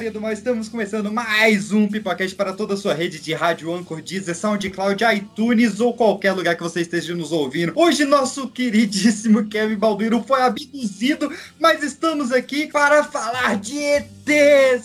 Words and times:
Galerinha 0.00 0.18
do 0.18 0.32
estamos 0.32 0.66
começando 0.66 1.12
mais 1.12 1.72
um 1.72 1.86
Pipocast 1.86 2.34
para 2.34 2.54
toda 2.54 2.72
a 2.72 2.76
sua 2.76 2.94
rede 2.94 3.20
de 3.20 3.34
rádio 3.34 3.70
Anchor, 3.74 4.00
Deezer, 4.00 4.34
SoundCloud, 4.34 5.04
iTunes 5.14 5.78
ou 5.78 5.92
qualquer 5.92 6.32
lugar 6.32 6.56
que 6.56 6.62
você 6.62 6.80
esteja 6.80 7.14
nos 7.14 7.32
ouvindo. 7.32 7.72
Hoje 7.76 8.06
nosso 8.06 8.48
queridíssimo 8.48 9.46
Kevin 9.46 9.76
Balduino 9.76 10.24
foi 10.26 10.40
abduzido, 10.40 11.30
mas 11.58 11.82
estamos 11.82 12.32
aqui 12.32 12.66
para 12.66 13.04
falar 13.04 13.58
de 13.58 14.02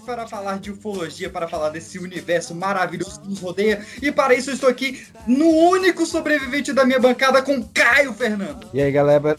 Para 0.05 0.27
falar 0.27 0.59
de 0.59 0.72
ufologia, 0.72 1.30
para 1.30 1.48
falar 1.48 1.70
desse 1.70 1.99
universo 1.99 2.55
maravilhoso 2.55 3.22
que 3.22 3.27
nos 3.27 3.40
rodeia. 3.40 3.85
E 4.02 4.12
para 4.12 4.34
isso 4.34 4.49
eu 4.49 4.54
estou 4.54 4.70
aqui 4.70 5.05
no 5.27 5.48
único 5.48 6.05
sobrevivente 6.05 6.73
da 6.73 6.85
minha 6.85 6.99
bancada 6.99 7.41
com 7.41 7.63
Caio 7.63 8.13
Fernando. 8.13 8.68
E 8.73 8.81
aí, 8.81 8.91
galera? 8.91 9.35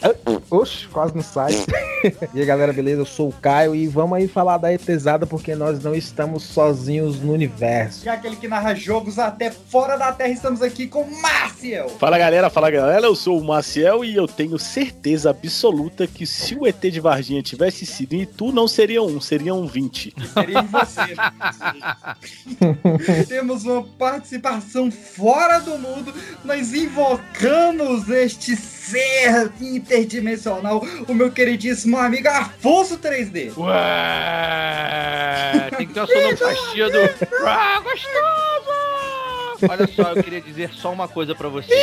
Oxe, 0.51 0.87
quase 0.88 1.15
não 1.15 1.23
sai. 1.23 1.52
e 2.34 2.41
aí, 2.41 2.46
galera, 2.46 2.73
beleza? 2.73 3.01
Eu 3.01 3.06
sou 3.06 3.29
o 3.29 3.32
Caio 3.32 3.74
e 3.74 3.87
vamos 3.87 4.16
aí 4.19 4.29
falar 4.29 4.59
da 4.59 4.73
ETzada 4.73 5.27
porque 5.27 5.55
nós 5.55 5.82
não 5.82 5.95
estamos 5.95 6.43
sozinhos 6.43 7.21
no 7.21 7.32
universo. 7.32 8.04
Já 8.04 8.15
aquele 8.15 8.37
que 8.37 8.49
narra 8.49 8.74
jogos 8.74 9.18
até 9.18 9.51
fora 9.51 9.96
da 9.96 10.12
Terra, 10.12 10.30
estamos 10.30 10.62
aqui 10.62 10.87
com 10.87 11.04
Marciel. 11.04 11.88
Fala 11.88 12.18
galera, 12.18 12.51
fala 12.51 12.71
galera, 12.71 13.07
eu 13.07 13.15
sou 13.15 13.38
o 13.38 13.45
Maciel 13.45 14.04
e 14.04 14.15
eu 14.15 14.29
tenho 14.29 14.59
certeza 14.59 15.30
absoluta 15.30 16.07
que 16.07 16.27
se 16.27 16.54
o 16.54 16.66
ET 16.66 16.80
de 16.80 17.01
Varginha 17.01 17.43
tivesse 17.43 17.87
sido 17.87 18.15
em 18.15 18.23
Itu, 18.23 18.52
não 18.52 18.68
seria 18.68 19.02
um, 19.02 19.21
seriam 19.21 19.66
20. 19.66 19.96
Seria 19.97 20.61
em 20.61 20.66
você. 20.66 21.16
Temos 23.29 23.65
uma 23.65 23.83
participação 23.83 24.91
fora 24.91 25.59
do 25.59 25.79
mundo. 25.79 26.13
Nós 26.45 26.73
invocamos 26.75 28.09
este 28.09 28.57
ser 28.57 29.51
interdimensional, 29.61 30.85
o 31.09 31.15
meu 31.15 31.33
queridíssimo 31.33 31.99
amigo 31.99 32.29
Afonso 32.29 32.99
3D. 32.99 33.57
Ué, 33.57 33.71
tem 35.77 35.87
que 35.87 35.95
ter 35.95 36.01
uma 36.01 36.07
sonoplastia 36.07 36.91
do. 36.91 36.99
Ah, 37.47 37.80
gostoso! 37.80 38.77
Olha 39.69 39.87
só, 39.89 40.13
eu 40.13 40.23
queria 40.23 40.41
dizer 40.41 40.71
só 40.74 40.93
uma 40.93 41.09
coisa 41.09 41.35
pra 41.35 41.49
você. 41.49 41.74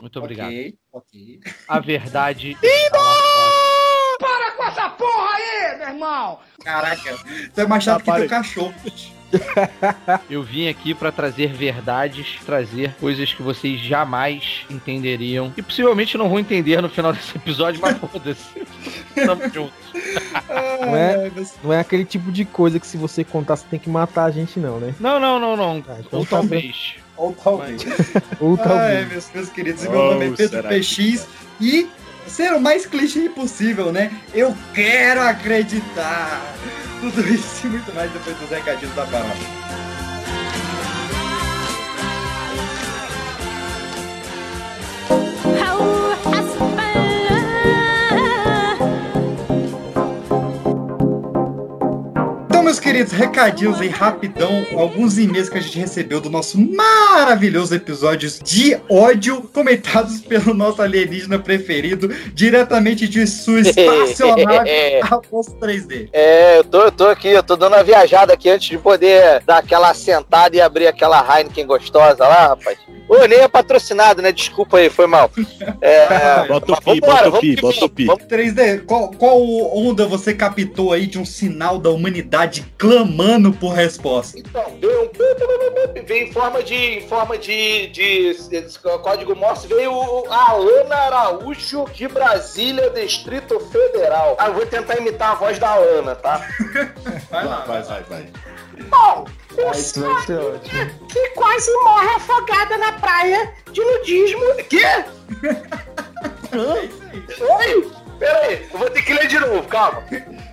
Muito 0.00 0.18
obrigado. 0.18 0.48
Ok, 0.48 0.78
ok. 0.92 1.40
A 1.68 1.80
verdade. 1.80 2.56
está 2.62 2.98
lá 3.00 3.12
fora. 3.12 3.65
Caraca, 6.64 7.16
tu 7.54 7.60
é 7.60 7.66
mais 7.66 7.84
chato 7.84 8.04
Tá, 8.04 8.12
que 8.14 8.20
teu 8.20 8.28
cachorro. 8.28 8.74
Eu 10.30 10.42
vim 10.42 10.68
aqui 10.68 10.94
pra 10.94 11.10
trazer 11.10 11.52
verdades, 11.52 12.36
trazer 12.46 12.94
coisas 13.00 13.32
que 13.32 13.42
vocês 13.42 13.80
jamais 13.80 14.64
entenderiam. 14.70 15.52
E 15.56 15.62
possivelmente 15.62 16.16
não 16.16 16.28
vão 16.28 16.38
entender 16.38 16.80
no 16.80 16.88
final 16.88 17.12
desse 17.12 17.36
episódio, 17.36 17.80
mas 17.80 17.96
foda-se. 17.98 18.62
Tamo 19.14 19.42
junto. 19.52 19.72
Não 20.80 20.96
é? 20.96 21.30
Meu- 21.30 21.46
Não 21.64 21.72
é 21.72 21.80
aquele 21.80 22.04
tipo 22.04 22.30
de 22.30 22.44
coisa 22.44 22.78
que 22.78 22.86
se 22.86 22.96
você 22.96 23.24
contar 23.24 23.56
você 23.56 23.66
tem 23.68 23.80
que 23.80 23.90
matar 23.90 24.24
a 24.26 24.30
gente, 24.30 24.58
não, 24.60 24.78
né? 24.78 24.94
Não, 25.00 25.18
não, 25.18 25.40
não, 25.40 25.56
não. 25.56 25.84
Ah, 25.88 25.96
então 26.00 26.20
Ou 26.20 26.24
tá 26.24 26.36
talvez. 26.36 26.94
Ou 27.16 27.32
talvez. 27.32 27.82
Ou 28.40 28.56
talvez. 28.56 29.08
meus, 29.08 29.30
meus 29.34 29.48
queridos, 29.48 29.84
e 29.84 29.88
Oh, 29.88 29.92
meu 29.92 30.10
nome 30.12 30.26
é 30.26 30.30
Pedro 30.36 30.62
PX 30.68 31.26
e 31.60 31.88
ser 32.28 32.52
o 32.52 32.60
mais 32.60 32.86
clichê 32.86 33.28
possível, 33.28 33.92
né? 33.92 34.10
Eu 34.34 34.56
quero 34.74 35.20
acreditar. 35.22 36.42
Tudo 37.00 37.20
isso 37.28 37.66
e 37.66 37.70
muito 37.70 37.94
mais 37.94 38.10
depois 38.10 38.36
dos 38.38 38.48
recadinhos 38.48 38.94
da 38.94 39.04
palavra. 39.06 39.95
Queridos, 52.86 53.12
recadinhos 53.12 53.80
aí 53.80 53.88
rapidão, 53.88 54.64
alguns 54.76 55.18
e-mails 55.18 55.48
que 55.48 55.58
a 55.58 55.60
gente 55.60 55.76
recebeu 55.76 56.20
do 56.20 56.30
nosso 56.30 56.56
maravilhoso 56.56 57.74
episódios 57.74 58.38
de 58.38 58.78
ódio, 58.88 59.42
comentados 59.52 60.20
pelo 60.22 60.54
nosso 60.54 60.80
alienígena 60.80 61.36
preferido, 61.36 62.08
diretamente 62.32 63.08
de 63.08 63.26
sua 63.26 63.58
espaçonave 63.66 65.00
Afonso 65.02 65.56
3D. 65.56 66.10
É, 66.12 66.58
eu 66.58 66.64
tô, 66.64 66.82
eu 66.82 66.92
tô 66.92 67.08
aqui, 67.08 67.26
eu 67.26 67.42
tô 67.42 67.56
dando 67.56 67.74
uma 67.74 67.82
viajada 67.82 68.32
aqui 68.32 68.48
antes 68.48 68.68
de 68.68 68.78
poder 68.78 69.42
dar 69.44 69.58
aquela 69.58 69.92
sentada 69.92 70.54
e 70.54 70.60
abrir 70.60 70.86
aquela 70.86 71.26
Heineken 71.28 71.66
gostosa 71.66 72.22
lá, 72.22 72.46
rapaz. 72.50 72.78
Ô, 73.08 73.24
nem 73.26 73.38
é 73.40 73.48
patrocinado, 73.48 74.20
né? 74.20 74.32
Desculpa 74.32 74.78
aí, 74.78 74.90
foi 74.90 75.06
mal. 75.06 75.30
É, 75.80 76.46
Bota 76.48 76.72
o 76.72 76.80
pi, 76.82 77.00
bota 77.00 77.28
o 77.28 77.30
vamos 77.30 77.40
pi, 77.40 77.56
bota 77.56 77.76
o 77.76 77.80
vamos. 77.80 77.94
pi. 77.94 78.04
Vamos- 78.06 78.24
3D, 78.24 78.84
qual, 78.84 79.10
qual 79.12 79.40
onda 79.76 80.06
você 80.06 80.34
captou 80.34 80.92
aí 80.92 81.06
de 81.06 81.18
um 81.18 81.24
sinal 81.24 81.78
da 81.78 81.90
humanidade 81.90 82.64
clamando 82.76 83.52
por 83.52 83.72
resposta? 83.72 84.38
Então, 84.38 84.64
veio 84.80 85.04
um... 85.04 85.10
Veio 86.04 86.28
em 86.28 86.32
forma 86.32 86.62
de... 86.62 86.74
Em 86.74 87.08
forma 87.08 87.38
de... 87.38 87.86
de, 87.88 88.34
de 88.34 88.78
código 89.02 89.34
Morse, 89.36 89.66
veio 89.68 89.92
o 89.92 90.24
Alana 90.32 90.96
Araújo 90.96 91.84
de 91.94 92.08
Brasília, 92.08 92.90
Distrito 92.90 93.58
Federal. 93.60 94.36
Ah, 94.38 94.48
eu 94.48 94.54
vou 94.54 94.66
tentar 94.66 94.96
imitar 94.96 95.32
a 95.32 95.34
voz 95.34 95.58
da 95.58 95.70
Alana, 95.70 96.14
tá? 96.16 96.46
Vai 97.30 97.44
lá, 97.44 97.64
Vai, 97.66 97.82
vai, 97.82 98.02
vai. 98.08 98.26
Isso 99.74 100.00
vai 100.00 100.22
ser 100.22 100.38
ótimo. 100.38 101.08
que 101.08 101.28
quase 101.30 101.72
morre 101.82 102.08
afogada 102.16 102.76
na 102.76 102.92
praia 102.92 103.52
de 103.72 103.80
nudismo. 103.80 104.42
Quê? 104.68 105.04
Isso. 107.28 107.44
Oi? 107.44 107.90
Pera 108.18 108.38
aí, 108.40 108.68
eu 108.72 108.78
vou 108.78 108.90
ter 108.90 109.02
que 109.02 109.12
ler 109.12 109.26
de 109.28 109.38
novo, 109.38 109.62
calma. 109.68 110.02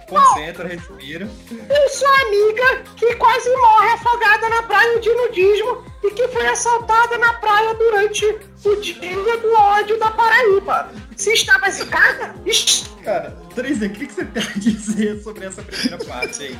Concentra, 0.07 0.67
respira. 0.67 1.29
Eu 1.51 1.89
sou 1.89 2.07
amiga 2.28 2.83
que 2.97 3.16
quase 3.16 3.50
morre 3.56 3.89
afogada 3.89 4.50
na 4.50 4.63
praia 4.63 5.00
de 5.00 5.13
nudismo 5.13 5.92
e 6.03 6.11
que 6.11 6.27
foi 6.27 6.45
assaltada 6.47 7.17
na 7.17 7.33
praia 7.33 7.73
durante 7.75 8.25
o 8.65 8.75
dia 8.75 9.37
do 9.37 9.53
ódio 9.53 9.97
da 9.99 10.11
Paraíba. 10.11 10.91
Se 11.15 11.31
estava 11.33 11.69
zicada? 11.69 12.35
Cara, 13.03 13.35
3D, 13.55 13.87
o 13.87 13.93
que, 13.93 14.07
que 14.07 14.13
você 14.13 14.25
tem 14.25 14.43
a 14.43 14.59
dizer 14.59 15.21
sobre 15.21 15.45
essa 15.45 15.61
primeira 15.61 15.97
parte 16.05 16.43
aí? 16.43 16.59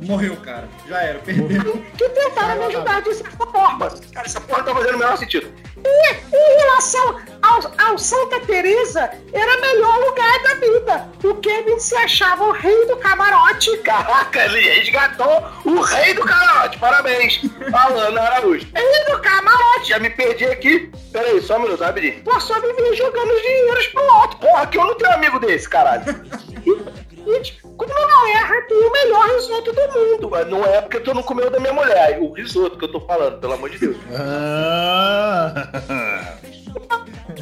Morreu, 0.00 0.36
cara. 0.36 0.68
Já 0.88 1.02
era, 1.02 1.18
perdeu. 1.18 1.82
que 1.96 2.08
tentaram 2.08 2.58
me 2.58 2.64
ajudar 2.66 3.02
de 3.02 3.14
certa 3.14 3.46
forma. 3.46 3.90
Cara, 4.12 4.26
essa 4.26 4.40
porra 4.40 4.62
tá 4.62 4.74
fazendo 4.74 4.94
o 4.94 4.98
menor 4.98 5.18
sentido. 5.18 5.52
E 5.84 6.14
em 6.34 6.58
relação 6.58 7.20
ao, 7.42 7.86
ao 7.86 7.98
Santa 7.98 8.40
Teresa, 8.40 9.10
era 9.32 9.58
o 9.58 9.60
melhor 9.60 9.98
lugar 9.98 10.42
da 10.42 10.54
vida. 10.54 11.08
O 11.24 11.34
Kevin 11.36 11.78
se 11.78 11.94
achava 11.96 12.44
o 12.44 12.52
rei 12.52 12.86
do 12.86 12.96
camarote. 12.96 13.76
Caraca, 13.78 14.44
ele 14.44 14.60
resgatou 14.60 15.46
o 15.64 15.80
rei 15.82 16.14
do 16.14 16.22
camarote. 16.22 16.78
Parabéns, 16.78 17.40
Alana 17.72 18.20
Araújo. 18.20 18.57
Rei 18.74 19.04
do 19.06 19.20
camarote. 19.20 19.88
Já 19.88 19.98
me 19.98 20.10
perdi 20.10 20.44
aqui. 20.46 20.90
Pera 21.12 21.28
aí, 21.28 21.40
só 21.42 21.56
um 21.56 21.62
minuto, 21.62 21.80
rapidinho. 21.82 22.22
Pô, 22.24 22.38
só 22.40 22.54
vivia 22.60 22.94
jogando 22.94 23.30
os 23.32 23.42
dinheiros 23.42 23.86
pro 23.88 24.02
alto. 24.12 24.36
Porra, 24.38 24.66
que 24.66 24.78
eu 24.78 24.84
não 24.84 24.94
tenho 24.94 25.12
amigo 25.14 25.38
desse, 25.40 25.68
caralho. 25.68 26.04
E, 27.30 27.52
como 27.76 27.92
não 27.92 28.26
erra, 28.28 28.54
tem 28.62 28.78
o 28.78 28.90
melhor 28.90 29.28
risoto 29.28 29.70
do 29.70 29.82
mundo. 29.92 30.30
Mas 30.30 30.48
Não 30.48 30.64
é 30.64 30.80
porque 30.80 30.98
tu 30.98 31.12
não 31.12 31.22
comeu 31.22 31.50
da 31.50 31.60
minha 31.60 31.74
mulher. 31.74 32.18
O 32.22 32.32
risoto 32.32 32.78
que 32.78 32.86
eu 32.86 32.90
tô 32.90 33.00
falando, 33.00 33.38
pelo 33.38 33.52
amor 33.52 33.68
de 33.68 33.78
Deus. 33.78 33.96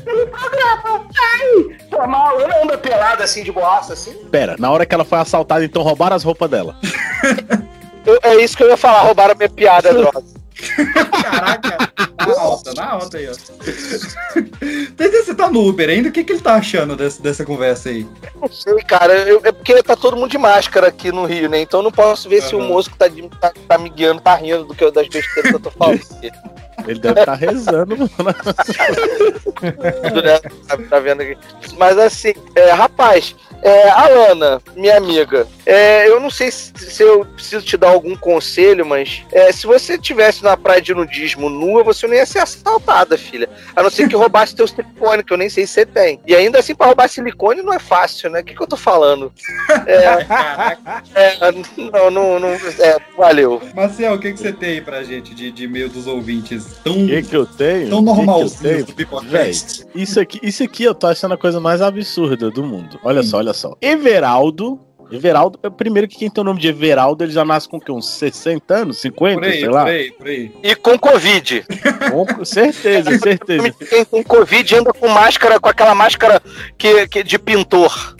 Pelo 0.05 0.27
programa. 0.27 1.07
Ai, 1.35 1.77
pô, 1.91 2.07
mas 2.07 2.21
a 2.21 2.29
Alana 2.31 2.63
anda 2.65 2.79
pelada 2.79 3.23
assim, 3.25 3.43
de 3.45 3.53
boaça, 3.53 3.93
assim. 3.93 4.13
Pera, 4.31 4.57
na 4.59 4.71
hora 4.71 4.85
que 4.85 4.95
ela 4.95 5.05
foi 5.05 5.19
assaltada, 5.19 5.65
então 5.65 5.83
roubaram 5.83 6.17
as 6.17 6.25
roupas 6.25 6.51
dela. 6.51 6.77
Eu- 8.05 8.19
é 8.23 8.37
isso 8.37 8.57
que 8.57 8.63
eu 8.63 8.69
ia 8.69 8.77
falar, 8.77 9.01
roubaram 9.01 9.35
minha 9.37 9.49
piada, 9.49 9.93
droga. 9.93 10.23
Caraca, 11.23 11.91
na 12.27 12.41
alta, 12.41 12.75
na 12.75 12.91
alta 12.93 13.19
aí, 13.19 13.29
ó. 13.29 13.33
Você 13.33 15.35
tá 15.35 15.51
no 15.51 15.69
Uber 15.69 15.89
ainda, 15.89 16.09
o 16.09 16.13
que, 16.13 16.25
que 16.25 16.33
ele 16.33 16.41
tá 16.41 16.55
achando 16.55 16.97
dessa, 16.97 17.23
dessa 17.23 17.45
conversa 17.45 17.91
aí? 17.91 18.07
Não 18.41 18.49
sei, 18.49 18.77
cara. 18.85 19.13
Eu- 19.13 19.41
é 19.45 19.53
porque 19.53 19.83
tá 19.83 19.97
todo 19.97 20.17
mundo 20.17 20.31
de 20.31 20.39
máscara 20.39 20.89
aqui 20.89 21.13
no 21.13 21.25
Rio, 21.27 21.49
né? 21.49 21.61
Então 21.61 21.81
eu 21.81 21.85
não 21.85 21.93
posso 21.93 22.29
ver 22.29 22.43
se 22.43 22.55
o 22.55 22.61
moço 22.61 22.91
que 22.91 22.99
tá, 22.99 23.09
de- 23.09 23.29
tá, 23.41 23.53
tá 23.69 23.79
me 23.79 23.91
guiando 23.91 24.21
tá 24.21 24.35
rindo 24.35 24.65
do 24.65 24.75
que 24.75 24.83
eu, 24.85 24.91
das 24.91 25.09
besteiras 25.09 25.51
que 25.51 25.57
eu 25.57 25.61
tô 25.61 25.71
falando. 25.71 26.01
Ele 26.87 27.01
deve 27.01 27.21
estar 27.21 27.35
rezando, 27.35 27.97
mano. 27.97 28.11
Tudo, 30.03 30.23
né? 30.23 30.39
Tá, 30.69 30.79
tá 30.89 31.01
vendo 31.01 31.23
aqui. 31.23 31.37
Mas 31.77 31.99
assim, 31.99 32.33
é, 32.55 32.71
rapaz, 32.71 33.35
é, 33.63 33.89
Alana, 33.91 34.61
minha 34.77 34.97
amiga, 34.97 35.49
é, 35.67 36.09
eu 36.09 36.21
não 36.21 36.31
sei 36.31 36.51
se, 36.51 36.73
se 36.79 37.03
eu 37.03 37.25
preciso 37.25 37.65
te 37.67 37.77
dar 37.77 37.89
algum 37.89 38.15
conselho, 38.15 38.87
mas 38.87 39.23
é, 39.33 39.51
se 39.51 39.67
você 39.67 39.99
tivesse 39.99 40.43
na 40.45 40.57
praia 40.57 40.81
de 40.81 40.95
nudismo 40.95 41.49
nua, 41.51 41.83
você 41.83 42.07
não 42.07 42.15
ia 42.15 42.25
ser 42.25 42.39
assaltada, 42.39 43.19
filha. 43.19 43.49
A 43.75 43.83
não 43.83 43.91
ser 43.91 44.09
que 44.09 44.15
roubasse 44.17 44.55
teu 44.55 44.67
silicone, 44.67 45.25
que 45.25 45.33
eu 45.33 45.37
nem 45.37 45.49
sei 45.49 45.67
se 45.67 45.73
você 45.75 45.87
tem. 45.87 46.21
E 46.27 46.35
ainda 46.35 46.61
assim, 46.61 46.75
pra 46.75 46.87
roubar 46.87 47.09
silicone 47.09 47.63
não 47.63 47.73
é 47.73 47.79
fácil, 47.81 48.31
né? 48.31 48.41
O 48.41 48.45
que, 48.45 48.55
que 48.55 48.63
eu 48.63 48.67
tô 48.67 48.77
falando? 48.77 49.33
É, 49.87 50.27
é, 51.43 51.53
não, 51.93 52.11
não, 52.11 52.39
não. 52.39 52.49
É, 52.49 52.97
valeu. 53.17 53.61
Marcel, 53.75 54.15
o 54.15 54.19
que, 54.21 54.33
que 54.33 54.39
você 54.39 54.53
tem 54.53 54.71
aí 54.71 54.81
pra 54.81 55.03
gente 55.03 55.35
de, 55.35 55.51
de 55.51 55.65
e-mail 55.65 55.89
dos 55.89 56.07
ouvintes 56.07 56.77
tão, 56.85 56.93
O 57.05 57.07
que, 57.07 57.23
que 57.23 57.37
eu 57.37 57.45
tenho? 57.45 57.91
tão 57.91 57.99
O 58.01 58.05
que 58.05 58.13
que 58.15 58.21
eu 58.21 58.25
normalzinhos 58.25 58.53
tenho? 58.61 58.85
do 58.85 58.95
Pipocast? 58.95 59.85
Isso 59.95 60.21
aqui, 60.21 60.39
isso 60.43 60.63
aqui 60.63 60.85
eu 60.85 60.95
tô 60.95 61.09
achando 61.09 61.35
a 61.35 61.39
coisa 61.39 61.59
mais 61.59 61.83
absurda 61.83 62.51
do 62.51 62.63
mundo. 62.63 63.01
Olha 63.03 63.23
só, 63.23 63.39
olha 63.39 63.53
só. 63.53 63.77
Everaldo. 63.83 64.86
Everaldo, 65.11 65.59
é, 65.63 65.71
primeiro 65.71 66.09
que 66.09 66.17
quem 66.17 66.31
tem 66.31 66.43
o 66.43 66.45
nome 66.45 66.61
de 66.61 66.69
Everaldo, 66.69 67.25
ele 67.25 67.33
já 67.33 67.45
nasce 67.45 67.69
com 67.69 67.77
o 67.77 67.81
quê? 67.81 67.93
Uns 67.93 68.09
60 68.09 68.75
anos? 68.75 69.01
50, 69.01 69.35
Por 69.39 69.45
aí, 69.45 69.53
sei 69.53 69.65
por 69.65 69.73
lá? 69.73 69.85
aí, 69.85 70.11
por 70.13 70.27
aí. 70.27 70.53
E 70.63 70.75
com 70.75 70.99
Covid. 70.99 71.65
Com 72.11 72.45
certeza, 72.45 73.17
certeza. 73.19 73.73
Quem 73.89 74.05
tem 74.05 74.23
Covid 74.23 74.75
anda 74.75 74.93
com 74.93 75.09
máscara, 75.09 75.61
com 75.61 75.69
aquela 75.69 75.95
máscara 75.95 76.43
que, 76.77 77.07
que 77.09 77.23
de 77.23 77.39
pintor. 77.39 78.17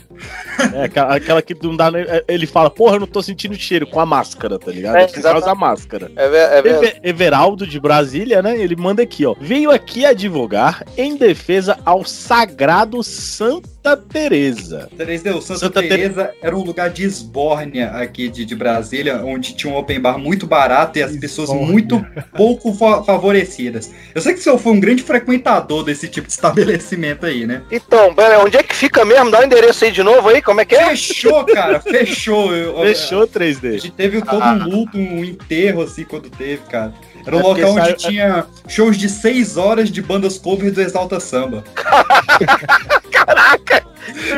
É, 0.75 0.85
aquela, 0.85 1.17
aquela 1.17 1.43
que 1.43 1.55
não 1.63 1.77
dá 1.77 1.91
é, 1.95 2.25
Ele 2.29 2.47
fala, 2.47 2.71
porra, 2.71 2.97
eu 2.97 3.01
não 3.01 3.07
tô 3.07 3.23
sentindo 3.23 3.55
cheiro 3.55 3.87
com 3.87 4.01
a 4.01 4.07
máscara, 4.07 4.59
tá 4.59 4.71
ligado? 4.71 4.97
É, 4.97 5.03
É, 5.03 5.07
por 5.07 5.23
causa 5.23 5.47
da 5.47 5.55
máscara. 5.55 6.11
É, 6.17 6.25
é 6.25 6.63
verdade. 6.63 6.87
Eve- 6.87 7.01
Everaldo 7.03 7.67
de 7.67 7.79
Brasília, 7.81 8.43
né? 8.43 8.57
Ele 8.59 8.77
manda 8.77 9.03
aqui, 9.03 9.25
ó. 9.27 9.35
Veio 9.41 9.71
aqui 9.71 10.05
advogar 10.07 10.85
em 10.97 11.17
defesa 11.17 11.79
ao 11.85 12.05
Sagrado 12.05 13.03
Santa 13.03 13.97
Teresa. 13.97 14.89
3D, 14.99 15.35
o 15.37 15.41
Santa, 15.41 15.61
Santa 15.61 15.83
Teresa 15.83 16.33
era 16.43 16.57
um 16.57 16.63
lugar 16.65 16.91
de 16.91 17.05
esbórnia 17.05 17.91
aqui 17.91 18.29
de, 18.29 18.45
de 18.45 18.55
Brasília, 18.55 19.23
onde 19.25 19.55
tinha 19.55 19.73
um 19.73 19.77
open 19.77 20.01
bar 20.01 20.19
muito 20.19 20.47
barato 20.47 20.99
e 20.99 21.03
as 21.03 21.17
pessoas 21.17 21.49
Esbórnia. 21.49 21.73
muito 21.73 22.07
pouco 22.37 22.73
fa- 22.75 23.03
favorecidas. 23.05 23.91
Eu 24.15 24.21
sei 24.21 24.33
que 24.35 24.41
o 24.41 24.43
senhor 24.43 24.59
foi 24.59 24.73
um 24.73 24.81
grande 24.81 25.03
frequentador 25.03 25.85
desse 25.85 26.09
tipo 26.09 26.27
de 26.27 26.33
estabelecimento 26.33 27.27
aí, 27.27 27.47
né? 27.47 27.63
Então, 27.71 28.15
pera, 28.15 28.41
onde 28.41 28.57
é 28.57 28.63
que 28.63 28.75
fica 28.75 29.05
mesmo? 29.05 29.31
Dá 29.31 29.41
o 29.41 29.45
endereço 29.45 29.85
aí 29.85 29.93
de 29.93 30.03
novo 30.03 30.29
aí, 30.29 30.43
como 30.47 30.61
é 30.63 30.65
que 30.65 30.75
é? 30.75 30.87
Fechou, 30.91 31.45
cara, 31.45 31.79
fechou. 31.81 32.55
Eu- 32.55 32.79
Fechou 32.81 33.25
A 33.25 33.27
3D. 33.27 33.73
gente 33.73 33.91
teve 33.91 34.23
todo 34.23 34.43
um 34.43 34.65
luto, 34.65 34.97
um 34.97 35.23
enterro, 35.25 35.83
assim, 35.83 36.05
quando 36.05 36.31
teve, 36.31 36.63
cara. 36.71 36.95
Era 37.27 37.37
um 37.37 37.41
É 37.41 37.43
local 37.43 37.71
onde 37.73 37.81
saiu- 37.83 37.97
tinha 37.97 38.47
shows 38.69 38.97
de 38.97 39.09
seis 39.09 39.57
horas 39.57 39.91
de 39.91 40.01
bandas 40.01 40.39
cover 40.39 40.73
do 40.73 40.81
Exalta 40.81 41.19
Samba. 41.21 41.65
Caraca! 43.11 43.85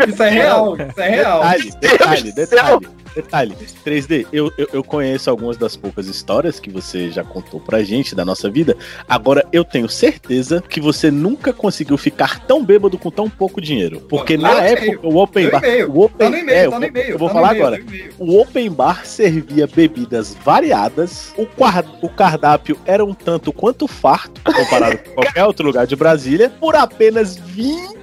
Isso 0.09 0.23
é 0.23 0.31
real, 0.31 0.77
isso 0.77 1.01
é 1.01 1.09
real. 1.09 1.41
Detalhe, 1.41 1.73
detalhe, 1.81 2.33
detalhe. 2.33 2.89
Detalhe, 3.15 3.57
3D, 3.85 4.27
eu, 4.33 4.53
eu, 4.57 4.69
eu 4.75 4.85
conheço 4.85 5.29
algumas 5.29 5.57
das 5.57 5.75
poucas 5.75 6.07
histórias 6.07 6.61
que 6.61 6.71
você 6.71 7.11
já 7.11 7.25
contou 7.25 7.59
pra 7.59 7.83
gente 7.83 8.15
da 8.15 8.25
nossa 8.25 8.49
vida. 8.49 8.77
Agora, 9.09 9.45
eu 9.51 9.65
tenho 9.65 9.89
certeza 9.89 10.63
que 10.69 10.81
você 10.81 11.11
nunca 11.11 11.53
conseguiu 11.53 11.97
ficar 11.99 12.47
tão 12.47 12.65
bêbado 12.65 12.97
com 12.97 13.11
tão 13.11 13.29
pouco 13.29 13.61
dinheiro. 13.61 14.01
Porque 14.09 14.37
Pô, 14.37 14.43
na 14.43 14.55
no 14.55 14.61
época, 14.61 15.07
o 15.09 15.17
Open 15.17 15.51
Tá 15.51 15.59
Bar. 15.59 15.69
O 15.89 16.01
Open, 16.05 16.17
tá 16.19 16.31
no 16.31 16.37
e-mail, 16.37 16.57
é, 16.59 16.67
eu 16.67 16.71
tá 16.71 16.77
no 16.77 16.81
vou- 16.81 16.89
e-mail. 16.91 17.11
eu 17.11 17.19
vou 17.19 17.29
tá 17.29 17.35
falar 17.35 17.51
agora. 17.51 17.79
tá. 17.79 17.85
O 18.19 18.41
Open 18.41 18.71
Bar 18.71 19.05
servia 19.05 19.67
bebidas 19.67 20.37
variadas, 20.45 21.33
o, 21.37 21.47
o 22.03 22.09
cardápio 22.11 22.79
era 22.85 23.05
um 23.05 23.15
tanto 23.15 23.53
quanto 23.53 23.89
farto, 23.89 24.41
comparado 24.45 24.99
com 24.99 25.15
qualquer 25.15 25.45
outro 25.45 25.67
lugar 25.67 25.87
de 25.89 25.97
Brasília. 25.97 26.51
Por 26.61 26.77
apenas 26.77 27.37
20 27.37 27.99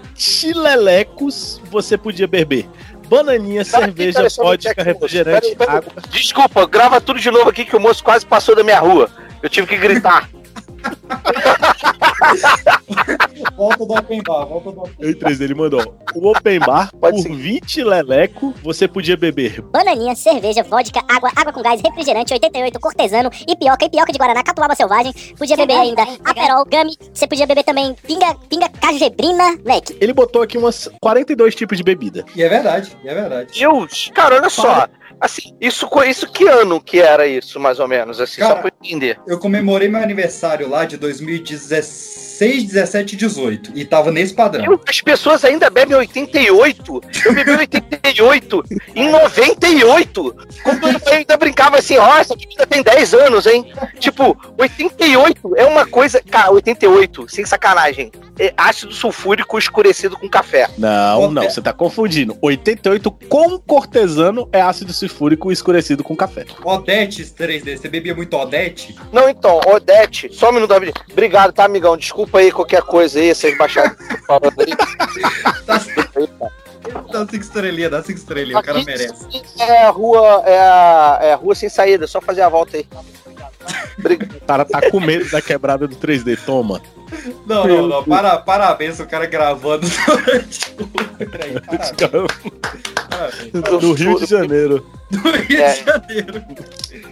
lelecos 0.53 1.61
você 1.69 1.97
podia 1.97 2.27
beber. 2.27 2.67
Bananinha, 3.07 3.63
Cara, 3.63 3.85
cerveja, 3.85 4.27
vodka, 4.37 4.81
refrigerante, 4.83 5.41
Peraí, 5.41 5.55
peraí. 5.55 5.75
água. 5.77 5.93
Desculpa, 6.09 6.65
grava 6.65 6.99
tudo 6.99 7.19
de 7.19 7.29
novo 7.29 7.49
aqui 7.49 7.63
que 7.65 7.75
o 7.75 7.79
moço 7.79 8.03
quase 8.03 8.25
passou 8.25 8.55
da 8.55 8.63
minha 8.63 8.79
rua. 8.79 9.09
Eu 9.43 9.49
tive 9.49 9.67
que 9.67 9.77
gritar. 9.77 10.27
Volta 13.55 13.85
do 13.85 13.93
open 13.93 14.21
bar, 14.23 14.45
volta 14.45 14.71
do 14.71 14.81
open 14.81 15.09
Em 15.09 15.13
3 15.13 15.41
ele 15.41 15.53
mandou. 15.53 15.95
O 16.13 16.29
Open 16.29 16.59
Bar, 16.59 16.91
Pode 16.99 17.17
por 17.17 17.23
seguir. 17.23 17.35
20 17.35 17.83
leleco, 17.83 18.53
você 18.63 18.87
podia 18.87 19.17
beber 19.17 19.61
Bananinha, 19.61 20.15
cerveja, 20.15 20.63
vodka, 20.63 21.01
água, 21.09 21.29
água 21.35 21.51
com 21.51 21.61
gás, 21.61 21.81
refrigerante, 21.81 22.33
88, 22.33 22.79
cortesano, 22.79 23.29
ipioca, 23.47 23.85
ipioca 23.85 24.11
de 24.11 24.17
Guaraná, 24.17 24.41
catuaba 24.41 24.75
selvagem. 24.75 25.13
Podia 25.37 25.57
beber 25.57 25.77
ainda 25.77 26.03
aperol, 26.23 26.65
gummy. 26.65 26.95
Você 27.13 27.27
podia 27.27 27.45
beber 27.45 27.63
também 27.63 27.93
pinga, 28.07 28.33
pinga 28.49 28.69
cajebrina, 28.69 29.57
leque. 29.65 29.97
Ele 29.99 30.13
botou 30.13 30.41
aqui 30.41 30.57
umas 30.57 30.89
42 31.01 31.53
tipos 31.53 31.77
de 31.77 31.83
bebida. 31.83 32.23
E 32.35 32.41
é 32.41 32.47
verdade, 32.49 32.95
e 33.03 33.09
é 33.09 33.13
verdade. 33.13 33.59
Deus! 33.59 34.09
Cara, 34.13 34.35
olha 34.35 34.49
só. 34.49 34.87
Assim, 35.19 35.55
isso, 35.61 35.89
isso 36.05 36.29
que 36.31 36.45
ano 36.47 36.81
que 36.81 36.99
era 36.99 37.25
isso, 37.25 37.59
mais 37.59 37.79
ou 37.79 37.87
menos? 37.87 38.19
Assim, 38.19 38.41
só 38.41 38.49
Cara, 38.49 38.59
pra 38.61 38.69
eu 38.69 38.85
entender. 38.85 39.19
Eu 39.25 39.39
comemorei 39.39 39.87
meu 39.87 40.01
aniversário 40.01 40.69
lá 40.69 40.85
de 40.85 40.97
2016, 42.05 42.65
17 42.65 43.13
e 43.13 43.17
18. 43.17 43.71
E 43.75 43.85
tava 43.85 44.11
nesse 44.11 44.33
padrão. 44.33 44.65
Eu- 44.65 44.81
as 44.87 45.01
pessoas 45.01 45.43
ainda 45.45 45.69
bebem 45.69 45.95
88. 45.97 47.01
Eu 47.25 47.33
bebi 47.33 47.51
88 47.51 48.63
em 48.95 49.09
98. 49.09 50.35
Quando 50.63 50.87
eu 50.87 51.13
ainda 51.13 51.37
brincava 51.37 51.77
assim, 51.77 51.97
ó, 51.97 52.17
essa 52.17 52.35
bebida 52.35 52.65
tem 52.67 52.83
10 52.83 53.13
anos, 53.13 53.45
hein? 53.45 53.71
Tipo, 53.99 54.37
88 54.57 55.55
é 55.55 55.65
uma 55.65 55.85
coisa. 55.85 56.21
Cara, 56.29 56.51
88, 56.51 57.27
sem 57.29 57.45
sacanagem. 57.45 58.11
É 58.37 58.53
ácido 58.57 58.93
sulfúrico 58.93 59.57
escurecido 59.57 60.17
com 60.17 60.27
café. 60.27 60.67
Não, 60.77 61.19
Qual 61.19 61.31
não, 61.31 61.43
você 61.49 61.61
tá 61.61 61.71
confundindo. 61.71 62.37
88 62.41 63.09
com 63.09 63.57
cortesano 63.57 64.49
é 64.51 64.59
ácido 64.61 64.91
sulfúrico 64.91 65.51
escurecido 65.53 66.03
com 66.03 66.15
café. 66.17 66.45
Odete 66.63 67.23
3D, 67.23 67.77
você 67.77 67.87
bebia 67.87 68.13
muito 68.13 68.35
Odete? 68.35 68.93
Não, 69.13 69.29
então, 69.29 69.61
Odete, 69.65 70.29
só 70.33 70.49
um 70.49 70.53
minuto, 70.53 70.69
David. 70.69 70.93
Obrigado, 71.09 71.53
tá, 71.53 71.63
amigão? 71.63 71.94
Desculpa 71.97 72.39
aí 72.39 72.51
qualquer 72.51 72.81
coisa 72.81 73.19
aí, 73.19 73.33
vocês 73.33 73.57
baixaram 73.57 73.95
falando 74.27 74.59
aí. 74.59 74.75
Tá, 75.65 75.81
dá 77.11 77.27
cinco 77.27 77.43
estrelinhas, 77.43 77.91
dá 77.91 78.03
cinco 78.03 78.19
estrelinhas, 78.19 78.59
o 78.59 78.63
cara 78.63 78.83
merece. 78.83 79.25
É 79.59 79.83
a 79.85 79.89
rua, 79.89 80.43
é 80.45 80.59
a, 80.59 81.19
é 81.21 81.33
a 81.33 81.35
rua 81.35 81.55
sem 81.55 81.69
saída, 81.69 82.07
só 82.07 82.21
fazer 82.21 82.41
a 82.41 82.49
volta 82.49 82.77
aí. 82.77 82.87
Obrigado. 83.97 84.35
O 84.35 84.45
cara 84.45 84.65
tá 84.65 84.89
com 84.89 84.99
medo 84.99 85.29
da 85.29 85.41
quebrada 85.41 85.87
do 85.87 85.95
3D, 85.95 86.37
toma. 86.45 86.81
Não, 87.45 87.67
não, 87.67 87.87
não. 87.87 88.03
Para, 88.03 88.37
parabéns, 88.37 88.99
o 88.99 89.05
cara 89.05 89.25
gravando 89.25 89.87
durante 90.07 90.71
o. 90.79 90.87
Peraí, 91.27 91.53
parabéns. 91.61 91.91
parabéns. 93.09 93.81
Do 93.81 93.93
Rio 93.93 94.19
de 94.19 94.25
Janeiro. 94.25 94.85
Do 95.11 95.31
Rio 95.31 95.61
É. 95.61 95.73
de 95.73 95.85
Janeiro. 95.85 96.43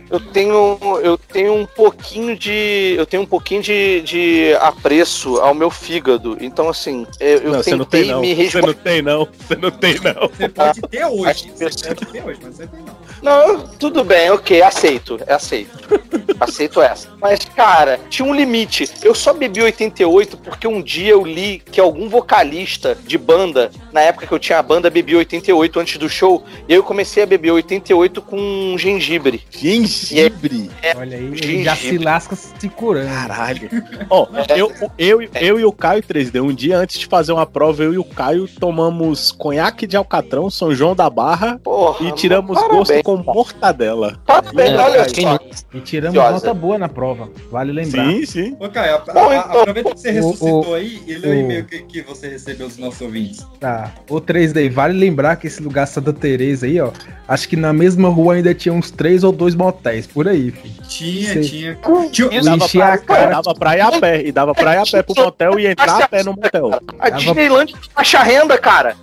Eu 0.10 0.20
tenho, 0.20 0.78
eu 1.02 1.18
tenho 1.18 1.54
um 1.56 1.66
pouquinho 1.66 2.38
de, 2.38 2.96
eu 2.98 3.06
tenho 3.06 3.24
um 3.24 3.26
pouquinho 3.26 3.62
de, 3.64 4.02
de 4.02 4.54
apreço 4.60 5.38
ao 5.38 5.54
meu 5.56 5.70
fígado. 5.72 6.38
Então 6.40 6.70
assim, 6.70 7.08
eu, 7.20 7.38
eu 7.40 7.52
não, 7.52 7.64
você 7.64 7.72
tentei 7.72 7.78
não 7.78 7.86
tem 7.86 8.06
não. 8.08 8.22
me 8.22 8.36
Você 8.36 8.42
resguardar. 8.44 8.76
não 8.76 8.84
tem 8.84 9.02
não. 9.02 9.28
Você 9.40 9.56
não 9.56 9.72
tem 9.72 9.94
não. 10.00 10.30
Você 10.30 10.50
pode 10.50 10.82
ter 10.82 11.06
hoje. 11.06 11.52
Você 11.56 11.70
pode 11.88 12.06
ter 12.12 12.24
hoje, 12.26 12.40
mas 12.44 12.56
você 12.56 12.68
tem 12.68 12.80
não. 12.82 13.03
Não, 13.24 13.60
tudo 13.80 14.04
bem, 14.04 14.30
ok, 14.32 14.62
aceito, 14.62 15.18
aceito. 15.28 15.72
aceito 16.40 16.82
essa. 16.82 17.08
Mas, 17.22 17.40
cara, 17.46 17.98
tinha 18.10 18.28
um 18.28 18.34
limite. 18.34 18.90
Eu 19.02 19.16
só 19.16 19.34
bebi 19.34 19.62
88 19.62 20.38
porque 20.38 20.68
um 20.68 20.82
dia 20.82 21.12
eu 21.12 21.26
li 21.26 21.60
que 21.60 21.80
algum 21.80 22.10
vocalista 22.10 22.98
de 23.06 23.18
banda, 23.18 23.72
na 23.94 24.02
época 24.02 24.28
que 24.28 24.34
eu 24.34 24.40
tinha 24.40 24.60
a 24.60 24.64
banda, 24.64 24.90
bebia 24.90 25.18
88 25.18 25.80
antes 25.80 25.98
do 25.98 26.10
show. 26.10 26.44
E 26.68 26.74
aí 26.74 26.78
eu 26.78 26.84
comecei 26.84 27.24
a 27.24 27.26
beber 27.26 27.52
88 27.52 28.22
com 28.22 28.76
gengibre. 28.78 29.42
Gengibre. 29.50 30.70
Olha 30.96 31.18
aí, 31.18 31.24
ele 31.24 31.64
já 31.64 31.76
se 31.78 31.98
lasca 31.98 32.36
se 32.36 32.70
curando. 32.70 33.08
Caralho. 33.08 33.70
Ó, 34.10 34.28
eu, 34.56 34.72
eu, 34.98 35.30
eu 35.40 35.60
e 35.60 35.66
o 35.66 35.72
Caio 35.72 36.04
3D, 36.04 36.44
um 36.44 36.54
dia 36.54 36.78
antes 36.78 37.00
de 37.00 37.06
fazer 37.06 37.32
uma 37.32 37.46
prova, 37.46 37.84
eu 37.84 37.94
e 37.94 37.98
o 37.98 38.04
Caio 38.04 38.50
tomamos 38.60 39.32
conhaque 39.32 39.88
de 39.88 39.96
alcatrão, 39.96 40.50
São 40.50 40.76
João 40.76 40.94
da 40.94 41.10
Barra, 41.10 41.60
Porra, 41.64 42.06
e 42.06 42.12
tiramos 42.12 42.56
parabéns. 42.56 42.78
gosto 42.78 43.04
com 43.04 43.13
com 43.22 43.34
mortadela. 43.34 44.18
Parabéns, 44.26 44.70
É, 44.72 44.78
olha 44.78 45.10
só. 45.10 45.40
E 45.74 45.80
tiramos 45.82 46.14
Deliciosa. 46.14 46.32
nota 46.48 46.54
boa 46.54 46.78
na 46.78 46.88
prova. 46.90 47.30
Vale 47.52 47.72
lembrar. 47.72 48.06
Sim, 48.06 48.26
sim. 48.26 48.58
Ô, 48.60 48.70
Caio, 48.70 49.00
então- 49.02 49.32
aproveita 49.40 49.92
que 49.94 50.00
você 50.00 50.10
o- 50.10 50.14
ressuscitou 50.14 50.70
o- 50.70 50.74
aí 50.76 51.02
e 51.06 51.14
lê 51.16 51.28
o 51.28 51.34
e-mail 51.34 51.66
que, 51.66 51.80
que 51.84 52.02
você 52.02 52.28
recebeu 52.30 52.68
dos 52.68 52.78
nossos 52.78 53.02
ouvintes. 53.02 53.46
Tá. 53.60 53.92
O 54.10 54.20
3D, 54.22 54.70
vale 54.70 54.98
lembrar 54.98 55.36
que 55.36 55.48
esse 55.48 55.62
lugar 55.62 55.86
Santa 55.88 56.14
Teresa 56.14 56.66
aí, 56.66 56.80
ó. 56.80 56.92
Acho 57.28 57.48
que 57.50 57.56
na 57.56 57.72
mesma 57.74 58.10
rua 58.10 58.36
ainda 58.36 58.54
tinha 58.54 58.74
uns 58.74 58.92
três 58.92 59.24
ou 59.24 59.32
dois 59.32 59.56
motéis, 59.56 60.06
por 60.08 60.28
aí, 60.28 60.52
filho. 60.52 60.74
Tinha, 60.88 61.42
tinha. 61.42 61.78
tinha 62.12 62.28
E 62.32 62.42
dava, 62.44 62.66
enchi 62.66 62.82
a 62.82 62.86
pra, 62.88 62.98
cara. 63.00 63.30
dava 63.32 63.54
pra 63.56 63.78
ir 63.78 63.82
a 63.82 63.92
pé. 64.00 64.22
E 64.24 64.32
dava 64.32 64.54
pra 64.54 64.74
ir 64.76 64.78
a 64.78 64.84
pé 64.86 65.02
pro 65.04 65.16
motel 65.24 65.60
e 65.60 65.68
entrar 65.68 66.04
a 66.04 66.08
pé 66.08 66.24
no 66.24 66.34
motel. 66.34 66.72
A 67.00 67.10
Disneyland 67.10 67.74
baixa 67.96 68.22
renda, 68.24 68.58
cara. 68.58 68.96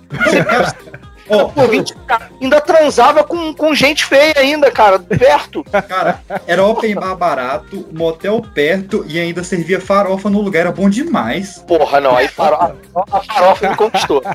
Ó, 1.31 1.45
Pô, 1.45 1.65
20 1.65 1.95
cara, 2.05 2.29
ainda 2.41 2.59
transava 2.59 3.23
com, 3.23 3.53
com 3.53 3.73
gente 3.73 4.05
feia 4.05 4.33
ainda, 4.35 4.69
cara, 4.69 4.99
perto. 4.99 5.63
cara, 5.63 6.21
era 6.45 6.65
open 6.65 6.95
bar 6.95 7.15
barato, 7.15 7.87
motel 7.91 8.41
perto 8.41 9.05
e 9.07 9.17
ainda 9.17 9.41
servia 9.43 9.79
farofa 9.79 10.29
no 10.29 10.41
lugar, 10.41 10.61
era 10.61 10.71
bom 10.71 10.89
demais. 10.89 11.63
Porra, 11.65 12.01
não, 12.01 12.17
aí 12.17 12.27
farofa, 12.27 12.75
a 13.11 13.21
farofa 13.21 13.69
me 13.69 13.75
conquistou. 13.75 14.21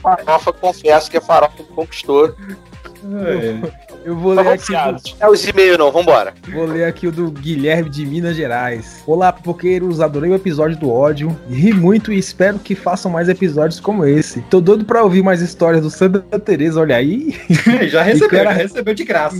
Farofa, 0.00 0.52
confesso 0.52 1.10
que 1.10 1.16
a 1.16 1.20
farofa 1.20 1.54
me 1.58 1.74
conquistou. 1.74 2.28
É. 2.28 3.87
Eu 4.04 4.16
vou 4.16 4.34
Mas 4.34 4.46
ler 4.46 4.52
aqui. 4.54 4.72
do- 5.12 5.16
É 5.20 5.28
os 5.28 5.46
e-mails 5.46 5.78
não, 5.78 5.92
vambora. 5.92 6.32
Vou 6.52 6.64
ler 6.64 6.84
aqui 6.84 7.06
o 7.06 7.12
do 7.12 7.30
Guilherme 7.30 7.90
de 7.90 8.06
Minas 8.06 8.36
Gerais. 8.36 9.02
Olá, 9.06 9.32
pipoqueiros. 9.32 10.00
Adorei 10.00 10.30
o 10.30 10.34
episódio 10.34 10.76
do 10.78 10.90
ódio. 10.90 11.36
Ri 11.48 11.72
muito 11.74 12.12
e 12.12 12.18
espero 12.18 12.58
que 12.58 12.74
façam 12.74 13.10
mais 13.10 13.28
episódios 13.28 13.80
como 13.80 14.04
esse. 14.06 14.40
Tô 14.42 14.60
doido 14.60 14.84
pra 14.84 15.02
ouvir 15.02 15.22
mais 15.22 15.42
histórias 15.42 15.82
do 15.82 15.90
Santa 15.90 16.20
Teresa, 16.38 16.80
olha 16.80 16.96
aí. 16.96 17.36
já 17.90 18.02
recebeu, 18.02 18.28
cara- 18.30 18.54
já 18.54 18.62
recebeu 18.62 18.94
de 18.94 19.04
graça. 19.04 19.36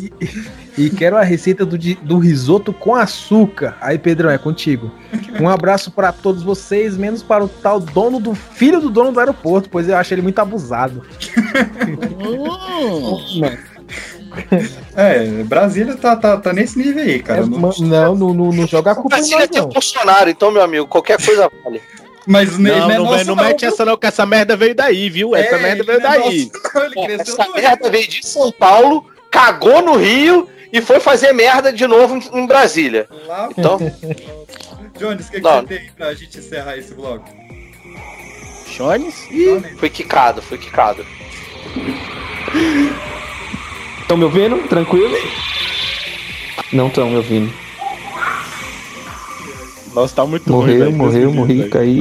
E 0.76 0.90
quero 0.90 1.16
a 1.16 1.22
receita 1.22 1.64
do, 1.64 1.76
do 1.78 2.18
risoto 2.18 2.72
com 2.72 2.94
açúcar. 2.94 3.76
Aí, 3.80 3.98
Pedrão, 3.98 4.30
é 4.30 4.38
contigo. 4.38 4.90
Um 5.40 5.48
abraço 5.48 5.90
pra 5.90 6.12
todos 6.12 6.42
vocês, 6.42 6.96
menos 6.96 7.22
para 7.22 7.44
o 7.44 7.48
tal 7.48 7.80
dono 7.80 8.20
do 8.20 8.34
filho 8.34 8.80
do 8.80 8.90
dono 8.90 9.10
do 9.12 9.18
aeroporto, 9.18 9.68
pois 9.70 9.88
eu 9.88 9.96
acho 9.96 10.12
ele 10.14 10.22
muito 10.22 10.38
abusado. 10.40 11.02
É, 14.96 15.24
Brasília 15.44 15.94
tá, 15.96 16.16
tá, 16.16 16.36
tá 16.36 16.52
nesse 16.52 16.78
nível 16.78 17.02
aí, 17.02 17.22
cara. 17.22 17.42
É, 17.42 17.46
Não- 17.46 17.58
não, 17.58 18.14
não, 18.16 18.34
não, 18.34 18.52
não 18.52 18.66
joga 18.66 18.92
a 18.92 18.94
culpa 18.94 19.10
Brasília 19.10 19.38
nós, 19.40 19.48
tem 19.48 19.60
o 19.60 19.64
não. 19.64 19.70
Bolsonaro, 19.70 20.28
então, 20.30 20.50
meu 20.50 20.62
amigo, 20.62 20.86
qualquer 20.88 21.22
coisa 21.24 21.50
vale. 21.64 21.80
Mas 22.26 22.58
nem 22.58 22.76
Não, 22.78 22.90
é 22.90 22.98
não, 22.98 23.04
nosso, 23.04 23.24
não 23.24 23.36
mete 23.36 23.64
essa 23.64 23.84
não, 23.84 23.96
que 23.96 24.06
essa 24.06 24.26
merda 24.26 24.56
veio 24.56 24.74
daí, 24.74 25.08
viu? 25.08 25.34
Essa 25.36 25.56
É, 25.56 25.62
merda 25.62 25.82
ele 25.82 25.84
veio 25.84 26.00
não 26.00 26.12
é 26.12 26.18
daí. 26.18 26.50
não, 26.74 26.84
ele 26.84 26.94
cresceu 27.16 27.34
Essa 27.40 27.52
merda 27.52 27.90
veio 27.90 28.08
de 28.08 28.26
São 28.26 28.50
Paulo, 28.52 29.06
cagou 29.30 29.80
no 29.80 29.96
Rio 29.96 30.48
e 30.72 30.82
foi 30.82 30.98
fazer 31.00 31.32
merda 31.32 31.72
de 31.72 31.86
novo 31.86 32.16
em, 32.16 32.40
em 32.40 32.46
Brasília. 32.46 33.08
Lá, 33.26 33.48
Então, 33.56 33.78
Jones, 34.98 35.28
o 35.28 35.30
que, 35.30 35.36
que 35.38 35.42
Não. 35.42 35.60
você 35.60 35.66
tem 35.68 35.78
aí 35.78 35.90
pra 35.96 36.12
gente 36.12 36.38
encerrar 36.38 36.76
esse 36.76 36.92
bloco? 36.92 37.24
Jones? 38.76 39.14
foi 39.78 39.88
quicado, 39.88 40.42
foi 40.42 40.58
quicado. 40.58 41.06
Estão 44.08 44.16
me 44.16 44.24
ouvindo? 44.24 44.56
Tranquilo? 44.68 45.14
Não 46.72 46.86
estão 46.86 47.10
me 47.10 47.16
ouvindo. 47.16 47.52
Nossa, 49.94 50.16
tá 50.16 50.24
muito 50.24 50.50
ruim, 50.50 50.56
Morreu, 50.56 50.78
velho, 50.78 50.96
morreu, 50.96 51.30
me 51.30 51.36
morri, 51.36 51.68
caí. 51.68 52.00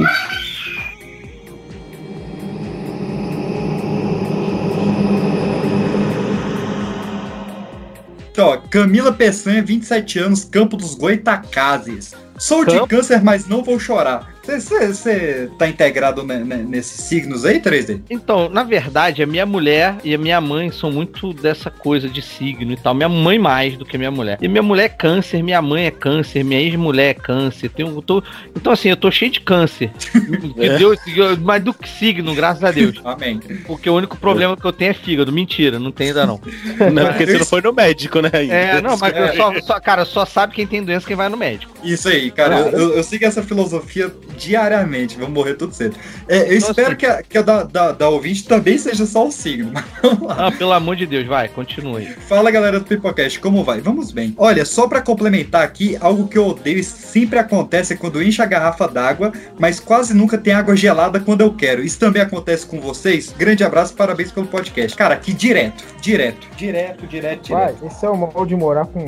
Então, 8.32 8.48
ó, 8.48 8.56
Camila 8.56 9.12
Peçanha, 9.12 9.62
27 9.62 10.18
anos, 10.18 10.44
Campo 10.44 10.78
dos 10.78 10.94
Goitacazes. 10.94 12.14
Sou 12.38 12.64
de 12.64 12.74
Campo? 12.76 12.88
câncer, 12.88 13.22
mas 13.22 13.46
não 13.46 13.62
vou 13.62 13.78
chorar. 13.78 14.37
Você 14.58 15.50
tá 15.58 15.68
integrado 15.68 16.22
ne- 16.24 16.38
ne- 16.44 16.62
nesses 16.62 17.04
signos 17.04 17.44
aí, 17.44 17.60
3D? 17.60 18.00
Então, 18.08 18.48
na 18.48 18.62
verdade, 18.62 19.22
a 19.22 19.26
minha 19.26 19.44
mulher 19.44 19.96
e 20.02 20.14
a 20.14 20.18
minha 20.18 20.40
mãe 20.40 20.70
são 20.70 20.90
muito 20.90 21.32
dessa 21.34 21.70
coisa 21.70 22.08
de 22.08 22.22
signo 22.22 22.72
e 22.72 22.76
tal. 22.76 22.94
Minha 22.94 23.08
mãe 23.08 23.38
mais 23.38 23.76
do 23.76 23.84
que 23.84 23.96
a 23.96 23.98
minha 23.98 24.10
mulher. 24.10 24.38
E 24.40 24.48
minha 24.48 24.62
mulher 24.62 24.84
é 24.84 24.88
câncer, 24.88 25.42
minha 25.42 25.60
mãe 25.60 25.86
é 25.86 25.90
câncer, 25.90 26.42
minha 26.44 26.60
ex-mulher 26.60 27.10
é 27.10 27.14
câncer. 27.14 27.68
Tenho, 27.68 28.00
tô, 28.02 28.22
então, 28.56 28.72
assim, 28.72 28.88
eu 28.88 28.96
tô 28.96 29.10
cheio 29.10 29.30
de 29.30 29.40
câncer. 29.40 29.90
É. 30.58 30.76
Deus, 30.78 30.98
mas 31.42 31.62
do 31.62 31.72
que 31.72 31.88
signo, 31.88 32.34
graças 32.34 32.62
a 32.64 32.70
Deus. 32.70 33.00
Amém. 33.04 33.40
Porque 33.66 33.88
o 33.88 33.94
único 33.94 34.16
problema 34.16 34.56
que 34.56 34.64
eu 34.64 34.72
tenho 34.72 34.90
é 34.90 34.94
fígado. 34.94 35.32
Mentira, 35.32 35.78
não 35.78 35.90
tem 35.92 36.08
ainda 36.08 36.26
não. 36.26 36.40
Não, 36.92 37.06
porque 37.08 37.26
você 37.26 37.38
não 37.38 37.44
foi 37.46 37.60
no 37.60 37.72
médico, 37.72 38.20
né? 38.20 38.30
ainda. 38.32 38.54
É, 38.54 38.80
não, 38.80 38.96
mas 38.98 39.14
eu 39.16 39.34
só, 39.36 39.60
só- 39.60 39.80
cara, 39.80 40.04
só 40.04 40.24
sabe 40.24 40.54
quem 40.54 40.66
tem 40.66 40.82
doença 40.82 41.06
quem 41.06 41.16
vai 41.16 41.28
no 41.28 41.36
médico. 41.36 41.72
Isso 41.82 42.08
aí, 42.08 42.30
cara. 42.30 42.58
Eu, 42.58 42.78
eu- 42.78 42.94
eu 42.96 43.02
sigo 43.04 43.24
essa 43.24 43.42
filosofia 43.42 44.10
diariamente. 44.38 45.16
Vamos 45.16 45.34
morrer 45.34 45.54
tudo 45.54 45.74
cedo. 45.74 45.96
É, 46.28 46.48
eu 46.50 46.54
Nossa. 46.54 46.70
espero 46.70 46.96
que 46.96 47.04
a, 47.06 47.22
que 47.22 47.36
a 47.38 47.42
da, 47.42 47.62
da, 47.64 47.92
da 47.92 48.08
ouvinte 48.08 48.44
também 48.46 48.78
seja 48.78 49.04
só 49.04 49.26
o 49.26 49.32
signo. 49.32 49.70
Mas 49.74 49.84
vamos 50.02 50.22
lá. 50.22 50.46
Ah, 50.48 50.52
pelo 50.52 50.72
amor 50.72 50.96
de 50.96 51.06
Deus, 51.06 51.26
vai, 51.26 51.48
continue. 51.48 52.06
Fala 52.28 52.50
galera 52.50 52.78
do 52.78 52.86
Pipocast, 52.86 53.38
como 53.40 53.64
vai? 53.64 53.80
Vamos 53.80 54.12
bem. 54.12 54.34
Olha, 54.38 54.64
só 54.64 54.86
pra 54.86 55.00
complementar 55.02 55.62
aqui, 55.62 55.96
algo 56.00 56.28
que 56.28 56.38
eu 56.38 56.46
odeio 56.46 56.78
e 56.78 56.84
sempre 56.84 57.38
acontece 57.38 57.92
é 57.92 57.96
quando 57.96 58.22
enche 58.22 58.40
a 58.40 58.46
garrafa 58.46 58.86
d'água, 58.88 59.32
mas 59.58 59.80
quase 59.80 60.14
nunca 60.14 60.38
tem 60.38 60.52
água 60.54 60.76
gelada 60.76 61.18
quando 61.20 61.40
eu 61.40 61.52
quero. 61.52 61.82
Isso 61.82 61.98
também 61.98 62.22
acontece 62.22 62.66
com 62.66 62.80
vocês? 62.80 63.34
Grande 63.36 63.64
abraço, 63.64 63.94
parabéns 63.94 64.30
pelo 64.30 64.46
podcast. 64.46 64.96
Cara, 64.96 65.14
aqui 65.14 65.32
direto, 65.32 65.84
direto, 66.00 66.46
direto, 66.56 67.06
direto, 67.06 67.48
Vai, 67.50 67.66
direto. 67.72 67.86
esse 67.86 68.04
é 68.04 68.08
o 68.10 68.16
mal 68.16 68.46
de 68.46 68.54
morar 68.54 68.86
com, 68.86 69.06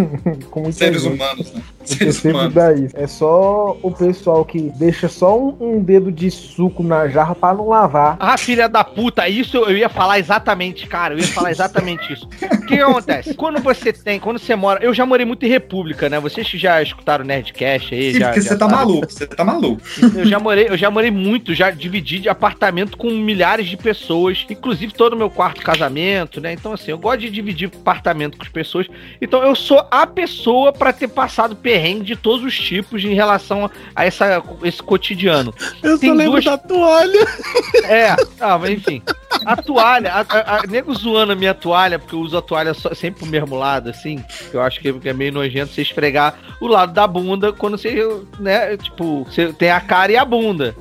com 0.50 0.72
Seres 0.72 1.02
gente. 1.02 1.14
humanos, 1.14 1.52
né? 1.52 1.62
Eu 1.80 1.86
Seres 1.86 2.14
sempre 2.16 2.30
humanos. 2.32 2.54
dá 2.54 2.72
isso. 2.72 2.96
É 2.96 3.06
só 3.06 3.76
o 3.82 3.90
pessoal 3.90 4.44
que 4.44 4.69
deixa 4.70 5.08
só 5.08 5.38
um, 5.38 5.56
um 5.60 5.82
dedo 5.82 6.10
de 6.10 6.30
suco 6.30 6.82
na 6.82 7.08
jarra 7.08 7.34
pra 7.34 7.54
não 7.54 7.68
lavar. 7.68 8.16
Ah, 8.18 8.36
filha 8.36 8.68
da 8.68 8.84
puta, 8.84 9.28
isso 9.28 9.56
eu 9.58 9.76
ia 9.76 9.88
falar 9.88 10.18
exatamente, 10.18 10.86
cara. 10.86 11.14
Eu 11.14 11.18
ia 11.18 11.26
falar 11.26 11.50
exatamente 11.50 12.12
isso. 12.12 12.28
O 12.42 12.66
que 12.66 12.80
acontece? 12.80 13.34
Quando 13.34 13.60
você 13.60 13.92
tem, 13.92 14.18
quando 14.18 14.38
você 14.38 14.54
mora. 14.54 14.82
Eu 14.82 14.94
já 14.94 15.04
morei 15.04 15.26
muito 15.26 15.44
em 15.44 15.48
República, 15.48 16.08
né? 16.08 16.18
Vocês 16.20 16.48
que 16.48 16.58
já 16.58 16.82
escutaram 16.82 17.24
o 17.24 17.26
Nerdcast 17.26 17.94
aí. 17.94 18.12
Sim, 18.12 18.18
já, 18.18 18.26
porque 18.28 18.40
já 18.40 18.48
você 18.48 18.58
tá 18.58 18.68
sabem. 18.68 18.76
maluco, 18.76 19.12
você 19.12 19.26
tá 19.26 19.44
maluco. 19.44 19.82
Eu 20.16 20.26
já 20.26 20.38
morei, 20.38 20.68
eu 20.68 20.76
já 20.76 20.90
morei 20.90 21.10
muito, 21.10 21.54
já 21.54 21.70
dividi 21.70 22.18
de 22.18 22.28
apartamento 22.28 22.96
com 22.96 23.10
milhares 23.10 23.66
de 23.66 23.76
pessoas, 23.76 24.46
inclusive 24.48 24.92
todo 24.92 25.14
o 25.14 25.16
meu 25.16 25.30
quarto 25.30 25.62
casamento, 25.62 26.40
né? 26.40 26.52
Então 26.52 26.72
assim, 26.72 26.90
eu 26.90 26.98
gosto 26.98 27.20
de 27.20 27.30
dividir 27.30 27.70
apartamento 27.80 28.36
com 28.36 28.44
as 28.44 28.48
pessoas. 28.48 28.86
Então 29.20 29.42
eu 29.42 29.54
sou 29.54 29.84
a 29.90 30.06
pessoa 30.06 30.72
pra 30.72 30.92
ter 30.92 31.08
passado 31.08 31.56
perrengue 31.56 32.04
de 32.04 32.16
todos 32.16 32.44
os 32.44 32.58
tipos 32.58 33.04
em 33.04 33.14
relação 33.14 33.70
a 33.94 34.04
essa, 34.04 34.42
esse 34.62 34.82
cotidiano. 34.82 35.54
Eu 35.82 35.92
só 35.92 35.98
Tem 36.00 36.12
lembro 36.12 36.32
duas- 36.32 36.44
da 36.44 36.58
toalha. 36.58 37.20
É, 37.84 38.14
ah, 38.40 38.58
mas 38.58 38.70
enfim. 38.70 39.02
A 39.44 39.56
toalha, 39.56 40.12
a, 40.12 40.20
a, 40.20 40.56
a- 40.58 40.62
nego 40.68 40.92
zoando 40.94 41.32
a 41.32 41.36
minha 41.36 41.54
toalha, 41.54 41.98
porque 41.98 42.14
eu 42.14 42.20
uso 42.20 42.36
a 42.36 42.42
toalha 42.42 42.74
só- 42.74 42.94
sempre 42.94 43.20
pro 43.20 43.28
mesmo 43.30 43.56
lado, 43.56 43.88
assim. 43.90 44.22
que 44.50 44.54
Eu 44.56 44.60
acho 44.62 44.80
que 44.80 44.94
é 45.04 45.12
meio 45.12 45.32
nojento 45.32 45.72
você 45.72 45.82
esfregar 45.82 46.34
o 46.60 46.66
lado 46.66 46.92
da 46.92 47.06
bunda 47.06 47.52
quando 47.52 47.78
você, 47.78 48.06
né, 48.38 48.76
tipo, 48.76 49.24
você 49.24 49.52
tem 49.52 49.70
a 49.70 49.80
cara 49.80 50.12
e 50.12 50.16
a 50.16 50.24
bunda. 50.24 50.74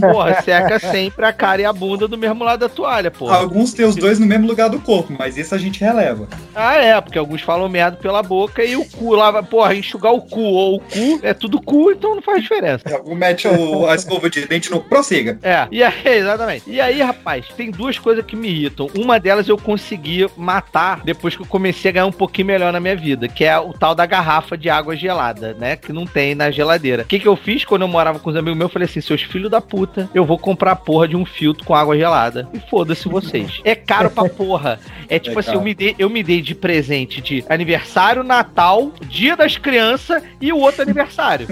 Porra, 0.00 0.42
seca 0.42 0.78
sempre 0.78 1.24
a 1.24 1.32
cara 1.32 1.62
e 1.62 1.64
a 1.64 1.72
bunda 1.72 2.06
do 2.08 2.18
mesmo 2.18 2.44
lado 2.44 2.60
da 2.60 2.68
toalha, 2.68 3.10
porra. 3.10 3.36
Alguns 3.38 3.72
têm 3.72 3.86
os 3.86 3.96
dois 3.96 4.18
no 4.18 4.26
mesmo 4.26 4.46
lugar 4.46 4.68
do 4.68 4.80
corpo, 4.80 5.14
mas 5.18 5.36
isso 5.36 5.54
a 5.54 5.58
gente 5.58 5.80
releva. 5.80 6.28
Ah, 6.54 6.76
é, 6.76 7.00
porque 7.00 7.18
alguns 7.18 7.40
falam 7.42 7.68
merda 7.68 7.96
pela 7.96 8.22
boca 8.22 8.62
e 8.64 8.76
o 8.76 8.84
cu 8.84 9.14
lá, 9.14 9.30
vai, 9.30 9.42
porra, 9.42 9.74
enxugar 9.74 10.12
o 10.12 10.20
cu 10.22 10.40
ou 10.40 10.76
o 10.76 10.80
cu 10.80 11.20
é 11.22 11.32
tudo 11.32 11.60
cu, 11.62 11.90
então 11.92 12.14
não 12.14 12.22
faz 12.22 12.42
diferença. 12.42 12.82
Mete 13.14 13.46
o- 13.48 13.86
a 13.88 13.94
escova 13.94 14.28
de 14.28 14.46
dente 14.46 14.70
no. 14.70 14.80
Prossiga. 14.80 15.38
É, 15.42 15.66
e 15.70 15.82
aí, 15.82 15.92
exatamente. 16.04 16.64
E 16.66 16.80
aí, 16.80 17.00
rapaz, 17.02 17.46
tem 17.56 17.70
duas 17.70 17.98
coisas 17.98 18.24
que 18.24 18.34
me 18.36 18.48
irritam. 18.48 18.88
Uma 18.96 19.18
delas 19.20 19.48
eu 19.48 19.56
consegui 19.58 20.26
matar 20.36 21.00
depois 21.04 21.34
que 21.36 21.42
eu 21.42 21.46
comecei 21.46 21.90
a 21.90 21.92
ganhar 21.92 22.06
um 22.06 22.12
pouquinho 22.12 22.46
melhor 22.48 22.72
na 22.72 22.80
minha 22.80 22.96
vida, 22.96 23.28
que 23.28 23.44
é 23.44 23.58
o 23.58 23.72
tal 23.72 23.94
da 23.94 24.06
garrafa 24.06 24.56
de 24.56 24.68
água 24.70 24.96
gelada, 24.96 25.54
né? 25.54 25.76
Que 25.76 25.92
não 25.92 26.06
tem 26.06 26.34
na 26.34 26.50
geladeira. 26.50 27.02
O 27.02 27.06
que, 27.06 27.18
que 27.18 27.26
eu 27.28 27.36
fiz 27.36 27.64
quando 27.64 27.82
eu 27.82 27.88
morava 27.88 28.18
com 28.18 28.30
os 28.30 28.36
amigos 28.36 28.56
meus? 28.58 28.68
Eu 28.68 28.72
falei 28.72 28.86
assim: 28.86 29.00
seus 29.00 29.22
filhos 29.22 29.50
da 29.50 29.60
puta, 29.60 30.08
eu 30.14 30.24
vou 30.24 30.38
comprar 30.38 30.72
a 30.72 30.76
porra 30.76 31.08
de 31.08 31.16
um 31.16 31.24
filtro 31.24 31.64
com 31.64 31.74
água 31.74 31.96
gelada. 31.96 32.48
E 32.52 32.58
foda-se 32.70 33.08
vocês. 33.08 33.60
É 33.64 33.74
caro 33.74 34.10
pra 34.10 34.28
porra. 34.28 34.78
É 35.08 35.18
tipo 35.18 35.38
É 35.38 35.40
assim, 35.40 35.52
eu 35.54 35.60
me, 35.60 35.74
dei, 35.74 35.94
eu 35.98 36.10
me 36.10 36.22
dei 36.22 36.40
de 36.42 36.54
presente 36.54 37.20
de 37.20 37.44
aniversário, 37.48 38.22
Natal, 38.22 38.90
Dia 39.08 39.36
das 39.36 39.56
Crianças 39.56 40.22
e 40.40 40.52
o 40.52 40.58
outro 40.58 40.82
aniversário. 40.82 41.46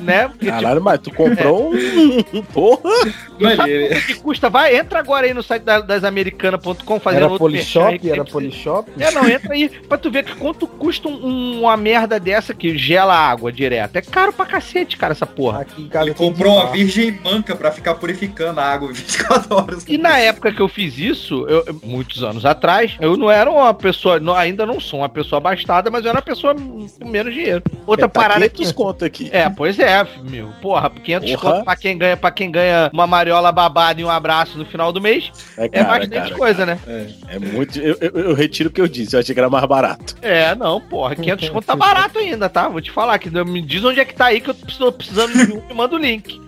né? 0.00 0.28
Porque, 0.28 0.46
tipo, 0.46 0.58
Caralho, 0.60 0.82
mas 0.88 1.00
tu 1.00 1.12
comprou 1.12 1.72
um. 1.72 2.42
Porra! 2.52 2.90
Não, 3.38 3.54
Sabe 3.56 3.70
ele- 3.70 3.88
quanto 3.88 4.06
que 4.06 4.14
custa? 4.16 4.50
Vai, 4.50 4.76
entra 4.76 4.98
agora 4.98 5.26
aí 5.26 5.32
no 5.34 5.42
site 5.42 5.62
da- 5.62 5.80
das 5.80 6.02
americanas.com 6.04 6.98
fazendo 7.00 7.16
Era 7.22 7.26
outro 7.32 7.38
Polishop? 7.38 7.86
aí 8.04 8.10
Era 8.10 8.24
Polishop? 8.24 8.90
É, 8.98 9.10
não, 9.12 9.28
entra 9.28 9.54
aí 9.54 9.68
pra 9.68 9.96
tu 9.98 10.10
ver 10.10 10.24
que 10.24 10.34
quanto 10.34 10.66
custa 10.66 11.08
um- 11.08 11.60
uma 11.60 11.76
merda 11.76 12.18
dessa 12.18 12.52
que 12.52 12.76
gela 12.76 13.14
a 13.14 13.30
água 13.30 13.52
direto. 13.52 13.96
É 13.96 14.02
caro 14.02 14.32
pra 14.32 14.44
cacete, 14.46 14.96
cara, 14.96 15.12
essa 15.12 15.26
porra. 15.26 15.60
Aqui 15.60 15.88
Ele 15.94 16.14
comprou 16.14 16.54
uma 16.56 16.72
virgem 16.72 17.12
manca 17.22 17.54
pra 17.54 17.70
ficar 17.70 17.94
purificando 17.94 18.58
a 18.60 18.64
água 18.64 18.88
24 18.92 19.54
horas. 19.54 19.84
E 19.86 19.96
na 19.98 20.18
época 20.18 20.52
que 20.52 20.60
eu 20.60 20.68
fiz 20.68 20.98
isso, 20.98 21.46
eu- 21.48 21.64
muitos 21.84 22.22
anos 22.24 22.44
atrás, 22.44 22.96
eu 23.00 23.16
não 23.16 23.30
era 23.30 23.48
uma 23.50 23.72
pessoa, 23.72 24.18
não- 24.18 24.34
ainda 24.34 24.66
não 24.66 24.80
sou 24.80 25.00
uma 25.00 25.08
pessoa 25.08 25.38
abastada, 25.38 25.90
mas 25.90 26.04
eu 26.04 26.08
era 26.10 26.18
uma 26.18 26.22
pessoa 26.22 26.54
com 26.54 26.86
menos 27.06 27.32
dinheiro. 27.32 27.62
Outra 27.86 28.06
É, 28.06 28.08
tá 28.08 28.20
parada 28.20 28.48
500 28.48 28.72
conto 28.72 29.04
aqui. 29.04 29.28
É, 29.32 29.48
pois 29.48 29.78
é, 29.78 30.04
meu. 30.28 30.48
Porra, 30.68 30.90
500 30.90 31.30
Porra. 31.30 31.52
conto 31.52 31.64
pra 31.64 31.76
quem 31.76 31.96
ganha, 31.96 32.14
para 32.14 32.30
quem 32.30 32.50
ganha 32.50 32.90
uma 32.92 33.06
mariola 33.06 33.50
babada 33.50 33.98
e 34.02 34.04
um 34.04 34.10
abraço 34.10 34.58
no 34.58 34.66
final 34.66 34.92
do 34.92 35.00
mês, 35.00 35.32
É, 35.56 35.64
é 35.64 35.68
cara, 35.70 35.84
bastante 35.86 36.14
cara, 36.14 36.34
coisa, 36.36 36.66
né? 36.66 36.78
É 37.26 37.38
muito. 37.38 37.78
Eu, 37.78 37.96
eu, 38.02 38.10
eu 38.10 38.34
retiro 38.34 38.68
o 38.68 38.72
que 38.72 38.78
eu 38.78 38.86
disse, 38.86 39.16
eu 39.16 39.20
achei 39.20 39.34
que 39.34 39.40
era 39.40 39.48
mais 39.48 39.64
barato. 39.64 40.14
É, 40.20 40.54
não, 40.54 40.78
porra, 40.78 41.16
500 41.16 41.48
conto 41.48 41.64
tá 41.64 41.74
barato 41.74 42.18
ainda, 42.18 42.50
tá? 42.50 42.68
Vou 42.68 42.82
te 42.82 42.90
falar 42.90 43.18
que 43.18 43.30
me 43.30 43.62
diz 43.62 43.82
onde 43.82 43.98
é 43.98 44.04
que 44.04 44.14
tá 44.14 44.26
aí 44.26 44.42
que 44.42 44.50
eu 44.50 44.54
tô 44.54 44.92
precisando 44.92 45.32
de 45.32 45.52
um, 45.54 45.66
me 45.66 45.72
manda 45.72 45.96
o 45.96 45.98
link. 45.98 46.38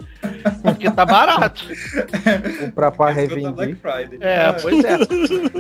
Porque 0.63 0.91
tá 0.91 1.05
barato. 1.05 1.65
comprar 2.61 2.91
pra 2.91 3.11
Escuta 3.11 3.35
revender. 3.35 3.77
Friday. 3.77 4.19
É, 4.21 4.53
pois 4.53 4.85
é. 4.85 4.99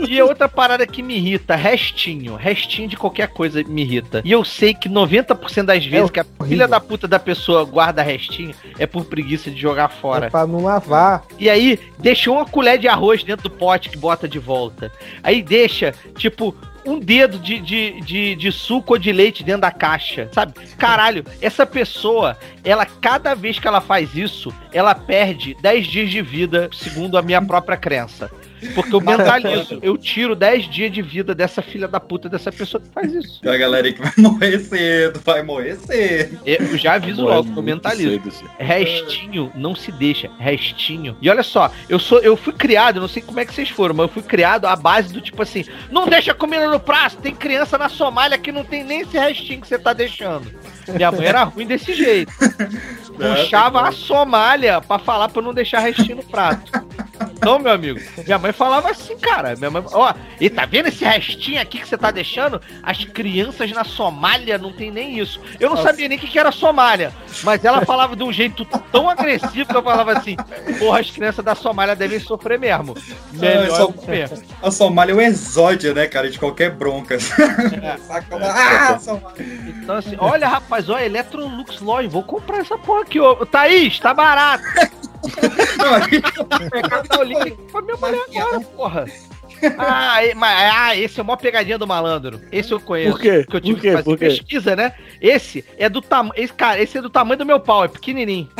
E 0.08 0.22
outra 0.22 0.48
parada 0.48 0.86
que 0.86 1.02
me 1.02 1.16
irrita, 1.16 1.56
restinho. 1.56 2.36
Restinho 2.36 2.88
de 2.88 2.96
qualquer 2.96 3.28
coisa 3.28 3.62
me 3.64 3.82
irrita. 3.82 4.22
E 4.24 4.32
eu 4.32 4.44
sei 4.44 4.74
que 4.74 4.88
90% 4.88 5.64
das 5.64 5.84
vezes 5.84 6.10
que 6.10 6.20
a 6.20 6.26
filha 6.46 6.68
da 6.68 6.80
puta 6.80 7.08
da 7.08 7.18
pessoa 7.18 7.64
guarda 7.64 8.02
restinho 8.02 8.54
é 8.78 8.86
por 8.86 9.04
preguiça 9.04 9.50
de 9.50 9.60
jogar 9.60 9.88
fora. 9.88 10.26
É 10.26 10.30
pra 10.30 10.46
não 10.46 10.62
lavar. 10.62 11.24
E 11.38 11.48
aí, 11.48 11.78
deixou 11.98 12.36
uma 12.36 12.46
colher 12.46 12.78
de 12.78 12.88
arroz 12.88 13.22
dentro 13.22 13.48
do 13.48 13.56
pote 13.56 13.88
que 13.88 13.96
bota 13.96 14.28
de 14.28 14.38
volta. 14.38 14.92
Aí 15.22 15.42
deixa, 15.42 15.94
tipo, 16.16 16.54
um 16.84 16.99
dedo 16.99 17.38
de, 17.38 17.60
de, 17.60 18.00
de, 18.00 18.34
de 18.34 18.52
suco 18.52 18.94
ou 18.94 18.99
de 18.99 19.12
leite 19.12 19.44
dentro 19.44 19.62
da 19.62 19.70
caixa, 19.70 20.28
sabe? 20.32 20.54
Caralho, 20.76 21.25
essa 21.40 21.66
pessoa, 21.66 22.37
ela, 22.64 22.87
cada 22.87 23.34
vez 23.34 23.58
que 23.58 23.68
ela 23.68 23.80
faz 23.80 24.14
isso, 24.14 24.52
ela 24.72 24.94
perde 24.94 25.56
10 25.60 25.87
dias 25.87 26.10
de 26.10 26.22
vida, 26.22 26.70
segundo 26.72 27.18
a 27.18 27.22
minha 27.22 27.42
própria 27.42 27.76
crença. 27.76 28.30
Porque 28.74 28.94
eu 28.94 29.00
mentalizo, 29.00 29.78
eu 29.82 29.96
tiro 29.96 30.34
10 30.34 30.68
dias 30.70 30.92
de 30.92 31.02
vida 31.02 31.34
dessa 31.34 31.62
filha 31.62 31.88
da 31.88 31.98
puta, 31.98 32.28
dessa 32.28 32.52
pessoa 32.52 32.80
que 32.80 32.88
faz 32.90 33.12
isso. 33.12 33.40
A 33.48 33.56
galera 33.56 33.86
aí 33.86 33.92
que 33.92 34.00
vai 34.00 34.12
morrer 34.18 34.58
cedo, 34.58 35.20
vai 35.24 35.42
morrer 35.42 35.76
cedo. 35.76 36.38
Eu 36.44 36.76
já 36.76 36.94
aviso 36.94 37.22
Morre 37.22 37.34
logo, 37.36 37.52
eu 37.56 37.62
mentalizo. 37.62 38.30
cedo. 38.30 38.48
Restinho 38.58 39.52
não 39.54 39.74
se 39.74 39.90
deixa, 39.92 40.30
restinho. 40.38 41.16
E 41.20 41.28
olha 41.30 41.42
só, 41.42 41.70
eu 41.88 41.98
sou, 41.98 42.18
eu 42.20 42.36
fui 42.36 42.52
criado, 42.52 43.00
não 43.00 43.08
sei 43.08 43.22
como 43.22 43.40
é 43.40 43.44
que 43.44 43.54
vocês 43.54 43.70
foram, 43.70 43.94
mas 43.94 44.06
eu 44.08 44.12
fui 44.12 44.22
criado 44.22 44.66
à 44.66 44.76
base 44.76 45.12
do 45.12 45.20
tipo 45.20 45.42
assim, 45.42 45.64
não 45.90 46.06
deixa 46.06 46.34
comida 46.34 46.68
no 46.68 46.80
prato, 46.80 47.16
tem 47.16 47.34
criança 47.34 47.78
na 47.78 47.88
Somália 47.88 48.38
que 48.38 48.52
não 48.52 48.64
tem 48.64 48.84
nem 48.84 49.00
esse 49.00 49.18
restinho 49.18 49.60
que 49.60 49.68
você 49.68 49.78
tá 49.78 49.92
deixando. 49.92 50.46
Minha 50.88 51.10
mãe 51.12 51.26
era 51.26 51.44
ruim 51.44 51.66
desse 51.66 51.94
jeito. 51.94 52.32
Puxava 53.16 53.88
a 53.88 53.92
Somália 53.92 54.80
pra 54.80 54.98
falar 54.98 55.28
pra 55.28 55.40
eu 55.40 55.44
não 55.44 55.54
deixar 55.54 55.80
restinho 55.80 56.16
no 56.16 56.24
prato. 56.24 56.70
Então, 57.40 57.59
meu 57.59 57.73
amigo, 57.73 57.99
minha 58.26 58.38
mãe 58.38 58.52
falava 58.52 58.90
assim, 58.90 59.16
cara. 59.16 59.56
Minha 59.56 59.70
mãe, 59.70 59.82
ó, 59.94 60.12
e 60.38 60.50
tá 60.50 60.66
vendo 60.66 60.88
esse 60.88 61.02
restinho 61.02 61.59
aqui 61.59 61.78
que 61.78 61.88
você 61.88 61.97
tá 61.97 62.11
deixando? 62.11 62.61
As 62.82 63.02
crianças 63.02 63.70
na 63.73 63.82
Somália 63.82 64.59
não 64.59 64.70
tem 64.70 64.90
nem 64.90 65.18
isso. 65.18 65.40
Eu 65.59 65.70
não 65.70 65.78
sabia 65.78 66.06
nem 66.06 66.18
o 66.18 66.20
que, 66.20 66.26
que 66.26 66.38
era 66.38 66.52
Somália, 66.52 67.14
mas 67.42 67.64
ela 67.64 67.80
falava 67.87 68.14
de 68.14 68.23
um 68.23 68.30
jeito 68.30 68.62
tão 68.92 69.09
agressivo 69.09 69.64
que 69.70 69.75
eu 69.76 69.82
falava 69.82 70.12
assim: 70.12 70.37
porra, 70.78 71.00
as 71.00 71.11
crianças 71.11 71.42
da 71.42 71.54
Somália 71.54 71.97
devem 71.97 72.20
sofrer 72.20 72.59
mesmo. 72.59 72.94
Melhor 73.32 73.88
Ah, 73.88 73.92
comer. 73.92 74.30
A 74.62 74.70
Somália 74.70 75.12
é 75.12 75.16
o 75.16 75.20
exódio, 75.23 75.94
né, 75.94 76.06
cara, 76.09 76.30
de 76.30 76.38
qualquer 76.38 76.70
bronca. 76.73 77.18
Saca? 78.06 78.37
Ah, 78.37 78.99
Somália. 78.99 79.32
Então, 79.66 79.97
assim, 79.97 80.16
olha, 80.18 80.47
rapaz, 80.47 80.90
ó, 80.90 80.99
Electrolux 80.99 81.80
Lodge, 81.80 82.09
vou 82.09 82.23
comprar 82.23 82.59
essa 82.59 82.76
porra 82.76 83.00
aqui, 83.00 83.18
ô. 83.18 83.47
Thaís, 83.47 83.99
tá 83.99 84.12
barato. 84.12 84.62
Não, 85.78 86.70
pegar 86.70 87.18
o 87.18 87.22
link 87.22 87.52
pra 87.72 87.82
minha 87.82 87.96
mulher 87.96 88.20
agora, 88.37 88.60
porra. 88.60 89.04
Ah, 89.78 90.25
e- 90.25 90.34
mas, 90.34 90.72
ah, 90.75 90.96
esse 90.96 91.20
é 91.20 91.22
uma 91.22 91.37
pegadinha 91.37 91.76
do 91.76 91.87
malandro. 91.87 92.40
Esse 92.50 92.72
eu 92.72 92.80
conheço. 92.80 93.12
Por 93.12 93.20
quê? 93.20 93.44
Que 93.49 93.56
eu 93.56 93.60
tive 93.60 93.75
Por 93.75 93.80
quê? 93.82 93.88
que 93.88 93.92
fazer 93.92 94.04
Por 94.04 94.18
quê? 94.18 94.25
pesquisa, 94.26 94.76
né? 94.76 94.94
Esse 95.20 95.64
é 95.76 95.88
do 95.88 96.00
tamanho. 96.00 96.32
Esse, 96.37 96.52
cara, 96.52 96.80
esse 96.80 96.96
é 96.96 97.02
do 97.02 97.10
tamanho 97.10 97.38
do 97.38 97.46
meu 97.46 97.60
pau, 97.60 97.84
é 97.84 97.88
pequenininho. 97.88 98.49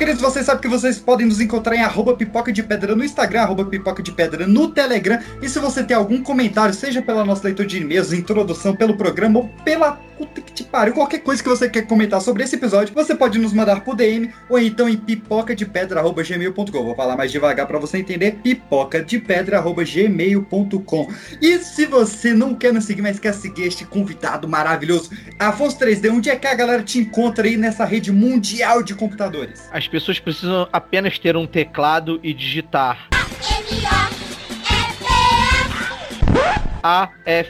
queridos, 0.00 0.22
vocês 0.22 0.46
sabem 0.46 0.62
que 0.62 0.68
vocês 0.68 0.98
podem 0.98 1.26
nos 1.26 1.42
encontrar 1.42 1.76
em 1.76 1.82
arroba 1.82 2.16
pipoca 2.16 2.50
de 2.50 2.62
pedra 2.62 2.96
no 2.96 3.04
Instagram, 3.04 3.42
arroba 3.42 3.66
pipoca 3.66 4.02
de 4.02 4.10
pedra 4.10 4.46
no 4.46 4.68
Telegram. 4.68 5.20
E 5.42 5.46
se 5.46 5.58
você 5.58 5.84
tem 5.84 5.94
algum 5.94 6.22
comentário, 6.22 6.72
seja 6.72 7.02
pela 7.02 7.22
nossa 7.22 7.44
leitura 7.44 7.68
de 7.68 7.82
e-mails, 7.82 8.10
introdução, 8.10 8.74
pelo 8.74 8.96
programa 8.96 9.40
ou 9.40 9.48
pela 9.62 10.00
puta 10.20 10.40
que 10.42 10.52
te 10.52 10.64
pariu, 10.64 10.92
qualquer 10.92 11.20
coisa 11.20 11.42
que 11.42 11.48
você 11.48 11.68
quer 11.68 11.86
comentar 11.86 12.20
sobre 12.20 12.42
esse 12.42 12.56
episódio, 12.56 12.94
você 12.94 13.14
pode 13.14 13.38
nos 13.38 13.54
mandar 13.54 13.80
por 13.82 13.96
DM 13.96 14.30
ou 14.50 14.58
então 14.58 14.88
em 14.88 14.96
pipoca 14.96 15.54
de 15.54 15.64
pedra 15.64 16.00
arroba 16.00 16.22
gmail.com. 16.22 16.84
Vou 16.84 16.94
falar 16.94 17.16
mais 17.16 17.32
devagar 17.32 17.66
para 17.66 17.78
você 17.78 17.98
entender, 17.98 18.38
pipoca 18.42 19.02
de 19.02 19.18
pedra 19.18 19.58
arroba 19.58 19.82
gmail.com. 19.82 21.08
E 21.40 21.58
se 21.58 21.86
você 21.86 22.34
não 22.34 22.54
quer 22.54 22.72
nos 22.72 22.84
seguir, 22.84 23.02
mas 23.02 23.18
quer 23.18 23.32
seguir 23.32 23.64
este 23.64 23.84
convidado 23.84 24.46
maravilhoso, 24.46 25.10
Afonso 25.38 25.78
3D, 25.78 26.10
onde 26.10 26.28
é 26.28 26.36
que 26.36 26.46
a 26.46 26.54
galera 26.54 26.82
te 26.82 26.98
encontra 26.98 27.46
aí 27.46 27.56
nessa 27.56 27.84
rede 27.84 28.12
mundial 28.12 28.82
de 28.82 28.94
computadores? 28.94 29.68
As 29.72 29.88
pessoas 29.90 30.18
precisam 30.18 30.68
apenas 30.72 31.18
ter 31.18 31.36
um 31.36 31.46
teclado 31.46 32.20
e 32.22 32.32
digitar. 32.32 33.08
A-F-O-N-S-O 36.82 37.42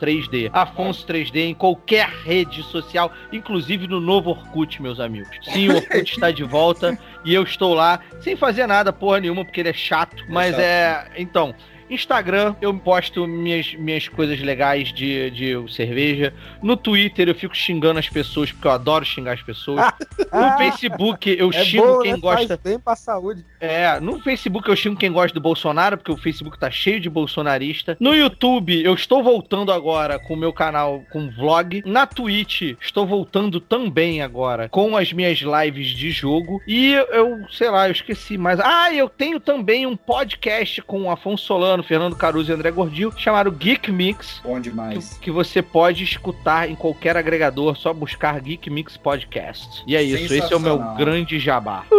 3D. 0.00 0.50
Afonso 0.52 1.04
3D 1.06 1.36
em 1.36 1.54
qualquer 1.54 2.08
rede 2.24 2.62
social, 2.64 3.12
inclusive 3.32 3.88
no 3.88 4.00
novo 4.00 4.30
Orkut, 4.30 4.80
meus 4.80 5.00
amigos. 5.00 5.36
Sim, 5.42 5.70
o 5.70 5.76
Orkut 5.76 6.12
está 6.12 6.30
de 6.30 6.44
volta 6.44 6.96
e 7.24 7.34
eu 7.34 7.42
estou 7.42 7.74
lá 7.74 7.98
sem 8.20 8.36
fazer 8.36 8.68
nada, 8.68 8.92
porra 8.92 9.18
nenhuma, 9.20 9.44
porque 9.44 9.60
ele 9.60 9.70
é 9.70 9.74
chato. 9.74 10.24
Mas 10.28 10.50
chato. 10.54 10.60
é. 10.60 11.10
Então. 11.16 11.54
Instagram, 11.90 12.54
eu 12.60 12.72
posto 12.78 13.26
minhas, 13.26 13.74
minhas 13.74 14.08
coisas 14.08 14.40
legais 14.40 14.92
de, 14.92 15.30
de 15.30 15.72
cerveja. 15.72 16.32
No 16.62 16.76
Twitter, 16.76 17.28
eu 17.28 17.34
fico 17.34 17.56
xingando 17.56 17.98
as 17.98 18.08
pessoas, 18.08 18.52
porque 18.52 18.66
eu 18.66 18.72
adoro 18.72 19.04
xingar 19.04 19.32
as 19.32 19.42
pessoas. 19.42 19.92
No 20.32 20.56
Facebook, 20.58 21.30
eu 21.38 21.50
É 21.52 21.64
xingo 21.64 21.86
bom, 21.86 21.98
quem 22.00 22.12
né? 22.12 22.18
gosta. 22.18 22.48
Faz 22.48 22.60
bem 22.60 22.78
pra 22.78 22.96
saúde. 22.96 23.44
É, 23.60 23.98
no 24.00 24.20
Facebook 24.20 24.68
eu 24.68 24.76
xingo 24.76 24.96
quem 24.96 25.10
gosta 25.12 25.32
do 25.34 25.40
Bolsonaro, 25.40 25.96
porque 25.96 26.12
o 26.12 26.16
Facebook 26.16 26.58
tá 26.58 26.70
cheio 26.70 27.00
de 27.00 27.08
bolsonarista. 27.08 27.96
No 28.00 28.14
YouTube, 28.14 28.82
eu 28.82 28.94
estou 28.94 29.22
voltando 29.22 29.72
agora 29.72 30.18
com 30.18 30.34
o 30.34 30.36
meu 30.36 30.52
canal 30.52 31.02
com 31.10 31.30
vlog. 31.30 31.82
Na 31.86 32.06
Twitch, 32.06 32.74
estou 32.80 33.06
voltando 33.06 33.60
também 33.60 34.22
agora 34.22 34.68
com 34.68 34.96
as 34.96 35.12
minhas 35.12 35.38
lives 35.38 35.88
de 35.88 36.10
jogo. 36.10 36.60
E 36.66 36.92
eu, 36.92 37.46
sei 37.50 37.70
lá, 37.70 37.88
eu 37.88 37.92
esqueci 37.92 38.36
mais. 38.36 38.60
Ah, 38.60 38.92
eu 38.92 39.08
tenho 39.08 39.40
também 39.40 39.86
um 39.86 39.96
podcast 39.96 40.82
com 40.82 41.02
o 41.02 41.10
Afonso 41.10 41.44
Solano, 41.44 41.75
Fernando 41.82 42.16
Caruso 42.16 42.50
e 42.50 42.54
André 42.54 42.70
Gordil, 42.70 43.12
chamado 43.16 43.50
Geek 43.50 43.90
Mix. 43.90 44.40
Bom 44.44 44.56
Que, 44.56 44.70
demais. 44.70 45.18
que 45.20 45.30
você 45.30 45.62
pode 45.62 46.04
escutar 46.04 46.68
em 46.70 46.74
qualquer 46.74 47.16
agregador, 47.16 47.76
só 47.76 47.92
buscar 47.92 48.40
Geek 48.40 48.68
Mix 48.70 48.96
Podcast. 48.96 49.82
E 49.86 49.96
é 49.96 50.02
isso, 50.02 50.32
esse 50.32 50.52
é 50.52 50.56
o 50.56 50.60
meu 50.60 50.78
grande 50.96 51.38
jabá. 51.38 51.84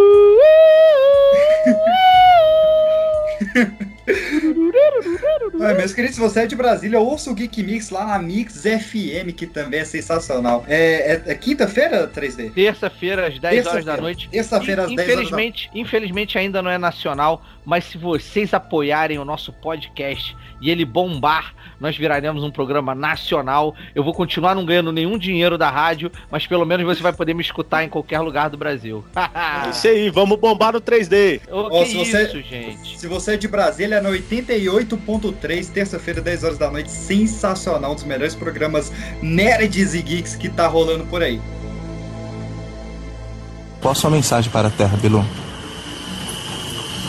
Ah, 5.60 5.74
meus 5.74 5.92
queridos, 5.92 6.14
se 6.16 6.20
você 6.20 6.40
é 6.40 6.46
de 6.46 6.54
Brasília, 6.56 6.98
ouça 7.00 7.30
o 7.30 7.34
Geek 7.34 7.62
Mix 7.62 7.90
lá 7.90 8.04
na 8.06 8.18
Mix 8.18 8.62
FM, 8.62 9.32
que 9.36 9.46
também 9.46 9.80
é 9.80 9.84
sensacional. 9.84 10.64
É, 10.68 11.14
é- 11.26 11.32
é 11.32 11.34
quinta-feira, 11.34 12.06
3D? 12.08 12.50
Terça-feira, 12.50 13.26
às 13.26 13.38
10 13.38 13.66
horas 13.66 13.84
da 13.84 13.96
noite. 13.96 14.28
Terça-feira, 14.28 14.84
às 14.84 14.90
In- 14.90 14.96
10 14.96 15.08
horas 15.08 15.16
da 15.16 15.22
infelizmente, 15.24 15.70
infelizmente 15.74 16.38
ainda 16.38 16.62
não 16.62 16.70
é 16.70 16.78
nacional, 16.78 17.42
mas 17.64 17.84
se 17.84 17.98
vocês 17.98 18.54
apoiarem 18.54 19.18
o 19.18 19.24
nosso 19.24 19.52
podcast 19.52 20.36
e 20.60 20.70
ele 20.70 20.84
bombar, 20.84 21.54
nós 21.80 21.96
viraremos 21.96 22.42
um 22.42 22.50
programa 22.50 22.94
nacional. 22.94 23.74
Eu 23.94 24.02
vou 24.02 24.12
continuar 24.12 24.54
não 24.54 24.64
ganhando 24.64 24.90
nenhum 24.92 25.16
dinheiro 25.16 25.56
da 25.56 25.70
rádio, 25.70 26.10
mas 26.30 26.46
pelo 26.46 26.64
menos 26.64 26.84
você 26.84 27.00
vai 27.02 27.12
poder 27.12 27.34
me 27.34 27.42
escutar 27.42 27.84
em 27.84 27.88
qualquer 27.88 28.18
lugar 28.20 28.50
do 28.50 28.56
Brasil. 28.56 29.04
É 29.68 29.70
isso 29.70 29.86
aí, 29.86 30.10
vamos 30.10 30.38
bombar 30.38 30.72
no 30.72 30.80
3D. 30.80 31.40
Ô, 31.50 31.68
Ó, 31.70 31.82
que 31.84 31.90
se 31.90 31.96
você- 31.96 32.22
isso, 32.24 32.40
gente. 32.42 32.98
Se 32.98 33.06
você 33.06 33.34
é 33.34 33.36
de 33.36 33.46
Brasília, 33.46 33.97
é 33.98 34.00
no 34.00 34.10
88.3, 34.10 35.70
terça-feira, 35.70 36.20
10 36.20 36.44
horas 36.44 36.58
da 36.58 36.70
noite. 36.70 36.90
Sensacional, 36.90 37.92
um 37.92 37.94
dos 37.94 38.04
melhores 38.04 38.34
programas 38.34 38.92
nerds 39.20 39.94
e 39.94 40.02
geeks 40.02 40.36
que 40.36 40.48
tá 40.48 40.66
rolando 40.66 41.04
por 41.06 41.22
aí. 41.22 41.40
Qual 43.80 43.92
a 43.92 43.94
sua 43.94 44.10
mensagem 44.10 44.50
para 44.50 44.68
a 44.68 44.70
Terra, 44.70 44.96
Bilu? 44.96 45.24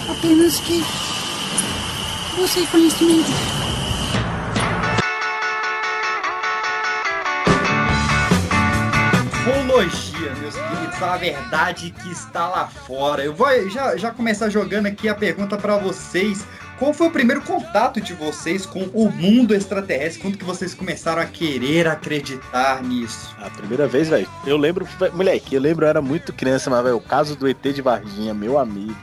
Apenas 0.10 0.60
que 0.60 0.84
Use 2.40 2.66
conhecimento. 2.68 3.30
Ufologia, 9.42 10.36
meus 10.40 10.56
queridos, 10.56 11.04
a 11.04 11.18
verdade 11.18 11.92
que 11.92 12.12
está 12.12 12.48
lá 12.48 12.68
fora. 12.68 13.26
Eu 13.26 13.34
vou 13.34 13.70
já, 13.70 13.98
já 13.98 14.12
começar 14.12 14.50
jogando 14.50 14.86
aqui 14.86 15.10
a 15.10 15.16
pergunta 15.16 15.58
pra 15.58 15.78
vocês. 15.78 16.46
Qual 16.80 16.94
foi 16.94 17.08
o 17.08 17.12
primeiro 17.12 17.42
contato 17.42 18.00
de 18.00 18.14
vocês 18.14 18.66
com 18.66 18.80
o 18.94 19.12
mundo 19.12 19.54
extraterrestre? 19.54 20.22
Quando 20.22 20.38
que 20.38 20.46
vocês 20.46 20.74
começaram 20.74 21.22
a 21.22 21.26
querer 21.26 21.86
acreditar 21.88 22.82
nisso? 22.82 23.36
A 23.38 23.50
primeira 23.50 23.86
vez, 23.86 24.08
velho. 24.08 24.26
Eu 24.48 24.56
lembro, 24.56 24.86
vé- 24.98 25.10
moleque, 25.10 25.54
eu 25.56 25.62
lembro, 25.62 25.84
eu 25.86 25.90
era 25.90 26.02
muito 26.02 26.32
criança, 26.32 26.70
mas, 26.70 26.82
velho, 26.84 26.96
o 26.96 27.02
caso 27.02 27.36
do 27.36 27.50
ET 27.50 27.62
de 27.62 27.82
Varginha, 27.82 28.34
meu 28.34 28.58
amigo, 28.58 28.96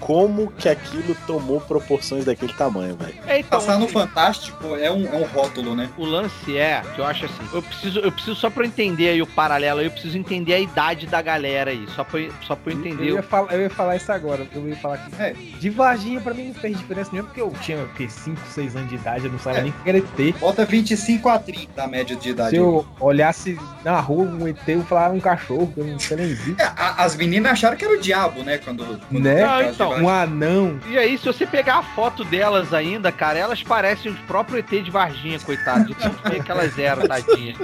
como 0.00 0.50
que 0.52 0.70
aquilo 0.70 1.14
tomou 1.26 1.60
proporções 1.60 2.24
daquele 2.24 2.52
tamanho, 2.54 2.96
velho? 2.96 3.14
É, 3.26 3.40
então, 3.40 3.58
Passar 3.58 3.78
no 3.78 3.84
assim, 3.84 3.92
Fantástico 3.92 4.76
é 4.76 4.90
um, 4.90 5.06
é 5.06 5.16
um 5.16 5.24
rótulo, 5.24 5.74
né? 5.76 5.90
O 5.98 6.06
lance 6.06 6.56
é 6.56 6.82
que 6.94 7.00
eu 7.00 7.04
acho 7.04 7.26
assim, 7.26 7.48
eu 7.52 7.62
preciso, 7.62 7.98
eu 8.00 8.10
preciso 8.12 8.36
só 8.36 8.48
pra 8.48 8.62
eu 8.64 8.68
entender 8.68 9.10
aí 9.10 9.20
o 9.20 9.26
paralelo, 9.26 9.80
aí, 9.80 9.86
eu 9.86 9.90
preciso 9.90 10.16
entender 10.16 10.54
a 10.54 10.60
idade 10.60 11.06
da 11.06 11.20
galera 11.20 11.72
aí, 11.72 11.86
só 11.94 12.04
pra, 12.04 12.20
eu- 12.20 12.32
só 12.46 12.56
pra 12.56 12.72
eu 12.72 12.78
entender. 12.78 13.10
Eu 13.10 13.16
ia, 13.16 13.22
falar, 13.22 13.52
eu 13.52 13.60
ia 13.60 13.70
falar 13.70 13.96
isso 13.96 14.10
agora. 14.10 14.46
Eu 14.54 14.66
ia 14.66 14.76
falar 14.76 14.96
que. 14.98 15.20
É. 15.22 15.32
De 15.60 15.68
Varginha, 15.68 16.20
pra 16.22 16.32
mim, 16.32 16.48
não 16.48 16.54
fez 16.54 16.78
diferença 16.78 17.10
nenhuma, 17.12 17.17
porque 17.24 17.40
eu 17.40 17.52
tinha 17.62 17.78
o 17.78 17.88
quê? 17.90 18.08
5, 18.08 18.40
6 18.54 18.76
anos 18.76 18.88
de 18.88 18.94
idade, 18.96 19.24
eu 19.26 19.32
não 19.32 19.38
sabia 19.38 19.60
É. 19.60 19.62
nem 19.64 19.70
o 19.72 19.74
que 19.82 19.88
era 19.88 19.98
ET. 19.98 20.34
Bota 20.38 20.64
25 20.64 21.28
a 21.28 21.38
30 21.38 21.82
a 21.82 21.86
média 21.86 22.16
de 22.16 22.30
idade. 22.30 22.50
Se 22.50 22.56
eu 22.56 22.86
olhasse 23.00 23.58
na 23.84 23.98
rua 24.00 24.24
um 24.24 24.46
ET, 24.48 24.58
eu 24.68 24.82
falava 24.84 25.14
um 25.14 25.20
cachorro, 25.20 25.70
que 25.72 25.80
eu 25.80 25.86
não 25.86 25.98
sei 25.98 26.16
nem 26.16 26.34
vi. 26.34 26.56
É, 26.58 26.70
as 26.76 27.16
meninas 27.16 27.52
acharam 27.52 27.76
que 27.76 27.84
era 27.84 27.94
o 27.94 28.00
diabo, 28.00 28.42
né? 28.42 28.58
Quando. 28.58 28.84
quando 28.84 29.22
Né? 29.22 29.42
Ah, 29.44 29.62
então. 29.64 29.92
Um 30.02 30.08
anão. 30.08 30.78
E 30.88 30.98
aí, 30.98 31.16
se 31.18 31.24
você 31.24 31.46
pegar 31.46 31.78
a 31.78 31.82
foto 31.82 32.24
delas 32.24 32.72
ainda, 32.74 33.10
cara, 33.12 33.38
elas 33.38 33.62
parecem 33.62 34.10
os 34.12 34.18
próprios 34.20 34.58
ET 34.60 34.82
de 34.82 34.90
Varginha, 34.90 35.38
coitado. 35.40 35.94
De 35.94 36.40
que 36.42 36.50
elas 36.50 36.78
eram, 36.78 37.06
tadinha. 37.06 37.54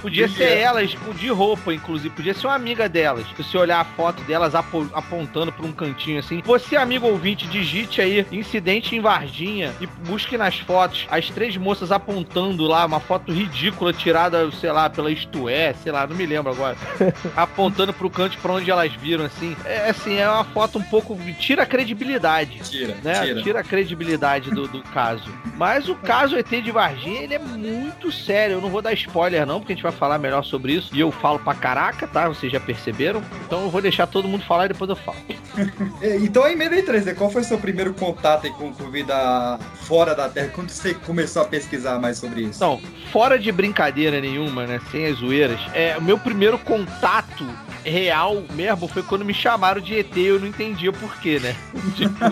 Podia 0.00 0.28
ser 0.28 0.58
elas 0.58 0.90
de 0.90 1.28
roupa, 1.28 1.72
inclusive. 1.72 2.10
Podia 2.14 2.34
ser 2.34 2.46
uma 2.46 2.54
amiga 2.54 2.88
delas. 2.88 3.26
Se 3.28 3.42
você 3.42 3.56
olhar 3.58 3.80
a 3.80 3.84
foto 3.84 4.22
delas 4.24 4.54
apo- 4.54 4.88
apontando 4.92 5.52
pra 5.52 5.66
um 5.66 5.72
cantinho 5.72 6.18
assim. 6.18 6.42
Você, 6.44 6.76
amigo 6.76 7.06
ouvinte, 7.06 7.46
digite 7.48 8.00
aí 8.00 8.26
incidente 8.50 8.96
em 8.96 9.00
Varginha 9.00 9.72
e 9.80 9.86
busque 9.86 10.36
nas 10.36 10.58
fotos 10.58 11.06
as 11.08 11.30
três 11.30 11.56
moças 11.56 11.92
apontando 11.92 12.64
lá, 12.64 12.84
uma 12.84 12.98
foto 12.98 13.32
ridícula 13.32 13.92
tirada, 13.92 14.50
sei 14.52 14.72
lá, 14.72 14.90
pela 14.90 15.10
Isto 15.10 15.48
É, 15.48 15.72
sei 15.72 15.92
lá, 15.92 16.06
não 16.06 16.16
me 16.16 16.26
lembro 16.26 16.50
agora. 16.50 16.76
apontando 17.36 17.92
pro 17.92 18.10
canto 18.10 18.36
pra 18.38 18.52
onde 18.52 18.70
elas 18.70 18.92
viram, 18.92 19.24
assim. 19.24 19.56
É 19.64 19.90
assim, 19.90 20.16
é 20.16 20.28
uma 20.28 20.44
foto 20.44 20.78
um 20.78 20.82
pouco. 20.82 21.16
tira 21.38 21.62
a 21.62 21.66
credibilidade 21.66 22.60
Tira, 22.68 22.96
né? 23.02 23.34
tira. 23.42 23.60
a 23.60 23.64
credibilidade 23.64 24.50
do, 24.50 24.66
do 24.66 24.82
caso. 24.82 25.30
Mas 25.56 25.88
o 25.88 25.94
caso 25.94 26.36
ET 26.36 26.48
de 26.48 26.70
Varginha, 26.70 27.22
ele 27.22 27.34
é 27.34 27.38
muito 27.38 28.10
sério. 28.10 28.54
Eu 28.54 28.60
não 28.60 28.70
vou 28.70 28.82
dar 28.82 28.92
spoiler, 28.94 29.46
não, 29.46 29.60
porque 29.60 29.72
a 29.72 29.76
gente 29.76 29.82
vai 29.82 29.92
falar 29.92 30.18
melhor 30.18 30.42
sobre 30.42 30.72
isso. 30.72 30.90
E 30.94 31.00
eu 31.00 31.12
falo 31.12 31.38
pra 31.38 31.54
caraca, 31.54 32.06
tá? 32.06 32.28
Vocês 32.28 32.52
já 32.52 32.58
perceberam? 32.60 33.22
Então 33.46 33.62
eu 33.62 33.70
vou 33.70 33.80
deixar 33.80 34.06
todo 34.06 34.26
mundo 34.26 34.44
falar 34.44 34.64
e 34.66 34.68
depois 34.68 34.90
eu 34.90 34.96
falo. 34.96 35.18
É, 36.00 36.16
Então, 36.16 36.46
em 36.48 36.56
meio 36.56 36.70
3D, 36.70 37.14
qual 37.14 37.30
foi 37.30 37.42
o 37.42 37.44
seu 37.44 37.58
primeiro 37.58 37.92
contato 37.92 38.39
aí 38.46 38.52
com, 38.52 38.72
com 38.72 38.90
vida 38.90 39.58
fora 39.82 40.14
da 40.14 40.28
Terra? 40.28 40.50
Quando 40.54 40.70
você 40.70 40.94
começou 40.94 41.42
a 41.42 41.44
pesquisar 41.44 41.98
mais 41.98 42.18
sobre 42.18 42.42
isso? 42.42 42.56
Então, 42.56 42.80
fora 43.12 43.38
de 43.38 43.50
brincadeira 43.50 44.20
nenhuma, 44.20 44.66
né? 44.66 44.80
Sem 44.90 45.06
as 45.06 45.18
zoeiras, 45.18 45.60
é, 45.74 45.96
o 45.96 46.02
meu 46.02 46.18
primeiro 46.18 46.58
contato 46.58 47.46
real 47.84 48.42
mesmo 48.52 48.86
foi 48.88 49.02
quando 49.02 49.24
me 49.24 49.32
chamaram 49.32 49.80
de 49.80 49.98
ET 49.98 50.16
e 50.16 50.26
eu 50.26 50.38
não 50.38 50.46
entendia 50.46 50.92
por 50.92 51.16
quê, 51.20 51.38
né? 51.40 51.56
Tipo. 51.96 52.24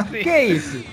assim, 0.00 0.18
Que 0.22 0.28
é 0.28 0.44
isso? 0.46 0.84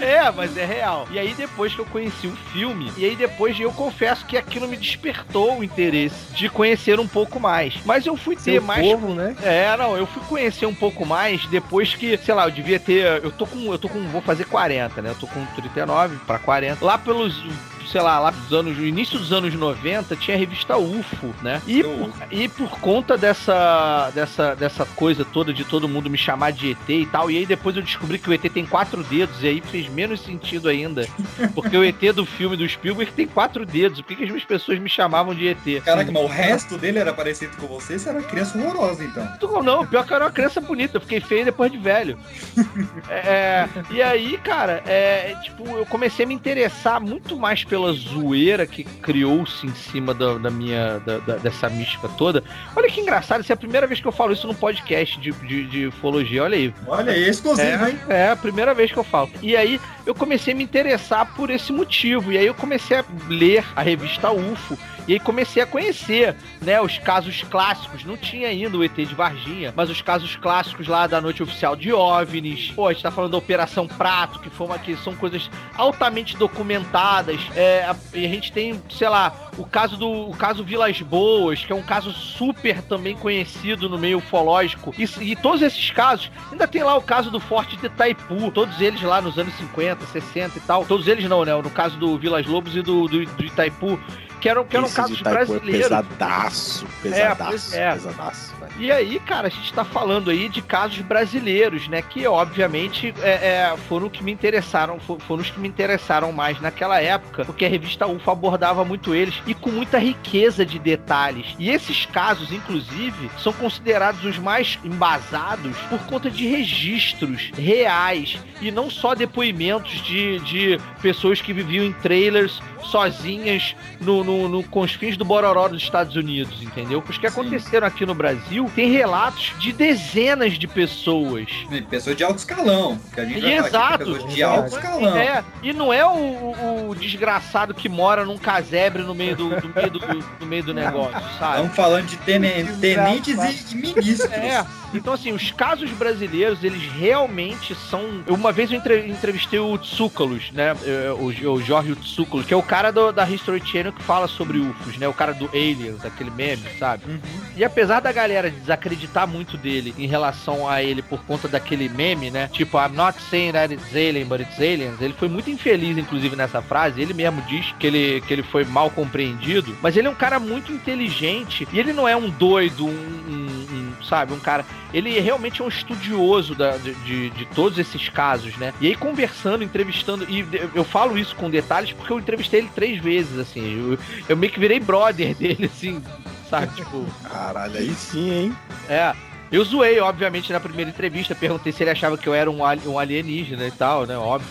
É, 0.00 0.30
mas 0.30 0.56
é 0.56 0.64
real. 0.64 1.06
E 1.10 1.18
aí 1.18 1.34
depois 1.34 1.74
que 1.74 1.80
eu 1.80 1.86
conheci 1.86 2.26
o 2.26 2.36
filme, 2.52 2.92
e 2.96 3.04
aí 3.04 3.16
depois 3.16 3.58
eu 3.58 3.72
confesso 3.72 4.24
que 4.26 4.36
aquilo 4.36 4.68
me 4.68 4.76
despertou 4.76 5.58
o 5.58 5.64
interesse 5.64 6.32
de 6.34 6.48
conhecer 6.48 6.98
um 7.00 7.08
pouco 7.08 7.38
mais. 7.40 7.74
Mas 7.84 8.06
eu 8.06 8.16
fui 8.16 8.36
ter 8.36 8.52
Seu 8.52 8.62
mais 8.62 8.86
povo, 8.86 9.14
né? 9.14 9.36
é, 9.42 9.76
não, 9.76 9.96
eu 9.96 10.06
fui 10.06 10.22
conhecer 10.24 10.66
um 10.66 10.74
pouco 10.74 11.04
mais 11.06 11.44
depois 11.46 11.94
que, 11.94 12.16
sei 12.18 12.34
lá, 12.34 12.46
eu 12.46 12.50
devia 12.50 12.78
ter, 12.78 13.22
eu 13.22 13.30
tô 13.30 13.46
com, 13.46 13.72
eu 13.72 13.78
tô 13.78 13.88
com, 13.88 14.00
vou 14.08 14.22
fazer 14.22 14.44
40, 14.46 15.02
né? 15.02 15.10
Eu 15.10 15.14
tô 15.14 15.26
com 15.26 15.44
39 15.46 16.16
pra 16.26 16.38
40. 16.38 16.84
Lá 16.84 16.98
pelos 16.98 17.42
sei 17.90 18.00
lá, 18.00 18.18
lá 18.18 18.30
dos 18.30 18.52
anos, 18.52 18.76
no 18.76 18.84
início 18.84 19.18
dos 19.18 19.32
anos 19.32 19.52
90, 19.54 20.14
tinha 20.16 20.36
a 20.36 20.40
revista 20.40 20.76
UFO, 20.76 21.34
né? 21.42 21.60
E, 21.66 21.82
por, 21.82 22.12
e 22.30 22.48
por 22.48 22.80
conta 22.80 23.18
dessa, 23.18 24.10
dessa, 24.14 24.54
dessa 24.54 24.86
coisa 24.86 25.24
toda 25.24 25.52
de 25.52 25.64
todo 25.64 25.88
mundo 25.88 26.08
me 26.08 26.16
chamar 26.16 26.52
de 26.52 26.72
ET 26.72 26.88
e 26.88 27.06
tal, 27.06 27.30
e 27.30 27.38
aí 27.38 27.46
depois 27.46 27.76
eu 27.76 27.82
descobri 27.82 28.18
que 28.18 28.30
o 28.30 28.32
ET 28.32 28.42
tem 28.42 28.64
quatro 28.64 29.02
dedos, 29.02 29.42
e 29.42 29.48
aí 29.48 29.60
fez 29.60 29.88
menos 29.88 30.20
sentido 30.20 30.68
ainda. 30.68 31.06
Porque 31.54 31.76
o 31.76 31.84
ET 31.84 32.00
do 32.14 32.24
filme 32.24 32.56
do 32.56 32.68
Spielberg 32.68 33.12
tem 33.12 33.26
quatro 33.26 33.66
dedos. 33.66 34.00
Por 34.00 34.08
que, 34.08 34.16
que 34.16 34.24
as 34.24 34.30
minhas 34.30 34.44
pessoas 34.44 34.78
me 34.78 34.88
chamavam 34.88 35.34
de 35.34 35.48
ET? 35.48 35.82
Caraca, 35.84 36.10
mas 36.12 36.22
o 36.22 36.26
resto 36.26 36.78
dele 36.78 36.98
era 36.98 37.12
parecido 37.12 37.56
com 37.56 37.66
você? 37.66 37.98
Você 37.98 38.08
era 38.08 38.18
uma 38.18 38.26
criança 38.26 38.58
horrorosa, 38.58 39.04
então. 39.04 39.28
Não, 39.42 39.62
não, 39.62 39.86
pior 39.86 40.06
que 40.06 40.12
eu 40.12 40.16
era 40.16 40.24
uma 40.26 40.30
criança 40.32 40.60
bonita, 40.60 40.96
eu 40.96 41.00
fiquei 41.00 41.20
feio 41.20 41.44
depois 41.44 41.70
de 41.70 41.78
velho. 41.78 42.18
É, 43.08 43.68
e 43.90 44.00
aí, 44.00 44.38
cara, 44.38 44.82
é, 44.86 45.34
tipo, 45.42 45.66
eu 45.76 45.86
comecei 45.86 46.24
a 46.24 46.28
me 46.28 46.34
interessar 46.34 47.00
muito 47.00 47.36
mais 47.36 47.64
pela 47.80 47.92
zoeira 47.94 48.66
que 48.66 48.84
criou-se 48.84 49.66
em 49.66 49.74
cima 49.74 50.12
da, 50.12 50.34
da 50.34 50.50
minha, 50.50 50.98
da- 51.00 51.18
da- 51.18 51.36
dessa 51.36 51.68
mística 51.70 52.08
toda. 52.18 52.44
Olha 52.76 52.90
que 52.90 53.00
engraçado, 53.00 53.40
essa 53.40 53.52
é 53.52 53.54
a 53.54 53.56
primeira 53.56 53.86
vez 53.86 54.00
que 54.00 54.06
eu 54.06 54.12
falo 54.12 54.32
isso 54.32 54.46
num 54.46 54.54
podcast 54.54 55.18
de, 55.18 55.32
de, 55.32 55.66
de 55.66 55.86
ufologia, 55.86 56.42
olha 56.44 56.56
aí. 56.56 56.74
Olha 56.86 57.12
aí, 57.12 57.28
exclusivo, 57.28 57.86
hein? 57.88 57.98
É, 58.08 58.20
é 58.26 58.30
a 58.30 58.36
primeira 58.36 58.74
vez 58.74 58.92
que 58.92 58.98
eu 58.98 59.04
falo. 59.04 59.30
E 59.42 59.56
aí 59.56 59.80
eu 60.04 60.14
comecei 60.14 60.52
a 60.52 60.56
me 60.56 60.62
interessar 60.64 61.34
por 61.34 61.48
esse 61.50 61.72
motivo. 61.72 62.32
E 62.32 62.36
aí 62.38 62.46
eu 62.46 62.54
comecei 62.54 62.98
a 62.98 63.04
ler 63.28 63.64
a 63.74 63.80
revista 63.82 64.30
UFO. 64.30 64.76
E 65.08 65.14
aí 65.14 65.18
comecei 65.20 65.60
a 65.62 65.66
conhecer, 65.66 66.36
né, 66.60 66.80
os 66.80 66.98
casos 66.98 67.42
clássicos. 67.42 68.04
Não 68.04 68.16
tinha 68.16 68.48
ainda 68.48 68.76
o 68.76 68.84
ET 68.84 68.94
de 68.94 69.14
Varginha, 69.14 69.72
mas 69.74 69.88
os 69.90 70.00
casos 70.02 70.36
clássicos 70.36 70.86
lá 70.86 71.06
da 71.06 71.20
noite 71.20 71.42
oficial 71.42 71.74
de 71.74 71.92
OVNIs. 71.92 72.70
Pô, 72.76 72.86
a 72.86 72.92
gente 72.92 73.02
tá 73.02 73.10
falando 73.10 73.32
da 73.32 73.38
Operação 73.38 73.88
Prato, 73.88 74.38
que 74.38 74.50
foi 74.50 74.66
uma 74.66 74.78
que 74.78 74.94
são 74.96 75.14
coisas 75.16 75.50
altamente 75.76 76.36
documentadas. 76.36 77.40
É, 77.56 77.69
a- 77.84 77.96
e 78.14 78.24
a 78.24 78.28
gente 78.28 78.52
tem, 78.52 78.80
sei 78.90 79.08
lá, 79.08 79.32
o 79.56 79.64
caso 79.64 79.96
do 79.96 80.10
o 80.30 80.36
caso 80.36 80.62
Vilas 80.64 81.00
Boas, 81.00 81.64
que 81.64 81.72
é 81.72 81.74
um 81.76 81.82
caso 81.82 82.12
super 82.12 82.82
também 82.82 83.16
conhecido 83.16 83.88
no 83.88 83.98
meio 83.98 84.18
ufológico. 84.18 84.94
E, 84.98 85.04
e 85.20 85.36
todos 85.36 85.62
esses 85.62 85.90
casos, 85.90 86.30
ainda 86.50 86.66
tem 86.68 86.82
lá 86.82 86.96
o 86.96 87.02
caso 87.02 87.30
do 87.30 87.40
Forte 87.40 87.76
de 87.76 87.86
Itaipu, 87.86 88.50
todos 88.50 88.80
eles 88.80 89.00
lá 89.02 89.20
nos 89.20 89.38
anos 89.38 89.54
50, 89.54 90.04
60 90.06 90.58
e 90.58 90.60
tal. 90.60 90.84
Todos 90.84 91.06
eles 91.08 91.24
não, 91.28 91.44
né? 91.44 91.54
No 91.54 91.70
caso 91.70 91.96
do 91.98 92.18
Vilas 92.18 92.46
Lobos 92.46 92.74
e 92.76 92.82
do, 92.82 93.06
do, 93.08 93.24
do 93.24 93.44
Itaipu, 93.44 93.98
que 94.40 94.48
eram, 94.48 94.64
que 94.64 94.76
eram 94.76 94.86
Esse 94.86 94.96
casos 94.96 95.16
de 95.16 95.22
Itaipu 95.22 95.40
é 95.40 95.44
brasileiros. 95.46 95.82
pesadaço, 95.88 96.86
pesadaço, 97.02 97.48
pois 97.50 97.74
é. 97.74 97.92
pesadaço. 97.92 98.54
velho. 98.56 98.72
E 98.78 98.90
aí, 98.92 99.20
cara, 99.20 99.46
a 99.48 99.50
gente 99.50 99.72
tá 99.72 99.84
falando 99.84 100.30
aí 100.30 100.48
de 100.48 100.62
casos 100.62 100.98
brasileiros, 101.00 101.86
né? 101.88 102.00
Que 102.02 102.26
obviamente 102.26 103.14
é, 103.22 103.30
é, 103.30 103.76
foram 103.88 104.08
que 104.08 104.22
me 104.24 104.32
interessaram, 104.32 104.98
fo- 104.98 105.18
foram 105.26 105.42
os 105.42 105.50
que 105.50 105.60
me 105.60 105.68
interessaram 105.68 106.32
mais 106.32 106.60
naquela 106.60 107.00
época, 107.00 107.44
porque 107.44 107.64
a 107.64 107.68
revista 107.68 108.06
UFO 108.06 108.30
abordava 108.30 108.84
muito 108.84 109.14
eles 109.14 109.34
e 109.46 109.54
com 109.54 109.70
muita 109.70 109.98
riqueza 109.98 110.64
de 110.64 110.78
detalhes. 110.78 111.54
E 111.58 111.68
esses 111.70 112.06
casos, 112.06 112.52
inclusive, 112.52 113.30
são 113.38 113.52
considerados 113.52 114.24
os 114.24 114.38
mais 114.38 114.78
embasados 114.84 115.76
por 115.88 115.98
conta 116.06 116.30
de 116.30 116.46
registros 116.46 117.50
reais 117.56 118.38
e 118.60 118.70
não 118.70 118.88
só 118.88 119.14
depoimentos 119.14 120.00
de, 120.02 120.38
de 120.40 120.80
pessoas 121.02 121.40
que 121.40 121.52
viviam 121.52 121.84
em 121.84 121.92
trailers 121.92 122.60
sozinhas 122.82 123.74
no, 124.00 124.24
no, 124.24 124.29
no 124.48 124.62
confins 124.64 125.16
do 125.16 125.24
Bororó 125.24 125.68
dos 125.68 125.82
Estados 125.82 126.16
Unidos, 126.16 126.62
entendeu? 126.62 127.02
Os 127.08 127.18
que 127.18 127.26
aconteceram 127.26 127.86
aqui 127.86 128.04
no 128.06 128.14
Brasil 128.14 128.70
tem 128.74 128.90
relatos 128.90 129.52
de 129.58 129.72
dezenas 129.72 130.58
de 130.58 130.66
pessoas. 130.66 131.48
E 131.70 131.80
Pessoa 131.82 132.14
de 132.14 132.22
alto 132.24 132.38
escalão. 132.38 132.98
Que 133.14 133.20
a 133.20 133.24
gente 133.24 133.38
E 133.38 133.40
vai 133.42 133.58
aqui, 133.58 133.66
exato. 133.68 133.98
pessoas 133.98 134.34
de 134.34 134.42
alto 134.42 134.68
escalão. 134.74 135.16
É, 135.16 135.44
e 135.62 135.72
não 135.72 135.92
é 135.92 136.04
o, 136.06 136.10
o- 136.10 136.88
o 136.90 136.94
desgraçado 136.94 137.74
que 137.74 137.88
mora 137.88 138.24
num 138.24 138.38
casebre 138.38 139.02
no 139.02 139.14
meio 139.14 139.34
do, 139.36 139.48
do 139.60 139.68
meio, 139.74 139.90
do, 139.90 139.98
do 140.38 140.46
meio 140.46 140.62
do 140.64 140.74
negócio, 140.74 141.12
sabe? 141.38 141.52
Estamos 141.56 141.76
falando 141.76 142.06
de 142.06 142.16
tene- 142.18 142.64
tenentes 142.80 143.36
e, 143.72 143.74
e 143.74 143.76
ministros. 143.76 144.20
É, 144.32 144.64
então 144.92 145.12
assim, 145.12 145.32
os 145.32 145.50
casos 145.52 145.90
brasileiros, 145.90 146.62
eles 146.64 146.82
realmente 146.92 147.74
são. 147.74 148.02
Uma 148.28 148.52
vez 148.52 148.70
eu 148.70 148.78
entre- 148.78 149.06
entrevistei 149.06 149.58
o 149.58 149.76
Tsoukalos, 149.78 150.50
né? 150.52 150.74
é, 150.84 151.10
O, 151.12 151.26
o 151.52 151.62
Jorge 151.62 151.94
Tsoukalos, 151.96 152.46
que 152.46 152.54
é 152.54 152.56
o 152.56 152.62
cara 152.62 152.90
do- 152.90 153.12
da 153.12 153.28
History 153.28 153.62
Channel 153.64 153.92
que 153.92 154.02
fala 154.02 154.26
sobre 154.28 154.58
UFOs, 154.58 154.96
né? 154.96 155.06
O 155.08 155.12
cara 155.12 155.32
do 155.32 155.46
Aliens, 155.52 156.04
aquele 156.04 156.30
meme, 156.30 156.62
sabe? 156.78 157.04
Uhum. 157.08 157.18
E 157.56 157.64
apesar 157.64 158.00
da 158.00 158.10
galera 158.12 158.50
desacreditar 158.50 159.26
muito 159.26 159.56
dele 159.56 159.94
em 159.98 160.06
relação 160.06 160.68
a 160.68 160.82
ele 160.82 161.02
por 161.02 161.22
conta 161.24 161.46
daquele 161.48 161.88
meme, 161.88 162.30
né? 162.30 162.48
Tipo, 162.52 162.78
I'm 162.78 162.94
not 162.94 163.20
saying 163.30 163.52
that 163.52 163.72
it's 163.74 163.94
alien, 163.94 164.24
but 164.26 164.40
it's 164.40 164.58
aliens. 164.58 165.00
Ele 165.00 165.14
foi 165.18 165.28
muito 165.28 165.50
infeliz, 165.50 165.96
inclusive, 165.98 166.34
nessa 166.36 166.62
frase. 166.62 167.00
Ele 167.00 167.12
mesmo 167.14 167.42
diz 167.42 167.72
que 167.78 167.86
ele, 167.86 168.20
que 168.26 168.32
ele 168.32 168.42
foi 168.42 168.64
mal 168.64 168.90
compreendido. 168.90 169.76
Mas 169.82 169.96
ele 169.96 170.08
é 170.08 170.10
um 170.10 170.14
cara 170.14 170.38
muito 170.40 170.72
inteligente. 170.72 171.66
E 171.72 171.78
ele 171.78 171.92
não 171.92 172.06
é 172.08 172.16
um 172.16 172.30
doido, 172.30 172.86
um, 172.86 172.90
um- 172.90 173.66
um, 173.72 173.89
sabe? 174.02 174.32
Um 174.32 174.40
cara. 174.40 174.64
Ele 174.92 175.18
realmente 175.20 175.60
é 175.60 175.64
um 175.64 175.68
estudioso 175.68 176.54
da- 176.54 176.76
de, 176.76 177.30
de, 177.30 177.44
todos 177.54 177.78
esses 177.78 178.08
casos, 178.08 178.56
né? 178.56 178.72
E 178.80 178.88
aí, 178.88 178.94
conversando, 178.94 179.62
entrevistando. 179.62 180.24
E 180.28 180.46
eu 180.74 180.84
falo 180.84 181.16
isso 181.18 181.34
com 181.36 181.48
detalhes 181.50 181.92
porque 181.92 182.12
eu 182.12 182.18
entrevistei 182.18 182.60
ele 182.60 182.70
três 182.74 183.00
vezes, 183.00 183.38
assim. 183.38 183.90
Eu, 183.92 183.98
eu 184.28 184.36
meio 184.36 184.52
que 184.52 184.60
virei 184.60 184.80
brother 184.80 185.34
dele, 185.36 185.70
assim, 185.72 186.02
sabe? 186.48 186.74
Tipo. 186.74 187.06
Caralho, 187.22 187.76
aí 187.78 187.94
sim, 187.94 188.30
hein? 188.30 188.56
É. 188.88 189.14
Eu 189.52 189.64
zoei, 189.64 189.98
obviamente, 189.98 190.52
na 190.52 190.60
primeira 190.60 190.90
entrevista, 190.90 191.34
perguntei 191.34 191.72
se 191.72 191.82
ele 191.82 191.90
achava 191.90 192.16
que 192.16 192.28
eu 192.28 192.34
era 192.34 192.48
um, 192.48 192.60
um 192.86 192.98
alienígena 192.98 193.66
e 193.66 193.70
tal, 193.72 194.06
né? 194.06 194.16
Óbvio. 194.16 194.48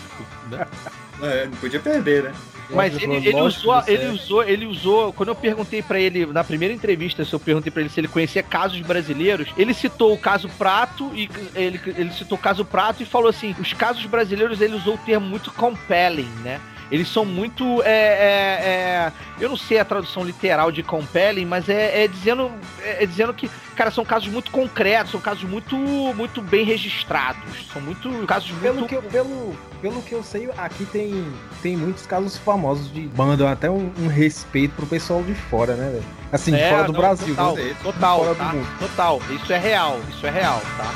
Né? 0.50 0.66
É, 1.22 1.44
não 1.44 1.52
podia 1.58 1.78
perder, 1.78 2.22
né? 2.22 2.32
Mas 2.72 2.94
Ele 2.94 3.04
ele, 3.04 3.06
falou, 3.06 3.16
ele 3.28 3.40
"Lógico 3.40 3.60
usou, 3.60 3.82
ele 3.86 4.04
é." 4.04 4.08
usou, 4.10 4.42
ele 4.44 4.66
usou. 4.66 5.12
Quando 5.12 5.28
eu 5.30 5.34
perguntei 5.34 5.82
pra 5.82 5.98
ele 5.98 6.26
na 6.26 6.44
primeira 6.44 6.72
entrevista, 6.74 7.24
se 7.24 7.32
eu 7.32 7.40
perguntei 7.40 7.70
pra 7.70 7.80
ele 7.82 7.90
se 7.90 8.00
ele 8.00 8.08
conhecia 8.08 8.42
casos 8.42 8.80
brasileiros, 8.80 9.48
ele 9.56 9.74
citou 9.74 10.12
o 10.12 10.18
caso 10.18 10.48
Prato 10.58 11.10
e 11.14 11.28
ele, 11.54 11.80
ele 11.96 12.10
citou 12.12 12.36
o 12.38 12.40
caso 12.40 12.64
Prato 12.64 13.02
e 13.02 13.06
falou 13.06 13.28
assim: 13.28 13.54
os 13.58 13.72
casos 13.72 14.04
brasileiros 14.06 14.60
ele 14.60 14.74
usou 14.74 14.94
o 14.94 14.98
termo 14.98 15.26
muito 15.26 15.50
compelling, 15.52 16.30
né? 16.42 16.60
Eles 16.90 17.08
são 17.08 17.24
muito. 17.24 17.82
É, 17.82 17.88
é, 17.88 18.66
é, 18.66 19.12
eu 19.38 19.48
não 19.48 19.56
sei 19.56 19.78
a 19.78 19.84
tradução 19.84 20.24
literal 20.24 20.72
de 20.72 20.82
compelling, 20.82 21.44
mas 21.44 21.68
é, 21.68 22.04
é 22.04 22.08
dizendo, 22.08 22.50
é, 22.82 23.04
é 23.04 23.06
dizendo 23.06 23.32
que, 23.32 23.48
cara, 23.76 23.90
são 23.90 24.04
casos 24.04 24.28
muito 24.28 24.50
concretos, 24.50 25.12
são 25.12 25.20
casos 25.20 25.44
muito, 25.44 25.76
muito 25.76 26.42
bem 26.42 26.64
registrados. 26.64 27.42
São 27.72 27.80
muito 27.80 28.10
casos 28.26 28.50
Pelo 28.60 28.74
muito. 28.80 28.88
que, 28.88 28.96
eu, 28.96 29.02
pelo, 29.02 29.56
pelo 29.80 30.02
que 30.02 30.12
eu 30.12 30.22
sei, 30.24 30.48
aqui 30.58 30.84
tem, 30.84 31.32
tem 31.62 31.76
muitos 31.76 32.06
casos 32.06 32.36
famosos 32.36 32.92
de 32.92 33.08
mandam 33.16 33.46
até 33.46 33.70
um, 33.70 33.92
um 33.98 34.08
respeito 34.08 34.74
pro 34.74 34.86
pessoal 34.86 35.22
de 35.22 35.34
fora, 35.34 35.74
né, 35.74 35.90
velho? 35.90 36.04
Assim, 36.32 36.54
É, 36.54 36.70
fora 36.70 36.84
do 36.84 36.92
não, 36.92 37.00
Brasil. 37.00 37.34
Total, 37.36 37.54
né? 37.54 37.76
total, 37.82 38.18
Fora 38.18 38.34
tá? 38.34 38.44
do 38.44 38.56
mundo. 38.56 38.68
Total. 38.80 39.20
Isso 39.30 39.52
é 39.52 39.58
real, 39.58 40.00
isso 40.10 40.26
é 40.26 40.30
real, 40.30 40.60
tá? 40.76 40.90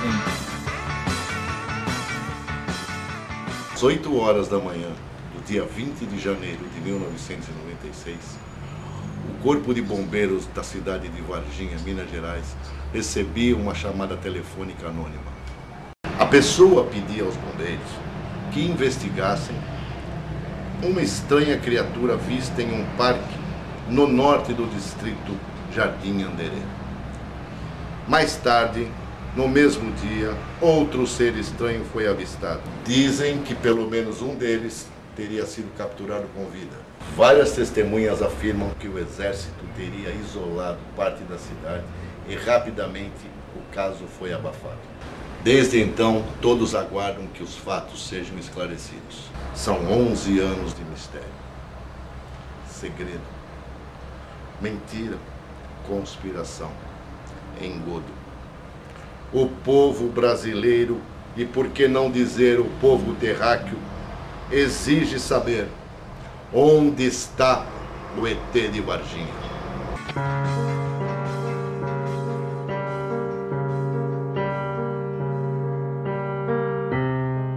18 3.75 4.17
horas 4.19 4.49
da 4.49 4.59
manhã 4.59 4.89
dia 5.47 5.63
20 5.63 6.07
de 6.07 6.19
janeiro 6.19 6.61
de 6.75 6.81
1996, 6.81 8.17
o 9.29 9.43
Corpo 9.43 9.75
de 9.75 9.83
Bombeiros 9.83 10.47
da 10.55 10.63
cidade 10.63 11.09
de 11.09 11.21
Varginha, 11.21 11.77
Minas 11.85 12.11
Gerais, 12.11 12.57
recebia 12.95 13.55
uma 13.55 13.75
chamada 13.75 14.17
telefônica 14.17 14.87
anônima. 14.87 15.35
A 16.19 16.25
pessoa 16.25 16.85
pedia 16.85 17.25
aos 17.25 17.37
bombeiros 17.37 17.87
que 18.53 18.65
investigassem 18.65 19.55
uma 20.83 21.03
estranha 21.03 21.59
criatura 21.59 22.17
vista 22.17 22.63
em 22.63 22.73
um 22.73 22.87
parque 22.97 23.37
no 23.89 24.07
norte 24.07 24.55
do 24.55 24.67
distrito 24.67 25.39
Jardim 25.75 26.23
Anderê. 26.23 26.63
Mais 28.09 28.37
tarde, 28.37 28.89
no 29.37 29.47
mesmo 29.47 29.93
dia, 29.93 30.35
outro 30.61 31.07
ser 31.07 31.37
estranho 31.37 31.85
foi 31.93 32.07
avistado. 32.07 32.63
Dizem 32.85 33.39
que 33.43 33.55
pelo 33.55 33.91
menos 33.91 34.23
um 34.23 34.35
deles 34.35 34.89
teria 35.17 35.47
sido 35.47 35.75
capturado 35.77 36.27
com 36.35 36.47
vida. 36.47 36.77
Várias 37.17 37.53
testemunhas 37.53 38.23
afirmam 38.23 38.71
que 38.79 38.89
o 38.89 38.99
exército 38.99 39.65
teria 39.77 40.11
isolado 40.11 40.79
parte 40.97 41.23
da 41.25 41.39
cidade 41.39 41.85
e 42.29 42.35
rapidamente 42.35 43.27
o 43.57 43.75
caso 43.75 44.05
foi 44.19 44.33
abafado. 44.33 44.79
Desde 45.43 45.81
então, 45.81 46.25
todos 46.41 46.75
aguardam 46.75 47.27
que 47.27 47.43
os 47.43 47.55
fatos 47.57 48.09
sejam 48.09 48.39
esclarecidos. 48.39 49.29
São 49.55 49.77
11 49.91 50.41
anos 50.41 50.75
de 50.75 50.83
mistério, 50.85 51.29
segredo, 52.67 53.21
mentira, 54.61 55.17
conspiração, 55.87 56.71
engodo. 57.61 58.25
O 59.33 59.47
povo 59.47 60.09
brasileiro, 60.09 61.01
e 61.37 61.45
por 61.45 61.69
que 61.69 61.87
não 61.87 62.11
dizer 62.11 62.59
o 62.59 62.67
povo 62.81 63.15
terráqueo, 63.17 63.77
exige 64.55 65.19
saber 65.19 65.69
onde 66.53 67.05
está 67.05 67.67
o 68.17 68.27
ET 68.27 68.53
de 68.53 68.81
Varginha. 68.81 70.74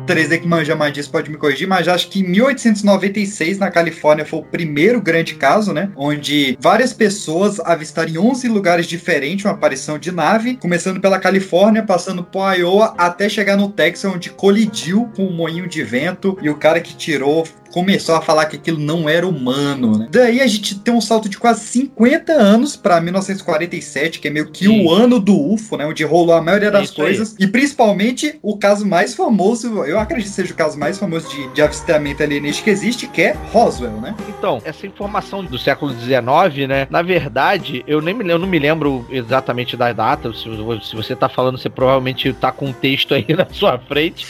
3D 0.08 0.40
que 0.40 0.48
manja 0.48 0.76
mais 0.76 0.94
disso 0.94 1.12
pode 1.12 1.30
me 1.30 1.38
corrigir, 1.38 1.68
mas 1.68 1.88
acho 1.88 2.10
que 2.10 2.22
em 2.22 2.24
1896, 2.24 3.60
na 3.60 3.70
Califórnia, 3.70 4.26
foi 4.26 4.40
o 4.40 4.44
primeiro 4.44 5.02
grande 5.02 5.36
caso, 5.36 5.74
né? 5.74 5.92
Onde 5.96 6.58
várias 6.60 6.94
pessoas 6.94 7.60
avistaram 7.60 8.10
em 8.10 8.18
11 8.18 8.48
lugares 8.48 8.88
diferentes 8.88 9.46
uma 9.46 9.54
aparição 9.54 10.00
de 10.00 10.12
nave, 10.12 10.56
começando 10.56 11.02
pela 11.02 11.20
Califórnia, 11.20 11.84
passando 11.84 12.24
por 12.24 12.54
Iowa, 12.54 12.96
até 12.98 13.28
chegar 13.28 13.58
no 13.58 13.70
Texas, 13.70 14.12
onde 14.12 14.30
colidiu 14.30 15.12
com 15.16 15.28
um 15.28 15.34
moinho 15.34 15.68
de 15.68 15.84
vento 15.84 16.38
e 16.42 16.50
o 16.50 16.56
cara 16.56 16.80
que 16.80 16.96
tirou 16.96 17.46
começou 17.78 18.16
a 18.16 18.22
falar 18.22 18.48
que 18.48 18.56
aquilo 18.56 18.80
não 18.80 19.08
era 19.08 19.28
humano, 19.28 20.00
né? 20.00 20.08
Daí 20.10 20.42
a 20.42 20.48
gente 20.48 20.80
tem 20.80 20.92
um 20.92 21.00
salto 21.00 21.30
de 21.30 21.38
quase 21.38 21.64
50 21.66 22.34
anos 22.34 22.76
para 22.76 23.00
1947, 23.00 24.20
que 24.20 24.28
é 24.28 24.32
meio 24.32 24.50
que 24.50 24.66
Sim. 24.66 24.84
o 24.84 24.92
ano 24.92 25.20
do 25.20 25.40
UFO, 25.54 25.78
né? 25.78 25.86
Onde 25.86 26.04
rolou 26.04 26.34
a 26.34 26.42
maioria 26.42 26.72
das 26.72 26.90
Isso 26.90 27.00
aí. 27.00 27.08
coisas. 27.10 27.36
E 27.38 27.46
principalmente 27.46 28.40
o 28.42 28.58
caso 28.58 28.84
mais 28.84 29.14
famoso, 29.14 29.86
eu 29.86 30.00
acredito 30.00 30.30
que 30.30 30.34
seja 30.34 30.54
o 30.54 30.56
caso 30.56 30.76
mais 30.80 30.98
famoso 30.98 31.30
de, 31.30 31.54
de 31.54 31.62
avistamento 31.62 32.24
alienígena 32.24 32.64
que 32.64 32.70
existe, 32.72 33.06
que 33.06 33.22
é 33.22 33.38
Roswell, 33.52 34.02
né? 34.02 34.16
Então, 34.28 34.60
essa 34.66 34.88
informação 34.88 35.44
do 35.44 35.60
século 35.60 35.92
XIX, 35.92 36.68
né? 36.68 36.88
Na 36.90 37.04
verdade, 37.04 37.84
eu 37.86 38.02
nem 38.02 38.16
me, 38.16 38.28
eu 38.28 38.40
não 38.40 38.48
me 38.48 38.58
lembro 38.58 39.06
exatamente 39.12 39.78
da 39.78 39.94
data. 39.94 40.34
Se, 40.34 40.50
se 40.84 40.96
você 40.96 41.16
tá 41.16 41.30
falando, 41.30 41.60
você 41.60 41.70
provavelmente 41.70 42.34
tá 42.34 42.52
com 42.52 42.66
um 42.66 42.74
texto 42.74 43.14
aí 43.14 43.28
na 43.38 43.46
sua 43.52 43.78
frente. 43.78 44.26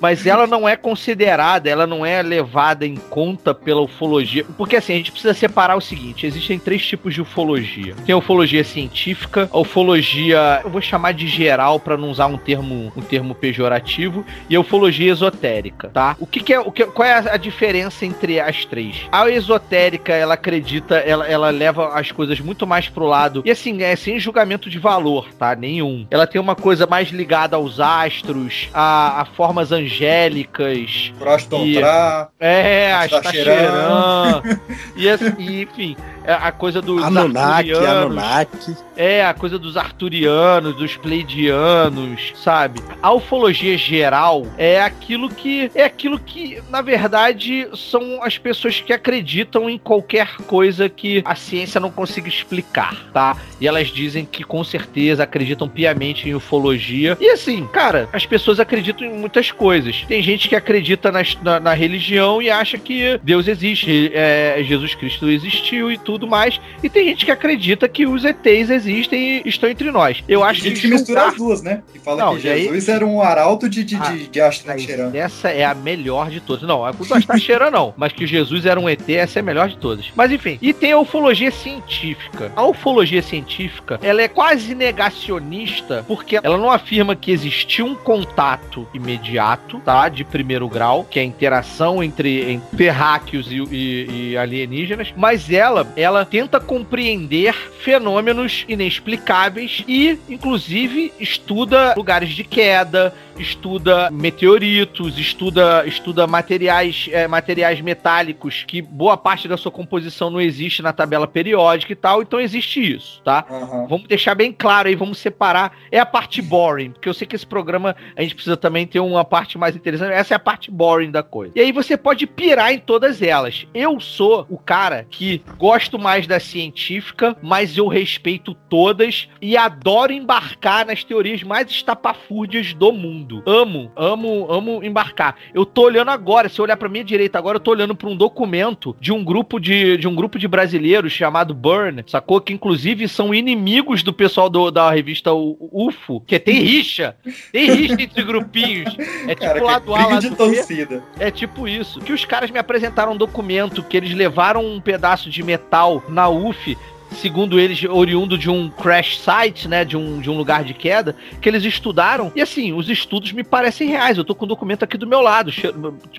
Mas 0.00 0.26
ela 0.26 0.48
não 0.48 0.68
é 0.68 0.74
considerada, 0.74 1.70
ela 1.70 1.86
não 1.86 2.04
é 2.04 2.20
levada 2.22 2.87
em 2.88 2.96
conta 2.96 3.54
pela 3.54 3.80
ufologia. 3.80 4.44
Porque 4.56 4.76
assim, 4.76 4.94
a 4.94 4.96
gente 4.96 5.12
precisa 5.12 5.34
separar 5.34 5.76
o 5.76 5.80
seguinte: 5.80 6.26
existem 6.26 6.58
três 6.58 6.84
tipos 6.84 7.14
de 7.14 7.20
ufologia. 7.20 7.94
Tem 8.04 8.12
a 8.12 8.18
ufologia 8.18 8.64
científica, 8.64 9.48
a 9.52 9.58
ufologia, 9.58 10.60
eu 10.64 10.70
vou 10.70 10.80
chamar 10.80 11.12
de 11.12 11.26
geral 11.26 11.78
para 11.80 11.96
não 11.96 12.10
usar 12.10 12.26
um 12.26 12.36
termo, 12.36 12.92
um 12.96 13.02
termo 13.02 13.34
pejorativo, 13.34 14.24
e 14.48 14.56
a 14.56 14.60
ufologia 14.60 15.12
esotérica, 15.12 15.88
tá? 15.88 16.16
O 16.18 16.26
que, 16.26 16.40
que 16.40 16.52
é, 16.52 16.60
o 16.60 16.70
que, 16.70 16.84
qual 16.86 17.06
é 17.06 17.12
a, 17.12 17.34
a 17.34 17.36
diferença 17.36 18.04
entre 18.04 18.40
as 18.40 18.64
três? 18.64 18.96
A 19.10 19.28
esotérica, 19.30 20.12
ela 20.12 20.34
acredita, 20.34 20.96
ela, 20.96 21.26
ela 21.26 21.50
leva 21.50 21.88
as 21.94 22.10
coisas 22.12 22.40
muito 22.40 22.66
mais 22.66 22.88
pro 22.88 23.06
lado, 23.06 23.42
e 23.44 23.50
assim, 23.50 23.82
é 23.82 23.94
sem 23.96 24.18
julgamento 24.18 24.70
de 24.70 24.78
valor, 24.78 25.28
tá? 25.38 25.54
Nenhum. 25.54 26.06
Ela 26.10 26.26
tem 26.26 26.40
uma 26.40 26.54
coisa 26.54 26.86
mais 26.86 27.08
ligada 27.10 27.56
aos 27.56 27.80
astros, 27.80 28.68
a, 28.72 29.22
a 29.22 29.24
formas 29.24 29.72
angélicas, 29.72 31.12
Proston 31.18 31.64
E- 31.66 31.74
Tra, 31.74 32.28
é, 32.78 32.92
a 32.92 33.00
Astaxerã. 33.00 34.38
Astaxerã. 34.38 34.60
e, 34.96 35.08
assim, 35.08 35.34
e, 35.38 35.62
enfim, 35.62 35.96
a 36.34 36.52
coisa 36.52 36.80
dos 36.82 37.02
Anunnaki, 37.02 37.72
arturianos. 37.72 38.02
Anunnaki. 38.18 38.76
É, 38.96 39.24
a 39.24 39.32
coisa 39.34 39.58
dos 39.58 39.76
arturianos, 39.76 40.74
dos 40.76 40.96
pleidianos, 40.96 42.32
sabe? 42.42 42.80
A 43.02 43.12
ufologia 43.12 43.76
geral 43.78 44.46
é 44.56 44.80
aquilo 44.80 45.28
que 45.28 45.70
é 45.74 45.84
aquilo 45.84 46.18
que, 46.18 46.60
na 46.70 46.82
verdade, 46.82 47.68
são 47.74 48.22
as 48.22 48.36
pessoas 48.38 48.80
que 48.80 48.92
acreditam 48.92 49.68
em 49.70 49.78
qualquer 49.78 50.36
coisa 50.46 50.88
que 50.88 51.22
a 51.24 51.34
ciência 51.34 51.80
não 51.80 51.90
consiga 51.90 52.28
explicar, 52.28 52.96
tá? 53.12 53.36
E 53.60 53.66
elas 53.66 53.88
dizem 53.88 54.24
que 54.24 54.42
com 54.44 54.62
certeza 54.64 55.22
acreditam 55.22 55.68
piamente 55.68 56.28
em 56.28 56.34
ufologia. 56.34 57.16
E 57.20 57.28
assim, 57.30 57.66
cara, 57.66 58.08
as 58.12 58.26
pessoas 58.26 58.58
acreditam 58.60 59.06
em 59.06 59.12
muitas 59.18 59.50
coisas. 59.50 60.04
Tem 60.08 60.22
gente 60.22 60.48
que 60.48 60.56
acredita 60.56 61.10
nas- 61.12 61.36
na, 61.42 61.60
na 61.60 61.72
religião 61.74 62.40
e 62.42 62.50
acha 62.50 62.78
que 62.78 63.18
Deus 63.22 63.46
existe, 63.48 64.10
é, 64.14 64.60
Jesus 64.64 64.94
Cristo 64.94 65.28
existiu 65.28 65.90
e 65.92 65.98
tudo 65.98 66.17
mais. 66.26 66.60
E 66.82 66.88
tem 66.88 67.04
gente 67.06 67.24
que 67.24 67.30
acredita 67.30 67.88
que 67.88 68.06
os 68.06 68.24
ETs 68.24 68.70
existem 68.70 69.42
e 69.44 69.48
estão 69.48 69.68
entre 69.68 69.90
nós. 69.90 70.22
Eu 70.28 70.42
acho 70.42 70.60
Tem 70.62 70.70
gente 70.70 70.80
que 70.82 70.88
que 70.88 70.94
mistura 70.94 71.28
as 71.28 71.36
duas, 71.36 71.62
né? 71.62 71.82
Que 71.92 71.98
fala 71.98 72.24
Não, 72.24 72.36
que 72.38 72.46
e 72.46 72.50
aí- 72.50 72.62
Jesus 72.64 72.88
era 72.88 73.06
um 73.06 73.20
arauto 73.22 73.68
de, 73.68 73.84
de, 73.84 73.96
Ah, 73.96 74.00
de, 74.12 74.28
de 74.28 74.40
Astaxerã. 74.40 75.10
Essa 75.14 75.50
é 75.50 75.64
a 75.64 75.74
melhor 75.74 76.30
de 76.30 76.40
todas. 76.40 76.62
Não, 76.66 76.84
a 76.84 76.90
do 76.92 77.14
Astaxerã 77.14 77.70
não, 77.70 77.94
mas 77.96 78.12
que 78.12 78.26
Jesus 78.26 78.66
era 78.66 78.78
um 78.80 78.88
ET, 78.88 79.08
essa 79.10 79.38
é 79.38 79.40
a 79.40 79.44
melhor 79.44 79.68
de 79.68 79.76
todas. 79.76 80.06
Mas 80.16 80.30
enfim, 80.32 80.58
e 80.60 80.72
tem 80.72 80.92
a 80.92 80.98
ufologia 80.98 81.50
científica. 81.50 82.50
A 82.56 82.64
ufologia 82.66 83.22
científica, 83.22 83.98
ela 84.02 84.22
é 84.22 84.28
quase 84.28 84.74
negacionista, 84.74 86.04
porque 86.06 86.38
ela 86.42 86.56
não 86.56 86.70
afirma 86.70 87.14
que 87.16 87.30
existiu 87.30 87.86
um 87.86 87.94
contato 87.94 88.86
imediato, 88.94 89.80
tá? 89.84 90.08
De 90.08 90.24
primeiro 90.24 90.68
grau, 90.68 91.04
que 91.08 91.18
é 91.18 91.22
a 91.22 91.24
interação 91.24 92.02
entre, 92.02 92.52
entre 92.52 92.76
terráqueos 92.76 93.50
e, 93.50 93.56
e- 93.70 94.30
e 94.32 94.36
alienígenas, 94.36 95.12
mas 95.16 95.50
ela, 95.50 95.86
ela 96.08 96.24
tenta 96.24 96.58
compreender 96.58 97.54
fenômenos 97.54 98.64
inexplicáveis 98.66 99.84
e, 99.86 100.18
inclusive, 100.28 101.12
estuda 101.20 101.94
lugares 101.96 102.30
de 102.30 102.44
queda, 102.44 103.14
estuda 103.38 104.10
meteoritos, 104.10 105.18
estuda, 105.18 105.86
estuda 105.86 106.26
materiais, 106.26 107.08
é, 107.12 107.28
materiais 107.28 107.80
metálicos 107.80 108.64
que 108.66 108.82
boa 108.82 109.16
parte 109.16 109.46
da 109.46 109.56
sua 109.56 109.70
composição 109.70 110.30
não 110.30 110.40
existe 110.40 110.82
na 110.82 110.92
tabela 110.92 111.26
periódica 111.26 111.92
e 111.92 111.96
tal, 111.96 112.22
então 112.22 112.40
existe 112.40 112.80
isso, 112.80 113.20
tá? 113.22 113.44
Aham. 113.48 113.86
Vamos 113.86 114.08
deixar 114.08 114.34
bem 114.34 114.52
claro 114.52 114.88
aí, 114.88 114.94
vamos 114.94 115.18
separar. 115.18 115.76
É 115.90 116.00
a 116.00 116.06
parte 116.06 116.42
boring, 116.42 116.90
porque 116.90 117.08
eu 117.08 117.14
sei 117.14 117.26
que 117.26 117.36
esse 117.36 117.46
programa 117.46 117.94
a 118.16 118.22
gente 118.22 118.34
precisa 118.34 118.56
também 118.56 118.86
ter 118.86 119.00
uma 119.00 119.24
parte 119.24 119.58
mais 119.58 119.76
interessante. 119.76 120.12
Essa 120.12 120.34
é 120.34 120.36
a 120.36 120.40
parte 120.40 120.70
boring 120.70 121.10
da 121.10 121.22
coisa. 121.22 121.52
E 121.54 121.60
aí 121.60 121.70
você 121.70 121.96
pode 121.96 122.26
pirar 122.26 122.72
em 122.72 122.78
todas 122.78 123.22
elas. 123.22 123.66
Eu 123.74 124.00
sou 124.00 124.46
o 124.48 124.58
cara 124.58 125.06
que 125.08 125.42
gosto 125.88 125.98
mais 125.98 126.26
da 126.26 126.38
científica, 126.38 127.34
mas 127.42 127.76
eu 127.78 127.88
respeito 127.88 128.52
todas 128.68 129.26
e 129.40 129.56
adoro 129.56 130.12
embarcar 130.12 130.84
nas 130.84 131.02
teorias 131.02 131.42
mais 131.42 131.70
estapafúrdias 131.70 132.74
do 132.74 132.92
mundo. 132.92 133.42
Amo, 133.46 133.90
amo, 133.96 134.46
amo 134.50 134.84
embarcar. 134.84 135.36
Eu 135.54 135.64
tô 135.64 135.82
olhando 135.84 136.10
agora, 136.10 136.48
se 136.50 136.58
eu 136.60 136.64
olhar 136.64 136.76
pra 136.76 136.88
minha 136.90 137.02
direita 137.04 137.38
agora, 137.38 137.56
eu 137.56 137.60
tô 137.60 137.70
olhando 137.70 137.94
pra 137.94 138.08
um 138.08 138.16
documento 138.16 138.94
de 139.00 139.12
um 139.12 139.24
grupo 139.24 139.58
de, 139.58 139.96
de 139.96 140.06
um 140.06 140.14
grupo 140.14 140.38
de 140.38 140.46
brasileiros 140.46 141.12
chamado 141.12 141.54
Burn, 141.54 142.04
sacou? 142.06 142.38
Que 142.40 142.52
inclusive 142.52 143.08
são 143.08 143.34
inimigos 143.34 144.02
do 144.02 144.12
pessoal 144.12 144.50
do- 144.50 144.70
da 144.70 144.90
revista 144.90 145.32
UFO, 145.32 146.20
que 146.26 146.38
tem 146.38 146.60
rixa. 146.60 147.16
Tem 147.50 147.70
rixa 147.72 148.02
entre 148.02 148.22
grupinhos. 148.24 148.94
É 149.26 149.34
tipo 149.34 149.40
Cara, 149.40 149.76
A, 149.76 149.80
briga 149.80 149.90
lado 150.08 150.20
de 150.20 150.30
B. 150.30 150.36
torcida. 150.36 151.02
É 151.18 151.30
tipo 151.30 151.66
isso. 151.66 152.00
Que 152.00 152.12
os 152.12 152.24
caras 152.26 152.50
me 152.50 152.58
apresentaram 152.58 153.12
um 153.12 153.16
documento 153.16 153.82
que 153.82 153.96
eles 153.96 154.12
levaram 154.14 154.64
um 154.66 154.80
pedaço 154.80 155.30
de 155.30 155.42
metal 155.42 155.77
na 156.08 156.28
UF, 156.28 156.76
segundo 157.12 157.58
eles, 157.58 157.82
oriundo 157.84 158.36
de 158.36 158.50
um 158.50 158.68
crash 158.68 159.18
site, 159.18 159.68
né? 159.68 159.84
De 159.84 159.96
um, 159.96 160.20
de 160.20 160.30
um 160.30 160.36
lugar 160.36 160.64
de 160.64 160.74
queda, 160.74 161.16
que 161.40 161.48
eles 161.48 161.64
estudaram. 161.64 162.32
E 162.34 162.40
assim, 162.40 162.72
os 162.72 162.88
estudos 162.88 163.32
me 163.32 163.42
parecem 163.42 163.88
reais. 163.88 164.18
Eu 164.18 164.24
tô 164.24 164.34
com 164.34 164.44
um 164.44 164.48
documento 164.48 164.84
aqui 164.84 164.96
do 164.96 165.06
meu 165.06 165.20
lado, 165.20 165.50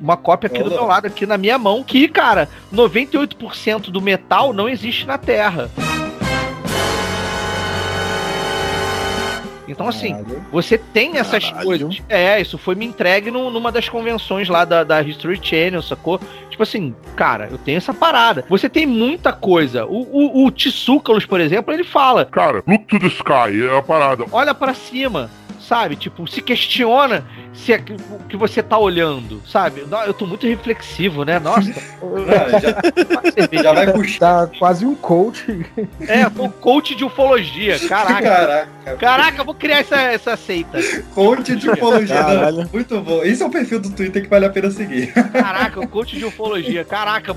uma 0.02 0.18
cópia 0.18 0.48
aqui 0.48 0.60
do 0.60 0.70
Olha. 0.70 0.76
meu 0.76 0.86
lado, 0.86 1.08
aqui 1.08 1.26
na 1.26 1.38
minha 1.38 1.58
mão, 1.58 1.84
que, 1.84 2.08
cara, 2.08 2.50
98% 2.74 3.90
do 3.90 4.02
metal 4.02 4.54
não 4.54 4.68
existe 4.68 5.06
na 5.06 5.18
Terra. 5.18 5.70
Então, 9.72 9.88
assim, 9.88 10.12
Caralho. 10.12 10.44
você 10.52 10.78
tem 10.78 11.18
essas 11.18 11.46
Caralho. 11.46 11.66
coisas. 11.66 12.02
É, 12.10 12.40
isso 12.42 12.58
foi 12.58 12.76
me 12.76 12.86
entregue 12.86 13.30
num- 13.32 13.50
numa 13.50 13.72
das 13.72 13.88
convenções 13.90 14.50
lá 14.50 14.66
da, 14.66 14.84
da 14.84 15.02
History 15.02 15.40
Channel, 15.42 15.82
sacou? 15.82 16.20
Tipo 16.50 16.64
assim, 16.64 16.94
cara, 17.16 17.48
eu 17.52 17.58
tenho 17.58 17.78
essa 17.78 17.94
parada. 17.94 18.44
Você 18.50 18.68
tem 18.68 18.86
muita 18.86 19.32
coisa. 19.32 19.86
O, 19.86 20.02
o, 20.44 20.46
o 20.48 20.52
por 21.28 21.40
exemplo, 21.40 21.74
ele 21.74 21.84
fala: 21.84 22.26
Cara, 22.26 22.64
look 22.68 22.86
to 22.86 23.00
the 23.00 23.08
sky, 23.08 23.66
é 23.70 23.78
a 23.78 23.82
parada. 23.82 24.26
olha 24.32 24.54
pra 24.54 24.74
cima, 24.74 25.30
sabe? 25.60 25.96
Tipo, 25.96 26.28
se 26.28 26.42
questiona 26.42 27.24
se 27.54 27.74
é 27.74 27.78
que- 27.78 27.94
o 27.94 28.20
que 28.28 28.38
você 28.38 28.62
tá 28.64 28.78
olhando, 28.78 29.42
sabe? 29.48 29.84
Eu 30.06 30.14
tô 30.14 30.26
muito 30.26 30.48
reflexivo, 30.48 31.24
né? 31.26 31.40
Nossa. 31.40 31.72
Ah, 32.02 32.60
já, 33.52 33.62
já 33.64 33.74
vai 33.74 33.92
puxar. 33.92 34.48
Tá 34.48 34.58
quase 34.58 34.86
um 34.86 34.96
coach. 34.96 35.66
É, 36.08 36.26
um 36.28 36.50
coach 36.50 36.96
de 36.96 37.04
ufologia. 37.04 37.78
Caraca. 37.88 38.22
Caraca. 38.22 38.70
Caraca, 38.98 39.42
eu 39.42 39.46
vou 39.46 39.54
criar 39.54 39.80
essa, 39.80 39.96
essa 40.02 40.36
seita. 40.38 40.80
Coach 41.14 41.56
de 41.56 41.70
ufologia. 41.70 42.16
Caralho. 42.16 42.58
Não, 42.64 42.70
Muito 42.72 43.00
bom. 43.02 43.24
Esse 43.24 43.44
é 43.44 43.46
o 43.46 43.50
perfil 43.50 43.80
do 43.80 43.90
Twitter 43.92 44.22
que 44.24 44.28
vale 44.28 44.46
a 44.46 44.50
pena 44.50 44.70
seguir. 44.72 45.12
Caraca, 45.14 45.80
o 45.80 45.88
coach 45.88 46.18
de 46.18 46.26
ufologia. 46.26 46.84
Caraca. 46.86 47.36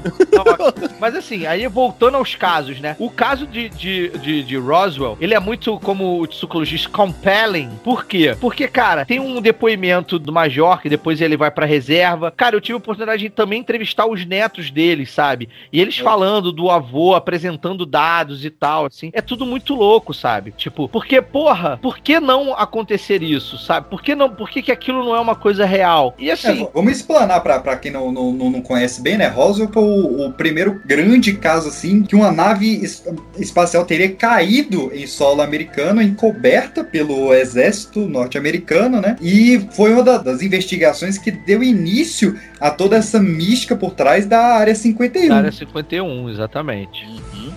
Mas 1.00 1.14
assim, 1.14 1.46
aí 1.46 1.66
voltando 1.66 2.16
aos 2.16 2.34
casos, 2.34 2.80
né? 2.80 2.96
O 2.98 3.10
caso 3.10 3.46
de, 3.46 3.68
de, 3.68 4.08
de, 4.18 4.42
de 4.42 4.56
Roswell, 4.56 5.16
ele 5.20 5.34
é 5.34 5.40
muito, 5.40 5.78
como 5.80 6.20
o 6.20 6.26
Tsoukalos 6.26 6.68
diz, 6.68 6.86
compelling. 6.86 7.70
Por 7.84 8.04
quê? 8.06 8.36
Porque, 8.40 8.66
cara, 8.68 9.04
tem 9.04 9.20
um 9.20 9.40
depoimento 9.40 10.01
do 10.02 10.32
Major, 10.32 10.80
que 10.80 10.88
depois 10.88 11.20
ele 11.20 11.36
vai 11.36 11.50
pra 11.50 11.66
reserva. 11.66 12.30
Cara, 12.30 12.56
eu 12.56 12.60
tive 12.60 12.74
a 12.74 12.78
oportunidade 12.78 13.22
de 13.22 13.30
também 13.30 13.60
entrevistar 13.60 14.06
os 14.06 14.24
netos 14.26 14.70
deles, 14.70 15.10
sabe? 15.10 15.48
E 15.72 15.80
eles 15.80 15.96
falando 15.98 16.52
do 16.52 16.70
avô, 16.70 17.14
apresentando 17.14 17.86
dados 17.86 18.44
e 18.44 18.50
tal, 18.50 18.86
assim. 18.86 19.10
É 19.12 19.20
tudo 19.20 19.46
muito 19.46 19.74
louco, 19.74 20.12
sabe? 20.14 20.52
Tipo, 20.56 20.88
porque, 20.88 21.20
porra, 21.22 21.78
por 21.80 21.98
que 21.98 22.18
não 22.20 22.54
acontecer 22.54 23.22
isso, 23.22 23.58
sabe? 23.58 23.88
Por 23.88 24.02
que 24.02 24.14
não, 24.14 24.28
por 24.30 24.48
que, 24.50 24.62
que 24.62 24.72
aquilo 24.72 25.04
não 25.04 25.14
é 25.14 25.20
uma 25.20 25.34
coisa 25.36 25.64
real? 25.64 26.14
E 26.18 26.28
É, 26.30 26.32
assim, 26.32 26.64
v- 26.64 26.68
vamos 26.74 26.92
explanar 26.92 27.40
pra, 27.42 27.58
pra 27.60 27.76
quem 27.76 27.90
não, 27.92 28.10
não, 28.12 28.32
não, 28.32 28.62
conhece 28.62 29.00
bem, 29.02 29.16
né? 29.16 29.28
Roswell 29.28 29.68
foi 29.72 29.82
o, 29.82 30.26
o 30.28 30.32
primeiro 30.32 30.80
grande 30.84 31.32
caso, 31.34 31.68
assim, 31.68 32.02
que 32.02 32.14
uma 32.14 32.30
nave 32.30 32.66
es- 32.82 33.04
espacial 33.38 33.84
teria 33.84 34.10
caído 34.14 34.90
em 34.94 35.06
solo 35.06 35.42
americano, 35.42 36.00
encoberta 36.02 36.84
pelo 36.84 37.32
exército 37.34 38.00
norte-americano, 38.00 39.00
né? 39.00 39.16
E 39.20 39.66
foi 39.72 39.91
uma 39.92 40.02
da- 40.02 40.18
das 40.18 40.42
investigações 40.42 41.18
que 41.18 41.30
deu 41.30 41.62
início 41.62 42.38
a 42.60 42.70
toda 42.70 42.96
essa 42.96 43.20
mística 43.20 43.74
por 43.76 43.92
trás 43.94 44.26
da 44.26 44.38
Área 44.56 44.74
51. 44.74 45.32
área 45.32 45.52
51, 45.52 46.28
exatamente. 46.30 47.06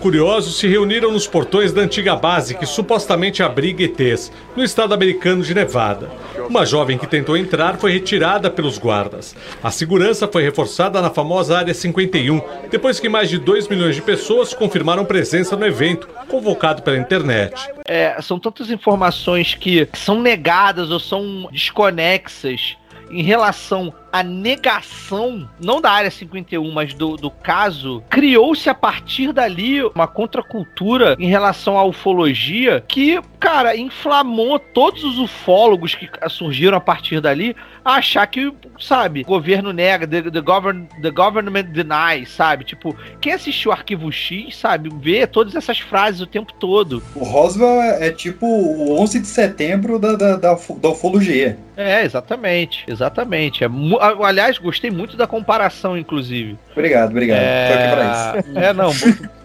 Curiosos 0.06 0.60
se 0.60 0.68
reuniram 0.68 1.10
nos 1.10 1.26
portões 1.26 1.72
da 1.72 1.82
antiga 1.82 2.14
base 2.14 2.54
que 2.54 2.64
supostamente 2.64 3.42
abriga 3.42 3.82
ETs, 3.82 4.30
no 4.54 4.62
estado 4.62 4.94
americano 4.94 5.42
de 5.42 5.52
Nevada. 5.52 6.08
Uma 6.48 6.64
jovem 6.64 6.96
que 6.96 7.08
tentou 7.08 7.36
entrar 7.36 7.76
foi 7.76 7.90
retirada 7.90 8.48
pelos 8.48 8.78
guardas. 8.78 9.34
A 9.60 9.68
segurança 9.72 10.28
foi 10.28 10.44
reforçada 10.44 11.02
na 11.02 11.10
famosa 11.10 11.58
Área 11.58 11.74
51, 11.74 12.40
depois 12.70 13.00
que 13.00 13.08
mais 13.08 13.28
de 13.28 13.36
2 13.36 13.66
milhões 13.66 13.96
de 13.96 14.02
pessoas 14.02 14.54
confirmaram 14.54 15.04
presença 15.04 15.56
no 15.56 15.66
evento, 15.66 16.08
convocado 16.28 16.82
pela 16.82 16.98
internet. 16.98 17.60
É, 17.84 18.16
são 18.22 18.38
tantas 18.38 18.70
informações 18.70 19.56
que 19.56 19.88
são 19.92 20.22
negadas 20.22 20.92
ou 20.92 21.00
são 21.00 21.48
desconexas 21.50 22.76
em 23.10 23.24
relação 23.24 23.92
à 24.18 24.22
negação, 24.70 25.48
não 25.60 25.80
da 25.80 25.90
área 25.90 26.10
51, 26.10 26.70
mas 26.72 26.92
do, 26.94 27.16
do 27.16 27.30
caso, 27.30 28.02
criou-se 28.10 28.68
a 28.68 28.74
partir 28.74 29.32
dali 29.32 29.82
uma 29.82 30.06
contracultura 30.06 31.16
em 31.18 31.28
relação 31.28 31.78
à 31.78 31.84
ufologia 31.84 32.84
que, 32.88 33.20
cara, 33.38 33.76
inflamou 33.76 34.58
todos 34.58 35.04
os 35.04 35.18
ufólogos 35.18 35.94
que 35.94 36.08
surgiram 36.28 36.76
a 36.76 36.80
partir 36.80 37.20
dali 37.20 37.54
a 37.84 37.94
achar 37.96 38.26
que, 38.26 38.52
sabe, 38.80 39.20
o 39.22 39.24
governo 39.26 39.72
nega, 39.72 40.06
the, 40.06 40.22
the, 40.30 40.40
govern, 40.40 40.86
the 41.02 41.10
government 41.10 41.66
denies, 41.66 42.30
sabe? 42.30 42.64
Tipo, 42.64 42.96
quem 43.20 43.32
assistiu 43.32 43.70
Arquivo 43.70 44.10
X, 44.10 44.56
sabe, 44.56 44.90
vê 45.00 45.26
todas 45.26 45.54
essas 45.54 45.78
frases 45.78 46.20
o 46.20 46.26
tempo 46.26 46.52
todo. 46.54 47.02
O 47.14 47.22
Roswell 47.24 47.80
é, 47.82 48.08
é 48.08 48.10
tipo 48.10 48.44
o 48.46 48.98
11 49.00 49.20
de 49.20 49.26
setembro 49.26 49.98
da, 49.98 50.16
da, 50.16 50.36
da, 50.36 50.54
da 50.54 50.88
ufologia. 50.88 51.58
É, 51.76 52.02
exatamente, 52.04 52.84
exatamente. 52.88 53.62
É, 53.62 53.66
a- 54.00 54.05
aliás, 54.24 54.58
gostei 54.58 54.90
muito 54.90 55.16
da 55.16 55.26
comparação, 55.26 55.96
inclusive. 55.96 56.58
Obrigado, 56.72 57.10
obrigado. 57.10 57.40
Isso. 57.40 58.58
É, 58.58 58.72
não, 58.72 58.90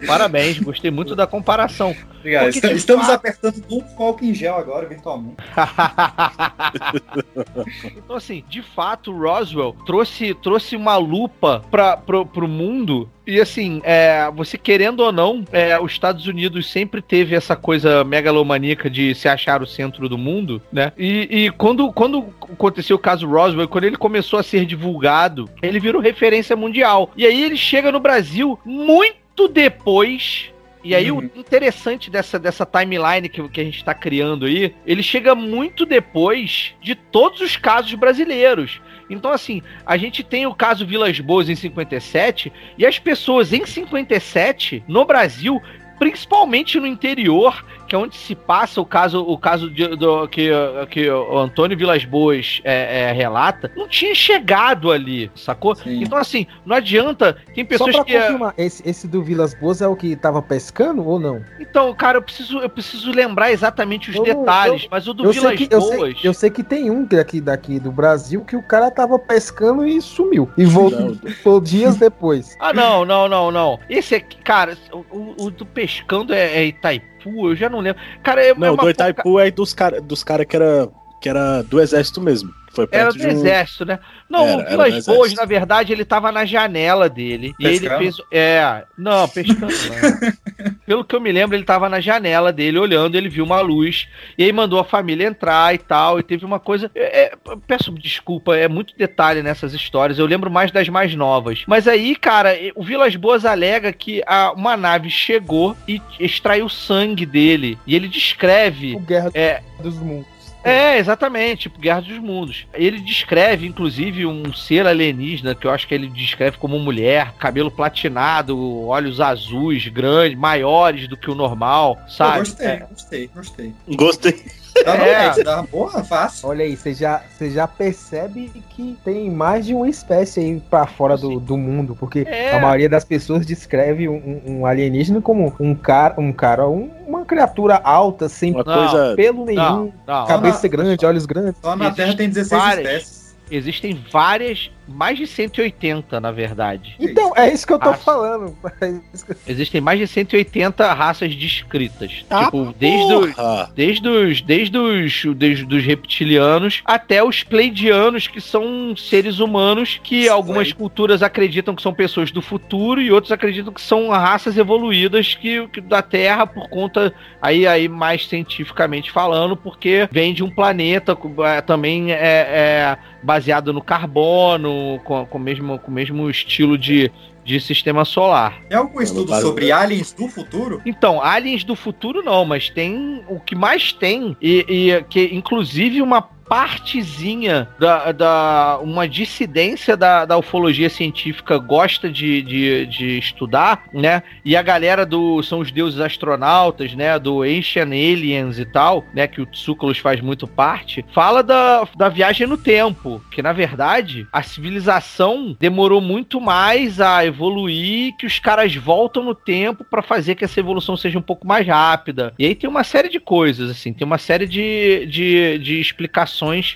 parabéns, 0.06 0.58
gostei 0.58 0.90
muito 0.90 1.14
da 1.16 1.26
comparação. 1.26 1.94
Obrigado. 2.18 2.52
Porque, 2.52 2.68
de 2.68 2.74
Estamos 2.74 3.06
fato- 3.06 3.16
apertando 3.16 3.62
um 3.70 3.80
foco 3.96 4.24
em 4.24 4.34
gel 4.34 4.56
agora, 4.56 4.86
virtualmente. 4.86 5.36
então, 7.96 8.16
assim, 8.16 8.44
de 8.48 8.62
fato, 8.62 9.16
Roswell 9.16 9.74
trouxe, 9.86 10.34
trouxe 10.34 10.76
uma 10.76 10.96
lupa 10.96 11.62
para 11.70 11.96
pro, 11.96 12.26
pro 12.26 12.48
mundo. 12.48 13.08
E 13.26 13.40
assim, 13.40 13.80
é, 13.84 14.30
você 14.34 14.58
querendo 14.58 15.00
ou 15.00 15.12
não, 15.12 15.44
é, 15.52 15.78
os 15.80 15.92
Estados 15.92 16.26
Unidos 16.26 16.70
sempre 16.70 17.00
teve 17.00 17.34
essa 17.34 17.54
coisa 17.54 18.02
megalomaníaca 18.02 18.90
de 18.90 19.14
se 19.14 19.28
achar 19.28 19.62
o 19.62 19.66
centro 19.66 20.08
do 20.08 20.18
mundo, 20.18 20.60
né? 20.72 20.92
E, 20.98 21.28
e 21.44 21.50
quando, 21.50 21.92
quando 21.92 22.32
aconteceu 22.52 22.96
o 22.96 22.98
caso 22.98 23.28
Roswell, 23.28 23.68
quando 23.68 23.84
ele 23.84 23.96
começou 23.96 24.38
a 24.38 24.42
ser 24.42 24.66
divulgado, 24.66 25.48
ele 25.62 25.78
virou 25.78 26.02
referência 26.02 26.56
mundial. 26.56 27.10
E 27.16 27.24
aí 27.24 27.42
ele 27.42 27.56
chega 27.56 27.92
no 27.92 28.00
Brasil 28.00 28.58
muito 28.64 29.48
depois 29.48 30.52
e 30.84 30.94
aí, 30.94 31.12
Uhum. 31.12 31.18
o 31.18 31.38
interessante 31.38 32.10
dessa, 32.10 32.38
dessa 32.38 32.66
timeline 32.66 33.28
que, 33.28 33.48
que 33.48 33.60
a 33.60 33.64
gente 33.64 33.84
tá 33.84 33.94
criando 33.94 34.46
aí, 34.46 34.74
ele 34.84 35.02
chega 35.02 35.34
muito 35.34 35.86
depois 35.86 36.74
de 36.82 36.94
todos 36.94 37.40
os 37.40 37.56
casos 37.56 37.94
brasileiros. 37.94 38.80
Então, 39.12 39.30
assim, 39.30 39.62
a 39.84 39.96
gente 39.96 40.22
tem 40.22 40.46
o 40.46 40.54
caso 40.54 40.86
Vilas 40.86 41.20
Boas 41.20 41.48
em 41.48 41.54
57, 41.54 42.52
e 42.78 42.86
as 42.86 42.98
pessoas 42.98 43.52
em 43.52 43.66
57, 43.66 44.82
no 44.88 45.04
Brasil, 45.04 45.60
principalmente 45.98 46.80
no 46.80 46.86
interior, 46.86 47.64
que 47.92 47.96
é 47.96 47.98
onde 47.98 48.16
se 48.16 48.34
passa 48.34 48.80
o 48.80 48.86
caso, 48.86 49.20
o 49.22 49.36
caso 49.36 49.68
de- 49.70 49.94
do, 49.96 50.26
que, 50.26 50.48
que 50.88 51.10
o 51.10 51.36
Antônio 51.38 51.76
Vilas 51.76 52.06
Boas 52.06 52.62
é, 52.64 53.10
é, 53.10 53.12
relata, 53.12 53.70
não 53.76 53.86
tinha 53.86 54.14
chegado 54.14 54.90
ali, 54.90 55.30
sacou? 55.34 55.74
Sim. 55.74 56.02
Então, 56.02 56.16
assim, 56.16 56.46
não 56.64 56.74
adianta. 56.74 57.36
Tem 57.54 57.64
Só 57.64 57.68
pessoas 57.68 57.96
pra 57.96 58.04
que. 58.06 58.18
confirmar, 58.18 58.54
esse, 58.56 58.82
esse 58.88 59.06
do 59.06 59.22
Vilas 59.22 59.52
Boas 59.52 59.82
é 59.82 59.86
o 59.86 59.94
que 59.94 60.16
tava 60.16 60.40
pescando 60.40 61.06
ou 61.06 61.20
não? 61.20 61.44
Então, 61.60 61.92
cara, 61.94 62.16
eu 62.16 62.22
preciso, 62.22 62.60
eu 62.60 62.70
preciso 62.70 63.12
lembrar 63.12 63.52
exatamente 63.52 64.08
os 64.08 64.16
Eu 64.16 64.24
detalhes, 64.24 64.84
eu- 64.84 64.88
mas 64.90 65.06
o 65.06 65.12
do 65.12 65.24
Eu 65.24 65.32
sei, 65.34 65.42
Vilas 65.42 65.56
que, 65.58 65.68
eu, 65.74 65.80
sei, 65.82 65.96
Boas. 65.98 66.24
eu 66.24 66.32
sei 66.32 66.48
que 66.50 66.62
tem 66.62 66.90
um 66.90 67.04
daqui, 67.04 67.42
daqui 67.42 67.78
do 67.78 67.92
Brasil 67.92 68.40
que 68.42 68.56
o 68.56 68.62
cara 68.62 68.90
tava 68.90 69.18
pescando 69.18 69.86
e 69.86 70.00
sumiu. 70.00 70.48
E 70.56 70.64
voltou 70.64 71.60
dias 71.60 71.96
depois. 71.98 72.56
Ah, 72.58 72.72
não, 72.72 73.04
não, 73.04 73.28
não, 73.28 73.50
não. 73.50 73.78
Esse 73.90 74.14
aqui, 74.14 74.38
cara, 74.38 74.78
o, 74.90 75.04
o- 75.14 75.34
o 75.46 75.50
do 75.50 75.66
pescando 75.66 76.32
é, 76.32 76.56
é 76.56 76.64
Itaipu, 76.68 77.11
eu 77.26 77.56
já 77.56 77.68
não 77.68 77.80
lembro. 77.80 78.00
Cara, 78.22 78.42
é, 78.42 78.50
é 78.50 78.54
Não, 78.54 78.74
uma 78.74 78.82
do 78.82 78.90
Itaipu 78.90 79.38
é 79.38 79.50
dos 79.50 79.74
caras 79.74 80.02
dos 80.02 80.24
cara 80.24 80.44
que 80.44 80.56
era, 80.56 80.88
que 81.20 81.28
era 81.28 81.62
do 81.62 81.80
exército 81.80 82.20
mesmo. 82.20 82.52
Foi 82.72 82.88
Era 82.90 83.04
perto 83.12 83.18
do 83.18 83.20
de 83.20 83.26
um... 83.26 83.30
exército, 83.30 83.84
né? 83.84 83.98
Não, 84.28 84.46
Era, 84.46 84.56
o 84.56 84.60
era 84.60 84.84
Vilas. 84.84 85.06
Boas, 85.06 85.34
na 85.34 85.44
verdade, 85.44 85.92
ele 85.92 86.04
tava 86.04 86.32
na 86.32 86.44
janela 86.44 87.08
dele. 87.08 87.54
E 87.58 87.66
ele 87.66 87.80
Pescando? 87.80 87.98
fez. 87.98 88.16
É. 88.30 88.84
Não, 88.96 89.28
pescando 89.28 89.66
não. 89.66 90.72
Pelo 90.86 91.04
que 91.04 91.14
eu 91.14 91.20
me 91.20 91.30
lembro, 91.30 91.56
ele 91.56 91.64
tava 91.64 91.88
na 91.88 92.00
janela 92.00 92.52
dele 92.52 92.78
olhando, 92.78 93.14
ele 93.14 93.28
viu 93.28 93.44
uma 93.44 93.60
luz. 93.60 94.08
E 94.38 94.44
aí 94.44 94.52
mandou 94.52 94.78
a 94.78 94.84
família 94.84 95.26
entrar 95.26 95.74
e 95.74 95.78
tal. 95.78 96.18
E 96.18 96.22
teve 96.22 96.44
uma 96.44 96.58
coisa. 96.58 96.90
é, 96.94 97.24
é, 97.24 97.32
peço 97.66 97.92
desculpa, 97.92 98.56
é 98.56 98.68
muito 98.68 98.96
detalhe 98.96 99.42
nessas 99.42 99.74
histórias. 99.74 100.18
Eu 100.18 100.26
lembro 100.26 100.50
mais 100.50 100.70
das 100.70 100.88
mais 100.88 101.14
novas. 101.14 101.64
Mas 101.66 101.86
aí, 101.86 102.16
cara, 102.16 102.54
o 102.74 102.82
Vilas 102.82 103.14
Boas 103.16 103.44
alega 103.44 103.92
que 103.92 104.22
a, 104.26 104.52
uma 104.52 104.76
nave 104.76 105.10
chegou 105.10 105.76
e 105.86 106.00
extraiu 106.18 106.68
sangue 106.68 107.26
dele. 107.26 107.78
E 107.86 107.94
ele 107.94 108.08
descreve. 108.08 108.94
O 108.94 109.00
Guerra 109.00 109.30
É, 109.34 109.60
dos 109.82 109.96
Mundos. 109.96 110.31
É, 110.64 110.98
exatamente, 110.98 111.62
tipo 111.62 111.80
Guerra 111.80 112.00
dos 112.00 112.18
Mundos. 112.18 112.66
Ele 112.72 113.00
descreve, 113.00 113.66
inclusive, 113.66 114.26
um 114.26 114.52
ser 114.52 114.86
alienígena, 114.86 115.54
que 115.54 115.66
eu 115.66 115.70
acho 115.70 115.86
que 115.86 115.94
ele 115.94 116.08
descreve 116.08 116.56
como 116.58 116.78
mulher, 116.78 117.32
cabelo 117.38 117.70
platinado, 117.70 118.86
olhos 118.86 119.20
azuis, 119.20 119.88
grandes, 119.88 120.38
maiores 120.38 121.08
do 121.08 121.16
que 121.16 121.30
o 121.30 121.34
normal, 121.34 121.98
sabe? 122.08 122.40
gostei, 122.40 122.66
É, 122.66 122.86
gostei, 122.90 123.30
gostei. 123.34 123.74
Gostei. 123.88 124.61
Dá 124.84 124.96
É. 124.96 125.26
é. 125.38 125.42
dá 125.44 125.62
porra, 125.62 126.02
fácil. 126.02 126.48
Olha 126.48 126.64
aí, 126.64 126.76
você 126.76 126.94
já, 126.94 127.22
você 127.30 127.50
já 127.50 127.66
percebe 127.68 128.50
que 128.70 128.96
tem 129.04 129.30
mais 129.30 129.66
de 129.66 129.74
uma 129.74 129.88
espécie 129.88 130.40
aí 130.40 130.62
pra 130.70 130.86
fora 130.86 131.16
do, 131.16 131.38
do 131.38 131.56
mundo, 131.56 131.96
porque 131.98 132.24
É. 132.26 132.56
a 132.56 132.60
maioria 132.60 132.88
das 132.88 133.04
pessoas 133.04 133.44
descreve 133.46 134.08
um, 134.08 134.40
um 134.46 134.66
alienígena 134.66 135.20
como 135.20 135.54
um 135.60 135.74
cara, 135.74 136.14
um 136.18 136.32
cara, 136.32 136.68
um- 136.68 136.90
uma 137.06 137.24
criatura 137.24 137.80
alta, 137.84 138.28
sem 138.28 138.52
Uma 138.52 138.64
Não, 138.64 138.74
coisa. 138.74 139.14
pelo 139.16 139.44
nenhum, 139.44 139.58
não, 139.60 139.92
não. 140.20 140.26
cabeça 140.26 140.66
grande, 140.68 141.04
olhos 141.04 141.26
grandes. 141.26 141.54
Só 141.62 141.76
na 141.76 141.90
Terra 141.90 142.14
tem 142.16 142.28
16 142.28 142.60
várias. 142.62 142.86
espécies. 142.86 143.22
Existem 143.50 144.02
várias, 144.10 144.70
mais 144.88 145.16
de 145.18 145.26
180, 145.26 146.20
na 146.20 146.30
verdade. 146.30 146.96
Então, 146.98 147.32
é 147.36 147.52
isso 147.52 147.66
que 147.66 147.72
eu 147.72 147.78
tô 147.78 147.92
falando. 147.94 148.56
É 148.80 148.88
que- 148.88 149.36
Existem 149.46 149.80
mais 149.80 149.98
de 149.98 150.06
180 150.06 150.92
raças 150.92 151.34
descritas. 151.34 152.24
Ah, 152.28 152.44
tipo, 152.44 152.74
desde 152.78 153.12
o. 153.14 153.32
Desde 153.74 154.08
os, 154.08 154.40
desde 154.42 154.78
os, 154.78 155.24
desde 155.36 155.76
os 155.76 155.84
reptilianos 155.84 156.82
até 156.84 157.22
os 157.22 157.42
pleidianos, 157.42 158.26
que 158.26 158.40
são 158.40 158.96
seres 158.96 159.38
humanos 159.38 160.00
que 160.02 160.28
algumas 160.28 160.72
culturas 160.72 161.22
acreditam 161.22 161.74
que 161.74 161.82
são 161.82 161.92
pessoas 161.92 162.30
do 162.30 162.42
futuro 162.42 163.00
e 163.00 163.12
outros 163.12 163.32
acreditam 163.32 163.72
que 163.72 163.80
são 163.80 164.08
raças 164.08 164.56
evoluídas 164.56 165.34
que, 165.34 165.66
que 165.68 165.80
da 165.80 166.02
Terra 166.02 166.46
por 166.46 166.68
conta 166.68 167.12
aí, 167.40 167.66
aí 167.66 167.88
mais 167.88 168.26
cientificamente 168.26 169.10
falando, 169.10 169.56
porque 169.56 170.08
vem 170.10 170.32
de 170.34 170.42
um 170.42 170.50
planeta 170.50 171.16
é, 171.44 171.60
também 171.60 172.12
é, 172.12 172.16
é 172.16 172.96
baseado 173.22 173.72
no 173.72 173.80
carbono, 173.82 174.71
com, 175.04 175.26
com, 175.26 175.38
o 175.38 175.40
mesmo, 175.40 175.78
com 175.78 175.90
o 175.90 175.94
mesmo 175.94 176.28
estilo 176.28 176.76
de, 176.76 177.10
de 177.44 177.60
sistema 177.60 178.04
solar. 178.04 178.60
Tem 178.68 178.78
algum 178.78 179.00
estudo 179.00 179.34
sobre 179.40 179.72
aliens 179.72 180.12
do 180.12 180.28
futuro? 180.28 180.80
Então, 180.84 181.22
aliens 181.22 181.64
do 181.64 181.74
futuro 181.74 182.22
não, 182.22 182.44
mas 182.44 182.70
tem 182.70 183.22
o 183.28 183.40
que 183.40 183.54
mais 183.54 183.92
tem 183.92 184.36
e, 184.40 184.64
e 184.68 185.04
que 185.04 185.34
inclusive 185.34 186.00
uma 186.00 186.22
partezinha 186.48 187.68
da, 187.78 188.12
da 188.12 188.78
uma 188.82 189.08
dissidência 189.08 189.96
da, 189.96 190.24
da 190.24 190.36
ufologia 190.36 190.90
científica 190.90 191.58
gosta 191.58 192.10
de, 192.10 192.42
de, 192.42 192.86
de 192.86 193.18
estudar, 193.18 193.84
né? 193.92 194.22
E 194.44 194.56
a 194.56 194.62
galera 194.62 195.06
do 195.06 195.42
são 195.42 195.60
os 195.60 195.70
deuses 195.70 196.00
astronautas, 196.00 196.94
né? 196.94 197.18
Do 197.18 197.42
Ancient 197.42 197.88
Aliens 197.88 198.58
e 198.58 198.64
tal, 198.64 199.04
né? 199.14 199.26
Que 199.26 199.40
o 199.40 199.46
Tsoukalos 199.46 199.98
faz 199.98 200.20
muito 200.20 200.46
parte. 200.46 201.04
Fala 201.12 201.42
da, 201.42 201.86
da 201.96 202.08
viagem 202.08 202.46
no 202.46 202.58
tempo, 202.58 203.22
que 203.30 203.42
na 203.42 203.52
verdade 203.52 204.26
a 204.32 204.42
civilização 204.42 205.56
demorou 205.58 206.00
muito 206.00 206.40
mais 206.40 207.00
a 207.00 207.24
evoluir, 207.24 208.16
que 208.16 208.26
os 208.26 208.38
caras 208.38 208.74
voltam 208.74 209.24
no 209.24 209.34
tempo 209.34 209.84
pra 209.84 210.02
fazer 210.02 210.34
que 210.34 210.44
essa 210.44 210.60
evolução 210.60 210.96
seja 210.96 211.18
um 211.18 211.22
pouco 211.22 211.46
mais 211.46 211.66
rápida. 211.66 212.34
E 212.38 212.46
aí 212.46 212.54
tem 212.54 212.68
uma 212.68 212.84
série 212.84 213.08
de 213.08 213.20
coisas, 213.20 213.70
assim, 213.70 213.92
tem 213.92 214.06
uma 214.06 214.18
série 214.18 214.46
de, 214.46 215.06
de, 215.06 215.58
de 215.58 215.80
explicações 215.80 216.31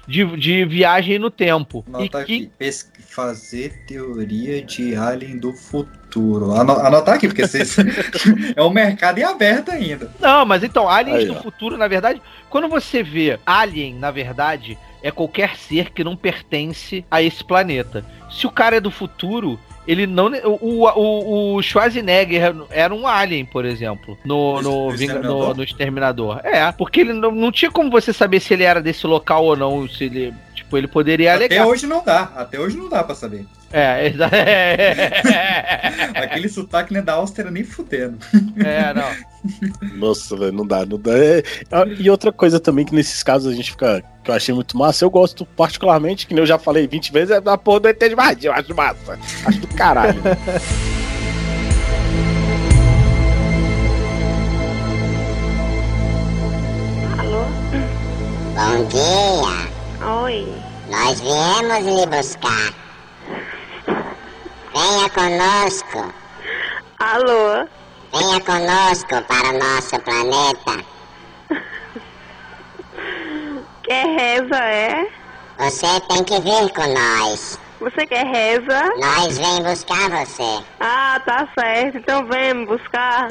de, 0.06 0.24
de 0.36 0.64
viagem 0.64 1.18
no 1.18 1.30
tempo. 1.30 1.84
E 1.86 1.90
Anota 1.96 2.24
que, 2.24 2.50
aqui. 2.58 2.82
Fazer 3.08 3.84
teoria 3.86 4.60
de 4.62 4.94
alien 4.94 5.38
do 5.38 5.52
futuro. 5.52 6.52
Ano- 6.52 6.78
Anotar 6.78 7.14
aqui, 7.14 7.28
porque 7.28 7.46
vocês... 7.46 7.76
é 8.54 8.62
um 8.62 8.70
mercado 8.70 9.18
em 9.18 9.22
aberto 9.22 9.70
ainda. 9.70 10.10
Não, 10.20 10.44
mas 10.44 10.62
então, 10.62 10.88
aliens 10.88 11.20
Aí, 11.20 11.26
do 11.26 11.34
ó. 11.36 11.42
futuro, 11.42 11.76
na 11.78 11.88
verdade, 11.88 12.20
quando 12.50 12.68
você 12.68 13.02
vê 13.02 13.38
alien, 13.46 13.94
na 13.94 14.10
verdade, 14.10 14.76
é 15.02 15.10
qualquer 15.10 15.56
ser 15.56 15.90
que 15.92 16.04
não 16.04 16.16
pertence 16.16 17.04
a 17.10 17.22
esse 17.22 17.42
planeta. 17.42 18.04
Se 18.30 18.46
o 18.46 18.50
cara 18.50 18.76
é 18.76 18.80
do 18.80 18.90
futuro, 18.90 19.58
ele 19.86 20.06
não. 20.06 20.30
O, 20.44 20.84
o, 20.84 21.56
o 21.56 21.62
Schwarzenegger 21.62 22.54
era 22.70 22.94
um 22.94 23.06
alien, 23.06 23.44
por 23.44 23.64
exemplo, 23.64 24.18
no, 24.24 24.60
no, 24.60 24.90
Exterminador? 24.90 25.48
no, 25.48 25.54
no 25.54 25.62
Exterminador. 25.62 26.40
É, 26.42 26.72
porque 26.72 27.00
ele 27.00 27.12
não, 27.12 27.30
não 27.30 27.52
tinha 27.52 27.70
como 27.70 27.90
você 27.90 28.12
saber 28.12 28.40
se 28.40 28.52
ele 28.52 28.64
era 28.64 28.82
desse 28.82 29.06
local 29.06 29.44
ou 29.44 29.56
não, 29.56 29.88
se 29.88 30.04
ele. 30.04 30.34
Tipo, 30.66 30.78
ele 30.78 30.88
poderia 30.88 31.32
Até 31.32 31.44
alegar. 31.44 31.66
hoje 31.68 31.86
não 31.86 32.02
dá. 32.04 32.22
Até 32.34 32.58
hoje 32.58 32.76
não 32.76 32.88
dá 32.88 33.04
pra 33.04 33.14
saber. 33.14 33.46
É, 33.72 34.08
exa- 34.08 34.26
é, 34.34 35.92
Aquele 36.16 36.48
sotaque 36.48 36.92
não 36.92 36.98
é 37.00 37.02
da 37.04 37.12
Áustria 37.14 37.50
nem 37.52 37.62
fudendo. 37.62 38.18
é, 38.58 38.92
não. 38.92 39.88
Nossa, 39.96 40.36
velho, 40.36 40.50
não 40.52 40.66
dá, 40.66 40.84
não 40.84 40.98
dá. 40.98 41.12
É, 41.16 41.42
E 42.00 42.10
outra 42.10 42.32
coisa 42.32 42.58
também 42.58 42.84
que 42.84 42.92
nesses 42.94 43.22
casos 43.22 43.52
a 43.52 43.54
gente 43.56 43.70
fica. 43.70 44.02
que 44.24 44.30
eu 44.30 44.34
achei 44.34 44.52
muito 44.52 44.76
massa, 44.76 45.04
eu 45.04 45.10
gosto 45.10 45.46
particularmente, 45.46 46.26
que 46.26 46.34
nem 46.34 46.42
eu 46.42 46.46
já 46.46 46.58
falei 46.58 46.88
20 46.88 47.12
vezes, 47.12 47.30
é 47.30 47.40
da 47.40 47.56
porra 47.56 47.80
do 47.80 47.88
ET 47.88 48.00
de 48.00 48.14
Varginha, 48.16 48.48
eu 48.50 48.52
acho 48.52 48.74
massa. 48.74 49.18
Acho 49.46 49.60
do 49.60 49.68
caralho. 49.68 50.20
Alô? 57.18 57.44
Bom 58.54 58.84
dia. 58.88 59.75
Oi. 60.02 60.46
Nós 60.88 61.20
viemos 61.20 61.84
lhe 61.84 62.06
buscar. 62.06 62.72
Venha 64.74 65.10
conosco. 65.10 66.12
Alô? 66.98 67.66
Venha 68.12 68.40
conosco 68.40 69.22
para 69.26 69.48
o 69.48 69.58
nosso 69.58 69.98
planeta. 70.00 70.84
Quer 73.84 74.06
reza, 74.06 74.56
é? 74.56 75.06
Você 75.58 76.00
tem 76.08 76.24
que 76.24 76.40
vir 76.40 76.72
com 76.72 76.86
nós. 76.92 77.58
Você 77.80 78.06
quer 78.06 78.26
reza? 78.26 78.90
Nós 78.98 79.38
vem 79.38 79.62
buscar 79.62 80.10
você. 80.10 80.64
Ah, 80.80 81.20
tá 81.24 81.48
certo. 81.58 81.98
Então 81.98 82.26
vem 82.26 82.64
buscar. 82.66 83.28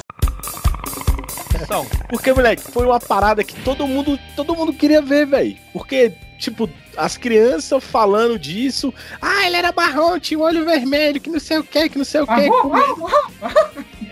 Então, 1.62 1.86
Porque, 2.10 2.34
moleque, 2.34 2.72
foi 2.72 2.86
uma 2.86 3.00
parada 3.00 3.44
que 3.44 3.56
todo 3.62 3.88
mundo, 3.88 4.20
todo 4.36 4.56
mundo 4.56 4.74
queria 4.74 5.02
ver, 5.02 5.26
velho. 5.26 5.58
Porque, 5.72 6.12
tipo, 6.38 6.70
as 6.98 7.18
crianças 7.18 7.84
falando 7.84 8.38
disso. 8.38 8.94
Ah, 9.22 9.46
ele 9.46 9.58
era 9.58 9.74
marrom, 9.76 10.20
tinha 10.20 10.40
um 10.40 10.44
olho 10.44 10.66
vermelho, 10.66 11.20
que 11.20 11.30
não 11.30 11.40
sei 11.40 11.58
o 11.58 11.64
que, 11.64 11.90
que 11.90 11.98
não 11.98 12.06
sei 12.06 12.22
o 12.22 12.28
que. 12.28 12.50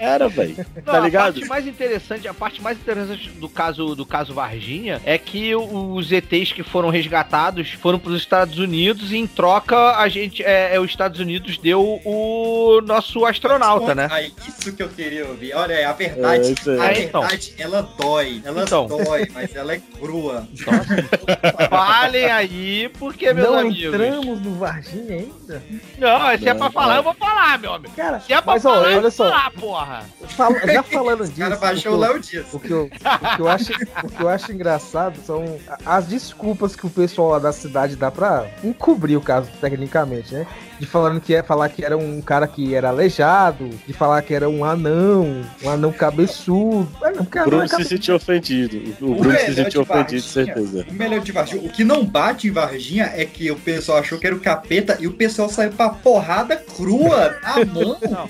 Era, 0.04 0.28
velho. 0.28 0.56
Tá 0.86 1.00
ligado? 1.00 1.30
A 1.30 1.34
parte 1.34 1.46
mais 1.48 1.68
interessante, 1.68 2.28
a 2.28 2.34
parte 2.34 2.62
mais 2.62 2.78
interessante 2.78 3.30
do 3.30 3.48
caso 3.50 3.96
do 3.96 4.06
caso 4.06 4.34
Varginha 4.34 5.02
é 5.06 5.18
que 5.18 5.56
os 5.56 6.12
ETs 6.12 6.52
que 6.52 6.64
foram 6.64 6.90
resgatados 6.90 7.72
foram 7.72 7.98
para 8.00 8.12
os 8.12 8.18
Estados 8.18 8.58
Unidos 8.60 9.12
e 9.12 9.18
em 9.18 9.28
troca 9.28 9.98
a 9.98 10.08
gente 10.10 10.44
é, 10.44 10.76
é, 10.76 10.80
os 10.80 10.90
Estados 10.90 11.20
Unidos 11.20 11.58
deu 11.58 12.02
o 12.04 12.82
nosso 12.86 13.26
astronauta, 13.26 13.96
né? 13.96 14.08
Aí, 14.12 14.34
isso 14.48 14.74
que 14.74 14.84
eu 14.84 14.90
queria 14.90 15.26
ouvir. 15.28 15.54
Olha, 15.56 15.74
é 15.74 15.86
a 15.86 15.94
verdade. 15.94 16.54
É, 16.68 16.72
aí. 16.72 16.80
a 16.80 16.94
É, 16.94 17.04
então. 17.04 17.22
verdade, 17.22 17.54
ela 17.58 17.82
dói. 17.98 18.42
Ela 18.44 18.64
Então. 18.64 18.88
dói, 18.88 19.28
mas 19.34 19.56
ela 19.56 19.74
é 19.74 19.82
crua. 20.00 20.48
Então, 20.54 20.74
assim, 20.74 21.68
falem 21.70 22.26
aí, 22.26 22.90
porque 23.00 23.34
meus 23.34 23.48
Não 23.48 23.60
amigos. 23.60 23.94
entramos 23.94 24.42
no 24.42 24.56
Varginha 24.56 25.16
ainda? 25.16 25.64
Não, 25.98 26.38
se 26.38 26.50
é 26.50 26.54
pra 26.54 26.66
Não, 26.66 26.72
falar, 26.72 26.96
é. 26.96 26.98
eu 27.00 27.04
vou 27.04 27.14
falar, 27.14 27.60
meu 27.60 27.74
amigo. 27.74 27.94
Cara, 27.96 28.20
Se 28.20 28.34
é 28.34 28.38
ó, 28.38 28.42
falar, 28.42 28.60
eu 28.60 28.82
olha 28.98 29.02
vou 29.02 29.12
só, 29.12 29.30
falar, 29.30 29.52
porra. 29.52 29.93
Fala- 30.30 30.60
já 30.74 30.84
falando 30.84 31.20
disso. 31.22 31.34
O 31.34 31.38
cara 31.40 31.56
baixou 31.58 31.94
o 31.94 31.96
o 31.96 32.00
que 32.00 32.06
eu- 32.06 32.12
Léo 32.14 32.20
Dias. 32.22 32.46
O 32.54 32.60
que, 32.60 32.72
eu, 32.72 32.84
o, 32.86 33.36
que 33.36 33.42
eu 33.42 33.48
acho, 33.50 33.72
o 34.04 34.08
que 34.10 34.22
eu 34.24 34.30
acho 34.30 34.52
engraçado 34.52 35.20
são 35.26 35.58
as 35.86 36.06
desculpas 36.08 36.76
que 36.76 36.86
o 36.86 36.90
pessoal 36.90 37.30
lá 37.32 37.40
da 37.40 37.52
cidade 37.52 37.96
dá 37.96 38.10
pra 38.12 38.46
encobrir 38.64 39.16
o 39.18 39.22
caso, 39.22 39.50
tecnicamente, 39.62 40.34
né? 40.34 40.46
De 40.80 40.88
falando 40.88 41.22
que 41.22 41.34
é 41.34 41.42
falar 41.44 41.70
que 41.70 41.86
era 41.86 41.96
um 41.96 42.20
cara 42.22 42.48
que 42.48 42.74
era 42.76 42.90
aleijado, 42.90 43.70
de 43.88 43.94
falar 43.94 44.22
que 44.22 44.34
era 44.34 44.50
um 44.50 44.66
anão, 44.66 45.42
um 45.64 45.70
anão 45.70 45.92
cabeçudo. 45.92 46.90
Ah, 47.02 47.12
não, 47.12 47.24
porque 47.24 47.38
O 47.38 47.42
anão 47.42 47.50
Bruno 47.50 47.64
é 47.64 47.68
se 47.68 47.84
sentiu 47.86 48.16
ofendido. 48.16 48.78
O 49.00 49.12
O 49.12 49.16
Bruno 49.16 49.38
se 49.38 49.50
melhor 49.52 49.56
sentiu 49.56 49.84
de 49.84 49.92
ofendido, 49.92 49.94
Varginha- 50.22 50.22
certeza. 50.22 50.86
O 50.90 50.94
melhor 50.94 51.20
de 51.22 51.32
Varginha, 51.32 51.62
o 51.62 51.70
que 51.70 51.84
não 51.84 52.04
bate 52.04 52.48
em 52.48 52.52
Varginha 52.52 53.12
é 53.16 53.24
que 53.24 53.50
o 53.52 53.56
pessoal 53.56 54.00
achou 54.00 54.18
que 54.18 54.26
era 54.28 54.36
o 54.36 54.40
capeta 54.40 54.98
e 55.00 55.08
o 55.08 55.14
pessoal 55.14 55.48
saiu 55.48 55.72
pra 55.72 55.90
porrada 55.90 56.56
crua, 56.58 57.38
na 57.44 57.66
mão. 57.66 58.30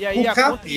E 0.00 0.06
aí 0.06 0.26
a 0.26 0.34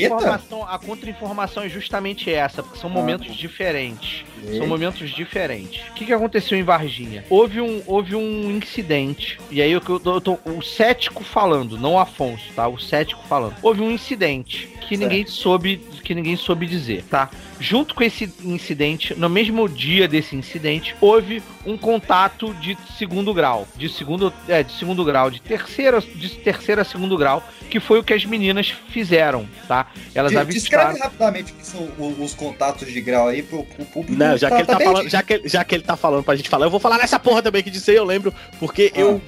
contra-informação, 0.10 0.68
a 0.68 0.78
contra-informação 0.80 1.64
é 1.64 1.70
justamente 1.70 2.30
essa, 2.32 2.62
porque 2.62 2.78
são 2.78 2.90
momentos 2.90 3.34
diferentes. 3.36 4.26
São 4.58 4.68
momentos 4.68 5.10
diferentes. 5.10 5.82
O 5.90 5.94
que, 5.94 6.06
que 6.06 6.12
aconteceu 6.14 6.58
em 6.58 6.64
Varginha? 6.64 7.24
Houve 7.30 7.62
um, 7.62 7.82
houve 7.88 8.16
um 8.16 8.52
incidente. 8.52 9.40
E 9.50 9.62
aí 9.62 9.72
eu, 9.72 9.82
eu, 9.88 10.00
tô- 10.00 10.16
eu 10.16 10.22
tô 10.22 10.38
o 10.46 10.62
cético 10.62 11.24
falando, 11.24 11.78
não 11.78 11.94
o 11.94 12.00
Afonso, 12.00 12.44
tá? 12.54 12.68
O 12.68 12.78
cético 12.78 13.24
falando. 13.28 13.56
Houve 13.62 13.82
um 13.82 13.90
incidente 13.92 14.68
que 14.90 14.98
ninguém 14.98 15.26
soube 15.26 15.78
que 16.04 16.14
ninguém 16.14 16.36
soube 16.36 16.66
dizer, 16.68 17.04
tá? 17.10 17.30
Junto 17.60 17.96
com 17.96 18.04
esse 18.04 18.32
incidente, 18.44 19.16
no 19.16 19.30
mesmo 19.30 19.68
dia 19.70 20.08
desse 20.08 20.36
incidente, 20.36 20.96
houve 21.00 21.42
um 21.66 21.78
contato 21.78 22.54
de 22.56 22.78
segundo 22.98 23.34
grau, 23.34 23.66
de 23.76 23.88
segundo, 23.90 24.34
é, 24.48 24.64
de 24.64 24.74
segundo 24.74 25.04
grau, 25.06 25.32
de 25.32 25.42
terceira, 25.42 26.02
de 26.02 26.30
terceira 26.30 26.82
a 26.82 26.86
segundo 26.86 27.18
grau, 27.18 27.42
que 27.70 27.80
foi 27.80 28.00
o 28.00 28.04
que 28.04 28.14
as 28.14 28.26
meninas 28.26 28.70
fizeram, 28.90 29.48
tá? 29.68 29.88
Elas 30.14 30.32
De- 30.32 30.38
avistaram. 30.38 30.90
Descreve 30.92 31.00
rapidamente 31.04 31.52
o 31.54 31.56
que 31.56 31.66
são 31.66 31.90
os 32.20 32.34
contatos 32.34 32.92
de 32.92 33.02
grau 33.02 33.30
aí 33.30 33.42
pro, 33.42 33.64
pro 33.64 33.86
público. 33.86 34.18
Não, 34.22 34.36
já 34.38 34.50
que, 34.50 34.56
ele 34.58 34.66
tá 34.66 34.76
perdido. 34.78 34.94
falando, 34.94 35.10
já, 35.10 35.24
que, 35.24 35.42
já 35.48 35.64
que 35.64 35.76
ele 35.76 35.84
tá 35.84 35.96
falando 35.96 36.24
pra 36.24 36.36
gente 36.36 36.50
falar, 36.50 36.66
eu 36.66 36.70
vou 36.70 36.80
falar 36.80 36.98
nessa 36.98 37.18
porra 37.20 37.42
também 37.42 37.64
que 37.64 37.70
disse 37.72 37.92
aí, 37.92 37.98
eu 37.98 38.04
lembro, 38.06 38.34
porque 38.60 38.92
eu, 38.94 39.22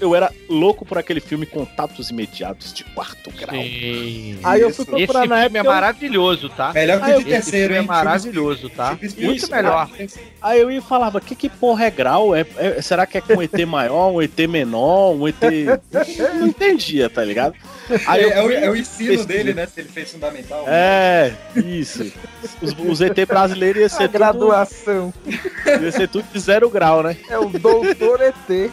eu 0.00 0.14
era 0.14 0.32
louco 0.48 0.84
por 0.86 0.96
aquele 0.96 1.20
filme 1.20 1.44
Contatos 1.44 2.08
Imediatos 2.10 2.72
de 2.72 2.84
Quarto 2.84 3.30
Grau. 3.32 3.54
Sim. 3.60 4.38
Aí 4.44 4.60
eu 4.60 4.70
fui 4.72 4.84
Esse 4.84 4.90
procurar 4.90 5.26
na 5.26 5.42
filme 5.42 5.58
época. 5.58 5.58
é 5.58 5.60
eu- 5.60 5.64
maravilhoso, 6.20 6.48
tá? 6.50 6.72
Melhor 6.72 7.00
que 7.00 7.10
Ah, 7.12 7.16
o 7.16 7.18
de 7.24 7.30
terceiro, 7.30 7.74
hein? 7.74 7.80
é 7.80 7.82
maravilhoso, 7.82 8.68
tá? 8.70 8.98
Muito 9.18 9.50
melhor. 9.50 9.88
Aí 10.42 10.60
eu 10.60 10.70
ia 10.70 10.82
falava, 10.82 11.20
que 11.20 11.34
que 11.34 11.48
porra 11.48 11.86
é 11.86 11.90
grau? 11.90 12.34
É, 12.34 12.46
é- 12.56 12.82
será 12.82 13.06
que 13.06 13.18
é 13.18 13.20
com 13.20 13.42
ET 13.42 13.64
maior, 13.66 14.10
um 14.12 14.22
ET 14.22 14.38
menor, 14.46 15.12
um 15.14 15.26
ET... 15.28 15.36
Não 16.38 16.46
entendia, 16.46 17.08
tá 17.08 17.24
ligado? 17.24 17.54
Aí 18.06 18.22
é, 18.22 18.24
eu 18.24 18.30
é 18.30 18.40
o, 18.40 18.44
fui 18.46 18.54
é 18.56 18.70
o 18.70 18.76
ensino 18.76 19.08
pesquisar. 19.10 19.28
dele, 19.28 19.54
né? 19.54 19.66
Se 19.66 19.80
ele 19.80 19.88
fez 19.88 20.12
fundamental. 20.12 20.64
É, 20.68 21.32
isso. 21.56 22.12
Os, 22.62 22.74
os 22.78 23.00
ET 23.00 23.26
brasileiros 23.26 23.80
ia 23.82 23.88
ser 23.88 24.04
A 24.04 24.08
graduação. 24.08 25.12
tudo, 25.24 25.84
ia 25.84 25.92
ser 25.92 26.08
tudo 26.08 26.24
de 26.32 26.38
zero 26.38 26.68
grau, 26.70 27.02
né? 27.02 27.16
É 27.28 27.38
o 27.38 27.46
doutor 27.48 28.20
ET. 28.20 28.70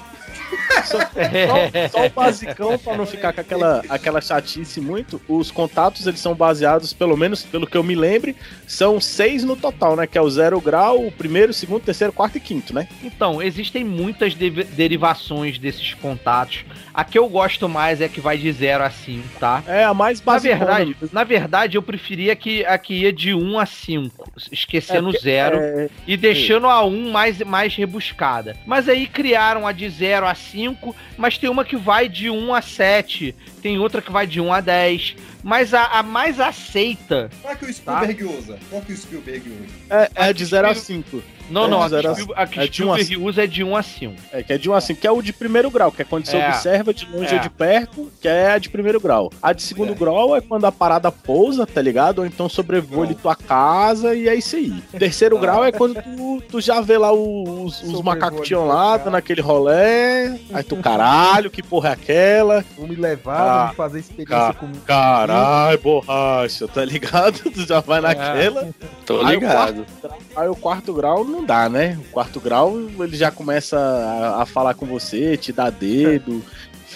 Só, 0.85 0.99
só- 0.99 1.89
só 1.91 2.05
o 2.05 2.09
basicão 2.09 2.77
pra 2.77 2.95
não 2.95 3.05
ficar 3.05 3.33
com 3.33 3.41
aquela, 3.41 3.81
aquela 3.89 4.21
chatice 4.21 4.79
muito. 4.79 5.21
Os 5.27 5.51
contatos 5.51 6.05
eles 6.07 6.19
são 6.19 6.33
baseados, 6.35 6.93
pelo 6.93 7.17
menos 7.17 7.43
pelo 7.43 7.67
que 7.67 7.75
eu 7.77 7.83
me 7.83 7.95
lembre, 7.95 8.35
são 8.67 8.99
seis 9.01 9.43
no 9.43 9.55
total, 9.55 9.95
né? 9.95 10.07
Que 10.07 10.17
é 10.17 10.21
o 10.21 10.29
zero 10.29 10.59
grau, 10.61 11.05
o 11.05 11.11
primeiro, 11.11 11.51
segundo, 11.53 11.81
terceiro, 11.83 12.13
quarto 12.13 12.37
e 12.37 12.39
quinto, 12.39 12.73
né? 12.73 12.87
Então, 13.03 13.41
existem 13.41 13.83
muitas 13.83 14.33
de- 14.35 14.49
derivações 14.63 15.57
desses 15.59 15.93
contatos. 15.95 16.63
A 16.93 17.03
que 17.03 17.17
eu 17.17 17.27
gosto 17.27 17.67
mais 17.69 18.01
é 18.01 18.07
que 18.07 18.19
vai 18.21 18.37
de 18.37 18.51
0 18.51 18.83
a 18.83 18.89
5, 18.89 19.27
tá? 19.39 19.63
É 19.67 19.83
a 19.83 19.93
mais 19.93 20.19
Na 20.19 20.25
básica. 20.33 20.55
verdade, 20.55 20.95
na 21.11 21.23
verdade, 21.23 21.77
eu 21.77 21.81
preferia 21.81 22.35
que 22.35 22.65
a 22.65 22.77
que 22.77 22.93
ia 23.01 23.13
de 23.13 23.33
1 23.33 23.59
a 23.59 23.65
5, 23.65 24.31
esquecendo 24.51 25.09
É, 25.15 25.19
zero 25.19 25.57
é, 25.59 25.89
e 26.07 26.17
deixando 26.17 26.67
a 26.67 26.83
1 26.83 27.11
mais, 27.11 27.39
mais 27.39 27.75
rebuscada. 27.75 28.55
Mas 28.65 28.87
aí 28.89 29.05
criaram 29.07 29.65
a 29.67 29.71
de 29.71 29.87
0 29.89 30.25
a 30.27 30.35
5, 30.35 30.95
mas 31.17 31.37
tem 31.37 31.49
uma 31.49 31.65
que 31.65 31.75
vai 31.75 32.07
de 32.07 32.29
1 32.29 32.53
a 32.53 32.61
7, 32.61 33.33
tem 33.67 33.77
outra 33.77 34.01
que 34.01 34.09
vai 34.11 34.25
de 34.25 34.39
1 34.39 34.53
a 34.53 34.61
10. 34.61 35.15
Mas 35.43 35.73
a, 35.73 35.83
a 35.85 36.03
mais 36.03 36.39
aceita. 36.39 37.29
Qual 37.41 37.53
é 37.53 37.55
que 37.55 37.65
o 37.65 37.73
Spielberg 37.73 38.23
usa? 38.23 38.57
Qual 38.69 38.81
que 38.81 38.93
o 38.93 38.97
Spielberg 38.97 39.49
usa? 39.49 40.09
É, 40.15 40.29
é 40.29 40.33
de 40.33 40.45
0 40.45 40.67
a 40.69 40.75
5. 40.75 41.21
Não, 41.49 41.63
É 41.63 41.67
não, 41.69 41.77
de 41.77 41.95
a 41.95 42.01
que, 42.01 42.07
zero 42.19 42.33
a- 42.35 42.41
a 42.41 42.47
que 42.47 42.59
é 42.59 42.67
de 42.67 42.83
um 42.83 42.91
a 42.91 42.97
Spielberg 42.97 43.29
usa 43.29 43.43
é 43.43 43.47
de 43.47 43.63
1 43.63 43.75
a 43.77 43.81
5. 43.83 44.13
É, 44.33 44.43
que 44.43 44.51
é 44.51 44.57
de 44.57 44.69
1 44.69 44.73
a 44.73 44.81
5, 44.81 44.99
que 44.99 45.07
é 45.07 45.11
o 45.11 45.21
de 45.21 45.31
primeiro 45.31 45.71
grau, 45.71 45.91
que 45.91 46.01
é 46.01 46.05
quando 46.05 46.25
você 46.25 46.35
É. 46.35 46.49
observa 46.49 46.93
de 46.93 47.05
longe 47.05 47.31
É. 47.33 47.35
ou 47.35 47.39
de 47.41 47.49
perto, 47.49 48.11
que 48.21 48.27
é 48.27 48.51
a 48.51 48.57
de 48.57 48.69
primeiro 48.69 48.99
grau. 48.99 49.31
A 49.41 49.53
de 49.53 49.61
segundo 49.63 49.95
grau 49.95 50.35
é 50.35 50.41
quando 50.41 50.65
a 50.65 50.71
parada 50.73 51.09
pousa, 51.09 51.65
tá 51.65 51.81
ligado? 51.81 52.19
Ou 52.19 52.25
então 52.25 52.49
sobrevoa 52.49 53.05
ali 53.05 53.15
tua 53.15 53.35
casa 53.35 54.13
e 54.13 54.27
é 54.27 54.35
isso 54.35 54.57
aí. 54.57 54.73
Terceiro 54.99 55.37
grau 55.39 55.63
é 55.63 55.71
quando 55.71 56.01
tu, 56.01 56.41
tu 56.49 56.59
já 56.59 56.81
vê 56.81 56.97
lá 56.97 57.13
os, 57.13 57.81
os 57.81 58.01
macacos 58.01 58.45
tinham 58.45 58.67
lá, 58.67 58.97
dando 58.97 59.15
aquele 59.15 59.39
rolé. 59.39 60.37
Aí 60.51 60.63
tu, 60.63 60.75
caralho, 60.77 61.49
que 61.49 61.63
porra 61.63 61.89
é 61.89 61.93
aquela? 61.93 62.65
Vou 62.77 62.87
me 62.89 62.95
levar, 62.95 63.39
Ah, 63.39 63.56
vamos 63.63 63.75
fazer 63.75 63.99
experiência 63.99 64.35
Ca- 64.35 64.53
comigo. 64.53 64.79
Caralho, 64.85 65.79
borracha, 65.79 66.67
tá 66.67 66.83
ligado? 66.85 67.39
Tu 67.51 67.65
já 67.65 67.79
vai 67.79 68.01
naquela. 68.01 68.69
Tô 69.05 69.21
Aí 69.25 69.37
o 69.37 69.39
ligado. 69.39 69.85
quarto- 69.85 70.17
Aí 70.35 70.47
o 70.47 70.55
quarto 70.55 70.93
grau 70.93 71.23
não 71.23 71.43
dá, 71.45 71.67
né? 71.69 71.97
O 71.99 72.11
quarto 72.11 72.39
grau 72.39 72.77
ele 72.77 73.17
já 73.17 73.31
começa 73.31 73.77
a, 73.77 74.43
a 74.43 74.45
falar 74.45 74.73
com 74.73 74.85
você, 74.85 75.35
te 75.37 75.51
dar 75.51 75.71
dedo, 75.71 76.43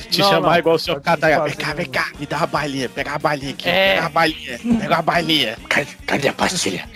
te 0.09 0.19
Não, 0.21 0.29
chamar 0.29 0.51
não. 0.51 0.57
igual 0.59 0.75
o 0.75 0.79
senhor 0.79 1.01
fazer, 1.01 1.39
Vem 1.43 1.55
cá, 1.55 1.73
vem 1.73 1.85
cá, 1.87 2.11
me 2.19 2.25
dá 2.25 2.37
uma 2.37 2.47
balinha, 2.47 2.89
pega 2.89 3.11
a 3.13 3.19
balinha 3.19 3.51
aqui, 3.51 3.67
É. 3.69 3.95
pega 3.95 4.05
a 4.05 4.09
balinha, 4.09 4.59
pega 4.79 4.95
a 4.97 5.01
balinha. 5.01 5.57
Cadê, 5.69 5.87
cadê 6.05 6.27
a 6.27 6.33
pastilha? 6.33 6.89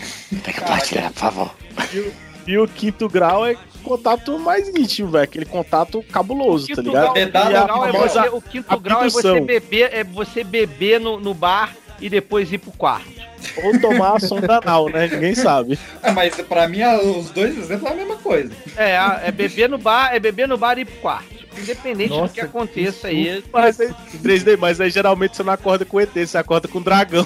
Pega 0.43 0.59
a 0.61 0.63
pastilha, 0.63 1.11
por 1.11 1.20
favor. 1.20 1.55
E 1.93 1.99
o, 1.99 2.13
e 2.47 2.57
o 2.59 2.68
quinto 2.68 3.09
grau 3.09 3.45
é 3.45 3.55
contato 3.86 4.38
mais 4.39 4.67
íntimo, 4.67 5.09
velho. 5.09 5.23
Aquele 5.23 5.45
contato 5.45 6.03
cabuloso, 6.11 6.67
tá 6.67 6.81
ligado? 6.81 7.13
grau, 7.13 7.13
o 7.13 7.17
E 7.17 7.21
quinto 7.21 7.38
a 7.38 7.65
grau 7.65 7.86
é 7.86 7.91
famosa 7.91 8.21
você, 8.23 8.29
o 8.29 8.41
quinto 8.41 8.79
grau 8.79 9.03
é 9.03 9.09
você 9.09 9.27
abdução. 9.27 9.45
beber, 9.45 9.89
é 9.93 10.03
você 10.03 10.43
beber 10.43 10.99
no, 10.99 11.19
no 11.19 11.33
bar 11.33 11.73
e 12.01 12.09
depois 12.09 12.51
ir 12.51 12.57
pro 12.57 12.71
quarto. 12.71 13.15
Ou 13.63 13.79
tomar 13.79 14.15
a 14.15 14.19
sonda 14.19 14.57
anal, 14.57 14.89
né? 14.89 15.07
Ninguém 15.07 15.36
sabe. 15.36 15.77
Ah, 16.01 16.11
mas 16.11 16.36
pra 16.36 16.67
mim, 16.67 16.81
a- 16.81 16.97
os 16.99 17.29
dois 17.29 17.55
exemplos 17.57 17.89
é 17.89 17.93
a 17.93 17.95
mesma 17.95 18.15
coisa. 18.17 18.51
É, 18.75 18.97
é 19.27 19.31
beber 19.31 19.69
no 19.69 19.77
bar, 19.77 20.13
é 20.13 20.19
beber 20.19 20.47
no 20.47 20.57
bar 20.57 20.77
e 20.77 20.81
ir 20.81 20.86
pro 20.86 20.95
quarto. 21.01 21.36
Independente 21.57 22.09
do 22.09 22.17
Nossa, 22.17 22.33
que 22.33 22.41
aconteça 22.41 23.07
aí. 23.07 23.41
Mas 23.53 23.79
aí, 23.79 23.93
3D, 24.21 24.57
mas 24.57 24.81
aí 24.81 24.89
geralmente 24.89 25.38
você 25.38 25.43
não 25.43 25.53
acorda 25.53 25.86
com 25.86 26.01
ET, 26.01 26.09
você 26.13 26.38
acorda 26.38 26.67
com 26.67 26.81
dragão. 26.81 27.25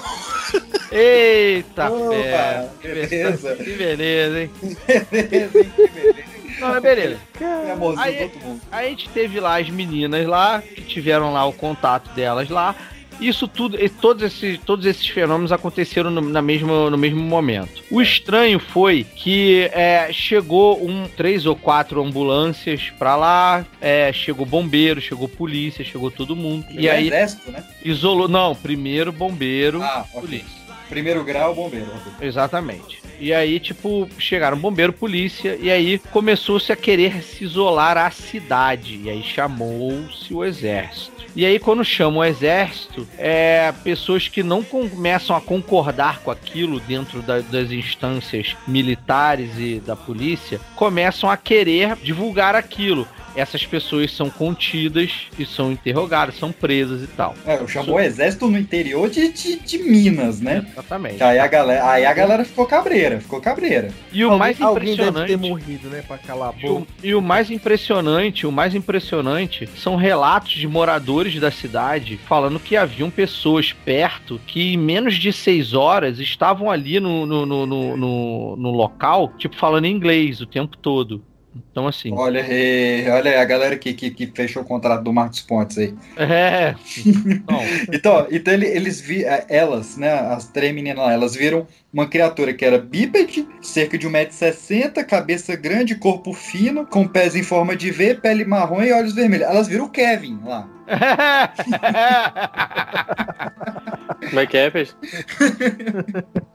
Eita, 0.92 1.90
Opa, 1.90 2.68
beleza. 2.82 3.56
Que 3.56 3.70
beleza, 3.72 4.40
hein? 4.42 4.50
Beleza, 5.10 5.58
hein? 5.58 5.72
Que 5.76 5.88
beleza. 5.88 6.29
Não, 6.60 6.68
mas 6.68 6.82
beleza. 6.82 7.18
É 7.40 7.72
amorzinho 7.72 8.04
Aí- 8.06 8.30
mundo. 8.44 8.60
A 8.70 8.82
gente 8.84 9.08
teve 9.10 9.40
lá 9.40 9.58
as 9.60 9.68
meninas 9.70 10.26
lá, 10.26 10.62
que 10.62 10.82
tiveram 10.82 11.32
lá 11.32 11.44
o 11.46 11.52
contato 11.52 12.10
delas 12.14 12.48
lá. 12.48 12.74
Isso 13.20 13.46
tudo, 13.46 13.78
e 13.78 13.86
todos 13.86 14.22
esses, 14.22 14.58
todos 14.64 14.86
esses 14.86 15.06
fenômenos 15.06 15.52
aconteceram 15.52 16.10
no, 16.10 16.22
na 16.22 16.40
mesma, 16.40 16.88
no 16.88 16.96
mesmo 16.96 17.20
momento. 17.20 17.82
O 17.90 18.00
estranho 18.00 18.58
foi 18.58 19.04
que 19.04 19.68
é, 19.74 20.08
chegou 20.10 20.82
um, 20.82 21.06
três 21.06 21.44
ou 21.44 21.54
quatro 21.54 22.02
ambulâncias 22.02 22.90
pra 22.98 23.16
lá, 23.16 23.66
é, 23.78 24.10
chegou 24.10 24.46
bombeiro, 24.46 25.02
chegou 25.02 25.28
polícia, 25.28 25.84
chegou 25.84 26.10
todo 26.10 26.34
mundo. 26.34 26.62
E 26.70 26.72
Primeiro 26.72 26.94
aí 26.96 27.06
Exército, 27.08 27.50
né? 27.50 27.62
isolou. 27.84 28.26
Não, 28.26 28.54
primeiro 28.54 29.12
bombeiro, 29.12 29.82
Ah, 29.82 30.06
polícia. 30.10 30.59
Primeiro 30.90 31.24
grau, 31.24 31.54
bombeiro. 31.54 31.86
Exatamente. 32.20 33.00
E 33.18 33.32
aí, 33.32 33.58
tipo, 33.60 34.08
chegaram 34.18 34.58
bombeiro, 34.58 34.92
polícia, 34.92 35.56
e 35.60 35.70
aí 35.70 35.98
começou-se 36.10 36.70
a 36.72 36.76
querer 36.76 37.22
se 37.22 37.44
isolar 37.44 37.96
a 37.96 38.10
cidade. 38.10 39.00
E 39.04 39.08
aí 39.08 39.22
chamou-se 39.22 40.34
o 40.34 40.44
exército. 40.44 41.20
E 41.36 41.46
aí, 41.46 41.60
quando 41.60 41.84
chamam 41.84 42.20
o 42.20 42.24
exército, 42.24 43.06
é, 43.16 43.72
pessoas 43.84 44.26
que 44.26 44.42
não 44.42 44.64
começam 44.64 45.36
a 45.36 45.40
concordar 45.40 46.18
com 46.22 46.30
aquilo 46.30 46.80
dentro 46.80 47.22
da- 47.22 47.38
das 47.38 47.70
instâncias 47.70 48.56
militares 48.66 49.50
e 49.56 49.78
da 49.78 49.94
polícia, 49.94 50.60
começam 50.74 51.30
a 51.30 51.36
querer 51.36 51.94
divulgar 52.02 52.56
aquilo. 52.56 53.06
Essas 53.36 53.64
pessoas 53.64 54.12
são 54.12 54.28
contidas 54.28 55.10
e 55.38 55.44
são 55.46 55.70
interrogadas, 55.72 56.36
são 56.36 56.50
presas 56.52 57.02
e 57.02 57.06
tal. 57.06 57.34
É, 57.46 57.64
chamou 57.66 57.96
o 57.96 58.00
exército 58.00 58.48
no 58.48 58.58
interior 58.58 59.08
de, 59.08 59.28
de, 59.32 59.58
de 59.60 59.78
Minas, 59.78 60.40
né? 60.40 60.66
Exatamente. 60.72 61.22
Aí 61.22 61.38
a, 61.38 61.46
galera, 61.46 61.90
aí 61.90 62.04
a 62.04 62.12
galera 62.12 62.44
ficou 62.44 62.66
cabreira, 62.66 63.20
ficou 63.20 63.40
cabreira. 63.40 63.90
E 64.12 64.24
o 64.24 64.32
alguém, 64.32 64.38
mais 64.38 64.60
impressionante. 64.60 65.28
ter 65.28 65.36
morrido, 65.36 65.88
né? 65.88 66.02
Pra 66.06 66.18
calar 66.18 66.50
a 66.50 66.60
E 66.60 66.66
o, 66.68 66.74
boca. 66.80 66.86
e 67.02 67.14
o 67.14 67.20
mais 67.22 67.50
impressionante, 67.50 68.46
o 68.46 68.52
mais 68.52 68.74
impressionante 68.74 69.68
são 69.76 69.96
relatos 69.96 70.52
de 70.52 70.66
moradores 70.68 71.38
da 71.40 71.50
cidade 71.50 72.18
falando 72.26 72.58
que 72.60 72.76
haviam 72.76 73.10
pessoas 73.10 73.72
perto 73.72 74.40
que 74.46 74.74
em 74.74 74.76
menos 74.76 75.14
de 75.16 75.32
seis 75.32 75.72
horas 75.74 76.18
estavam 76.18 76.70
ali 76.70 77.00
no, 77.00 77.24
no, 77.26 77.46
no, 77.46 77.66
no, 77.66 77.96
no- 77.96 78.56
no 78.56 78.70
local, 78.70 79.32
tipo, 79.38 79.56
falando 79.56 79.86
inglês 79.86 80.40
o 80.40 80.46
tempo 80.46 80.76
todo. 80.76 81.22
Então, 81.54 81.86
assim. 81.88 82.12
Olha 82.14 82.42
aí, 82.42 83.08
olha 83.10 83.32
aí 83.32 83.36
a 83.38 83.44
galera 83.44 83.76
que, 83.76 83.92
que, 83.92 84.10
que 84.10 84.26
fechou 84.34 84.62
o 84.62 84.64
contrato 84.64 85.02
do 85.02 85.12
Marcos 85.12 85.40
Pontes 85.40 85.78
aí. 85.78 85.94
É. 86.16 86.74
Então, 87.04 87.60
então 87.92 88.26
ele- 88.30 88.66
eles 88.66 89.00
vi, 89.00 89.24
eh, 89.24 89.44
elas, 89.48 89.96
né, 89.96 90.12
as 90.12 90.46
três 90.48 90.72
meninas 90.74 91.04
lá, 91.04 91.12
elas 91.12 91.34
viram 91.34 91.66
uma 91.92 92.06
criatura 92.06 92.54
que 92.54 92.64
era 92.64 92.78
bípede, 92.78 93.46
cerca 93.60 93.98
de 93.98 94.06
1,60m, 94.08 95.04
cabeça 95.04 95.56
grande, 95.56 95.96
corpo 95.96 96.32
fino, 96.32 96.86
com 96.86 97.06
pés 97.06 97.34
em 97.34 97.42
forma 97.42 97.74
de 97.74 97.90
V, 97.90 98.14
pele 98.14 98.44
marrom 98.44 98.82
e 98.82 98.92
olhos 98.92 99.12
vermelhos. 99.14 99.48
Elas 99.48 99.66
viram 99.66 99.86
o 99.86 99.90
Kevin 99.90 100.38
lá. 100.44 100.68
Como 104.28 104.40
é 104.40 104.46
que 104.46 104.56
é, 104.56 104.70
peixe? 104.70 104.94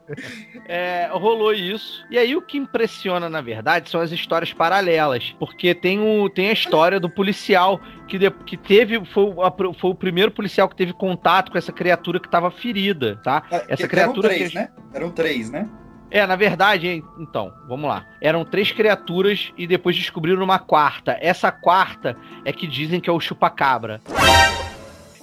É, 0.68 1.08
rolou 1.12 1.52
isso. 1.52 2.04
E 2.10 2.18
aí 2.18 2.34
o 2.34 2.42
que 2.42 2.58
impressiona, 2.58 3.28
na 3.28 3.40
verdade, 3.40 3.88
são 3.88 4.00
as 4.00 4.10
histórias 4.10 4.52
paralelas. 4.52 5.34
Porque 5.38 5.74
tem, 5.74 6.00
o, 6.00 6.28
tem 6.28 6.48
a 6.48 6.52
história 6.52 6.98
do 6.98 7.08
policial 7.08 7.80
que, 8.08 8.18
de- 8.18 8.30
que 8.30 8.56
teve. 8.56 9.04
Foi, 9.06 9.24
o- 9.24 9.42
a- 9.42 9.52
foi 9.52 9.90
o 9.90 9.94
primeiro 9.94 10.30
policial 10.32 10.68
que 10.68 10.74
teve 10.74 10.92
contato 10.92 11.52
com 11.52 11.58
essa 11.58 11.72
criatura 11.72 12.18
que 12.18 12.26
estava 12.26 12.50
ferida, 12.50 13.16
tá? 13.22 13.44
Essa 13.68 13.84
Que- 13.84 13.88
criatura 13.88 14.26
Eram 14.28 14.36
três, 14.36 14.48
que. 14.50 14.54
né? 14.58 14.68
Eram 14.92 15.10
três, 15.10 15.50
né? 15.50 15.68
É, 16.10 16.26
na 16.26 16.36
verdade, 16.36 17.02
então, 17.18 17.52
vamos 17.68 17.88
lá. 17.88 18.06
Eram 18.20 18.44
três 18.44 18.70
criaturas 18.72 19.52
e 19.56 19.66
depois 19.66 19.96
descobriram 19.96 20.42
uma 20.42 20.58
quarta. 20.58 21.16
Essa 21.20 21.50
quarta 21.52 22.16
é 22.44 22.52
que 22.52 22.66
dizem 22.66 23.00
que 23.00 23.10
é 23.10 23.12
o 23.12 23.20
chupacabra. 23.20 24.00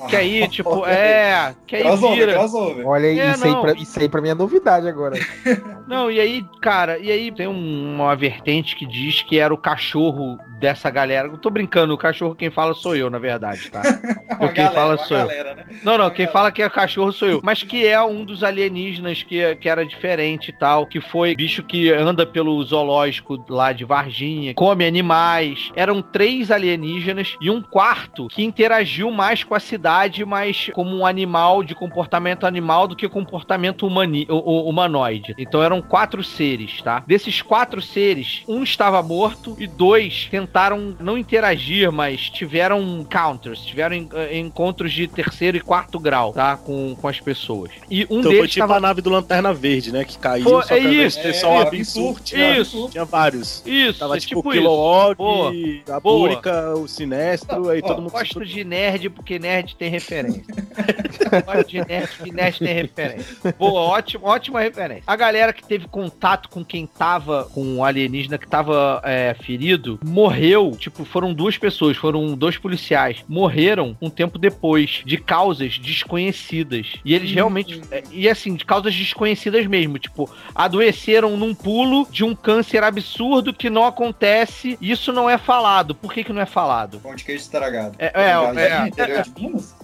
Que 0.10 0.16
aí, 0.16 0.48
tipo, 0.50 0.86
é. 0.86 1.54
Que 1.68 1.76
aí 1.78 1.82
Crossover, 1.84 2.18
vira. 2.18 2.34
crossover. 2.34 2.88
Olha 2.88 3.08
aí, 3.10 3.20
É, 3.20 3.32
isso, 3.32 3.46
aí 3.46 3.56
pra, 3.62 3.72
isso 3.74 4.00
aí 4.00 4.10
pra 4.10 4.22
mim 4.22 4.30
é 4.30 4.34
novidade 4.34 4.88
agora. 4.88 5.18
Não, 5.88 6.10
e 6.10 6.20
aí, 6.20 6.46
cara, 6.62 6.98
e 6.98 7.12
aí 7.12 7.32
tem 7.32 7.48
um- 7.48 7.96
uma 7.96 8.16
vertente 8.16 8.76
que 8.76 8.86
diz 8.86 9.22
que 9.22 9.38
era 9.38 9.54
o 9.54 9.58
cachorro 9.58 10.38
dessa 10.60 10.90
galera. 10.90 11.28
Eu 11.28 11.38
tô 11.38 11.50
brincando, 11.50 11.94
o 11.94 11.98
cachorro 11.98 12.34
quem 12.36 12.50
fala 12.50 12.74
sou 12.74 12.96
eu, 12.96 13.10
na 13.10 13.20
verdade, 13.20 13.70
tá? 13.70 13.82
Uma 14.40 14.48
quem 14.52 14.64
galera, 14.64 14.72
fala 14.74 14.92
uma 14.96 14.98
sou 15.06 15.18
eu. 15.18 15.28
galera, 15.28 15.56
né? 15.56 15.66
Não, 15.84 15.98
não, 15.98 16.10
quem 16.10 16.26
fala 16.28 16.52
que 16.52 16.62
é 16.64 16.70
cachorro 16.70 17.12
sou 17.12 17.28
eu. 17.28 17.42
Mas 17.44 17.62
que 17.64 17.86
é 17.86 18.02
um 18.02 18.24
dos 18.26 18.44
alienígenas 18.44 19.22
que, 19.24 19.56
que 19.58 19.68
era 19.70 19.86
diferente 19.86 20.50
e 20.50 20.54
tal. 20.54 20.88
Que 20.88 21.00
foi 21.02 21.36
bicho 21.36 21.62
que 21.64 21.92
anda 21.92 22.26
pelo 22.26 22.62
zoológico 22.64 23.44
lá 23.50 23.72
de 23.74 23.84
Varginha, 23.86 24.54
come 24.54 24.86
animais. 24.86 25.72
Eram 25.76 26.02
três 26.02 26.50
alienígenas 26.50 27.36
e 27.42 27.50
um 27.50 27.62
quarto 27.62 28.28
que 28.30 28.44
interagiu 28.44 29.12
mais 29.12 29.44
com 29.44 29.54
a 29.54 29.60
cidade, 29.60 29.84
mas 30.26 30.70
como 30.74 30.96
um 30.96 31.06
animal 31.06 31.64
de 31.64 31.76
comportamento 31.76 32.46
animal 32.46 32.88
do 32.88 32.96
que 32.96 33.08
comportamento 33.08 33.86
humani 33.86 34.26
hu- 34.30 34.36
hu- 34.38 34.70
humanoide. 34.70 35.34
Então 35.38 35.62
eram 35.62 35.82
quatro 35.82 36.24
seres, 36.24 36.82
tá? 36.82 37.04
Desses 37.06 37.42
quatro 37.42 37.82
seres, 37.82 38.44
um 38.48 38.64
estava 38.64 39.02
morto 39.04 39.56
e 39.60 39.68
dois 39.68 40.28
tentaram 40.32 40.96
não 41.00 41.18
interagir, 41.18 41.92
mas 41.92 42.30
tiveram 42.30 43.06
counters, 43.10 43.60
tiveram 43.66 43.96
en- 43.96 44.10
eh, 44.14 44.38
encontros 44.40 44.92
de 44.92 45.08
terceiro 45.08 45.58
e 45.58 45.62
quarto 45.62 46.00
grau, 46.00 46.34
tá? 46.34 46.58
Com, 46.58 46.96
com 47.00 47.08
as 47.08 47.20
pessoas. 47.20 47.72
E 47.90 48.04
um 48.10 48.20
então 48.20 48.24
foi 48.24 48.32
deles 48.36 48.52
tipo 48.52 48.68
tava 48.68 48.78
a 48.78 48.80
nave 48.80 49.02
do 49.02 49.10
Lanterna 49.10 49.54
Verde, 49.54 49.92
né? 49.92 50.04
Que 50.06 50.18
caiu, 50.18 50.44
Foi- 50.44 50.64
só 50.64 50.68
que 50.68 50.74
é 50.74 50.80
isso, 51.06 51.20
é, 51.20 51.34
só 51.34 51.50
o 51.58 51.62
é, 51.62 51.68
Absurd, 51.68 52.22
tinha, 52.24 52.58
isso. 52.60 52.90
tinha 52.90 53.06
vários. 53.06 53.64
Isso, 53.66 54.00
Tava 54.00 54.18
é 54.18 54.20
tipo, 54.20 54.42
tipo. 54.42 54.52
Kilowog, 54.52 55.84
a. 55.90 56.00
Búrica, 56.00 56.74
o 56.76 56.88
Sinestro, 56.88 57.70
aí 57.70 57.82
todo 57.82 58.02
mundo... 58.02 58.12
Gosto 58.12 58.46
de 58.46 58.64
nerd 58.64 59.10
porque 59.10 59.40
nerd 59.40 59.76
tem 59.84 59.90
referência. 59.90 60.44
Gosto 61.46 61.70
de 61.70 62.32
nerd 62.32 62.60
tem 62.60 62.74
referência. 62.74 63.56
Boa, 63.58 63.82
ótimo, 63.82 64.26
ótima 64.26 64.62
referência. 64.62 65.04
A 65.06 65.16
galera 65.16 65.52
que 65.52 65.64
teve 65.64 65.88
contato 65.88 66.48
com 66.48 66.64
quem 66.64 66.88
tava, 66.88 67.46
com 67.54 67.78
o 67.78 67.84
alienígena 67.84 68.38
que 68.38 68.48
tava 68.48 69.02
é, 69.04 69.36
ferido, 69.42 70.00
morreu. 70.04 70.72
Tipo, 70.78 71.04
foram 71.04 71.34
duas 71.34 71.58
pessoas, 71.58 71.98
foram 71.98 72.36
dois 72.36 72.58
policiais. 72.58 73.24
Morreram 73.28 73.98
um 74.02 74.10
tempo 74.10 74.38
depois, 74.38 75.02
de 75.06 75.18
causas 75.18 75.78
desconhecidas. 75.78 76.94
E 77.04 77.14
eles 77.14 77.32
realmente. 77.32 77.82
é, 77.92 78.04
E 78.12 78.30
assim, 78.30 78.56
de 78.56 78.64
causas 78.64 78.96
desconhecidas 78.96 79.66
mesmo. 79.66 80.00
Tipo, 80.00 80.30
adoeceram 80.56 81.36
num 81.36 81.54
pulo 81.54 82.08
de 82.10 82.24
um 82.24 82.34
câncer 82.36 82.84
absurdo 82.84 83.54
que 83.54 83.70
não 83.70 83.86
acontece. 83.86 84.78
Isso 84.80 85.12
não 85.12 85.30
é 85.30 85.38
falado. 85.38 85.94
Por 85.94 86.14
que, 86.14 86.24
que 86.24 86.32
não 86.32 86.42
é 86.42 86.46
falado? 86.46 87.00
Pão 87.00 87.16
de 87.16 87.24
queijo 87.24 87.42
estragado. 87.42 87.96
É, 88.00 88.12
é, 88.14 88.34
Varginha, 88.34 88.84
é, 88.84 88.88
interior 88.88 89.20
é. 89.20 89.24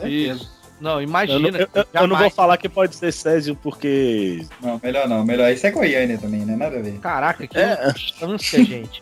Minas? 0.02 0.42
Isso. 0.42 0.59
Não, 0.80 1.02
imagina. 1.02 1.58
eu- 1.58 1.68
eu- 1.74 1.86
eu 1.94 2.08
não 2.08 2.16
vou 2.18 2.30
falar 2.30 2.58
que 2.58 2.70
pode 2.70 2.96
ser 2.96 3.12
Césio, 3.12 3.56
porque... 3.56 4.46
Não, 4.62 4.80
melhor 4.84 5.08
não, 5.08 5.24
melhor. 5.26 5.52
Isso 5.52 5.66
é 5.68 5.72
Goiânia 5.72 6.18
também, 6.18 6.42
né? 6.42 6.56
Nada 6.56 6.78
a 6.78 6.82
ver. 6.82 7.00
Caraca, 7.00 7.46
que 7.48 7.58
É. 7.58 7.92
distância, 7.94 8.64
gente. 8.64 9.02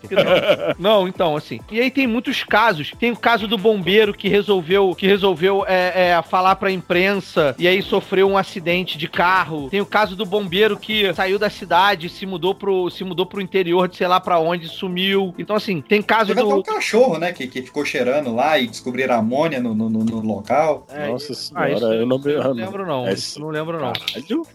Não. 0.80 1.07
então, 1.07 1.36
assim. 1.36 1.59
E 1.71 1.80
aí 1.80 1.91
tem 1.91 2.07
muitos 2.07 2.43
casos. 2.43 2.91
Tem 2.99 3.11
o 3.11 3.15
caso 3.17 3.47
do 3.47 3.57
bombeiro 3.57 4.13
que 4.13 4.28
resolveu, 4.28 4.95
que 4.95 5.07
resolveu 5.07 5.63
é, 5.67 6.09
é, 6.11 6.21
falar 6.21 6.55
pra 6.55 6.71
imprensa 6.71 7.55
e 7.57 7.67
aí 7.67 7.82
sofreu 7.82 8.28
um 8.30 8.38
acidente 8.38 8.97
de 8.97 9.07
carro. 9.07 9.69
Tem 9.69 9.82
o 9.82 9.86
caso 9.86 10.15
do 10.15 10.25
bombeiro 10.25 10.78
que 10.78 11.13
saiu 11.13 11.38
da 11.39 11.49
cidade, 11.49 12.09
se 12.09 12.25
mudou 12.25 12.53
pro, 12.55 12.89
se 12.89 13.03
mudou 13.03 13.25
pro 13.25 13.41
interior 13.41 13.88
de 13.88 13.97
sei 13.97 14.07
lá 14.07 14.19
pra 14.19 14.39
onde, 14.39 14.67
sumiu. 14.67 15.34
Então, 15.38 15.55
assim, 15.55 15.82
tem 15.82 16.01
caso 16.01 16.28
Teve 16.28 16.41
até 16.41 16.49
um 16.53 16.57
do. 16.57 16.63
cachorro, 16.63 17.17
né? 17.17 17.32
Que, 17.32 17.47
que 17.47 17.61
ficou 17.61 17.86
cheirando 17.86 18.34
lá 18.34 18.57
e 18.57 18.67
descobriram 18.67 19.15
amônia 19.15 19.59
no, 19.59 19.73
no, 19.73 19.89
no- 19.89 20.17
local. 20.28 20.86
É, 20.89 21.07
Nossa 21.09 21.34
ah, 21.55 21.66
isso 21.74 21.84
eu 21.86 22.05
não, 22.05 22.22
eu 22.26 22.43
não 22.43 22.51
lembro, 22.53 22.86
não. 22.86 23.07
É 23.07 23.13
Isso 23.13 23.39
eu 23.39 23.43
não 23.43 23.49
lembro, 23.51 23.80
não. 23.80 23.93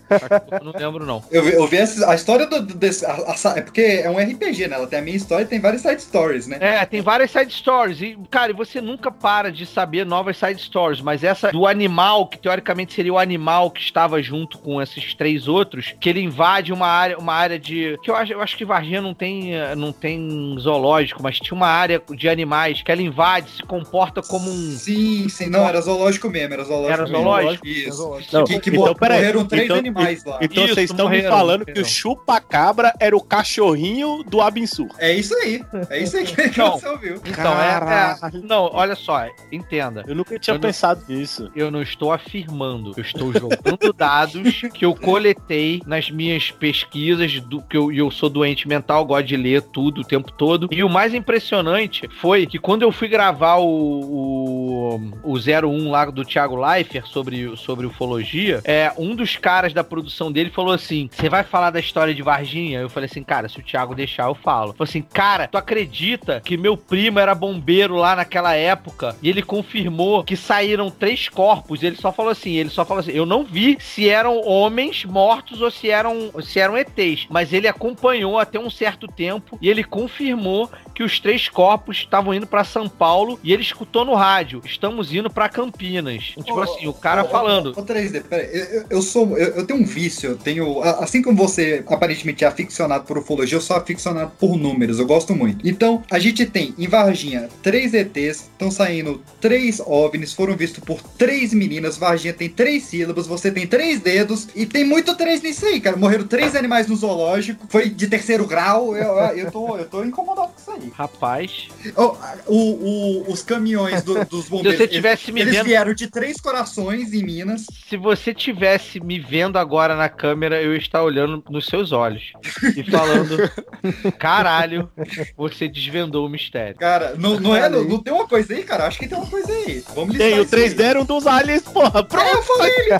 Caralho. 0.08 0.64
Não 0.64 0.72
lembro, 0.78 1.06
não. 1.06 1.22
Eu, 1.30 1.42
vi- 1.42 1.52
eu 1.54 1.66
vi 1.66 1.76
essa- 1.78 2.10
a 2.10 2.14
história 2.14 2.46
do, 2.46 2.62
do- 2.62 2.74
desse. 2.74 3.04
a- 3.04 3.12
a- 3.12 3.58
é 3.58 3.60
porque 3.60 3.80
é 4.04 4.10
um 4.10 4.18
RPG, 4.18 4.68
né? 4.68 4.76
Ela 4.76 4.86
tem 4.86 4.98
a 4.98 5.02
minha 5.02 5.16
história 5.16 5.44
e 5.44 5.46
tem 5.46 5.60
várias 5.60 5.82
side 5.82 6.02
stories, 6.02 6.46
né? 6.46 6.58
É, 6.60 6.84
tem 6.86 7.00
várias 7.00 7.30
side 7.30 7.52
stories. 7.52 8.00
E, 8.00 8.18
cara, 8.30 8.50
e 8.52 8.54
você 8.54 8.80
nunca 8.80 9.10
para 9.10 9.50
de 9.50 9.66
saber 9.66 10.04
novas 10.06 10.36
side 10.36 10.60
stories. 10.60 11.00
Mas 11.00 11.24
essa 11.24 11.50
do 11.50 11.66
animal, 11.66 12.26
que 12.26 12.38
teoricamente 12.38 12.92
seria 12.94 13.12
o 13.12 13.18
animal 13.18 13.70
que 13.70 13.80
estava 13.80 14.22
junto 14.22 14.58
com 14.58 14.80
esses 14.80 15.14
três 15.14 15.48
outros, 15.48 15.94
que 16.00 16.08
ele 16.08 16.20
invade 16.20 16.72
uma 16.72 16.86
área, 16.86 17.18
uma 17.18 17.34
área 17.34 17.58
de. 17.58 17.98
Que 18.02 18.10
eu 18.10 18.16
acho, 18.16 18.32
eu 18.32 18.40
acho 18.40 18.56
que 18.56 18.64
Varginha 18.64 19.00
não 19.00 19.14
tem, 19.14 19.52
não 19.76 19.92
tem 19.92 20.56
zoológico, 20.58 21.22
mas 21.22 21.38
tinha 21.38 21.56
uma 21.56 21.66
área 21.68 22.00
de 22.10 22.28
animais 22.28 22.82
que 22.82 22.90
ela 22.90 23.02
invade, 23.02 23.50
se 23.50 23.62
comporta 23.62 24.22
como 24.22 24.50
um. 24.50 24.72
Sim, 24.76 25.28
sim, 25.28 25.46
não, 25.48 25.66
era 25.68 25.80
zoológico 25.80 26.28
mesmo, 26.28 26.54
era 26.54 26.64
zoológico. 26.64 26.92
Era 26.92 27.01
mesmo. 27.04 27.16
zoológico? 27.18 27.66
Isso. 27.66 28.18
Não, 28.32 28.44
que, 28.44 28.60
que 28.60 28.70
então, 28.70 28.94
morreram 29.00 29.44
três 29.44 29.64
então- 29.64 29.76
animais 29.76 30.24
lá. 30.24 30.38
Então 30.40 30.64
Isso, 30.64 30.74
vocês 30.74 30.90
estão 30.90 31.08
me 31.08 31.22
falando 31.22 31.64
que 31.64 31.80
o 31.80 31.84
chupa-cabra 31.84 32.92
era 33.00 33.16
o 33.16 33.20
cachorrinho 33.20 34.22
do 34.24 34.40
Absur. 34.40 34.88
É 34.98 35.12
isso 35.12 35.34
aí. 35.36 35.62
É 35.90 35.98
isso 36.02 36.16
aí 36.16 36.24
que, 36.24 36.58
Não. 36.58 36.72
você 36.78 36.88
ouviu. 36.88 37.14
Então, 37.24 37.52
é, 37.60 37.76
é. 37.76 38.38
Não, 38.42 38.70
olha 38.72 38.94
só, 38.94 39.26
entenda. 39.50 40.04
Eu 40.06 40.14
nunca 40.14 40.38
tinha 40.38 40.54
Eu 40.54 40.58
não- 40.58 40.60
pensado 40.68 41.02
nisso. 41.08 41.50
Eu 41.54 41.70
não 41.70 41.82
estou 41.82 42.12
afirmando, 42.12 42.92
eu 42.96 43.02
estou 43.02 43.32
jogando 43.32 43.92
dados 43.96 44.62
que 44.74 44.84
eu 44.84 44.94
coletei 44.94 45.82
nas 45.86 46.10
minhas 46.10 46.50
pesquisas, 46.50 47.40
do 47.40 47.60
que 47.62 47.76
eu, 47.76 47.90
e 47.92 47.98
eu 47.98 48.10
sou 48.10 48.28
doente 48.28 48.66
mental, 48.68 49.04
gosto 49.04 49.26
de 49.26 49.36
ler 49.36 49.62
tudo 49.62 50.00
o 50.00 50.04
tempo 50.04 50.30
todo. 50.32 50.68
E 50.70 50.82
o 50.82 50.88
mais 50.88 51.14
impressionante 51.14 52.08
foi 52.20 52.46
que 52.46 52.58
quando 52.58 52.82
eu 52.82 52.92
fui 52.92 53.08
gravar 53.08 53.56
o, 53.56 53.66
o, 53.66 55.32
o 55.32 55.34
01 55.38 55.90
lá 55.90 56.04
do 56.06 56.24
Thiago 56.24 56.56
Leifert 56.92 57.06
sobre, 57.06 57.56
sobre 57.56 57.86
ufologia, 57.86 58.60
é, 58.64 58.92
um 58.98 59.14
dos 59.14 59.36
caras 59.36 59.72
da 59.72 59.82
produção 59.82 60.30
dele 60.30 60.50
falou 60.50 60.72
assim: 60.72 61.08
Você 61.10 61.28
vai 61.28 61.42
falar 61.42 61.70
da 61.70 61.80
história 61.80 62.14
de 62.14 62.22
Varginha? 62.22 62.80
Eu 62.80 62.90
falei 62.90 63.08
assim, 63.10 63.22
cara, 63.22 63.48
se 63.48 63.58
o 63.58 63.62
Thiago 63.62 63.94
deixar, 63.94 64.28
eu 64.28 64.34
falo. 64.34 64.72
Falou 64.72 64.88
assim, 64.88 65.02
cara, 65.02 65.48
tu 65.48 65.56
acredita 65.56 66.40
que 66.44 66.56
meu 66.56 66.76
primo 66.76 67.18
era 67.18 67.34
bombeiro 67.34 67.96
lá 67.96 68.14
naquela 68.14 68.54
época 68.54 69.16
e 69.22 69.28
ele 69.28 69.42
confirmou 69.42 70.22
que 70.24 70.36
saíram 70.36 70.90
três 70.90 71.28
corpos? 71.28 71.82
Ele 71.82 71.96
só 71.96 72.12
falou 72.12 72.30
assim, 72.30 72.52
ele 72.52 72.70
só 72.70 72.84
falou 72.84 73.00
assim, 73.00 73.12
eu 73.12 73.24
não 73.24 73.44
vi 73.44 73.76
se 73.80 74.08
eram 74.08 74.40
homens 74.46 75.04
mortos 75.04 75.62
ou 75.62 75.70
se 75.70 75.88
eram, 75.88 76.30
se 76.42 76.60
eram 76.60 76.76
ETs, 76.76 77.26
mas 77.30 77.52
ele 77.52 77.68
acompanhou 77.68 78.38
até 78.38 78.58
um 78.58 78.70
certo 78.70 79.06
tempo 79.06 79.58
e 79.60 79.68
ele 79.68 79.84
confirmou 79.84 80.70
que 81.02 81.04
os 81.04 81.18
três 81.18 81.48
corpos 81.48 81.98
estavam 81.98 82.32
indo 82.32 82.46
pra 82.46 82.62
São 82.62 82.88
Paulo 82.88 83.38
e 83.42 83.52
ele 83.52 83.62
escutou 83.62 84.04
no 84.04 84.14
rádio, 84.14 84.62
estamos 84.64 85.12
indo 85.12 85.28
pra 85.28 85.48
Campinas. 85.48 86.22
Tipo 86.22 86.54
Ô, 86.54 86.62
assim, 86.62 86.86
o 86.86 86.92
cara 86.92 87.24
ô, 87.24 87.28
falando. 87.28 87.72
Ô, 87.76 87.82
3D, 87.82 88.22
peraí, 88.22 88.48
eu, 88.52 88.84
eu- 88.90 89.02
sou. 89.02 89.36
Eu, 89.36 89.56
eu 89.56 89.66
tenho 89.66 89.80
um 89.80 89.84
vício, 89.84 90.30
eu 90.30 90.36
tenho. 90.36 90.80
Assim 90.82 91.20
como 91.20 91.36
você 91.36 91.84
aparentemente 91.88 92.44
é 92.44 92.46
aficionado 92.46 93.04
por 93.04 93.18
ufologia, 93.18 93.56
eu 93.56 93.60
sou 93.60 93.76
aficionado 93.76 94.30
por 94.38 94.56
números, 94.56 95.00
eu 95.00 95.06
gosto 95.06 95.34
muito. 95.34 95.66
Então, 95.68 96.02
a 96.10 96.18
gente 96.20 96.46
tem 96.46 96.72
em 96.78 96.86
Varginha 96.86 97.48
três 97.62 97.92
ETs, 97.94 98.42
estão 98.42 98.70
saindo 98.70 99.20
três 99.40 99.80
OVNIs, 99.84 100.32
foram 100.32 100.56
vistos 100.56 100.84
por 100.84 101.02
três 101.02 101.52
meninas. 101.52 101.96
Varginha 101.96 102.32
tem 102.32 102.48
três 102.48 102.84
sílabas, 102.84 103.26
você 103.26 103.50
tem 103.50 103.66
três 103.66 104.00
dedos, 104.00 104.48
e 104.54 104.66
tem 104.66 104.84
muito 104.84 105.16
três 105.16 105.42
nisso 105.42 105.66
aí, 105.66 105.80
cara. 105.80 105.96
Morreram 105.96 106.26
três 106.26 106.54
animais 106.54 106.86
no 106.86 106.94
zoológico, 106.94 107.66
foi 107.68 107.88
de 107.88 108.06
terceiro 108.06 108.46
grau, 108.46 108.96
eu, 108.96 109.18
eu 109.36 109.50
tô, 109.50 109.76
eu 109.76 109.86
tô 109.86 110.04
incomodado 110.04 110.52
com 110.52 110.60
isso 110.60 110.70
aí. 110.70 110.91
Rapaz, 110.94 111.68
Ó, 111.96 112.16
o, 112.46 112.56
o- 112.56 113.32
os 113.32 113.42
caminhões 113.42 114.02
do- 114.02 114.24
dos 114.26 114.48
bombeiros. 114.48 114.78
você 114.78 114.86
tivesse 114.86 115.24
eles, 115.30 115.34
me 115.34 115.40
eles 115.40 115.54
vendo- 115.54 115.64
vieram 115.64 115.94
de 115.94 116.06
três 116.08 116.40
corações 116.40 117.12
em 117.12 117.22
Minas. 117.24 117.64
se 117.88 117.96
você 117.96 118.32
tivesse 118.34 119.00
me 119.00 119.18
vendo 119.18 119.58
agora 119.58 119.96
na 119.96 120.08
câmera, 120.08 120.60
eu 120.62 120.72
ia 120.72 120.78
estar 120.78 121.02
olhando 121.02 121.42
nos 121.50 121.66
seus 121.66 121.92
olhos 121.92 122.32
e 122.76 122.82
falando: 122.90 123.36
caralho, 124.18 124.90
você 125.36 125.68
desvendou 125.68 126.26
o 126.26 126.28
mistério. 126.28 126.76
Cara, 126.76 127.14
não, 127.16 127.40
não 127.40 127.56
é. 127.56 127.68
Não, 127.68 127.84
não 127.84 127.98
tem 128.02 128.12
uma 128.12 128.26
coisa 128.28 128.52
aí, 128.52 128.62
cara? 128.62 128.86
Acho 128.86 128.98
que 128.98 129.08
tem 129.08 129.16
uma 129.18 129.26
coisa 129.26 129.50
aí. 129.50 129.82
Vamos 129.94 130.14
listar 130.14 130.28
Tem 130.30 130.38
o 130.38 130.42
isso 130.42 130.54
aí. 130.54 130.70
3D 130.70 130.80
era 130.80 131.00
um 131.00 131.04
dos 131.04 131.26
aliens, 131.26 131.62
porra. 131.62 132.00
É, 132.00 132.02
Pronto. 132.02 132.26
eu 132.36 132.42
falei, 132.42 132.72
ele 132.78 132.92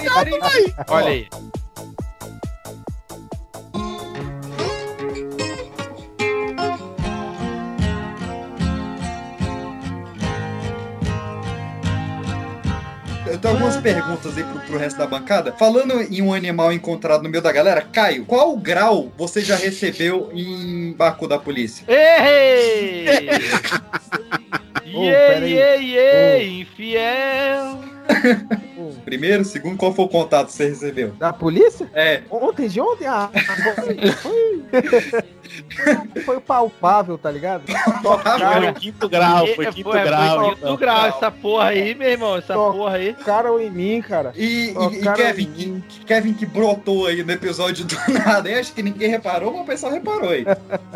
aí. 0.43 0.74
Olha 0.88 1.09
aí. 1.09 1.28
Eu 13.33 13.39
tenho 13.39 13.55
algumas 13.55 13.76
perguntas 13.78 14.37
aí 14.37 14.45
pro, 14.45 14.61
pro 14.61 14.78
resto 14.78 14.99
da 14.99 15.07
bancada. 15.07 15.53
Falando 15.53 16.03
em 16.03 16.20
um 16.20 16.35
animal 16.35 16.70
encontrado 16.72 17.22
no 17.22 17.30
meio 17.30 17.43
da 17.43 17.51
galera, 17.51 17.80
Caio, 17.80 18.26
qual 18.26 18.55
grau 18.59 19.11
você 19.16 19.41
já 19.41 19.57
recebeu 19.57 20.30
em 20.35 20.93
Baku 20.93 21.26
da 21.26 21.39
polícia? 21.39 21.85
Ei! 21.89 23.07
Ô, 24.93 25.05
Iê, 25.05 25.12
peraí. 25.12 25.53
iê, 25.55 25.78
iê, 25.80 26.61
infiel. 26.61 27.78
Primeiro, 29.05 29.44
segundo, 29.44 29.76
qual 29.76 29.92
foi 29.94 30.05
o 30.05 30.09
contato 30.09 30.46
que 30.46 30.53
você 30.55 30.68
recebeu? 30.68 31.11
Da 31.18 31.32
polícia? 31.32 31.88
É. 31.94 32.22
Ontem 32.30 32.68
de 32.68 32.80
ontem? 32.80 33.07
Ah, 33.07 33.30
foi, 33.76 34.12
foi, 34.12 34.62
foi 36.24 36.40
palpável, 36.40 37.18
tá 37.18 37.30
ligado? 37.30 37.62
Foi 38.03 38.68
o 38.68 38.74
quinto 38.74 39.09
grau, 39.09 39.46
foi 39.55 39.66
quinto 39.66 39.90
foi, 39.90 40.03
grau. 40.03 40.38
Foi 40.38 40.46
então. 40.55 40.70
quinto 40.70 40.80
grau, 40.80 41.07
essa 41.07 41.30
porra 41.30 41.64
aí, 41.66 41.94
meu 41.94 42.09
irmão, 42.09 42.36
essa 42.36 42.55
Tô- 42.55 42.72
porra 42.72 42.96
aí. 42.96 43.12
Tocaram 43.14 43.61
em 43.61 43.70
mim, 43.70 44.03
cara. 44.03 44.32
E, 44.34 44.70
e- 44.70 45.00
e 45.00 45.12
Kevin, 45.14 45.82
que, 45.88 46.00
Kevin 46.07 46.34
que 46.34 46.46
brotou 46.46 47.07
aí 47.07 47.22
no 47.22 47.32
episódio 47.32 47.84
do 47.84 47.96
nada, 48.24 48.48
eu 48.48 48.59
acho 48.61 48.72
que 48.72 48.82
ninguém 48.82 49.09
reparou, 49.09 49.53
mas 49.53 49.62
o 49.62 49.66
pessoal 49.66 49.92
reparou 49.92 50.30
aí. 50.30 50.44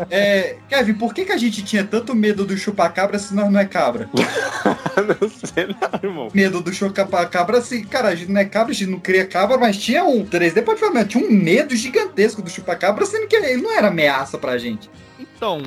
É, 0.09 0.55
Kevin, 0.67 0.93
por 0.95 1.13
que, 1.13 1.25
que 1.25 1.31
a 1.31 1.37
gente 1.37 1.63
tinha 1.63 1.83
tanto 1.83 2.15
medo 2.15 2.45
do 2.45 2.57
chupacabra 2.57 3.19
se 3.19 3.33
nós 3.35 3.51
não 3.51 3.59
é 3.59 3.65
cabra? 3.65 4.09
não 4.97 5.29
sei 5.29 5.67
não, 5.67 5.99
irmão. 6.09 6.27
Medo 6.33 6.61
do 6.61 6.73
chupacabra 6.73 7.61
se, 7.61 7.83
cara, 7.97 8.09
a 8.09 8.15
gente 8.15 8.31
não 8.31 8.41
é 8.41 8.45
cabra, 8.45 8.71
a 8.71 8.75
gente 8.75 8.89
não 8.91 8.99
cria 8.99 9.25
cabra, 9.25 9.57
mas 9.57 9.77
tinha 9.77 10.03
um 10.03 10.25
3D 10.25 10.63
pode 10.63 10.79
falar, 10.79 11.05
tinha 11.05 11.23
um 11.23 11.31
medo 11.31 11.75
gigantesco 11.75 12.41
do 12.41 12.49
chupacabra, 12.49 13.05
sendo 13.05 13.27
que 13.27 13.35
ele 13.35 13.61
não 13.61 13.71
era 13.71 13.87
ameaça 13.87 14.37
pra 14.37 14.57
gente. 14.57 14.89
Então, 15.19 15.63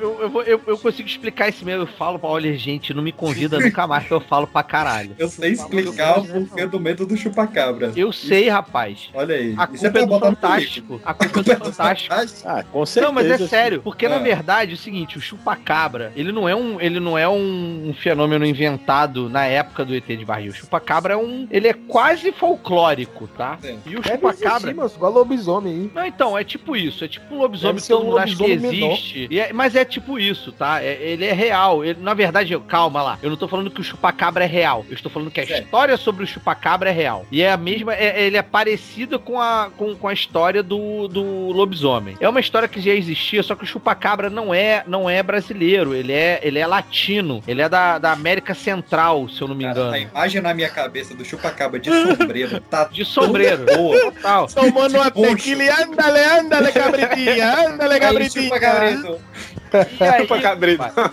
eu, 0.00 0.20
eu, 0.20 0.42
eu, 0.42 0.60
eu 0.66 0.78
consigo 0.78 1.08
explicar 1.08 1.48
esse 1.48 1.64
mesmo. 1.64 1.82
Eu 1.82 1.86
falo 1.86 2.18
pra 2.18 2.28
olha, 2.28 2.56
gente, 2.56 2.92
não 2.94 3.02
me 3.02 3.12
convida 3.12 3.58
nunca 3.58 3.86
mais 3.86 4.06
que 4.06 4.12
eu 4.12 4.20
falo 4.20 4.46
pra 4.46 4.62
caralho. 4.62 5.14
Eu 5.18 5.28
sei 5.28 5.52
explicar 5.52 6.18
o 6.20 6.24
porquê 6.26 6.66
do 6.66 6.80
medo 6.80 7.06
do 7.06 7.16
chupacabra. 7.16 7.92
Eu 7.96 8.12
sei, 8.12 8.48
rapaz. 8.48 9.10
Olha 9.14 9.34
aí. 9.34 9.54
A 9.56 9.68
Isso 9.72 9.86
é 9.86 9.90
culpa 9.90 9.92
pra 9.92 10.00
é 10.00 10.04
do 10.04 10.06
botar 10.08 10.30
no 10.30 10.36
Fantástico. 10.36 11.00
A 11.04 11.14
culpa 11.14 11.38
é 11.52 11.56
do 11.56 11.64
Fantástico. 11.72 12.14
Ah, 12.44 12.64
com 12.64 12.86
certeza. 12.86 13.06
Não, 13.06 13.12
mas 13.12 13.30
é 13.40 13.46
sério, 13.46 13.82
porque 13.82 14.08
na 14.08 14.16
É. 14.16 14.20
verdade 14.22 14.72
é 14.72 14.74
o 14.74 14.78
seguinte, 14.78 15.18
o 15.18 15.20
chupacabra, 15.20 16.12
ele 16.16 16.32
não 16.32 16.48
é 16.48 16.54
um, 16.54 16.80
ele 16.80 17.00
não 17.00 17.16
é 17.18 17.28
um, 17.28 17.88
um 17.90 17.94
fenômeno 17.94 18.44
inventado 18.46 19.28
na 19.28 19.44
época 19.46 19.84
do 19.84 19.94
ET 19.94 20.06
de 20.06 20.24
barril. 20.24 20.52
O 20.52 20.54
chupacabra 20.54 21.14
é 21.14 21.16
um, 21.16 21.46
ele 21.50 21.68
é 21.68 21.72
quase 21.72 22.32
folclórico, 22.32 23.26
tá? 23.28 23.58
Sim. 23.60 23.78
E 23.86 23.96
o 23.96 24.00
Deve 24.00 24.14
chupacabra 24.16 24.56
existir, 24.56 24.74
mano, 24.74 24.90
igual 24.94 25.12
lobisomem 25.12 25.72
aí. 25.72 25.90
não, 25.94 26.04
então, 26.06 26.38
é 26.38 26.44
tipo 26.44 26.76
isso. 26.76 27.04
É 27.04 27.08
tipo 27.08 27.34
um 27.34 27.38
lobisomem 27.38 27.80
que 27.82 27.88
todo 27.88 28.02
um 28.02 28.06
mundo 28.06 28.18
acha 28.18 28.36
que 28.36 28.44
existe. 28.50 29.28
E 29.30 29.40
é- 29.40 29.52
mas 29.52 29.65
é 29.74 29.84
tipo 29.84 30.18
isso, 30.18 30.52
tá? 30.52 30.82
É- 30.82 30.98
ele 31.00 31.24
é 31.24 31.32
real. 31.32 31.84
Ele- 31.84 32.00
na 32.00 32.14
verdade, 32.14 32.52
eu- 32.52 32.60
calma 32.60 33.02
lá. 33.02 33.18
Eu 33.22 33.30
não 33.30 33.36
tô 33.36 33.48
falando 33.48 33.70
que 33.70 33.80
o 33.80 33.84
chupacabra 33.84 34.44
é 34.44 34.46
real. 34.46 34.84
Eu 34.88 34.94
estou 34.94 35.10
falando 35.10 35.30
que 35.30 35.40
a 35.40 35.46
Certo. 35.46 35.64
história 35.64 35.96
sobre 35.96 36.24
o 36.24 36.26
chupacabra 36.26 36.90
é 36.90 36.92
real. 36.92 37.26
E 37.32 37.42
é 37.42 37.50
a 37.50 37.56
mesma. 37.56 37.94
é- 37.94 38.22
ele 38.22 38.36
é 38.36 38.42
parecido 38.42 39.18
com 39.18 39.40
a, 39.40 39.70
com, 39.76 39.94
com 39.96 40.08
a 40.08 40.12
história 40.12 40.62
do, 40.62 41.08
do 41.08 41.22
lobisomem. 41.52 42.16
É 42.20 42.28
uma 42.28 42.40
história 42.40 42.68
que 42.68 42.80
já 42.80 42.92
existia, 42.92 43.42
só 43.42 43.54
que 43.54 43.64
o 43.64 43.66
chupacabra 43.66 44.28
não 44.28 44.52
é, 44.54 44.82
não 44.86 45.08
é 45.08 45.22
brasileiro. 45.22 45.94
Ele 45.94 46.12
é, 46.12 46.40
ele 46.42 46.58
é 46.58 46.66
latino. 46.66 47.42
Ele 47.48 47.62
é 47.62 47.68
da, 47.68 47.98
da 47.98 48.12
América 48.12 48.54
Central, 48.54 49.28
se 49.28 49.40
eu 49.40 49.48
não 49.48 49.54
me 49.54 49.64
Cara, 49.64 49.78
a 49.78 49.98
engano. 49.98 50.10
imagem 50.12 50.40
na 50.42 50.52
minha 50.54 50.68
cabeça 50.68 51.14
do 51.14 51.24
chupacabra 51.24 51.78
de 51.80 51.90
sombreiro 51.90 52.60
tá 52.60 52.84
De 52.84 53.04
sombreiro. 53.04 53.64
boa. 53.64 54.12
Total. 54.12 54.46
Tomando 54.48 54.94
uma 54.96 55.10
tequila 55.10 55.62
e 55.64 55.68
ándale, 55.70 56.18
ándale, 56.20 56.72
cabritinha, 56.72 57.52
ándale, 57.52 57.94
Aí, 57.94 58.00
cabritinha. 58.00 58.44
chupa-cabrito. 58.44 59.18
E 60.00 60.04
aí, 60.04 60.22
Chupa 60.22 60.40
cabrito. 60.40 60.84
compadre? 60.84 61.12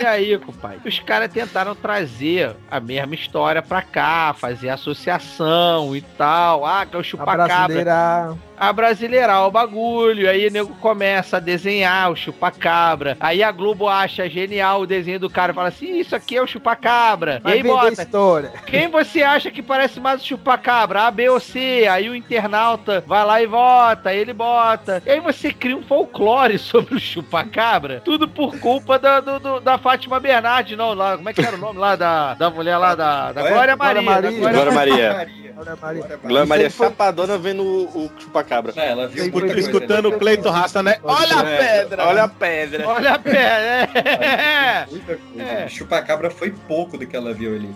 E 0.00 0.06
aí, 0.06 0.38
compadre? 0.38 0.88
Os 0.88 0.98
caras 1.00 1.32
tentaram 1.32 1.74
trazer 1.74 2.54
a 2.70 2.80
mesma 2.80 3.14
história 3.14 3.62
pra 3.62 3.82
cá, 3.82 4.34
fazer 4.36 4.68
associação 4.68 5.94
e 5.94 6.00
tal. 6.00 6.66
Ah, 6.66 6.84
que 6.86 6.96
é 6.96 6.98
o 6.98 7.02
chupacabra. 7.02 8.36
A 8.58 8.72
brasileirar 8.72 9.46
o 9.46 9.50
bagulho. 9.50 10.28
Aí 10.28 10.46
o 10.46 10.50
nego 10.50 10.74
começa 10.76 11.36
a 11.36 11.40
desenhar 11.40 12.10
o 12.10 12.16
chupacabra. 12.16 13.16
Aí 13.20 13.42
a 13.42 13.50
Globo 13.50 13.88
acha 13.88 14.28
genial 14.28 14.80
o 14.82 14.86
desenho 14.86 15.18
do 15.20 15.28
cara 15.30 15.52
e 15.52 15.54
fala 15.54 15.68
assim: 15.68 15.98
Isso 15.98 16.14
aqui 16.14 16.36
é 16.36 16.42
o 16.42 16.46
chupacabra. 16.46 17.40
Vai 17.42 17.54
e 17.54 17.56
aí 17.56 17.62
bota. 17.62 18.02
história. 18.02 18.52
Quem 18.66 18.88
você 18.88 19.22
acha 19.22 19.50
que 19.50 19.62
parece 19.62 19.98
mais 20.00 20.22
o 20.22 20.26
chupacabra? 20.26 21.02
A, 21.02 21.10
B 21.10 21.28
ou 21.28 21.40
C? 21.40 21.86
Aí 21.90 22.08
o 22.08 22.14
internauta 22.14 23.02
vai 23.06 23.24
lá 23.24 23.42
e 23.42 23.46
vota, 23.46 24.12
ele 24.14 24.32
bota. 24.32 25.02
E 25.04 25.10
aí 25.10 25.20
você 25.20 25.52
cria 25.52 25.76
um 25.76 25.82
folclore 25.82 26.58
sobre 26.58 26.94
o 26.94 27.00
chupacabra. 27.00 28.00
Tudo 28.04 28.28
por 28.28 28.58
culpa 28.58 28.98
da, 28.98 29.20
do- 29.20 29.40
do- 29.40 29.60
da 29.60 29.78
Fátima 29.78 30.20
Bernardi, 30.20 30.76
não. 30.76 30.94
Lá, 30.94 31.16
como 31.16 31.28
é 31.28 31.32
que 31.32 31.40
era 31.44 31.56
o 31.56 31.60
nome 31.60 31.78
lá 31.78 31.96
da, 31.96 32.34
da 32.34 32.50
mulher 32.50 32.76
lá 32.78 32.94
da, 32.94 33.32
da? 33.32 33.42
Glória 33.48 33.74
Glória 33.74 33.76
Maria. 33.76 34.02
da 34.02 34.30
Maria. 34.30 34.40
Glória 34.40 34.72
Maria. 34.72 35.12
Maria. 35.14 35.54
Olha, 35.56 35.76
Maria. 35.80 36.02
Glória 36.02 36.18
Glória 36.22 36.46
Maria 36.46 36.66
Isso 36.66 36.82
aí 36.82 36.86
foi- 36.88 36.88
chapadona 36.88 37.38
vendo 37.38 37.62
o, 37.62 38.10
chupacabra. 38.44 38.72
Não, 38.76 38.82
ela 38.82 39.08
viu 39.08 39.24
Escuta- 39.24 39.46
coisa, 39.46 39.60
Escutando 39.60 40.10
né? 40.10 40.16
o 40.16 40.18
Cleiton 40.18 40.50
Raça, 40.50 40.82
né? 40.82 40.96
Olha 41.02 41.36
a 41.40 41.48
É, 41.48 41.56
pedra! 41.82 42.04
Olha 42.06 42.22
a 42.24 42.28
pedra. 42.28 42.86
Olha 42.88 43.10
a 43.14 43.18
pé, 43.18 43.88
é. 43.94 44.86
Muita 44.90 45.16
coisa. 45.16 45.42
É. 45.42 45.68
Chupacabra 45.68 46.30
foi 46.30 46.50
pouco 46.66 46.96
do 46.98 47.06
que 47.06 47.16
ela 47.16 47.32
viu 47.32 47.54
ali. 47.54 47.74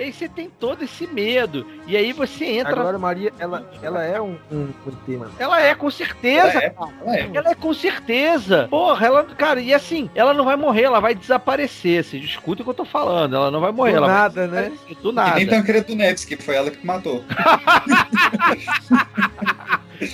E 0.00 0.02
aí, 0.02 0.08
e 0.08 0.12
você 0.14 0.30
tem 0.30 0.48
todo 0.58 0.82
esse 0.82 1.06
medo. 1.06 1.66
E 1.86 1.94
aí 1.94 2.10
você 2.14 2.44
A 2.44 2.52
entra. 2.54 2.74
Glória 2.74 2.98
Maria, 2.98 3.30
ela, 3.38 3.70
ela 3.82 4.02
é 4.02 4.18
um, 4.18 4.38
um, 4.50 4.68
um 4.86 4.90
tema. 5.04 5.30
Ela 5.38 5.60
é 5.60 5.74
com 5.74 5.90
certeza, 5.90 6.48
Ela 6.48 6.64
é, 6.64 6.70
cara. 6.70 6.90
ela 7.04 7.16
é. 7.16 7.30
Ela 7.34 7.50
é 7.50 7.54
com 7.54 7.74
certeza. 7.74 8.66
Porra, 8.70 9.06
ela, 9.06 9.24
cara, 9.24 9.60
e 9.60 9.74
assim, 9.74 10.08
ela 10.14 10.32
não 10.32 10.46
vai 10.46 10.56
morrer, 10.56 10.84
ela 10.84 11.00
vai 11.00 11.14
desaparecer. 11.14 12.02
Vocês 12.02 12.24
escutem 12.24 12.62
o 12.62 12.64
que 12.64 12.70
eu 12.70 12.74
tô 12.74 12.86
falando. 12.86 13.36
Ela 13.36 13.50
não 13.50 13.60
vai 13.60 13.72
morrer, 13.72 13.90
Do 13.92 13.96
ela 13.98 14.06
nada, 14.08 14.48
vai 14.48 14.62
né? 14.62 14.68
desaparecer 14.70 15.02
do 15.02 15.12
nada. 15.12 15.34
nem 15.36 15.46
Tancredo 15.46 15.94
Neves, 15.94 16.24
que 16.24 16.36
foi 16.38 16.56
ela 16.56 16.70
que 16.70 16.86
matou. 16.86 17.22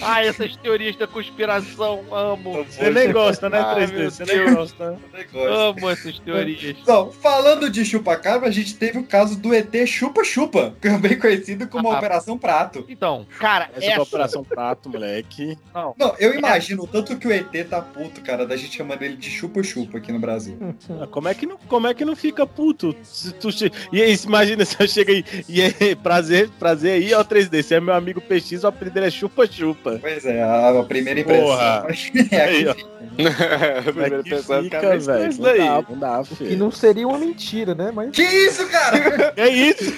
Ah, 0.02 0.24
essas 0.24 0.56
teorias 0.56 0.96
da 0.96 1.06
conspiração, 1.06 2.04
amo. 2.12 2.64
Você 2.64 2.90
nem 2.90 3.12
gosta, 3.12 3.48
né, 3.48 3.60
Ai, 3.60 3.86
3D? 3.86 3.92
meu 3.92 4.10
Você 4.10 4.24
nem 4.24 4.54
gosta. 4.54 4.98
Amo 5.34 5.90
essas 5.90 6.18
teorias. 6.18 6.76
Então, 6.80 7.10
falando 7.12 7.68
de 7.70 7.84
chupacabra, 7.84 8.48
a 8.48 8.52
gente 8.52 8.74
teve 8.76 8.98
o 8.98 9.04
caso 9.04 9.38
do 9.38 9.54
ET 9.54 9.74
Chupa-Chupa, 9.86 10.74
também 10.80 11.18
conhecido 11.18 11.66
como 11.68 11.90
Ah. 11.90 11.98
Operação 11.98 12.36
Prato. 12.38 12.84
Então, 12.88 13.26
cara, 13.38 13.68
Essa 13.74 13.84
essa. 13.86 13.92
é 13.92 13.96
a 13.96 14.02
Operação 14.02 14.44
Prato, 14.44 14.88
moleque. 14.88 15.56
Não, 15.74 15.94
Não, 15.98 16.14
eu 16.18 16.34
imagino 16.38 16.84
o 16.84 16.86
tanto 16.86 17.16
que 17.16 17.26
o 17.26 17.32
ET 17.32 17.50
tá 17.68 17.80
puto, 17.80 18.20
cara, 18.20 18.46
da 18.46 18.56
gente 18.56 18.76
chamando 18.76 19.02
ele 19.02 19.16
de 19.16 19.30
chupa-chupa 19.30 19.98
aqui 19.98 20.12
no 20.12 20.18
Brasil. 20.18 20.58
Ah, 21.00 21.06
Como 21.06 21.28
é 21.28 21.34
que 21.34 21.46
não, 21.46 21.56
como 21.68 21.86
é 21.86 21.94
que 21.94 22.04
não 22.04 22.16
fica 22.16 22.46
puto? 22.46 22.94
Se 23.02 23.32
tu 23.32 23.50
che... 23.52 23.70
E 23.92 24.02
aí, 24.02 24.16
imagina 24.24 24.64
se 24.64 24.76
eu 24.80 24.88
chego 24.88 25.10
aí. 25.10 25.24
E 25.48 25.62
aí, 25.62 25.94
prazer, 25.96 26.48
prazer 26.58 26.92
aí, 27.02 27.14
ó, 27.14 27.24
3D. 27.24 27.62
Você 27.62 27.74
é 27.76 27.80
meu 27.80 27.94
amigo 27.94 28.20
PX, 28.20 28.64
o 28.64 28.66
apelido 28.68 28.94
dele 28.94 29.06
é 29.06 29.10
chupa-chupa. 29.10 29.75
Pois 29.82 30.24
é, 30.24 30.42
a, 30.42 30.84
primeira 30.86 31.20
impressão. 31.20 31.46
Porra. 31.46 31.86
é 32.30 32.40
Aí, 32.42 32.66
ó. 32.66 32.70
aqui. 32.72 32.82
a 32.82 32.86
Como 33.16 33.28
é 33.28 33.82
primeira 33.82 34.22
que 34.22 34.30
pessoa 34.30 34.62
fica, 34.62 34.80
fica 34.80 34.96
isso 34.96 35.06
velho? 35.06 35.34
Não 35.34 35.42
daí. 35.42 35.58
dá, 35.58 35.84
não 35.88 35.98
dá, 35.98 36.22
Que 36.24 36.34
filho. 36.36 36.58
não 36.58 36.70
seria 36.70 37.08
uma 37.08 37.18
mentira, 37.18 37.74
né? 37.74 37.90
Mas 37.94 38.10
Que 38.10 38.22
isso, 38.22 38.66
cara? 38.68 39.32
É 39.36 39.48
isso? 39.48 39.92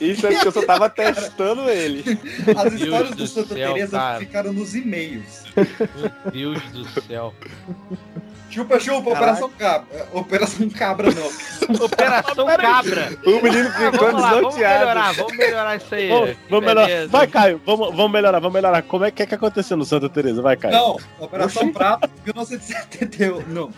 Isso 0.00 0.26
é 0.26 0.30
porque 0.32 0.48
eu 0.48 0.52
só 0.52 0.62
tava 0.62 0.88
testando 0.90 1.68
ele. 1.68 2.02
As 2.56 2.72
histórias 2.72 3.10
do 3.10 3.16
do 3.16 3.26
Santa 3.26 3.54
Teresa 3.54 3.96
cara. 3.98 4.18
ficaram 4.20 4.52
nos 4.52 4.74
e-mails. 4.74 5.43
Deus 6.32 6.60
do 6.70 6.84
céu. 7.02 7.34
Chupa-chupa, 8.50 9.10
Operação 9.10 9.50
Cabra. 9.58 10.08
Operação 10.12 10.70
Cabra, 10.70 11.08
não. 11.10 11.26
Operação 11.84 12.46
Cabra. 12.46 13.18
O 13.26 13.42
menino 13.42 13.68
Ah, 13.68 13.90
ficou 13.90 14.06
vamos 14.06 14.22
lá, 14.22 14.30
vamos 14.34 14.54
melhorar, 14.56 15.12
vamos 15.14 15.36
melhorar 15.36 15.76
isso 15.76 15.94
aí. 15.94 16.08
Vamos, 16.08 16.36
vamos 16.48 16.64
Beleza. 16.66 16.86
melhorar. 16.88 17.06
Vai, 17.08 17.26
Caio, 17.26 17.60
vamos, 17.66 17.88
vamos 17.96 18.12
melhorar, 18.12 18.38
vamos 18.38 18.54
melhorar. 18.54 18.82
Como 18.82 19.04
é 19.04 19.10
que 19.10 19.22
é 19.24 19.26
que 19.26 19.34
aconteceu 19.34 19.76
no 19.76 19.84
Santa 19.84 20.08
Teresa? 20.08 20.40
Vai, 20.40 20.56
Caio. 20.56 20.72
Não, 20.74 20.96
Operação 21.18 21.72
Prato, 21.72 22.08
1978. 22.24 23.44
Não, 23.48 23.70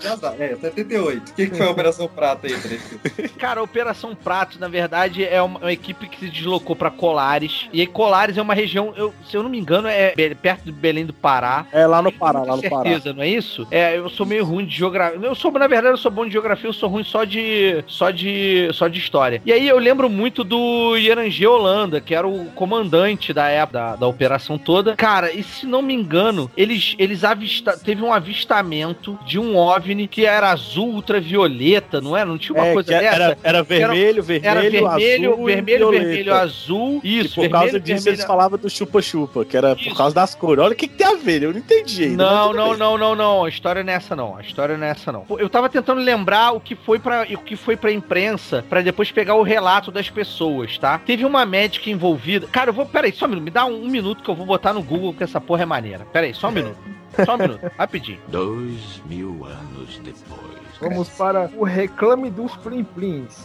já 0.00 0.14
dá, 0.14 0.34
é, 0.38 0.54
78. 0.54 1.30
O 1.30 1.34
que, 1.34 1.46
que 1.48 1.56
foi 1.56 1.66
a 1.66 1.70
Operação 1.70 2.06
Prato 2.06 2.46
aí, 2.46 2.52
Frederico? 2.52 3.00
Cara, 3.40 3.58
a 3.58 3.62
Operação 3.64 4.14
Prato, 4.14 4.60
na 4.60 4.68
verdade, 4.68 5.24
é 5.24 5.42
uma, 5.42 5.58
uma 5.58 5.72
equipe 5.72 6.06
que 6.08 6.20
se 6.20 6.28
deslocou 6.30 6.76
pra 6.76 6.90
Colares. 6.92 7.68
E 7.72 7.80
aí, 7.80 7.86
Colares 7.88 8.36
é 8.36 8.42
uma 8.42 8.54
região, 8.54 8.92
eu- 8.96 9.12
se 9.28 9.36
eu 9.36 9.42
não 9.42 9.50
me 9.50 9.58
engano, 9.58 9.88
é 9.88 10.14
be- 10.14 10.34
perto 10.36 10.62
de 10.64 10.70
Belém 10.80 11.04
do 11.06 11.12
Pará. 11.12 11.66
É 11.72 11.86
lá 11.86 12.00
no 12.02 12.10
Pará, 12.12 12.40
lá 12.42 12.56
no 12.56 12.62
Pará. 12.62 12.82
certeza, 12.90 13.12
não 13.12 13.22
é 13.22 13.28
isso? 13.28 13.66
É, 13.70 13.96
eu 13.98 14.08
sou 14.08 14.24
meio 14.26 14.44
ruim 14.44 14.64
de 14.64 14.74
geografia. 14.76 15.18
Eu 15.22 15.34
sou, 15.34 15.50
na 15.52 15.66
verdade, 15.66 15.94
eu 15.94 15.98
sou 15.98 16.10
bom 16.10 16.24
de 16.26 16.32
geografia, 16.32 16.68
eu 16.68 16.72
sou 16.72 16.88
ruim 16.88 17.04
só 17.04 17.24
de 17.24 17.84
só 17.86 18.10
de 18.10 18.68
só 18.72 18.88
de 18.88 18.98
história. 18.98 19.42
E 19.44 19.52
aí 19.52 19.66
eu 19.68 19.78
lembro 19.78 20.08
muito 20.08 20.42
do 20.42 20.96
Ierangê 20.96 21.46
Holanda, 21.46 22.00
que 22.00 22.14
era 22.14 22.26
o 22.26 22.46
comandante 22.54 23.32
da 23.32 23.48
época 23.48 23.70
da, 23.78 23.96
da 23.96 24.06
Operação 24.06 24.58
toda. 24.58 24.96
Cara, 24.96 25.32
e 25.32 25.42
se 25.42 25.66
não 25.66 25.82
me 25.82 25.94
engano, 25.94 26.50
eles, 26.56 26.94
eles 26.98 27.22
avista 27.24 27.76
teve 27.78 28.02
um 28.02 28.12
avistamento 28.12 29.18
de 29.26 29.38
um 29.38 29.56
OVNI 29.56 30.06
que 30.08 30.24
era 30.24 30.50
azul 30.50 30.88
ultravioleta, 30.94 32.00
não 32.00 32.16
era? 32.16 32.26
Não 32.26 32.38
tinha 32.38 32.56
uma 32.58 32.66
É, 32.68 32.72
coisa 32.72 32.92
que 32.92 32.98
dessa? 32.98 33.14
era, 33.14 33.38
era 33.42 33.62
vermelho, 33.62 34.22
vermelho, 34.22 34.50
Era 34.50 34.60
vermelho, 34.62 34.86
azul 34.88 35.50
e 35.50 35.54
vermelho, 35.54 35.78
violeta. 35.78 36.04
vermelho, 36.04 36.34
azul. 36.34 37.00
E 37.04 37.18
Isso, 37.20 37.34
por 37.36 37.48
causa 37.48 37.64
vermelho, 37.66 37.84
disso 37.84 38.04
vermelho, 38.04 38.16
eles 38.20 38.24
falavam 38.26 38.58
do 38.58 38.70
chupa-chupa, 38.70 39.44
que 39.44 39.56
era 39.56 39.76
por 39.76 39.96
causa 39.96 40.14
das 40.14 40.34
cores. 40.34 40.64
Olha 40.64 40.69
o 40.72 40.76
que, 40.76 40.88
que 40.88 40.94
tem 40.94 41.06
a 41.06 41.14
ver, 41.14 41.42
eu 41.42 41.52
não 41.52 41.58
entendi 41.58 42.04
ainda. 42.04 42.24
Não, 42.24 42.52
não, 42.52 42.76
não, 42.76 42.98
não, 42.98 43.14
não. 43.14 43.44
A 43.44 43.48
história 43.48 43.82
não 43.82 43.92
é 43.92 43.96
essa, 43.96 44.16
não. 44.16 44.36
A 44.36 44.40
história 44.40 44.76
não 44.76 44.86
é 44.86 44.90
essa, 44.90 45.12
não. 45.12 45.24
Eu 45.38 45.48
tava 45.48 45.68
tentando 45.68 46.00
lembrar 46.00 46.52
o 46.52 46.60
que 46.60 46.74
foi 46.74 46.98
para 46.98 47.22
o 47.22 47.38
que 47.38 47.56
foi 47.56 47.76
pra 47.76 47.92
imprensa, 47.92 48.64
pra 48.68 48.80
depois 48.80 49.10
pegar 49.10 49.34
o 49.34 49.42
relato 49.42 49.90
das 49.90 50.10
pessoas, 50.10 50.78
tá? 50.78 50.98
Teve 50.98 51.24
uma 51.24 51.44
médica 51.44 51.90
envolvida. 51.90 52.46
Cara, 52.46 52.70
eu 52.70 52.74
vou. 52.74 52.86
Peraí, 52.86 53.12
só 53.12 53.26
um 53.26 53.28
minuto. 53.28 53.44
Me 53.44 53.50
dá 53.50 53.64
um, 53.64 53.84
um 53.84 53.88
minuto 53.88 54.22
que 54.22 54.30
eu 54.30 54.34
vou 54.34 54.46
botar 54.46 54.72
no 54.72 54.82
Google 54.82 55.14
que 55.14 55.24
essa 55.24 55.40
porra 55.40 55.62
é 55.62 55.66
maneira. 55.66 56.06
Peraí, 56.12 56.34
só 56.34 56.48
um 56.48 56.52
minuto. 56.52 56.99
Só 57.24 57.34
um 57.34 57.38
minuto, 57.38 57.70
rapidinho. 57.76 58.20
Dois 58.28 59.02
mil 59.06 59.44
anos 59.44 59.98
depois. 59.98 60.60
Vamos 60.80 61.08
para 61.10 61.50
o 61.56 61.64
reclame 61.64 62.30
dos 62.30 62.56
Plim 62.56 62.84
Plims. 62.84 63.36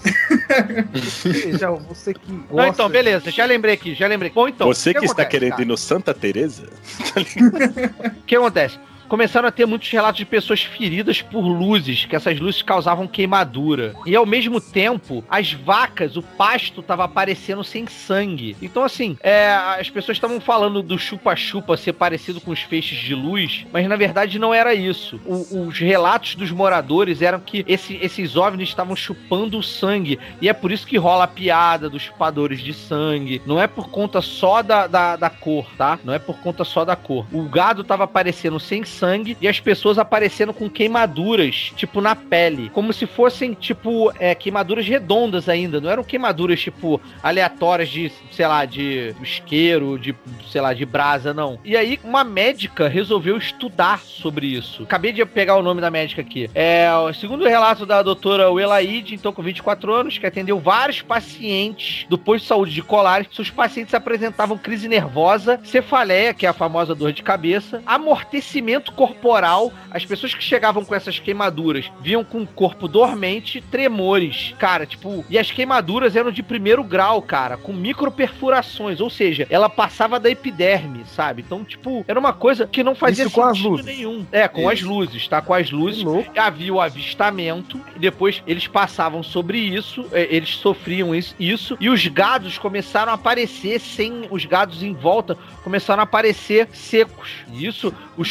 Você, 0.94 1.58
já, 1.58 1.70
você 1.70 2.14
que 2.14 2.32
gosta. 2.32 2.56
Não, 2.56 2.68
então, 2.68 2.90
beleza, 2.90 3.30
já 3.30 3.46
lembrei 3.46 3.74
aqui, 3.74 3.94
já 3.94 4.08
lembrei. 4.08 4.32
Bom, 4.32 4.48
então. 4.48 4.68
Você 4.68 4.92
o 4.92 4.94
que 4.94 5.00
está 5.00 5.24
acontece, 5.24 5.30
querendo 5.30 5.50
cara? 5.52 5.62
ir 5.64 5.66
no 5.66 5.78
Santa 5.78 6.14
Teresa? 6.14 6.70
O 8.18 8.24
que 8.26 8.36
acontece? 8.36 8.80
Começaram 9.08 9.48
a 9.48 9.52
ter 9.52 9.66
muitos 9.66 9.90
relatos 9.90 10.18
de 10.18 10.26
pessoas 10.26 10.62
feridas 10.64 11.22
por 11.22 11.42
luzes, 11.42 12.06
que 12.06 12.16
essas 12.16 12.40
luzes 12.40 12.62
causavam 12.62 13.08
queimadura. 13.08 13.94
E 14.06 14.16
ao 14.16 14.26
mesmo 14.26 14.60
tempo, 14.60 15.24
as 15.30 15.54
vacas, 15.54 16.18
o 16.18 16.22
pasto 16.24 16.82
tava 16.82 17.04
aparecendo 17.04 17.64
sem 17.64 17.86
sangue. 17.88 18.58
Então, 18.62 18.84
assim, 18.84 19.18
é, 19.22 19.54
as 19.80 19.90
pessoas 19.90 20.18
estavam 20.18 20.40
falando 20.42 20.82
do 20.82 20.98
chupa-chupa 20.98 21.78
ser 21.78 21.94
parecido 21.94 22.42
com 22.42 22.52
os 22.52 22.60
feixes 22.62 22.98
de 22.98 23.14
luz, 23.14 23.66
mas 23.72 23.88
na 23.88 23.96
verdade 23.96 24.40
não 24.40 24.54
era 24.54 24.74
isso. 24.74 25.20
O- 25.26 25.68
os 25.68 25.78
relatos 25.80 26.36
dos 26.36 26.52
moradores 26.52 27.22
eram 27.22 27.40
que 27.40 27.64
esse- 27.68 28.00
esses 28.02 28.36
OVNIs 28.36 28.70
estavam 28.70 28.96
chupando 28.96 29.58
o 29.60 29.64
sangue. 29.64 30.20
E 30.42 30.50
é 30.50 30.54
por 30.54 30.72
isso 30.72 30.88
que 30.88 30.98
rola 30.98 31.26
a 31.26 31.28
piada 31.28 31.90
dos 31.90 32.02
chupadores 32.04 32.60
de 32.60 32.74
sangue. 32.74 33.42
Não 33.46 33.62
é 33.62 33.68
por 33.68 33.90
conta 33.90 34.22
só 34.22 34.62
da, 34.62 34.88
da, 34.88 35.16
da 35.16 35.30
cor, 35.30 35.68
tá? 35.78 36.00
Não 36.04 36.14
é 36.14 36.20
por 36.20 36.38
conta 36.40 36.64
só 36.64 36.84
da 36.84 36.96
cor. 36.96 37.26
O 37.32 37.44
gado 37.44 37.84
tava 37.84 38.04
aparecendo 38.06 38.60
sem 38.60 38.84
sangue 38.84 38.95
e 39.42 39.48
as 39.48 39.60
pessoas 39.60 39.98
aparecendo 39.98 40.54
com 40.54 40.70
queimaduras, 40.70 41.74
tipo, 41.76 42.02
na 42.02 42.16
pele. 42.16 42.70
Como 42.70 42.94
se 42.94 43.06
fossem, 43.06 43.54
tipo, 43.54 44.12
é, 44.20 44.34
queimaduras 44.36 44.88
redondas 44.88 45.50
ainda. 45.50 45.82
Não 45.82 45.90
eram 45.90 46.04
queimaduras, 46.04 46.60
tipo, 46.60 47.02
aleatórias 47.22 47.90
de, 47.90 48.12
sei 48.32 48.48
lá, 48.48 48.66
de 48.66 49.16
isqueiro, 49.22 49.98
de, 49.98 50.16
sei 50.52 50.62
lá, 50.62 50.74
de 50.74 50.86
brasa, 50.86 51.34
não. 51.34 51.60
E 51.64 51.76
aí, 51.76 52.00
uma 52.04 52.24
médica 52.24 52.88
resolveu 52.88 53.38
estudar 53.38 54.00
sobre 54.00 54.48
isso. 54.48 54.84
Acabei 54.84 55.12
de 55.12 55.26
pegar 55.26 55.58
o 55.58 55.64
nome 55.64 55.82
da 55.82 55.92
médica 55.92 56.22
aqui. 56.22 56.50
É, 56.54 56.88
segundo 57.20 57.44
o 57.44 57.48
relato 57.48 57.86
da 57.86 58.02
doutora 58.02 58.50
Welaide, 58.50 59.16
então 59.16 59.34
com 59.34 59.42
24 59.42 59.94
anos, 59.94 60.18
que 60.18 60.26
atendeu 60.26 60.60
vários 60.60 61.02
pacientes 61.02 62.06
do 62.10 62.18
posto 62.18 62.44
de 62.44 62.48
saúde 62.48 62.74
de 62.74 62.82
Colares, 62.82 63.28
seus 63.32 63.50
pacientes 63.50 63.94
apresentavam 63.94 64.58
crise 64.58 64.88
nervosa, 64.88 65.60
cefaleia, 65.64 66.34
que 66.34 66.46
é 66.46 66.50
a 66.50 66.54
famosa 66.54 66.96
dor 66.96 67.12
de 67.12 67.24
cabeça, 67.24 67.82
amortecimento 67.86 68.85
corporal. 68.94 69.72
As 69.92 70.06
pessoas 70.06 70.34
que 70.34 70.44
chegavam 70.44 70.84
com 70.84 70.94
essas 70.96 71.20
queimaduras 71.20 71.92
viam 72.02 72.24
com 72.24 72.42
o 72.42 72.48
corpo 72.48 72.88
dormente, 72.88 73.62
tremores. 73.62 74.54
Cara, 74.60 74.86
tipo, 74.86 75.24
e 75.30 75.38
as 75.38 75.52
queimaduras 75.52 76.16
eram 76.16 76.32
de 76.32 76.44
primeiro 76.44 76.84
grau, 76.84 77.22
cara, 77.22 77.58
com 77.58 77.74
microperfurações, 77.74 79.00
ou 79.00 79.10
seja, 79.10 79.48
ela 79.50 79.70
passava 79.70 80.20
da 80.20 80.30
epiderme, 80.30 81.04
sabe? 81.06 81.44
Então, 81.46 81.64
tipo, 81.64 82.04
era 82.08 82.20
uma 82.20 82.34
coisa 82.34 82.68
que 82.68 82.84
não 82.84 82.96
fazia 82.96 83.26
Isso 83.26 83.34
com 83.34 83.44
as 83.44 83.58
sentido 83.58 83.70
luzes. 83.72 83.86
nenhum. 83.86 84.26
É, 84.32 84.48
com 84.48 84.70
as 84.70 84.80
Isso. 84.80 84.88
luzes, 84.88 85.28
tá? 85.28 85.42
Com 85.42 85.54
as 85.54 85.72
luzes. 85.72 86.04
Havia 86.38 86.74
o 86.74 86.82
avistamento, 86.82 87.80
e 87.96 88.00
depois 88.00 88.42
eles 88.48 88.68
passavam 88.68 89.24
sobre 89.24 89.58
isso, 89.58 90.06
eh, 90.12 90.28
eles 90.30 90.50
sofriam 90.50 91.14
isso, 91.14 91.78
e 91.80 91.90
os 91.90 92.08
gados 92.08 92.58
começaram 92.58 93.12
a 93.12 93.16
aparecer 93.16 93.80
sem. 93.80 94.28
Os 94.30 94.46
gados 94.46 94.84
em 94.84 94.94
volta 94.94 95.38
começaram 95.64 96.02
a 96.02 96.04
aparecer 96.04 96.68
secos. 96.74 97.30
E 97.54 97.66
isso, 97.66 97.94
o 98.18 98.24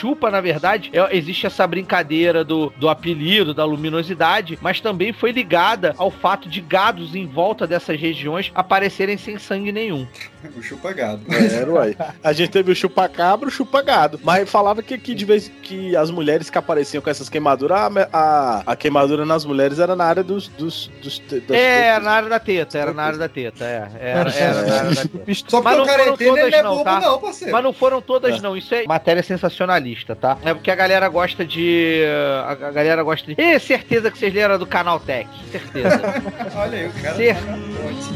chupa-chupa, 0.00 0.30
na 0.30 0.40
verdade, 0.40 0.90
é- 0.92 1.16
existe 1.16 1.46
essa 1.46 1.66
brincadeira 1.66 2.42
do, 2.42 2.72
do 2.76 2.88
apelido, 2.88 3.52
da 3.52 3.64
luminosidade, 3.64 4.58
mas 4.62 4.80
também 4.80 5.12
foi 5.12 5.30
ligada 5.30 5.94
ao 5.98 6.10
fato 6.10 6.48
de 6.48 6.60
gados 6.60 7.14
em 7.14 7.26
volta 7.26 7.66
dessas 7.66 8.00
regiões 8.00 8.50
aparecerem 8.54 9.18
sem 9.18 9.38
sangue 9.38 9.70
nenhum. 9.70 10.06
O 10.56 10.62
chupa-gado. 10.62 11.20
Era, 11.30 11.70
uai. 11.70 11.96
A 12.22 12.32
gente 12.32 12.50
teve 12.50 12.72
o 12.72 12.74
chupa-cabra, 12.74 13.48
o 13.48 13.50
chupa-gado. 13.50 14.18
Mas 14.22 14.48
falava 14.50 14.82
que, 14.82 14.96
que 14.98 15.14
de 15.14 15.24
vez 15.24 15.50
que 15.62 15.94
as 15.96 16.10
mulheres 16.10 16.48
que 16.50 16.58
apareciam 16.58 17.00
com 17.02 17.08
essas 17.10 17.28
queimaduras, 17.28 17.78
a, 17.78 18.08
a, 18.12 18.62
a 18.66 18.76
queimadura 18.76 19.24
nas 19.24 19.44
mulheres 19.44 19.78
era 19.78 19.94
na 19.96 20.04
área 20.04 20.22
dos. 20.22 20.48
dos, 20.48 20.90
dos 21.02 21.18
te- 21.18 21.40
das 21.40 21.56
É, 21.56 21.90
tetas. 21.90 22.04
na 22.04 22.10
área 22.12 22.28
da 22.28 22.38
teta, 22.40 22.78
era 22.78 22.92
na 22.92 23.02
área 23.04 23.18
da 23.18 23.28
teta, 23.28 23.64
é. 23.64 23.88
Era, 24.00 24.30
era 24.30 24.62
na 24.62 24.74
área 24.76 24.90
da 24.94 25.02
teta. 25.02 25.34
Só 25.48 25.62
Mas 25.62 25.76
porque 25.76 25.76
não 25.76 25.82
o 25.82 25.86
cara 25.86 26.02
foram 26.04 26.16
todas 26.16 26.50
não 26.50 26.58
é 26.58 26.62
não, 26.62 26.70
bobo 26.72 26.84
tá? 26.84 27.00
não, 27.00 27.18
parceiro. 27.18 27.52
Mas 27.52 27.64
não 27.64 27.72
foram 27.72 28.02
todas, 28.02 28.36
É. 28.36 28.40
não. 28.40 28.56
Isso 28.56 28.74
é 28.74 28.84
matéria 28.86 29.22
sensacionalista, 29.22 30.16
tá? 30.16 30.36
É 30.44 30.52
porque 30.54 30.70
a 30.70 30.74
galera 30.76 31.08
gosta 31.08 31.44
de. 31.44 32.02
A 32.46 32.50
a 32.52 32.70
galera 32.70 33.02
gosta 33.02 33.32
de. 33.34 33.60
Certeza 33.60 34.10
que 34.10 34.18
vocês 34.18 34.32
leram 34.34 34.58
do 34.58 34.66
Canal 34.66 34.98
Tech. 35.00 35.28
Certeza. 35.52 36.00
Olha 36.56 36.78
aí, 36.78 36.86
o 36.88 36.92
cara 37.02 37.14
Cer- 37.16 37.36
tá 37.36 37.58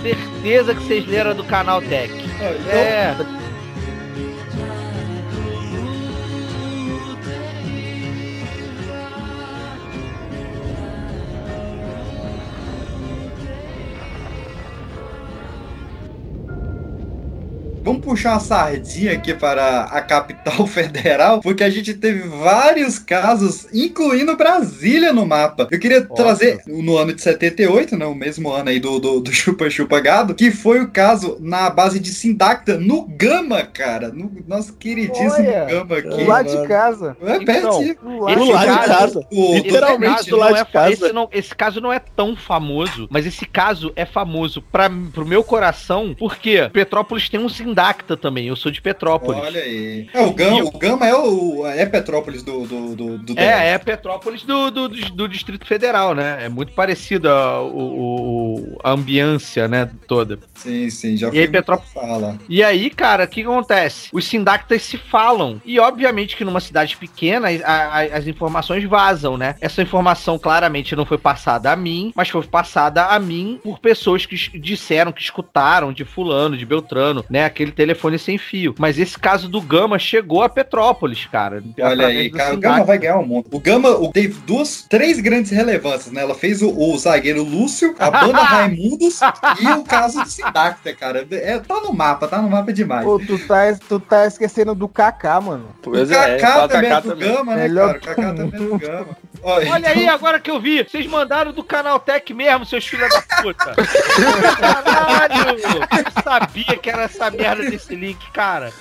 certeza 0.02 0.74
que 0.74 0.82
vocês 0.82 1.06
leram 1.06 1.34
do 1.34 1.44
Canal 1.44 1.80
Tech. 1.82 2.12
Então- 2.22 2.70
É. 2.70 3.16
Vamos 17.84 18.02
puxar 18.02 18.32
uma 18.32 18.40
sardinha 18.40 19.12
aqui 19.12 19.34
para 19.34 19.82
a 19.82 20.00
capital 20.00 20.64
federal, 20.66 21.40
porque 21.40 21.62
a 21.62 21.68
gente 21.68 21.92
teve 21.92 22.20
vários 22.26 22.98
casos, 22.98 23.66
incluindo 23.74 24.34
Brasília 24.36 25.12
no 25.12 25.26
mapa. 25.26 25.68
Eu 25.70 25.78
queria 25.78 26.00
trazer 26.02 26.62
no 26.66 26.96
ano 26.96 27.12
de 27.12 27.20
78, 27.20 27.94
né, 27.96 28.06
o 28.06 28.14
mesmo 28.14 28.50
ano 28.50 28.70
aí 28.70 28.80
do 28.80 28.98
do 28.98 29.20
do 29.20 29.30
Chupa 29.34 29.68
Chupa 29.68 30.00
Gado, 30.00 30.34
que 30.34 30.50
foi 30.50 30.80
o 30.80 30.88
caso 30.88 31.36
na 31.40 31.68
base 31.68 32.00
de 32.00 32.08
Sindacta, 32.14 32.78
no 32.78 33.02
Gama, 33.06 33.62
cara. 33.64 34.08
No 34.08 34.32
nosso 34.48 34.72
queridíssimo 34.74 35.32
Olha, 35.46 35.64
Gama 35.66 35.96
aqui. 35.98 36.08
do 36.08 36.26
lado 36.26 36.48
de 36.48 36.54
mano. 36.56 36.68
casa. 36.68 37.16
É 37.22 37.36
Então, 37.36 37.44
pertinho. 37.44 38.28
esse 38.28 38.78
caso- 38.88 39.26
O- 39.30 39.54
esse 39.56 39.62
Literalmente 39.64 40.30
do 40.30 40.36
lado 40.36 40.52
não 40.52 40.58
é 40.60 40.64
de 40.64 40.70
casa. 40.72 40.92
Esse, 40.92 41.12
não- 41.12 41.28
esse 41.30 41.54
caso 41.54 41.80
não 41.82 41.92
é 41.92 41.98
tão 41.98 42.34
famoso, 42.34 43.06
mas 43.10 43.26
esse 43.26 43.44
caso 43.44 43.92
é 43.94 44.06
famoso 44.06 44.62
pra, 44.62 44.90
pro 45.12 45.26
meu 45.26 45.44
coração, 45.44 46.14
porque 46.18 46.68
Petrópolis 46.72 47.28
tem 47.28 47.38
um 47.40 47.48
Sindacta 47.74 48.16
também. 48.16 48.46
Eu 48.46 48.56
sou 48.56 48.70
de 48.70 48.80
Petrópolis. 48.80 49.42
Olha 49.42 49.60
aí. 49.60 50.08
É, 50.14 50.22
o 50.22 50.32
Gama, 50.32 50.62
o 50.64 50.70
Gama 50.78 51.06
é, 51.06 51.14
o, 51.14 51.66
é 51.66 51.84
Petrópolis 51.84 52.42
do, 52.42 52.66
do, 52.66 52.94
do, 52.94 53.18
do 53.18 53.38
É, 53.38 53.70
é 53.72 53.78
Petrópolis 53.78 54.42
do, 54.44 54.70
do, 54.70 54.88
do 54.88 55.28
Distrito 55.28 55.66
Federal, 55.66 56.14
né? 56.14 56.44
É 56.44 56.48
muito 56.48 56.72
parecido 56.72 57.28
a, 57.28 57.60
o, 57.62 58.78
a 58.82 58.92
ambiência, 58.92 59.66
né, 59.66 59.90
toda. 60.06 60.38
Sim, 60.54 60.88
sim, 60.88 61.16
já 61.16 61.30
E 61.32 61.40
aí, 61.40 61.48
Petrópolis 61.48 61.92
fala. 61.92 62.38
E 62.48 62.62
aí, 62.62 62.90
cara, 62.90 63.24
o 63.24 63.28
que 63.28 63.42
acontece? 63.42 64.08
Os 64.12 64.24
sindactas 64.24 64.82
se 64.82 64.96
falam. 64.96 65.60
E 65.64 65.78
obviamente 65.80 66.36
que 66.36 66.44
numa 66.44 66.60
cidade 66.60 66.96
pequena, 66.96 67.48
a- 67.64 67.98
a- 67.98 68.16
as 68.18 68.26
informações 68.26 68.84
vazam, 68.84 69.36
né? 69.36 69.56
Essa 69.60 69.82
informação 69.82 70.38
claramente 70.38 70.94
não 70.94 71.04
foi 71.04 71.18
passada 71.18 71.72
a 71.72 71.76
mim, 71.76 72.12
mas 72.14 72.28
foi 72.28 72.42
passada 72.44 73.06
a 73.06 73.18
mim 73.18 73.58
por 73.62 73.78
pessoas 73.80 74.26
que 74.26 74.36
disseram 74.58 75.12
que 75.12 75.22
escutaram 75.22 75.92
de 75.92 76.04
fulano, 76.04 76.56
de 76.56 76.64
Beltrano, 76.66 77.24
né? 77.28 77.44
Aquele 77.64 77.72
telefone 77.72 78.18
sem 78.18 78.36
fio. 78.36 78.74
Mas 78.78 78.98
esse 78.98 79.18
caso 79.18 79.48
do 79.48 79.60
Gama 79.60 79.98
chegou 79.98 80.42
a 80.42 80.48
Petrópolis, 80.48 81.26
cara. 81.26 81.62
Olha 81.80 82.08
aí, 82.08 82.30
cara, 82.30 82.54
o. 82.54 82.58
Gama 82.58 82.84
vai 82.84 82.98
ganhar 82.98 83.16
o 83.18 83.26
mundo. 83.26 83.46
O 83.50 83.58
Gama 83.58 83.88
o- 83.90 84.12
teve 84.12 84.34
duas, 84.46 84.82
três 84.82 85.18
grandes 85.20 85.50
relevâncias, 85.50 86.12
né? 86.12 86.20
Ela 86.20 86.34
fez 86.34 86.60
o, 86.60 86.68
o 86.70 86.98
zagueiro 86.98 87.42
Lúcio, 87.42 87.94
a 87.98 88.10
banda 88.10 88.40
Raimundos 88.44 89.20
e 89.60 89.66
o 89.68 89.82
caso 89.82 90.22
do 90.22 90.28
Sindacta, 90.28 90.92
cara. 90.94 91.26
É, 91.30 91.58
tá 91.58 91.80
no 91.80 91.92
mapa, 91.92 92.28
tá 92.28 92.42
no 92.42 92.50
mapa 92.50 92.72
demais. 92.72 93.04
Pô, 93.04 93.18
tu 93.18 93.38
tá, 93.46 93.72
tu 93.88 93.98
tá 93.98 94.26
esquecendo 94.26 94.74
do 94.74 94.88
Kaká, 94.88 95.40
mano. 95.40 95.68
o 95.86 95.90
Kaká 95.90 96.68
também 96.68 96.92
é 96.92 97.00
do 97.00 97.16
Gama, 97.16 97.54
né, 97.56 97.62
Melhor 97.62 97.98
cara? 97.98 98.12
O 98.12 98.16
Kaká 98.16 98.34
também 98.34 98.60
é 98.60 98.64
do 98.64 98.78
Gama. 98.78 99.16
Olha, 99.46 99.70
Olha 99.72 99.88
aí, 99.90 100.08
agora 100.08 100.40
que 100.40 100.50
eu 100.50 100.58
vi, 100.58 100.82
vocês 100.82 101.06
mandaram 101.06 101.52
do 101.52 101.62
canal 101.62 102.00
Tech 102.00 102.32
mesmo, 102.32 102.64
seus 102.64 102.86
filhos 102.86 103.10
da 103.10 103.42
puta. 103.42 103.74
Caralho! 104.58 105.58
Eu 105.58 106.22
sabia 106.22 106.76
que 106.78 106.88
era 106.88 107.02
essa 107.02 107.30
merda 107.30 107.53
desse 107.62 107.94
link, 107.94 108.18
cara. 108.32 108.72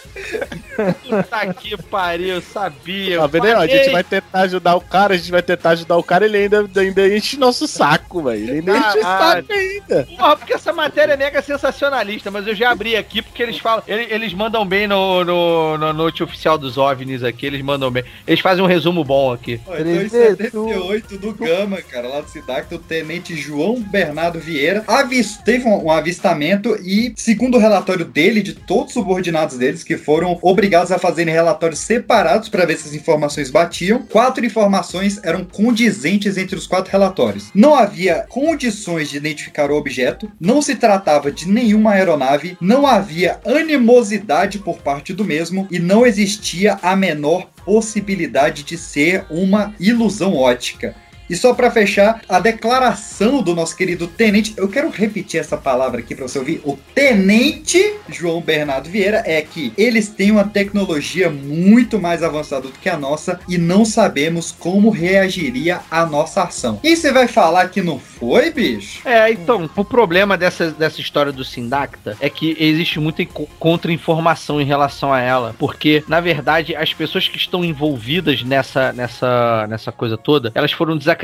Puta 1.04 1.54
que 1.54 1.78
pariu, 1.84 2.36
eu 2.36 2.42
sabia. 2.42 3.18
Tá 3.20 3.28
vendo 3.28 3.46
aí, 3.46 3.54
ó? 3.54 3.60
A 3.60 3.68
gente 3.68 3.90
vai 3.92 4.04
tentar 4.04 4.40
ajudar 4.42 4.76
o 4.76 4.82
cara, 4.82 5.14
a 5.14 5.18
gente 5.18 5.32
vai 5.32 5.42
tentar 5.42 5.72
ajudar 5.72 5.98
o 5.98 6.04
cara, 6.04 6.26
ele 6.26 6.38
ainda, 6.38 6.70
ainda 6.76 7.08
enche 7.16 7.38
nosso 7.38 7.68
saco, 7.68 8.24
velho. 8.24 8.44
Ele 8.44 8.52
ainda 8.60 8.78
enche 8.78 8.98
o 9.00 9.02
saco 9.02 9.54
ainda. 9.54 10.08
Porra, 10.18 10.36
porque 10.38 10.54
essa 10.54 10.74
matéria 10.74 11.14
é 11.14 11.18
mega 11.18 11.42
sensacionalista, 11.42 12.32
mas 12.32 12.48
eu 12.48 12.56
já 12.56 12.72
abri 12.72 12.96
aqui 12.96 13.22
porque 13.22 13.44
eles 13.44 13.58
falam. 13.60 13.84
Eles, 13.88 14.08
eles 14.12 14.34
mandam 14.34 14.66
bem 14.66 14.88
no, 14.88 15.24
no, 15.24 15.78
no 15.78 15.94
note 15.94 16.24
oficial 16.24 16.58
dos 16.58 16.78
OVNIs 16.78 17.24
aqui, 17.24 17.46
eles 17.46 17.62
mandam 17.62 17.92
bem. 17.92 18.04
Eles 18.28 18.40
fazem 18.40 18.64
um 18.64 18.68
resumo 18.68 19.04
bom 19.04 19.32
aqui. 19.32 19.60
Ó, 19.68 19.76
Então, 19.76 19.92
em 20.02 20.10
78 20.10 21.18
do 21.18 21.34
Gama, 21.34 21.82
cara, 21.82 22.08
lá 22.08 22.22
do 22.22 22.30
Sidac, 22.30 22.74
o 22.74 22.80
tenente 22.80 23.36
João 23.36 23.82
Bernardo 23.82 24.40
Vieira 24.40 24.84
avis- 24.88 25.38
teve 25.38 25.68
um, 25.68 25.86
um 25.86 25.92
avistamento 25.92 26.76
e, 26.82 27.14
segundo 27.16 27.56
o 27.56 27.60
relatório 27.60 28.06
dele, 28.06 28.42
de 28.42 28.54
todos 28.66 28.88
os 28.88 28.94
subordinados 28.94 29.58
deles, 29.58 29.84
que 29.84 29.98
foram 29.98 30.38
obrigados 30.42 30.92
a 30.92 31.00
fazerem 31.00 31.34
relatórios 31.34 31.80
separados 31.80 32.50
para 32.50 32.66
ver 32.66 32.78
se 32.78 32.88
as 32.88 32.94
informações 32.94 33.50
batiam, 33.50 34.04
quatro 34.04 34.46
informações 34.46 35.20
eram 35.24 35.44
condizentes 35.44 36.38
entre 36.38 36.56
os 36.56 36.66
quatro 36.66 36.92
relatórios. 36.92 37.50
Não 37.54 37.76
havia 37.76 38.26
condições 38.30 39.10
de 39.10 39.18
identificar 39.18 39.70
o 39.70 39.76
objeto, 39.76 40.32
não 40.40 40.62
se 40.62 40.76
tratava 40.76 41.32
de 41.32 41.48
nenhuma 41.48 41.92
aeronave, 41.92 42.58
não 42.62 42.88
havia 42.88 43.40
animosidade 43.46 44.60
por 44.60 44.78
parte 44.80 45.14
do 45.14 45.26
mesmo 45.26 45.68
e 45.70 45.80
não 45.80 46.06
existia 46.06 46.80
a 46.82 46.96
menor 46.96 47.50
possibilidade 47.66 48.64
de 48.64 48.78
ser 48.78 49.26
uma 49.30 49.74
ilusão 49.80 50.36
ótica. 50.36 50.96
E 51.34 51.36
só 51.36 51.52
para 51.52 51.72
fechar, 51.72 52.22
a 52.30 52.40
declaração 52.40 53.42
do 53.42 53.56
nosso 53.56 53.76
querido 53.76 54.06
tenente, 54.06 54.54
eu 54.56 54.70
quero 54.70 54.92
repetir 54.92 55.40
essa 55.40 55.58
palavra 55.58 56.00
aqui 56.00 56.14
para 56.14 56.28
você 56.28 56.38
ouvir. 56.38 56.62
O 56.64 56.78
tenente 56.94 57.96
João 58.08 58.40
Bernardo 58.40 58.88
Vieira 58.88 59.24
é 59.26 59.42
que 59.42 59.74
eles 59.76 60.10
têm 60.10 60.30
uma 60.30 60.44
tecnologia 60.44 61.32
muito 61.32 62.00
mais 62.00 62.22
avançada 62.22 62.68
do 62.68 62.72
que 62.72 62.88
a 62.88 62.96
nossa 62.96 63.40
e 63.50 63.58
não 63.58 63.84
sabemos 63.84 64.52
como 64.52 64.92
reagiria 64.92 65.80
a 65.90 66.06
nossa 66.06 66.44
ação. 66.44 66.80
E 66.84 66.96
você 66.96 67.12
vai 67.12 67.28
falar 67.28 67.70
que 67.70 67.82
não 67.82 67.98
foi, 67.98 68.52
bicho? 68.52 69.02
É, 69.04 69.32
então, 69.32 69.68
o 69.76 69.84
problema 69.84 70.38
dessa, 70.38 70.70
dessa 70.70 71.02
história 71.02 71.32
do 71.32 71.44
Sindacta 71.44 72.16
é 72.22 72.30
que 72.30 72.56
existe 72.60 73.00
muita 73.00 73.26
co- 73.26 73.48
contra-informação 73.58 74.62
em 74.62 74.66
relação 74.66 75.12
a 75.12 75.20
ela. 75.20 75.56
Porque, 75.58 76.04
na 76.08 76.22
verdade, 76.22 76.76
as 76.76 76.94
pessoas 76.94 77.28
que 77.28 77.38
estão 77.38 77.66
envolvidas 77.66 78.44
nessa, 78.44 78.94
nessa, 78.94 79.66
nessa 79.68 79.92
coisa 79.92 80.16
toda, 80.16 80.52
elas 80.54 80.72
foram 80.72 80.96
desacreditadas 80.96 81.23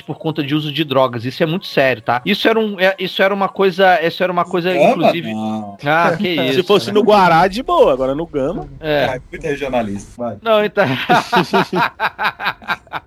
por 0.00 0.18
conta 0.18 0.42
de 0.42 0.54
uso 0.54 0.72
de 0.72 0.84
drogas. 0.84 1.24
Isso 1.24 1.42
é 1.42 1.46
muito 1.46 1.66
sério, 1.66 2.02
tá? 2.02 2.20
Isso 2.24 2.48
era, 2.48 2.58
um, 2.58 2.78
é- 2.80 2.96
isso 2.98 3.22
era 3.22 3.32
uma 3.32 3.48
coisa. 3.48 4.00
Isso 4.04 4.22
era 4.22 4.32
uma 4.32 4.44
coisa, 4.44 4.72
Gama? 4.72 4.90
inclusive. 4.90 5.32
Não. 5.32 5.76
Ah, 5.84 6.14
que 6.16 6.28
isso. 6.28 6.54
Se 6.54 6.62
fosse 6.62 6.86
né? 6.88 6.92
no 6.94 7.02
Guará, 7.02 7.46
de 7.48 7.62
boa, 7.62 7.92
agora 7.92 8.14
no 8.14 8.26
Gama. 8.26 8.68
É. 8.80 9.04
Ah, 9.04 9.20
muito 9.30 9.44
regionalista. 9.44 10.12
Vai. 10.16 10.36
Não, 10.42 10.64
então. 10.64 10.86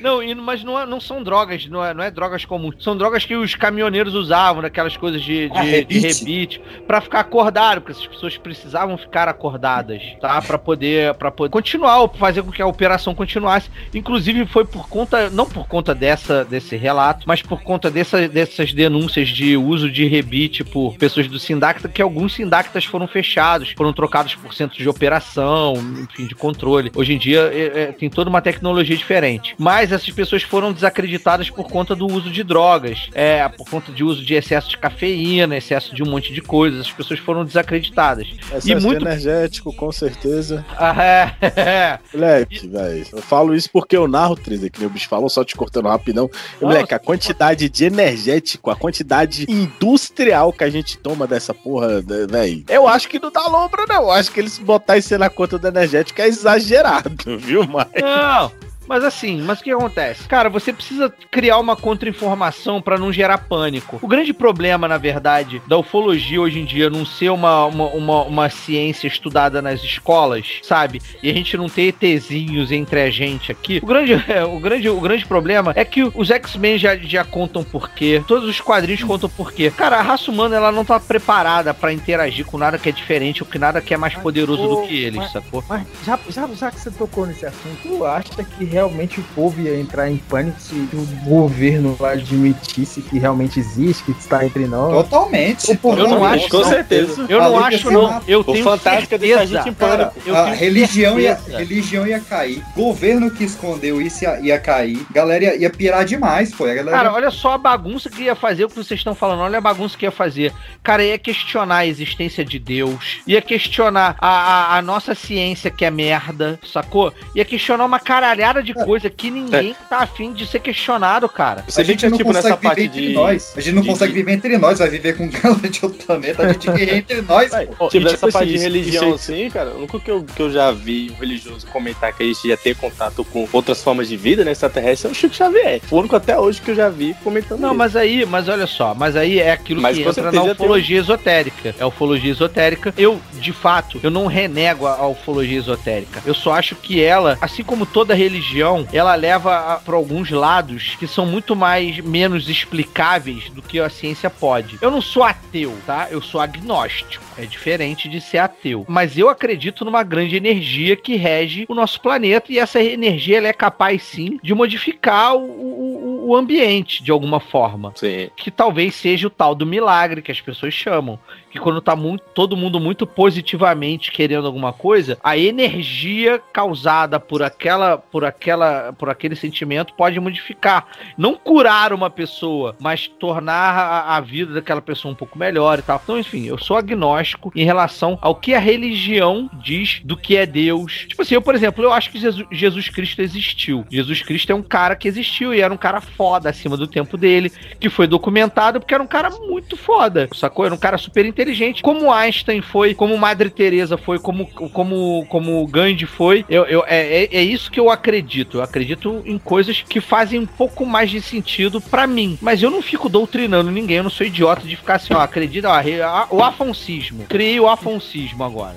Não, 0.00 0.20
mas 0.42 0.62
não, 0.64 0.78
é- 0.78 0.86
não 0.86 1.00
são 1.00 1.22
drogas, 1.22 1.66
não 1.66 1.84
é, 1.84 1.92
não 1.94 2.02
é 2.04 2.10
drogas 2.10 2.44
comuns. 2.44 2.74
São 2.80 2.96
drogas 2.96 3.24
que 3.24 3.34
os 3.34 3.54
caminhoneiros 3.54 4.14
usavam, 4.14 4.62
naquelas 4.62 4.96
coisas 4.96 5.22
de, 5.22 5.48
de, 5.48 5.58
Ah, 5.58 5.62
de 5.62 5.70
rebite? 5.70 6.18
rebite, 6.18 6.62
pra 6.86 7.00
ficar 7.00 7.20
acordado, 7.20 7.80
porque 7.80 7.92
essas 7.92 8.06
pessoas 8.06 8.36
precisavam 8.36 8.96
ficar 8.96 9.28
acordadas, 9.28 10.02
tá? 10.20 10.40
Pra 10.42 10.58
poder, 10.58 11.14
pra 11.14 11.30
poder 11.30 11.50
continuar, 11.50 12.08
fazer 12.18 12.42
com 12.42 12.50
que 12.50 12.62
a 12.62 12.66
operação 12.66 13.14
continuasse. 13.14 13.70
Inclusive 13.94 14.46
foi 14.46 14.64
por 14.64 14.88
conta, 14.88 15.30
não 15.30 15.46
por 15.46 15.66
conta 15.66 15.94
dessa, 15.94 16.44
desse 16.44 16.76
relato, 16.76 17.24
mas 17.26 17.42
por 17.42 17.62
conta 17.62 17.90
dessa, 17.90 18.28
dessas 18.28 18.72
denúncias 18.72 19.28
de 19.28 19.56
uso 19.56 19.90
de 19.90 20.06
rebite 20.06 20.62
por 20.64 20.96
pessoas 20.96 21.26
do 21.28 21.38
Sindacta, 21.38 21.88
que 21.88 22.02
alguns 22.02 22.34
Sindactas 22.34 22.84
foram 22.84 23.06
fechados, 23.06 23.72
foram 23.76 23.92
trocados 23.92 24.34
por 24.34 24.52
centros 24.54 24.78
de 24.78 24.88
operação, 24.88 25.74
enfim, 26.02 26.26
de 26.26 26.34
controle. 26.34 26.90
Hoje 26.94 27.12
em 27.14 27.18
dia 27.18 27.50
é, 27.52 27.82
é, 27.82 27.86
tem 27.92 28.08
toda 28.10 28.28
uma 28.30 28.40
tecnologia 28.42 28.96
diferente. 28.96 29.54
Mas 29.58 29.85
essas 29.92 30.10
pessoas 30.10 30.42
foram 30.42 30.72
desacreditadas 30.72 31.50
por 31.50 31.68
conta 31.68 31.94
do 31.94 32.06
uso 32.06 32.30
de 32.30 32.42
drogas, 32.42 33.08
é, 33.14 33.48
por 33.48 33.68
conta 33.68 33.92
de 33.92 34.04
uso 34.04 34.24
de 34.24 34.34
excesso 34.34 34.68
de 34.70 34.78
cafeína, 34.78 35.56
excesso 35.56 35.94
de 35.94 36.02
um 36.02 36.06
monte 36.06 36.32
de 36.32 36.40
coisas. 36.40 36.80
As 36.80 36.92
pessoas 36.92 37.20
foram 37.20 37.44
desacreditadas. 37.44 38.28
Excesso 38.28 38.70
e 38.70 38.74
muito. 38.74 39.02
energético, 39.02 39.72
com 39.72 39.90
certeza. 39.90 40.64
Ah, 40.76 40.94
é. 41.02 41.98
Moleque, 42.12 42.68
velho. 42.68 43.06
Eu 43.12 43.22
falo 43.22 43.54
isso 43.54 43.70
porque 43.72 43.96
eu 43.96 44.08
narro, 44.08 44.36
Trilha, 44.36 44.68
que 44.68 44.80
meu 44.80 44.90
bicho 44.90 45.08
falou, 45.08 45.28
só 45.28 45.44
te 45.44 45.54
cortando 45.54 45.88
rapidão. 45.88 46.30
Não, 46.60 46.68
moleque, 46.68 46.94
a 46.94 46.98
quantidade 46.98 47.68
de 47.68 47.84
energético, 47.84 48.70
a 48.70 48.76
quantidade 48.76 49.46
industrial 49.48 50.52
que 50.52 50.64
a 50.64 50.70
gente 50.70 50.98
toma 50.98 51.26
dessa 51.26 51.54
porra, 51.54 52.02
né, 52.02 52.26
velho. 52.28 52.64
Eu 52.68 52.88
acho 52.88 53.08
que 53.08 53.18
não 53.18 53.30
dá 53.30 53.46
lombra, 53.46 53.84
não. 53.88 54.02
Eu 54.02 54.10
acho 54.10 54.32
que 54.32 54.40
eles 54.40 54.58
botar 54.58 54.98
isso 54.98 55.16
na 55.16 55.30
conta 55.30 55.58
do 55.58 55.68
energético 55.68 56.20
é 56.20 56.26
exagerado, 56.26 57.10
viu, 57.38 57.66
mas. 57.66 57.86
Não, 58.00 58.52
mas 58.86 59.04
assim, 59.04 59.40
mas 59.42 59.60
o 59.60 59.64
que 59.64 59.70
acontece? 59.70 60.28
Cara, 60.28 60.48
você 60.48 60.72
precisa 60.72 61.12
criar 61.30 61.58
uma 61.58 61.76
contra-informação 61.76 62.80
pra 62.80 62.98
não 62.98 63.12
gerar 63.12 63.38
pânico. 63.38 63.98
O 64.02 64.08
grande 64.08 64.32
problema, 64.32 64.86
na 64.88 64.98
verdade, 64.98 65.60
da 65.66 65.76
ufologia 65.78 66.40
hoje 66.40 66.60
em 66.60 66.64
dia 66.64 66.88
não 66.90 67.04
ser 67.04 67.30
uma, 67.30 67.66
uma, 67.66 67.86
uma, 67.88 68.22
uma 68.24 68.50
ciência 68.50 69.06
estudada 69.06 69.60
nas 69.60 69.82
escolas, 69.82 70.60
sabe? 70.62 71.00
E 71.22 71.30
a 71.30 71.34
gente 71.34 71.56
não 71.56 71.68
ter 71.68 71.94
ETzinhos 72.00 72.72
entre 72.72 73.00
a 73.00 73.10
gente 73.10 73.50
aqui. 73.52 73.80
O 73.82 73.86
grande, 73.86 74.12
o 74.48 74.58
grande, 74.60 74.88
o 74.88 75.00
grande 75.00 75.26
problema 75.26 75.72
é 75.74 75.84
que 75.84 76.02
os 76.14 76.30
X-Men 76.30 76.78
já, 76.78 76.96
já 76.96 77.24
contam 77.24 77.62
por 77.64 77.90
quê. 77.90 78.22
Todos 78.26 78.48
os 78.48 78.60
quadrinhos 78.60 79.02
contam 79.02 79.28
por 79.28 79.52
quê. 79.52 79.70
Cara, 79.70 79.96
a 79.98 80.02
raça 80.02 80.30
humana 80.30 80.56
ela 80.56 80.72
não 80.72 80.84
tá 80.84 80.98
preparada 81.00 81.72
pra 81.74 81.92
interagir 81.92 82.44
com 82.44 82.58
nada 82.58 82.78
que 82.78 82.88
é 82.88 82.92
diferente 82.92 83.42
ou 83.42 83.48
que 83.48 83.58
nada 83.58 83.80
que 83.80 83.94
é 83.94 83.96
mais 83.96 84.14
poderoso 84.14 84.66
do 84.68 84.82
que 84.86 85.02
eles, 85.02 85.16
mas- 85.16 85.32
sacou? 85.32 85.64
Mas 85.68 85.86
já, 86.04 86.18
já, 86.28 86.46
já 86.48 86.70
que 86.70 86.80
você 86.80 86.90
tocou 86.90 87.26
nesse 87.26 87.46
assunto, 87.46 87.76
tu 87.82 88.04
acha 88.04 88.44
que 88.44 88.64
realmente 88.76 89.20
o 89.20 89.22
povo 89.34 89.58
ia 89.62 89.80
entrar 89.80 90.10
em 90.10 90.18
pânico 90.18 90.60
se 90.60 90.74
o 90.74 91.06
governo 91.24 91.96
admitisse 92.04 93.00
que 93.00 93.18
realmente 93.18 93.58
existe, 93.58 94.04
que 94.04 94.10
está 94.10 94.44
entre 94.44 94.66
nós? 94.66 94.92
Totalmente. 94.92 95.70
O 95.70 95.78
povo 95.78 95.98
Eu 95.98 96.08
não 96.08 96.22
acho, 96.22 96.46
Com 96.50 96.58
não. 96.58 96.64
certeza. 96.68 97.26
Eu 97.26 97.40
não 97.40 97.64
acho, 97.64 97.90
não. 97.90 98.06
Senado. 98.06 98.24
Eu 98.28 98.40
O 98.40 98.44
tenho 98.44 98.62
Fantástico 98.64 99.14
é 99.14 99.18
deixar 99.18 99.34
a 99.36 99.38
certeza. 99.46 99.62
gente 99.64 99.70
em 99.70 99.74
Cara, 99.74 100.06
pânico. 100.06 100.28
Eu 100.28 100.36
a 100.36 100.50
religião 100.50 101.18
ia, 101.18 101.40
religião 101.48 102.06
ia 102.06 102.20
cair, 102.20 102.62
governo 102.76 103.30
que 103.30 103.44
escondeu 103.44 103.98
isso 104.02 104.24
ia, 104.24 104.40
ia 104.40 104.58
cair, 104.60 105.06
galera 105.10 105.44
ia, 105.44 105.56
ia 105.56 105.70
pirar 105.70 106.04
demais. 106.04 106.52
A 106.52 106.64
galera 106.66 106.90
Cara, 106.90 107.12
olha 107.14 107.30
só 107.30 107.52
a 107.52 107.58
bagunça 107.58 108.10
que 108.10 108.24
ia 108.24 108.34
fazer 108.34 108.66
o 108.66 108.68
que 108.68 108.74
vocês 108.76 109.00
estão 109.00 109.14
falando. 109.14 109.40
Olha 109.40 109.56
a 109.56 109.60
bagunça 109.60 109.96
que 109.96 110.04
ia 110.04 110.10
fazer. 110.10 110.52
Cara, 110.82 111.02
ia 111.02 111.16
questionar 111.18 111.76
a 111.78 111.86
existência 111.86 112.44
de 112.44 112.58
Deus. 112.58 113.20
Ia 113.26 113.40
questionar 113.40 114.16
a, 114.20 114.28
a, 114.28 114.76
a 114.78 114.82
nossa 114.82 115.14
ciência 115.14 115.70
que 115.70 115.84
é 115.84 115.90
merda, 115.90 116.60
sacou? 116.70 117.12
Ia 117.34 117.44
questionar 117.44 117.86
uma 117.86 117.98
caralhada 118.00 118.62
de 118.66 118.74
coisa 118.74 119.08
que 119.08 119.30
ninguém 119.30 119.74
tá 119.88 119.98
afim 120.00 120.32
de 120.32 120.46
ser 120.46 120.60
questionado, 120.60 121.28
cara. 121.28 121.64
Você 121.68 121.80
a 121.80 121.84
vê 121.84 121.92
gente 121.92 122.00
que, 122.04 122.10
não 122.10 122.18
tipo, 122.18 122.28
consegue 122.32 122.44
nessa 122.48 122.56
viver 122.56 122.68
parte 122.68 122.82
entre 122.82 123.00
de. 123.08 123.12
nós. 123.14 123.52
A 123.56 123.60
gente 123.60 123.74
não 123.74 123.82
de- 123.82 123.88
consegue 123.88 124.12
de- 124.12 124.18
viver 124.18 124.32
entre 124.32 124.58
nós, 124.58 124.78
vai 124.78 124.88
viver 124.90 125.16
com 125.16 125.28
galera 125.30 125.68
de 125.68 125.80
outro 125.84 126.04
planeta, 126.06 126.42
a 126.42 126.52
gente 126.52 126.70
vive 126.70 126.94
entre 126.96 127.22
nós. 127.22 127.50
Pô. 127.78 127.88
Tipo, 127.88 128.06
e, 128.08 128.10
dessa 128.10 128.28
parte 128.28 128.48
de 128.48 128.54
isso- 128.56 128.62
religião, 128.64 129.04
isso 129.14 129.14
assim, 129.32 129.50
cara, 129.50 129.70
o 129.70 129.78
único 129.78 130.00
que 130.00 130.10
eu, 130.10 130.24
que 130.24 130.40
eu 130.42 130.50
já 130.50 130.70
vi 130.72 131.10
um 131.10 131.20
religioso 131.20 131.66
comentar 131.68 132.12
que 132.12 132.22
a 132.22 132.26
gente 132.26 132.46
ia 132.48 132.56
ter 132.56 132.74
contato 132.76 133.24
com 133.24 133.48
outras 133.52 133.82
formas 133.82 134.08
de 134.08 134.16
vida, 134.16 134.44
né, 134.44 134.52
extraterrestre, 134.52 135.08
é 135.08 135.10
o 135.12 135.14
Chico 135.14 135.34
Xavier. 135.34 135.80
O 135.90 135.96
único 135.98 136.16
até 136.16 136.38
hoje 136.38 136.60
que 136.60 136.70
eu 136.70 136.74
já 136.74 136.88
vi 136.88 137.14
comentando 137.22 137.60
Não, 137.60 137.68
isso. 137.70 137.78
mas 137.78 137.96
aí, 137.96 138.26
mas 138.26 138.48
olha 138.48 138.66
só, 138.66 138.94
mas 138.94 139.14
aí 139.16 139.38
é 139.38 139.52
aquilo 139.52 139.80
Mas 139.80 139.96
que 139.96 140.02
entra 140.02 140.24
na 140.24 140.30
tem 140.42 140.50
ufologia 140.50 140.98
esotérica. 140.98 141.74
É 141.78 141.82
a 141.82 141.86
ufologia 141.86 142.30
esotérica. 142.32 142.92
Eu, 142.96 143.20
de 143.40 143.52
fato, 143.52 144.00
eu 144.02 144.10
não 144.10 144.26
renego 144.26 144.86
a, 144.86 144.94
a 144.96 145.06
ufologia 145.06 145.58
esotérica. 145.58 146.22
Eu 146.26 146.34
só 146.34 146.52
acho 146.52 146.74
que 146.74 147.02
ela, 147.02 147.36
assim 147.40 147.62
como 147.62 147.84
toda 147.86 148.14
religião, 148.14 148.55
ela 148.92 149.14
leva 149.14 149.80
para 149.84 149.96
alguns 149.96 150.30
lados 150.30 150.96
que 150.98 151.06
são 151.06 151.26
muito 151.26 151.54
mais 151.54 151.98
menos 152.00 152.48
explicáveis 152.48 153.50
do 153.50 153.62
que 153.62 153.78
a 153.78 153.88
ciência 153.88 154.30
pode. 154.30 154.78
Eu 154.80 154.90
não 154.90 155.00
sou 155.00 155.22
ateu, 155.22 155.76
tá? 155.86 156.08
Eu 156.10 156.22
sou 156.22 156.40
agnóstico. 156.40 157.24
É 157.38 157.44
diferente 157.44 158.08
de 158.08 158.20
ser 158.20 158.38
ateu. 158.38 158.84
Mas 158.88 159.18
eu 159.18 159.28
acredito 159.28 159.84
numa 159.84 160.02
grande 160.02 160.36
energia 160.36 160.96
que 160.96 161.16
rege 161.16 161.66
o 161.68 161.74
nosso 161.74 162.00
planeta 162.00 162.50
e 162.52 162.58
essa 162.58 162.82
energia 162.82 163.38
ela 163.38 163.48
é 163.48 163.52
capaz 163.52 164.02
sim 164.02 164.38
de 164.42 164.54
modificar 164.54 165.36
o, 165.36 165.44
o, 165.44 166.28
o 166.28 166.36
ambiente 166.36 167.02
de 167.02 167.10
alguma 167.10 167.40
forma 167.40 167.92
Sim. 167.94 168.30
que 168.36 168.50
talvez 168.50 168.94
seja 168.94 169.26
o 169.26 169.30
tal 169.30 169.54
do 169.54 169.66
milagre 169.66 170.22
que 170.22 170.32
as 170.32 170.40
pessoas 170.40 170.74
chamam. 170.74 171.18
Que 171.56 171.62
quando 171.62 171.80
tá 171.80 171.96
muito, 171.96 172.22
todo 172.34 172.56
mundo 172.56 172.78
muito 172.78 173.06
positivamente 173.06 174.12
querendo 174.12 174.46
alguma 174.46 174.72
coisa, 174.74 175.16
a 175.24 175.38
energia 175.38 176.38
causada 176.52 177.18
por 177.18 177.42
aquela, 177.42 177.96
por 177.96 178.26
aquela, 178.26 178.92
por 178.92 179.08
aquele 179.08 179.34
sentimento 179.34 179.94
pode 179.94 180.20
modificar. 180.20 180.86
Não 181.16 181.34
curar 181.34 181.94
uma 181.94 182.10
pessoa, 182.10 182.76
mas 182.78 183.08
tornar 183.08 183.74
a, 183.74 184.16
a 184.16 184.20
vida 184.20 184.52
daquela 184.52 184.82
pessoa 184.82 185.12
um 185.12 185.16
pouco 185.16 185.38
melhor 185.38 185.78
e 185.78 185.82
tal. 185.82 185.98
Então, 186.02 186.18
enfim, 186.18 186.44
eu 186.44 186.58
sou 186.58 186.76
agnóstico 186.76 187.50
em 187.56 187.64
relação 187.64 188.18
ao 188.20 188.34
que 188.34 188.52
a 188.52 188.58
religião 188.58 189.50
diz 189.62 190.02
do 190.04 190.14
que 190.14 190.36
é 190.36 190.44
Deus. 190.44 191.06
Tipo 191.08 191.22
assim, 191.22 191.34
eu, 191.34 191.42
por 191.42 191.54
exemplo, 191.54 191.82
eu 191.82 191.92
acho 191.92 192.10
que 192.10 192.18
Jesus, 192.18 192.46
Jesus 192.52 192.88
Cristo 192.90 193.22
existiu. 193.22 193.86
Jesus 193.90 194.22
Cristo 194.22 194.52
é 194.52 194.54
um 194.54 194.62
cara 194.62 194.94
que 194.94 195.08
existiu 195.08 195.54
e 195.54 195.60
era 195.62 195.72
um 195.72 195.78
cara 195.78 196.02
foda 196.02 196.50
acima 196.50 196.76
do 196.76 196.86
tempo 196.86 197.16
dele, 197.16 197.50
que 197.80 197.88
foi 197.88 198.06
documentado 198.06 198.78
porque 198.78 198.94
era 198.94 199.02
um 199.02 199.06
cara 199.06 199.30
muito 199.30 199.76
foda, 199.76 200.28
sacou? 200.34 200.66
Era 200.66 200.74
um 200.74 200.78
cara 200.78 200.98
super 200.98 201.24
inteligente, 201.24 201.45
como 201.82 202.12
Einstein 202.12 202.62
foi, 202.62 202.94
como 202.94 203.16
Madre 203.18 203.50
Teresa 203.50 203.96
foi, 203.96 204.18
como 204.18 204.46
como 204.46 205.26
como 205.28 205.66
Gandhi 205.66 206.06
foi. 206.06 206.44
Eu, 206.48 206.64
eu 206.64 206.84
é, 206.86 207.24
é, 207.24 207.36
é 207.36 207.42
isso 207.42 207.70
que 207.70 207.80
eu 207.80 207.90
acredito. 207.90 208.58
Eu 208.58 208.62
acredito 208.62 209.22
em 209.24 209.38
coisas 209.38 209.82
que 209.82 210.00
fazem 210.00 210.40
um 210.40 210.46
pouco 210.46 210.84
mais 210.86 211.10
de 211.10 211.20
sentido 211.20 211.80
pra 211.80 212.06
mim, 212.06 212.38
mas 212.40 212.62
eu 212.62 212.70
não 212.70 212.82
fico 212.82 213.08
doutrinando 213.08 213.70
ninguém, 213.70 213.98
eu 213.98 214.02
não 214.02 214.10
sou 214.10 214.26
idiota 214.26 214.66
de 214.66 214.76
ficar 214.76 214.96
assim, 214.96 215.14
ó, 215.14 215.20
acredita, 215.20 215.68
ó, 215.68 216.36
o 216.36 216.42
afonsismo. 216.42 217.24
Criei 217.28 217.58
o 217.60 217.68
afonsismo 217.68 218.42
agora. 218.44 218.76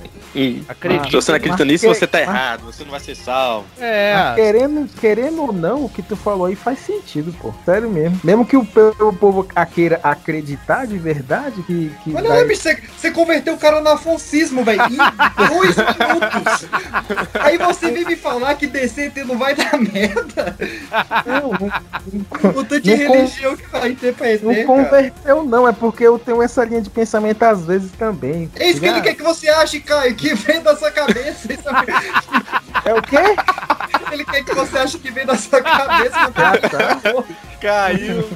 Acredito. 0.67 1.09
Se 1.09 1.15
você 1.15 1.31
não 1.31 1.37
acredita 1.37 1.65
nisso, 1.65 1.87
que- 1.87 1.93
você 1.93 2.07
tá 2.07 2.19
mas- 2.19 2.27
errado, 2.27 2.61
você 2.65 2.83
não 2.83 2.91
vai 2.91 2.99
ser 2.99 3.15
salvo. 3.15 3.65
É. 3.79 4.13
Mas 4.15 4.35
querendo, 4.35 4.89
querendo 4.99 5.41
ou 5.41 5.51
não, 5.53 5.85
o 5.85 5.89
que 5.89 6.01
tu 6.01 6.15
falou 6.15 6.45
aí 6.45 6.55
faz 6.55 6.79
sentido, 6.79 7.33
pô. 7.41 7.53
Sério 7.65 7.89
mesmo. 7.89 8.19
Mesmo 8.23 8.45
que 8.45 8.55
o, 8.57 8.63
povo 8.65 9.47
queira 9.73 9.99
acreditar 10.03 10.85
de 10.85 10.97
verdade 10.97 11.61
que. 11.63 11.91
que 12.03 12.13
Olha 12.15 12.45
bicho, 12.45 12.61
você, 12.61 12.81
você 12.97 13.11
converteu 13.11 13.53
o 13.55 13.57
cara 13.57 13.81
no 13.81 13.89
afoncismo, 13.89 14.63
velho, 14.63 14.81
em 14.83 14.97
dois 15.47 15.75
minutos. 15.75 16.69
Aí 17.41 17.57
você 17.57 17.91
vem 17.91 18.05
me 18.05 18.15
falar 18.15 18.55
que 18.55 18.67
DCT 18.67 19.23
não 19.23 19.37
vai 19.37 19.55
dar 19.55 19.77
merda. 19.79 20.55
O 22.55 22.63
tanto 22.63 22.81
de 22.81 22.95
não 22.95 23.07
con- 23.07 23.13
religião 23.13 23.57
que 23.57 23.67
vai 23.67 23.93
ter 23.93 24.13
pra 24.13 24.31
ET, 24.31 24.41
Não 24.43 24.53
cara. 24.53 24.65
converteu, 24.65 25.43
não. 25.43 25.67
É 25.67 25.71
porque 25.71 26.03
eu 26.03 26.17
tenho 26.19 26.41
essa 26.41 26.63
linha 26.65 26.81
de 26.81 26.89
pensamento 26.89 27.43
às 27.43 27.65
vezes 27.65 27.91
também. 27.91 28.49
É 28.55 28.69
isso 28.69 28.79
que 28.79 28.85
ele 28.87 29.01
quer 29.01 29.13
que 29.15 29.23
você 29.23 29.49
ache, 29.49 29.79
Caio, 29.79 30.15
que 30.19 30.33
vem 30.35 30.61
da 30.61 30.75
sua 30.75 30.91
cabeça. 30.91 31.51
Isso 31.51 31.63
É 32.85 32.93
o 32.93 33.01
quê? 33.01 33.17
Ele 34.11 34.23
quer 34.25 34.43
que 34.43 34.53
você 34.53 34.77
ache 34.77 34.99
que 34.99 35.09
vem 35.11 35.25
da 35.25 35.35
sua 35.37 35.61
cabeça. 35.61 36.31
Caiu. 37.61 38.29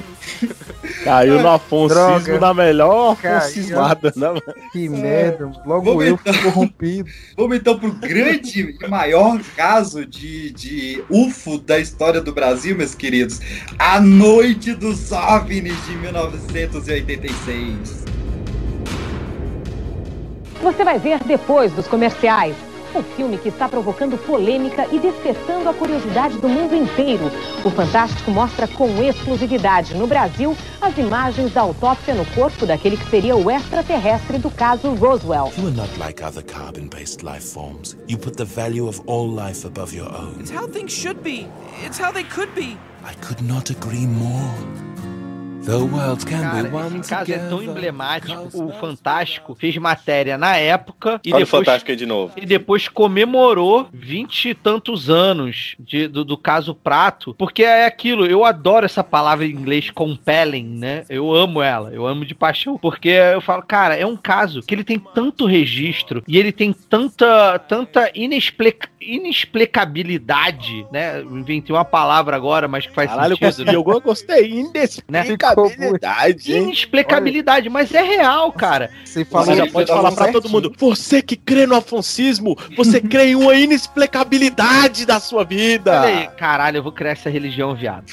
Caiu 1.02 1.40
no 1.40 1.48
afoncismo 1.50 2.20
Droga. 2.20 2.38
da 2.38 2.54
melhor 2.54 3.12
afoncismada. 3.12 4.12
Né? 4.16 4.28
Que 4.72 4.88
merda. 4.88 5.50
Logo 5.66 5.84
Vamos 5.86 6.06
eu 6.06 6.14
então. 6.14 6.34
corrompido. 6.42 7.08
Vamos 7.36 7.56
então 7.56 7.78
pro 7.78 7.92
grande 7.92 8.76
e 8.80 8.88
maior 8.88 9.38
caso 9.56 10.06
de, 10.06 10.50
de 10.52 11.02
UFO 11.10 11.58
da 11.58 11.78
história 11.78 12.20
do 12.20 12.32
Brasil, 12.32 12.76
meus 12.76 12.94
queridos. 12.94 13.40
A 13.78 14.00
Noite 14.00 14.72
dos 14.74 15.10
OVNIs 15.12 15.84
de 15.86 15.96
1986. 15.96 18.04
Você 20.62 20.84
vai 20.84 20.98
ver 20.98 21.22
depois 21.24 21.72
dos 21.72 21.86
comerciais. 21.86 22.56
Um 22.94 23.02
filme 23.02 23.36
que 23.36 23.48
está 23.48 23.68
provocando 23.68 24.16
polêmica 24.16 24.86
e 24.92 25.00
despertando 25.00 25.68
a 25.68 25.74
curiosidade 25.74 26.38
do 26.38 26.48
mundo 26.48 26.76
inteiro. 26.76 27.24
O 27.64 27.70
Fantástico 27.70 28.30
mostra 28.30 28.68
com 28.68 29.02
exclusividade 29.02 29.96
no 29.96 30.06
Brasil 30.06 30.56
as 30.80 30.96
imagens 30.96 31.52
da 31.52 31.62
autópsia 31.62 32.14
no 32.14 32.24
corpo 32.26 32.64
daquele 32.64 32.96
que 32.96 33.10
seria 33.10 33.34
o 33.34 33.50
extraterrestre 33.50 34.38
do 34.38 34.48
caso 34.48 34.94
Roswell. 34.94 35.52
You 35.58 35.66
are 35.66 35.76
not 35.76 35.98
like 35.98 36.22
other 36.22 36.44
carbon 36.44 36.88
based 36.88 37.24
life 37.24 37.44
forms. 37.44 37.96
You 38.06 38.16
put 38.16 38.36
the 38.36 38.44
value 38.44 38.86
of 38.86 39.00
all 39.06 39.28
life 39.28 39.66
above 39.66 39.92
your 39.92 40.08
own. 40.08 40.36
It's 40.38 40.52
how 40.52 40.68
things 40.68 40.92
should 40.92 41.20
be. 41.20 41.48
It's 41.84 41.98
how 41.98 42.12
they 42.12 42.24
could 42.24 42.54
be. 42.54 42.78
I 43.02 43.14
could 43.14 43.42
not 43.42 43.70
agree 43.70 44.06
more. 44.06 44.54
The 45.64 45.76
world 45.76 46.26
can 46.26 46.40
Cara, 46.42 46.68
be 46.68 46.74
one 46.76 47.00
esse 47.00 47.08
caso 47.08 47.32
é 47.32 47.38
tão 47.38 47.48
together. 47.58 47.70
emblemático. 47.70 48.62
O 48.64 48.72
Fantástico 48.72 49.54
fez 49.54 49.74
matéria 49.78 50.36
na 50.36 50.56
época 50.56 51.20
e 51.24 51.32
Olha 51.32 51.42
o 51.42 51.44
depois 51.46 51.64
Fantástico 51.64 51.90
aí 51.90 51.96
de 51.96 52.04
novo. 52.04 52.32
e 52.36 52.44
depois 52.44 52.86
comemorou 52.88 53.88
vinte 53.92 54.50
e 54.50 54.54
tantos 54.54 55.08
anos 55.08 55.74
de- 55.78 56.06
do, 56.06 56.22
do 56.24 56.36
caso 56.36 56.74
Prato, 56.74 57.34
porque 57.38 57.62
é 57.62 57.86
aquilo, 57.86 58.26
eu 58.26 58.44
adoro 58.44 58.84
essa 58.84 59.02
palavra 59.02 59.46
em 59.46 59.50
inglês 59.50 59.90
compelling, 59.90 60.64
né? 60.78 61.04
Eu 61.08 61.32
amo 61.34 61.62
ela, 61.62 61.90
eu 61.94 62.06
amo 62.06 62.26
de 62.26 62.34
paixão, 62.34 62.76
porque 62.76 63.08
eu 63.08 63.40
falo, 63.40 63.62
cara, 63.62 63.96
é 63.96 64.04
um 64.04 64.16
caso 64.16 64.60
que 64.62 64.74
ele 64.74 64.84
tem 64.84 64.98
tanto 64.98 65.46
registro 65.46 66.22
e 66.28 66.36
ele 66.36 66.52
tem 66.52 66.72
tanta, 66.72 67.58
tanta 67.60 68.10
inexplica- 68.14 68.88
inexplicabilidade, 69.06 70.86
né? 70.92 71.20
Eu 71.20 71.38
inventei 71.38 71.74
uma 71.74 71.84
palavra 71.84 72.36
agora, 72.36 72.66
mas 72.66 72.86
que 72.86 72.94
faz 72.94 73.10
Caralho, 73.10 73.32
eu 73.32 73.36
sentido. 73.36 73.74
consegui, 73.74 73.74
eu 73.74 74.00
gostei. 74.00 74.48
Né? 75.08 75.26
Inexplicabilidade, 75.26 76.52
hein? 76.52 76.62
Inexplicabilidade, 76.64 77.68
mas 77.68 77.92
é 77.92 78.02
real, 78.02 78.52
cara. 78.52 78.90
Você 79.04 79.24
Você 79.24 79.54
já 79.54 79.66
pode 79.66 79.88
falar 79.88 80.12
pra 80.12 80.32
todo 80.32 80.48
mundo. 80.48 80.72
Você 80.78 81.22
que 81.22 81.36
crê 81.36 81.66
no 81.66 81.76
afoncismo, 81.76 82.56
você 82.76 83.00
crê 83.00 83.28
em 83.28 83.34
uma 83.34 83.54
inexplicabilidade 83.54 85.06
da 85.06 85.20
sua 85.20 85.44
vida. 85.44 86.02
Aí, 86.02 86.28
caralho, 86.36 86.78
eu 86.78 86.82
vou 86.82 86.92
criar 86.92 87.12
essa 87.12 87.30
religião, 87.30 87.74
viado. 87.74 88.04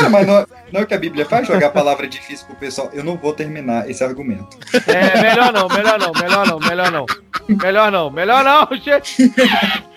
Não, 0.00 0.10
mas 0.10 0.26
não, 0.26 0.46
não 0.72 0.80
é 0.80 0.84
o 0.84 0.86
que 0.86 0.94
a 0.94 0.98
Bíblia 0.98 1.24
faz, 1.24 1.46
jogar 1.46 1.70
palavra 1.70 2.06
difícil 2.06 2.46
pro 2.46 2.56
pessoal. 2.56 2.90
Eu 2.92 3.04
não 3.04 3.16
vou 3.16 3.32
terminar 3.32 3.88
esse 3.88 4.02
argumento. 4.02 4.58
É, 4.86 5.20
melhor 5.20 5.52
não, 5.52 5.68
melhor 5.68 5.98
não, 5.98 6.12
melhor 6.12 6.46
não, 6.46 6.58
melhor 6.58 6.90
não. 6.90 7.06
Melhor 7.48 7.92
não, 7.92 8.10
melhor 8.10 8.44
não, 8.44 8.68
gente. 8.78 9.32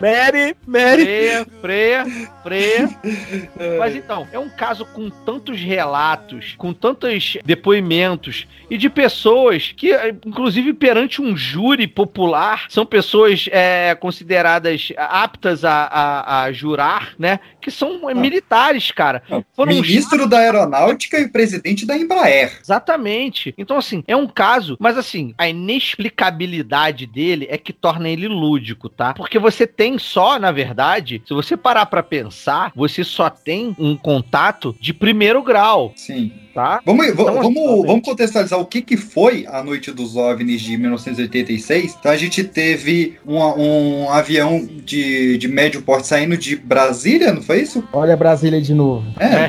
Mary, 0.00 0.56
Mary. 0.66 1.02
Freia, 1.04 1.46
freia, 1.60 2.06
freia. 2.42 2.88
Mas 3.78 3.96
então, 3.96 4.26
é 4.32 4.38
um 4.38 4.48
caso 4.48 4.84
com 4.86 5.10
tantos 5.10 5.60
relatos, 5.60 6.54
com 6.56 6.72
tantos 6.72 7.36
depoimentos 7.44 8.46
e 8.70 8.76
de 8.78 8.88
pessoas 8.88 9.72
que, 9.76 9.92
eh, 9.92 10.14
inclusive 10.24 10.72
perante 10.72 11.20
um 11.20 11.36
júri 11.36 11.86
popular, 11.86 12.66
são 12.68 12.84
pessoas 12.86 13.48
eh, 13.50 13.94
consideradas 13.96 14.92
aptas 14.96 15.64
a, 15.64 15.84
a- 15.84 16.42
a 16.44 16.52
jurar, 16.52 17.14
né? 17.18 17.40
Que 17.60 17.70
são 17.70 18.08
eh, 18.08 18.14
militares, 18.14 18.90
cara. 18.92 19.22
Foram 19.54 19.72
uns 19.72 19.88
Ministro 19.88 20.26
da 20.28 20.38
Aeronáutica 20.38 21.18
e 21.18 21.28
presidente 21.28 21.86
da 21.86 21.96
Embraer. 21.96 22.58
Exatamente. 22.60 23.54
Então, 23.58 23.76
assim, 23.78 24.04
é 24.06 24.14
um 24.16 24.26
caso, 24.26 24.76
mas 24.78 24.96
assim, 24.98 25.34
a 25.38 25.48
inexplicabilidade 25.48 27.06
dele 27.06 27.46
é 27.50 27.56
que 27.58 27.72
torna 27.72 28.08
ele 28.08 28.28
lúdico, 28.28 28.88
tá? 28.88 29.14
Porque 29.14 29.38
você 29.38 29.66
tem 29.66 29.87
só, 29.96 30.38
na 30.40 30.50
verdade, 30.50 31.22
se 31.24 31.32
você 31.32 31.56
parar 31.56 31.86
pra 31.86 32.02
pensar, 32.02 32.72
você 32.74 33.04
só 33.04 33.30
tem 33.30 33.76
um 33.78 33.96
contato 33.96 34.74
de 34.80 34.92
primeiro 34.92 35.40
grau. 35.42 35.92
Sim. 35.94 36.32
Tá? 36.54 36.80
Vamos, 36.84 37.06
Então, 37.06 37.24
vamos, 37.24 37.86
vamos 37.86 38.02
contextualizar 38.02 38.58
o 38.58 38.66
que, 38.66 38.82
que 38.82 38.96
foi 38.96 39.46
a 39.48 39.62
Noite 39.62 39.92
dos 39.92 40.16
OVNIs 40.16 40.60
de 40.60 40.76
1986. 40.76 41.96
Então 41.98 42.10
a 42.12 42.16
gente 42.16 42.42
teve 42.44 43.16
um, 43.26 43.38
um 43.38 44.10
avião 44.10 44.66
de, 44.84 45.38
de 45.38 45.48
médio 45.48 45.82
porte 45.82 46.06
saindo 46.06 46.36
de 46.36 46.56
Brasília, 46.56 47.32
não 47.32 47.42
foi 47.42 47.60
isso? 47.60 47.82
Olha 47.92 48.16
Brasília 48.16 48.60
de 48.60 48.74
novo. 48.74 49.04
É, 49.18 49.28
né, 49.28 49.48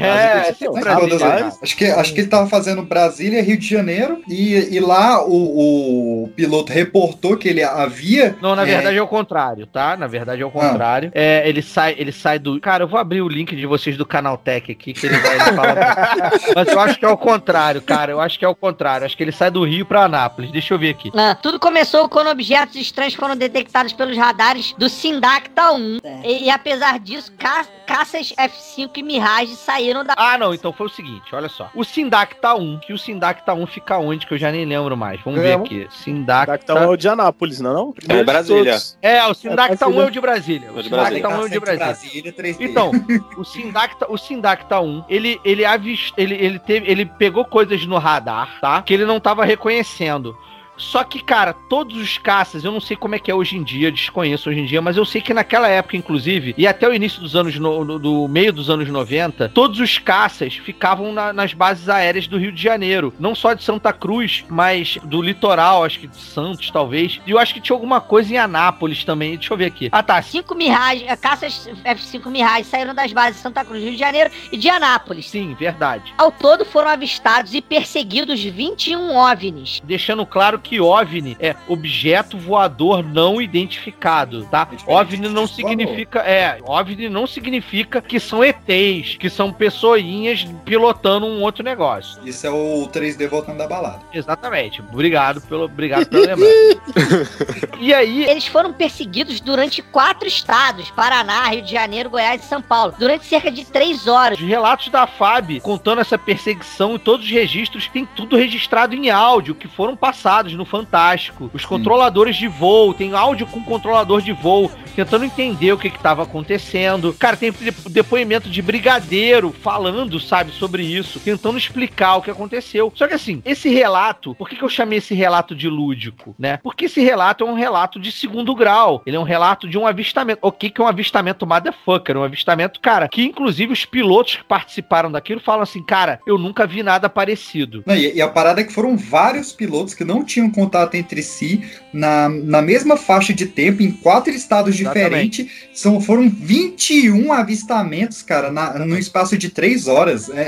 Brasília. 0.81 0.99
todas 0.99 1.21
as- 1.21 1.63
acho, 1.63 1.77
que, 1.77 1.85
acho 1.85 2.13
que 2.13 2.21
ele 2.21 2.27
tava 2.27 2.47
fazendo 2.47 2.83
Brasília, 2.83 3.41
Rio 3.41 3.57
de 3.57 3.67
Janeiro, 3.67 4.21
e, 4.27 4.75
e 4.75 4.79
lá 4.79 5.23
o, 5.25 6.23
o 6.23 6.27
piloto 6.29 6.71
reportou 6.71 7.37
que 7.37 7.47
ele 7.47 7.63
havia. 7.63 8.35
Não, 8.41 8.55
na 8.55 8.63
é, 8.63 8.65
verdade 8.65 8.97
é 8.97 9.01
o 9.01 9.07
contrário, 9.07 9.65
tá? 9.65 9.95
Na 9.97 10.07
verdade 10.07 10.41
é 10.41 10.45
o 10.45 10.51
contrário. 10.51 11.11
É, 11.13 11.47
ele 11.47 11.61
sai, 11.61 11.95
ele 11.97 12.11
sai 12.11 12.39
do. 12.39 12.59
Cara, 12.59 12.83
eu 12.83 12.87
vou 12.87 12.99
abrir 12.99 13.21
o 13.21 13.27
link 13.27 13.55
de 13.55 13.65
vocês 13.65 13.97
do 13.97 14.05
Canal 14.05 14.37
Tech 14.37 14.71
aqui, 14.71 14.93
que 14.93 15.05
ele 15.05 15.17
vai 15.17 15.35
ele 15.35 15.55
fala. 15.55 15.75
Mas 16.55 16.67
eu 16.67 16.79
acho 16.79 16.88
que 16.97 17.05
é 17.05 17.09
o 17.09 17.17
contrário, 17.17 17.81
cara. 17.81 18.11
Eu 18.11 18.21
acho 18.21 18.37
que 18.37 18.45
é 18.45 18.47
o 18.47 18.55
contrário. 18.55 19.05
Acho 19.05 19.15
que 19.15 19.23
ele 19.23 19.31
sai 19.31 19.51
do 19.51 19.63
Rio 19.63 19.85
pra 19.85 20.03
Anápolis. 20.05 20.51
Deixa 20.51 20.73
eu 20.73 20.79
ver 20.79 20.89
aqui. 20.89 21.11
Ah, 21.15 21.35
tudo 21.35 21.59
começou 21.59 22.07
quando 22.09 22.29
objetos 22.29 22.75
estranhos 22.75 23.13
foram 23.13 23.35
detectados 23.35 23.93
pelos 23.93 24.17
radares 24.17 24.73
do 24.77 24.89
Sindacta 24.89 25.71
1. 25.71 25.99
E, 26.23 26.45
e 26.45 26.49
apesar 26.49 26.99
disso, 26.99 27.31
ca 27.37 27.65
caças 27.85 28.31
F5 28.37 28.91
e 28.97 29.03
Mirage 29.03 29.55
saíram 29.55 30.03
da. 30.03 30.13
Ah, 30.15 30.37
não, 30.37 30.53
então 30.53 30.71
foi 30.71 30.85
o 30.85 30.89
seguinte, 30.89 31.33
olha 31.33 31.49
só. 31.49 31.71
O 31.73 31.83
Sindacta 31.83 32.53
1, 32.53 32.79
que 32.79 32.93
o 32.93 32.97
Sindacta 32.97 33.53
1 33.53 33.65
fica 33.65 33.97
onde, 33.97 34.27
que 34.27 34.33
eu 34.33 34.37
já 34.37 34.51
nem 34.51 34.63
lembro 34.63 34.95
mais. 34.95 35.19
Vamos 35.23 35.41
ver 35.41 35.53
Vamos. 35.53 35.65
aqui. 35.67 35.87
Sindacta... 35.89 36.59
Então 36.61 36.77
é 36.77 36.87
o 36.87 36.95
de 36.95 37.09
Anápolis, 37.09 37.59
não 37.59 37.71
é 37.71 37.73
não? 37.73 37.91
Primeiro 37.91 38.23
de 38.23 38.31
Brasília. 38.31 38.77
É, 39.01 39.25
o 39.25 39.33
Sindacta 39.33 39.85
É 39.85 39.87
1 39.87 40.01
é 40.01 40.05
o 40.05 40.11
de 40.11 40.21
Brasília. 40.21 40.71
O 40.71 40.83
Sindacta 40.83 41.29
1 41.29 41.31
é 41.31 41.39
o 41.39 41.49
de 41.49 41.59
Brasília. 41.59 41.85
Brasília 41.85 42.33
3D. 42.33 42.57
Então, 42.59 42.91
o 43.37 43.43
Sindacta, 43.43 44.11
o 44.11 44.17
Sindacta 44.17 44.79
1, 44.79 45.05
ele 45.09 45.39
ele 45.43 45.65
avist, 45.65 46.13
ele 46.15 46.35
ele 46.35 46.59
teve, 46.59 46.78
ele 46.85 47.05
pegou 47.05 47.45
coisas 47.45 47.85
no 47.85 47.97
radar, 47.97 48.59
tá? 48.61 48.81
Que 48.81 48.93
ele 48.93 49.05
não 49.05 49.19
tava 49.19 49.45
reconhecendo. 49.45 50.37
Só 50.79 51.03
que, 51.03 51.21
cara, 51.21 51.53
todos 51.53 51.95
os 51.97 52.17
caças, 52.17 52.63
eu 52.63 52.71
não 52.71 52.79
sei 52.81 52.97
como 52.97 53.13
é 53.13 53.19
que 53.19 53.29
é 53.29 53.35
hoje 53.35 53.55
em 53.57 53.63
dia, 53.63 53.91
desconheço 53.91 54.49
hoje 54.49 54.59
em 54.61 54.65
dia, 54.65 54.81
mas 54.81 54.97
eu 54.97 55.05
sei 55.05 55.21
que 55.21 55.33
naquela 55.33 55.67
época, 55.67 55.97
inclusive, 55.97 56.55
e 56.57 56.65
até 56.65 56.87
o 56.87 56.93
início 56.93 57.21
dos 57.21 57.35
anos, 57.35 57.57
no, 57.59 57.83
no- 57.85 57.99
do 57.99 58.27
meio 58.27 58.51
dos 58.53 58.69
anos 58.69 58.89
90, 58.89 59.49
todos 59.49 59.79
os 59.79 59.97
caças 59.97 60.55
ficavam 60.55 61.11
na- 61.13 61.33
nas 61.33 61.53
bases 61.53 61.89
aéreas 61.89 62.25
do 62.27 62.37
Rio 62.37 62.51
de 62.51 62.61
Janeiro. 62.63 63.13
Não 63.19 63.35
só 63.35 63.53
de 63.53 63.63
Santa 63.63 63.91
Cruz, 63.93 64.45
mas 64.49 64.97
do 65.03 65.21
litoral, 65.21 65.83
acho 65.83 65.99
que 65.99 66.07
de 66.07 66.17
Santos, 66.17 66.71
talvez. 66.71 67.19
E 67.27 67.31
eu 67.31 67.37
acho 67.37 67.53
que 67.53 67.61
tinha 67.61 67.75
alguma 67.75 67.99
coisa 67.99 68.33
em 68.33 68.37
Anápolis 68.37 69.03
também. 69.03 69.35
Deixa 69.37 69.53
eu 69.53 69.57
ver 69.57 69.65
aqui. 69.65 69.89
Ah, 69.91 70.01
tá. 70.01 70.21
Cinco 70.21 70.55
Mirage, 70.55 71.03
eh, 71.05 71.15
caças 71.15 71.69
F-5 71.83 72.29
Mirage 72.29 72.63
saíram 72.65 72.93
das 72.95 73.11
bases 73.11 73.35
de 73.37 73.41
Santa 73.41 73.65
Cruz, 73.65 73.83
Rio 73.83 73.91
de 73.91 73.97
Janeiro 73.97 74.29
e 74.51 74.57
de 74.57 74.69
Anápolis. 74.69 75.29
Sim, 75.29 75.53
verdade. 75.59 76.13
Ao 76.17 76.31
todo 76.31 76.63
foram 76.63 76.89
avistados 76.89 77.53
e 77.53 77.61
perseguidos 77.61 78.41
21 78.43 79.15
OVNIs. 79.15 79.81
Deixando 79.83 80.25
claro 80.25 80.59
que 80.59 80.68
OVNI 80.77 81.37
é 81.39 81.55
objeto 81.69 82.37
voador 82.37 83.01
não 83.01 83.41
identificado, 83.41 84.45
tá? 84.47 84.67
OVNI 84.85 85.29
não 85.29 85.47
significa, 85.47 86.19
é, 86.19 86.59
OVNI 86.65 87.07
não 87.07 87.25
significa 87.25 88.01
que 88.01 88.19
são 88.19 88.43
ETs, 88.43 89.15
que 89.15 89.29
são 89.29 89.53
pessoinhas 89.53 90.45
pilotando 90.65 91.25
um 91.25 91.41
outro 91.41 91.63
negócio. 91.63 92.19
Isso 92.25 92.45
é 92.45 92.49
o 92.49 92.89
3D 92.91 93.29
voltando 93.29 93.57
da 93.57 93.67
balada. 93.67 94.01
Exatamente. 94.13 94.81
Obrigado 94.81 95.39
pelo, 95.41 95.65
obrigado 95.65 96.07
pela 96.07 96.25
lembrança. 96.25 96.81
e 97.79 97.93
aí, 97.93 98.25
Eles 98.25 98.47
foram 98.47 98.73
perseguidos 98.73 99.39
durante 99.39 99.81
quatro 99.81 100.27
estados: 100.27 100.91
Paraná, 100.91 101.47
Rio 101.47 101.61
de 101.61 101.71
Janeiro, 101.71 102.09
Goiás 102.09 102.43
e 102.43 102.47
São 102.47 102.61
Paulo, 102.61 102.93
durante 102.97 103.25
cerca 103.25 103.51
de 103.51 103.63
três 103.65 104.07
horas. 104.07 104.39
Os 104.39 104.47
relatos 104.47 104.89
da 104.89 105.07
FAB 105.07 105.59
contando 105.61 106.01
essa 106.01 106.17
perseguição 106.17 106.95
e 106.95 106.99
todos 106.99 107.25
os 107.25 107.31
registros 107.31 107.87
tem 107.87 108.05
tudo 108.05 108.35
registrado 108.35 108.95
em 108.95 109.09
áudio 109.09 109.55
que 109.55 109.67
foram 109.67 109.95
passados 109.95 110.53
no 110.59 110.65
Fantástico. 110.65 111.49
Os 111.53 111.65
controladores 111.65 112.35
de 112.35 112.47
voo, 112.47 112.93
tem 112.93 113.13
áudio 113.13 113.47
com 113.47 113.63
controlador 113.63 114.21
de 114.21 114.33
voo 114.33 114.69
tentando 114.95 115.23
entender 115.25 115.71
o 115.71 115.77
que 115.77 115.87
estava 115.87 116.23
acontecendo. 116.23 117.13
Cara, 117.17 117.37
tem 117.37 117.51
de- 117.51 117.71
depoimento 117.89 118.49
de 118.49 118.61
brigadeiro 118.61 119.51
falando, 119.51 120.19
sabe, 120.19 120.51
sobre 120.51 120.83
isso, 120.83 121.19
tentando 121.19 121.57
explicar 121.57 122.17
o 122.17 122.21
que 122.21 122.29
aconteceu. 122.29 122.91
Só 122.95 123.07
que 123.07 123.13
assim, 123.13 123.41
esse 123.45 123.69
relato, 123.69 124.35
por 124.35 124.49
que, 124.49 124.55
que 124.55 124.63
eu 124.63 124.69
chamei 124.69 124.97
esse 124.97 125.15
relato 125.15 125.55
de 125.55 125.69
lúdico, 125.69 126.35
né? 126.37 126.59
Porque 126.61 126.85
esse 126.85 127.01
relato 127.01 127.43
é 127.43 127.47
um 127.47 127.53
relato 127.53 127.99
de 127.99 128.11
segundo 128.11 128.53
grau. 128.53 129.01
Ele 129.05 129.15
é 129.15 129.19
um 129.19 129.23
relato 129.23 129.67
de 129.67 129.77
um 129.77 129.87
avistamento. 129.87 130.39
O 130.41 130.51
que, 130.51 130.69
que 130.69 130.81
é 130.81 130.83
um 130.83 130.87
avistamento 130.87 131.47
motherfucker? 131.47 132.17
Um 132.17 132.23
avistamento, 132.23 132.79
cara, 132.81 133.07
que 133.07 133.23
inclusive 133.23 133.71
os 133.71 133.85
pilotos 133.85 134.35
que 134.35 134.43
participaram 134.43 135.09
daquilo 135.11 135.39
falam 135.39 135.61
assim, 135.61 135.81
cara, 135.81 136.19
eu 136.27 136.37
nunca 136.37 136.67
vi 136.67 136.83
nada 136.83 137.09
parecido. 137.09 137.83
Não, 137.85 137.95
e, 137.95 138.15
e 138.15 138.21
a 138.21 138.27
parada 138.27 138.59
é 138.59 138.63
que 138.65 138.73
foram 138.73 138.97
vários 138.97 139.53
pilotos 139.53 139.93
que 139.93 140.03
não 140.03 140.25
tinham 140.25 140.48
contato 140.49 140.95
entre 140.95 141.21
si 141.23 141.63
na, 141.93 142.29
na 142.29 142.61
mesma 142.61 142.97
faixa 142.97 143.33
de 143.33 143.45
tempo, 143.45 143.81
em 143.81 143.91
quatro 143.91 144.33
estados 144.33 144.79
Exatamente. 144.79 145.43
diferentes. 145.43 145.69
São, 145.73 145.99
foram 146.01 146.29
21 146.29 147.31
avistamentos, 147.33 148.21
cara, 148.21 148.51
na, 148.51 148.79
no 148.79 148.97
espaço 148.97 149.37
de 149.37 149.49
três 149.49 149.87
horas. 149.87 150.29
É, 150.29 150.41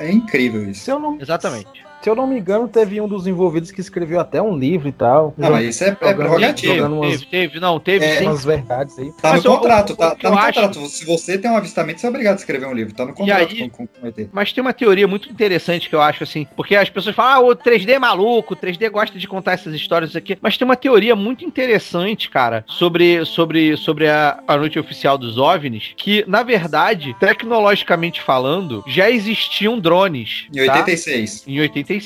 é- 0.00 0.06
é 0.08 0.10
incrível 0.12 0.68
isso. 0.70 0.84
Se 0.84 0.90
eu 0.90 0.98
não, 0.98 1.18
Exatamente. 1.20 1.87
Se 2.08 2.10
eu 2.10 2.16
não 2.16 2.26
me 2.26 2.38
engano, 2.38 2.66
teve 2.66 3.00
um 3.02 3.06
dos 3.06 3.26
envolvidos 3.26 3.70
que 3.70 3.80
escreveu 3.82 4.18
até 4.18 4.40
um 4.40 4.56
livro 4.56 4.88
e 4.88 4.92
tal. 4.92 5.34
Ah, 5.40 5.50
mas 5.50 5.66
isso 5.74 5.84
é, 5.84 5.88
é 5.88 6.08
Jogando- 6.10 6.58
jogando 6.58 6.92
umas- 6.96 7.10
Teve, 7.20 7.26
teve, 7.26 7.60
não, 7.60 7.78
teve 7.78 8.04
É, 8.06 8.16
sim. 8.18 8.24
umas 8.26 8.44
verdades 8.44 8.98
aí. 8.98 9.12
Tá 9.20 9.32
Mas 9.32 9.44
no 9.44 9.56
contrato, 9.58 9.92
o- 9.92 9.96
tá, 9.96 10.10
tá 10.14 10.16
eu 10.28 10.30
no 10.30 10.38
acho- 10.38 10.46
contrato. 10.60 10.86
Se 10.88 11.04
você 11.04 11.36
tem 11.36 11.50
um 11.50 11.56
avistamento, 11.56 12.00
você 12.00 12.06
é 12.06 12.08
obrigado 12.08 12.34
a 12.34 12.38
escrever 12.38 12.66
um 12.66 12.72
livro. 12.72 12.94
Tá 12.94 13.04
no 13.04 13.12
contrato 13.12 13.52
aí- 13.52 13.68
com, 13.68 13.68
com, 13.70 13.86
com 13.86 14.06
o 14.06 14.08
ET. 14.08 14.28
Mas 14.32 14.52
tem 14.52 14.62
uma 14.62 14.72
teoria 14.72 15.06
muito 15.06 15.30
interessante 15.30 15.88
que 15.88 15.94
eu 15.94 16.00
acho 16.00 16.22
assim, 16.24 16.46
porque 16.56 16.74
as 16.74 16.88
pessoas 16.88 17.14
falam, 17.14 17.32
ah, 17.34 17.40
o 17.50 17.54
3D 17.54 17.92
é 17.92 17.98
maluco, 17.98 18.54
o 18.54 18.56
3D 18.56 18.88
gosta 18.88 19.18
de 19.18 19.28
contar 19.28 19.52
essas 19.52 19.74
histórias 19.74 20.16
aqui, 20.16 20.38
mas 20.40 20.56
tem 20.56 20.64
uma 20.64 20.76
teoria 20.76 21.14
muito 21.14 21.44
interessante, 21.44 22.30
cara, 22.30 22.64
sobre, 22.66 23.24
sobre, 23.26 23.76
sobre 23.76 24.08
a, 24.08 24.38
a 24.48 24.56
noite 24.56 24.78
oficial 24.78 25.18
dos 25.18 25.36
OVNIs, 25.36 25.92
que, 25.96 26.24
na 26.26 26.42
verdade, 26.42 27.14
tecnologicamente 27.20 28.20
falando, 28.22 28.82
já 28.86 29.10
existiam 29.10 29.78
drones. 29.78 30.46
Em 30.54 30.64
tá? 30.66 30.72
86. 30.74 31.44
Em 31.46 31.60
86. 31.60 31.97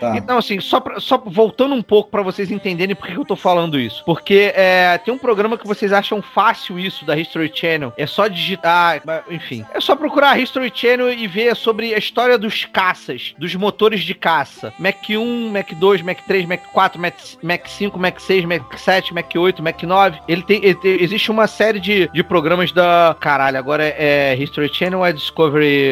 Tá. 0.00 0.16
Então, 0.16 0.38
assim, 0.38 0.60
só, 0.60 0.80
pra- 0.80 1.00
só 1.00 1.18
voltando 1.18 1.74
um 1.74 1.82
pouco 1.82 2.10
pra 2.10 2.22
vocês 2.22 2.50
entenderem 2.50 2.94
por 2.94 3.06
que 3.08 3.14
eu 3.16 3.24
tô 3.24 3.36
falando 3.36 3.78
isso. 3.78 4.02
Porque 4.04 4.52
é, 4.54 4.98
tem 4.98 5.12
um 5.12 5.18
programa 5.18 5.56
que 5.58 5.66
vocês 5.66 5.92
acham 5.92 6.20
fácil 6.22 6.78
isso 6.78 7.04
da 7.04 7.16
History 7.16 7.50
Channel. 7.54 7.92
É 7.96 8.06
só 8.06 8.26
digitar, 8.28 9.00
mas, 9.04 9.22
enfim. 9.30 9.64
É 9.72 9.80
só 9.80 9.94
procurar 9.96 10.38
History 10.38 10.70
Channel 10.74 11.12
e 11.12 11.26
ver 11.26 11.54
sobre 11.56 11.94
a 11.94 11.98
história 11.98 12.38
dos 12.38 12.64
caças, 12.64 13.34
dos 13.38 13.54
motores 13.54 14.00
de 14.02 14.14
caça. 14.14 14.72
Mac 14.78 14.96
1, 15.08 15.50
Mac 15.50 15.72
2, 15.72 16.02
Mac 16.02 16.18
3, 16.26 16.46
Mac 16.46 16.60
4, 16.72 17.00
Mac, 17.00 17.14
Mac 17.42 17.66
5, 17.66 17.98
Mac 17.98 18.18
6, 18.20 18.44
Mac 18.44 18.78
7, 18.78 19.14
Mac 19.14 19.30
8, 19.34 19.62
Mac 19.62 19.82
9. 19.82 20.18
Ele 20.28 20.42
tem, 20.42 20.56
ele 20.64 20.74
tem- 20.76 21.02
existe 21.02 21.30
uma 21.30 21.46
série 21.46 21.80
de, 21.80 22.08
de 22.12 22.22
programas 22.22 22.72
da. 22.72 23.16
Caralho, 23.20 23.58
agora 23.58 23.84
é, 23.84 24.32
é 24.32 24.36
History 24.36 24.72
Channel 24.72 25.00
ou 25.00 25.06
é 25.06 25.12
Discovery. 25.12 25.88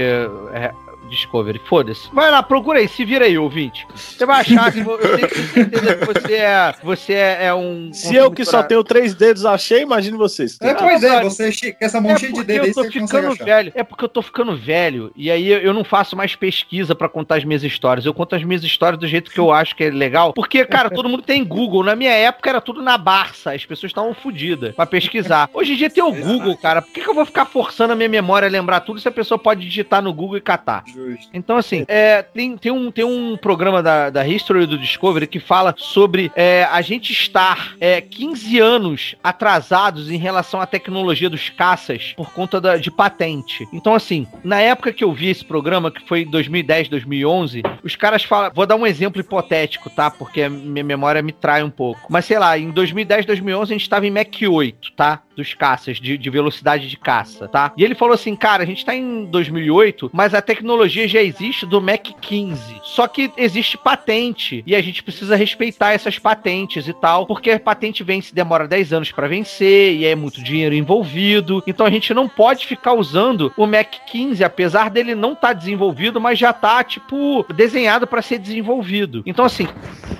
é, 0.53 0.73
Discovery, 1.11 1.61
foda-se. 1.67 2.09
Vai 2.13 2.31
lá, 2.31 2.43
procura 2.43 2.79
aí, 2.79 2.89
se 2.89 3.05
vira 3.05 3.25
aí, 3.25 3.37
ouvinte. 3.37 3.87
Você 3.95 4.25
vai 4.25 4.41
achar 4.41 4.73
que 4.73 4.79
eu 4.81 4.99
tenho 4.99 5.29
certeza 5.49 5.97
que 5.97 6.05
você 6.07 6.35
é, 6.35 6.75
você 6.83 7.13
é, 7.15 7.39
é 7.47 7.55
um. 7.55 7.91
Se 7.93 8.15
eu 8.15 8.31
que 8.31 8.45
só 8.45 8.63
tenho 8.63 8.85
três 8.85 9.15
dedos 9.15 9.45
achei, 9.45 9.83
imagine 9.83 10.17
vocês. 10.17 10.57
É, 10.61 10.73
pois 10.75 11.03
é, 11.03 11.23
você 11.23 11.51
com 11.73 11.85
essa 11.85 12.01
mão 12.01 12.13
É 12.13 12.19
cheia 12.19 12.33
de 12.33 12.39
porque 12.39 12.53
dedo 12.53 12.63
aí, 12.63 12.69
eu 12.71 12.75
tô 12.75 12.83
você 12.85 13.01
consegue 13.01 13.23
ficando 13.29 13.45
velho. 13.45 13.73
É 13.75 13.83
porque 13.83 14.05
eu 14.05 14.09
tô 14.09 14.23
ficando 14.23 14.57
velho. 14.57 15.11
E 15.17 15.31
aí 15.31 15.49
eu- 15.49 15.59
eu 15.59 15.75
não 15.75 15.85
faço 15.85 16.17
mais 16.17 16.35
pesquisa 16.37 16.95
pra 16.95 17.09
contar 17.09 17.37
as 17.37 17.45
minhas 17.45 17.65
histórias. 17.65 18.07
Eu 18.07 18.15
conto 18.15 18.37
as 18.37 18.45
minhas 18.45 18.63
histórias 18.63 18.99
do 18.99 19.07
jeito 19.09 19.31
que 19.31 19.41
eu 19.41 19.51
acho 19.53 19.75
que 19.75 19.85
é 19.85 19.91
legal. 19.91 20.33
Porque, 20.33 20.65
cara, 20.65 20.89
todo 20.91 21.09
mundo 21.09 21.23
tem 21.23 21.45
Google. 21.45 21.83
Na 21.83 21.97
minha 21.97 22.13
época 22.13 22.49
era 22.51 22.61
tudo 22.61 22.81
na 22.83 22.97
Barça. 22.97 23.53
As 23.53 23.65
pessoas 23.67 23.91
estavam 23.91 24.15
fodidas 24.15 24.75
pra 24.75 24.87
pesquisar. 24.87 25.51
Hoje 25.53 25.73
em 25.73 25.77
dia 25.77 25.91
tem 25.91 26.03
o 26.05 26.13
Google, 26.13 26.57
cara. 26.57 26.81
Por 26.83 26.93
que, 26.93 27.01
que 27.01 27.09
eu 27.11 27.15
vou 27.15 27.27
ficar 27.27 27.47
forçando 27.47 27.93
a 27.93 27.97
minha 27.97 28.09
memória 28.09 28.47
a 28.47 28.51
lembrar 28.51 28.81
tudo 28.81 29.01
se 29.01 29.09
a 29.09 29.13
pessoa 29.13 29.39
pode 29.39 29.61
digitar 29.67 30.01
no 30.03 30.13
Google 30.13 30.37
e 30.37 30.41
catar? 30.41 30.85
Então, 31.33 31.57
assim, 31.57 31.85
é, 31.89 32.23
tem, 32.23 32.57
tem, 32.57 32.71
um, 32.73 32.91
tem 32.91 33.05
um 33.05 33.37
programa 33.37 33.83
da, 33.83 34.11
da 34.11 34.27
History 34.27 34.67
do 34.67 34.79
Discovery 34.79 35.27
que 35.27 35.41
fala 35.41 35.75
sobre 35.77 36.31
é, 36.35 36.65
a 36.71 36.81
gente 36.83 37.13
estar 37.13 37.75
é, 37.81 38.01
15 38.01 38.59
anos 38.59 39.15
atrasados 39.23 40.11
em 40.11 40.17
relação 40.17 40.61
à 40.61 40.67
tecnologia 40.67 41.31
dos 41.31 41.49
caças 41.49 42.13
por 42.17 42.33
conta 42.33 42.61
da- 42.61 42.77
de 42.77 42.91
patente. 42.91 43.67
Então, 43.73 43.95
assim, 43.95 44.27
na 44.45 44.61
época 44.61 44.93
que 44.93 45.03
eu 45.05 45.13
vi 45.13 45.29
esse 45.31 45.45
programa, 45.45 45.91
que 45.91 46.07
foi 46.07 46.23
em 46.23 46.31
2010, 46.31 46.89
2011, 46.89 47.63
os 47.83 47.97
caras 47.97 48.23
falam. 48.25 48.51
Vou 48.55 48.67
dar 48.67 48.77
um 48.77 48.87
exemplo 48.87 49.21
hipotético, 49.21 49.89
tá? 49.91 50.11
Porque 50.11 50.43
a 50.43 50.51
minha 50.51 50.85
memória 50.85 51.23
me 51.23 51.33
trai 51.33 51.63
um 51.63 51.71
pouco. 51.71 52.01
Mas 52.09 52.25
sei 52.25 52.39
lá, 52.39 52.59
em 52.59 52.71
2010, 52.71 53.27
2011, 53.27 53.73
a 53.73 53.77
gente 53.79 53.89
tava 53.89 54.07
em 54.07 54.11
Mach 54.11 54.27
8, 54.49 54.93
tá? 54.93 55.23
Dos 55.41 55.55
caças, 55.55 55.97
de, 55.97 56.19
de 56.19 56.29
velocidade 56.29 56.87
de 56.87 56.99
caça, 56.99 57.49
tá? 57.49 57.73
E 57.75 57.83
ele 57.83 57.95
falou 57.95 58.13
assim, 58.13 58.37
cara, 58.37 58.63
a 58.63 58.67
gente 58.67 58.85
tá 58.85 58.95
em 58.95 59.25
2008, 59.25 60.11
mas 60.13 60.35
a 60.35 60.43
tecnologia 60.43 61.09
já 61.09 61.23
existe 61.23 61.65
do 61.65 61.81
Mac 61.81 62.09
15. 62.21 62.61
Só 62.83 63.09
que 63.09 63.33
existe 63.39 63.79
patente 63.79 64.63
e 64.67 64.77
a 64.77 64.83
gente 64.83 65.03
precisa 65.03 65.35
respeitar 65.37 65.93
essas 65.93 66.19
patentes 66.19 66.87
e 66.87 66.93
tal, 66.93 67.27
porque 67.27 67.53
a 67.53 67.59
patente 67.59 68.05
vence, 68.05 68.35
demora 68.35 68.69
10 68.69 68.93
anos 68.93 69.13
pra 69.13 69.29
vencer 69.29 69.95
e 69.95 70.05
é 70.05 70.15
muito 70.15 70.45
dinheiro 70.45 70.75
envolvido. 70.75 71.63
Então 71.67 71.87
a 71.87 71.91
gente 71.91 72.13
não 72.13 72.29
pode 72.29 72.67
ficar 72.67 72.93
usando 72.93 73.51
o 73.57 73.67
Mac 73.67 73.95
15, 74.11 74.45
apesar 74.45 74.91
dele 74.91 75.15
não 75.15 75.33
estar 75.33 75.55
desenvolvido, 75.55 76.21
mas 76.21 76.39
já 76.39 76.53
tá 76.53 76.85
tipo 76.85 77.47
desenhado 77.55 78.07
pra 78.07 78.21
ser 78.21 78.39
desenvolvido. 78.39 79.23
Então 79.25 79.47
assim, 79.47 79.67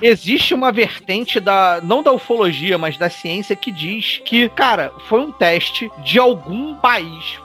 existe 0.01 0.55
uma 0.55 0.71
vertente 0.71 1.39
da 1.39 1.79
não 1.83 2.01
da 2.01 2.11
ufologia, 2.11 2.79
mas 2.79 2.97
da 2.97 3.09
ciência 3.09 3.55
que 3.55 3.71
diz 3.71 4.21
que, 4.25 4.49
cara, 4.49 4.91
foi 5.11 5.19
um 5.19 5.29
teste 5.29 5.91
de 6.05 6.17
algum 6.17 6.73
país 6.75 7.37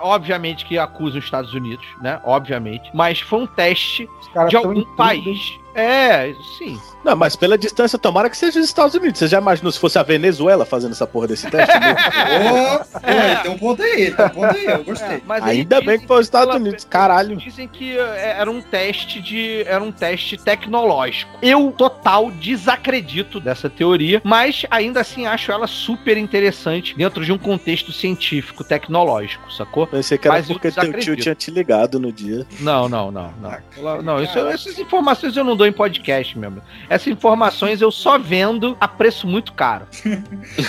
obviamente 0.00 0.64
que 0.64 0.76
acusa 0.76 1.18
os 1.18 1.24
Estados 1.24 1.54
Unidos, 1.54 1.86
né? 2.00 2.20
Obviamente. 2.24 2.90
Mas 2.92 3.20
foi 3.20 3.42
um 3.42 3.46
teste 3.46 4.08
de 4.48 4.56
algum 4.56 4.82
país. 4.96 5.60
É, 5.72 6.34
sim. 6.58 6.80
Não, 7.04 7.16
mas 7.16 7.34
pela 7.36 7.58
distância, 7.58 7.98
tomara 7.98 8.30
que 8.30 8.36
seja 8.36 8.58
os 8.60 8.64
Estados 8.64 8.94
Unidos. 8.94 9.18
Você 9.18 9.26
já 9.28 9.38
imaginou 9.38 9.70
se 9.72 9.78
fosse 9.78 9.98
a 9.98 10.02
Venezuela 10.02 10.64
fazendo 10.64 10.92
essa 10.92 11.06
porra 11.06 11.26
desse 11.28 11.50
teste? 11.50 11.72
Pô, 11.76 13.02
tem 13.42 13.50
um 13.50 13.58
ponto 13.58 13.82
aí, 13.82 14.10
tem 14.12 14.26
um 14.26 14.28
ponto 14.28 14.54
aí, 14.56 14.64
eu 14.66 14.84
gostei. 14.84 15.22
Mas 15.26 15.42
aí 15.44 15.58
Ainda 15.62 15.80
bem 15.80 15.98
que 15.98 16.06
foi 16.06 16.20
os 16.20 16.26
Estados 16.26 16.54
Unidos, 16.54 16.84
caralho. 16.84 17.36
Dizem 17.36 17.68
que 17.68 17.96
é, 17.98 18.36
era 18.38 18.50
um 18.50 18.60
teste 18.60 19.20
de. 19.20 19.62
Era 19.66 19.82
um 19.82 19.92
teste 19.92 20.36
tecnológico. 20.36 21.38
Eu, 21.42 21.72
total, 21.76 22.30
desacredito 22.30 23.40
dessa 23.40 23.68
teoria, 23.68 24.20
mas 24.24 24.64
ainda 24.70 25.00
assim 25.00 25.26
acho 25.26 25.50
ela 25.52 25.66
super 25.66 26.16
interessante 26.16 26.96
dentro 26.96 27.24
de 27.24 27.32
um 27.32 27.38
contexto 27.38 27.92
científico, 27.92 28.64
tecnológico, 28.64 29.52
sacou? 29.52 29.86
Pensei 29.86 30.16
que 30.18 30.28
era 30.28 30.36
Mas 30.38 30.46
porque 30.46 30.70
teu 30.70 30.92
tio 30.98 31.16
tinha 31.16 31.34
te 31.34 31.50
ligado 31.50 31.98
no 31.98 32.12
dia. 32.12 32.46
Não, 32.60 32.88
não, 32.88 33.10
não, 33.10 33.32
não. 33.40 34.02
Não, 34.02 34.22
isso- 34.22 34.38
essas 34.38 34.78
informações 34.78 35.36
eu 35.36 35.44
não 35.44 35.56
dou 35.56 35.66
em 35.66 35.72
podcast, 35.72 36.38
meu 36.38 36.48
amigo. 36.48 36.64
Essas 36.92 37.06
informações 37.06 37.80
eu 37.80 37.90
só 37.90 38.18
vendo 38.18 38.76
a 38.78 38.86
preço 38.86 39.26
muito 39.26 39.54
caro. 39.54 39.86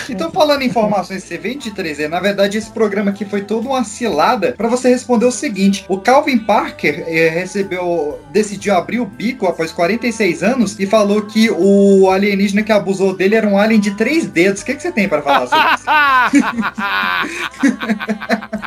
Então, 0.08 0.30
falando 0.30 0.62
em 0.62 0.66
informações 0.66 1.22
que 1.22 1.28
você 1.28 1.38
vende 1.38 1.70
3D, 1.70 2.08
na 2.08 2.20
verdade, 2.20 2.56
esse 2.56 2.70
programa 2.70 3.10
aqui 3.10 3.24
foi 3.24 3.42
toda 3.42 3.68
uma 3.68 3.84
cilada 3.84 4.52
pra 4.56 4.68
você 4.68 4.88
responder 4.88 5.24
o 5.26 5.30
seguinte: 5.30 5.84
o 5.88 5.98
Calvin 5.98 6.38
Parker 6.38 7.04
eh, 7.06 7.28
recebeu, 7.28 8.20
decidiu 8.30 8.74
abrir 8.74 9.00
o 9.00 9.06
bico 9.06 9.46
após 9.46 9.72
46 9.72 10.42
anos 10.42 10.78
e 10.78 10.86
falou 10.86 11.22
que 11.22 11.50
o 11.50 12.08
alienígena 12.10 12.62
que 12.62 12.72
abusou 12.72 13.14
dele 13.16 13.34
era 13.34 13.46
um 13.46 13.58
alien 13.58 13.80
de 13.80 13.92
três 13.92 14.26
dedos. 14.26 14.62
O 14.62 14.64
que, 14.64 14.74
que 14.74 14.82
você 14.82 14.92
tem 14.92 15.08
pra 15.08 15.22
falar 15.22 15.46
sobre 15.46 15.74
isso? 15.74 15.84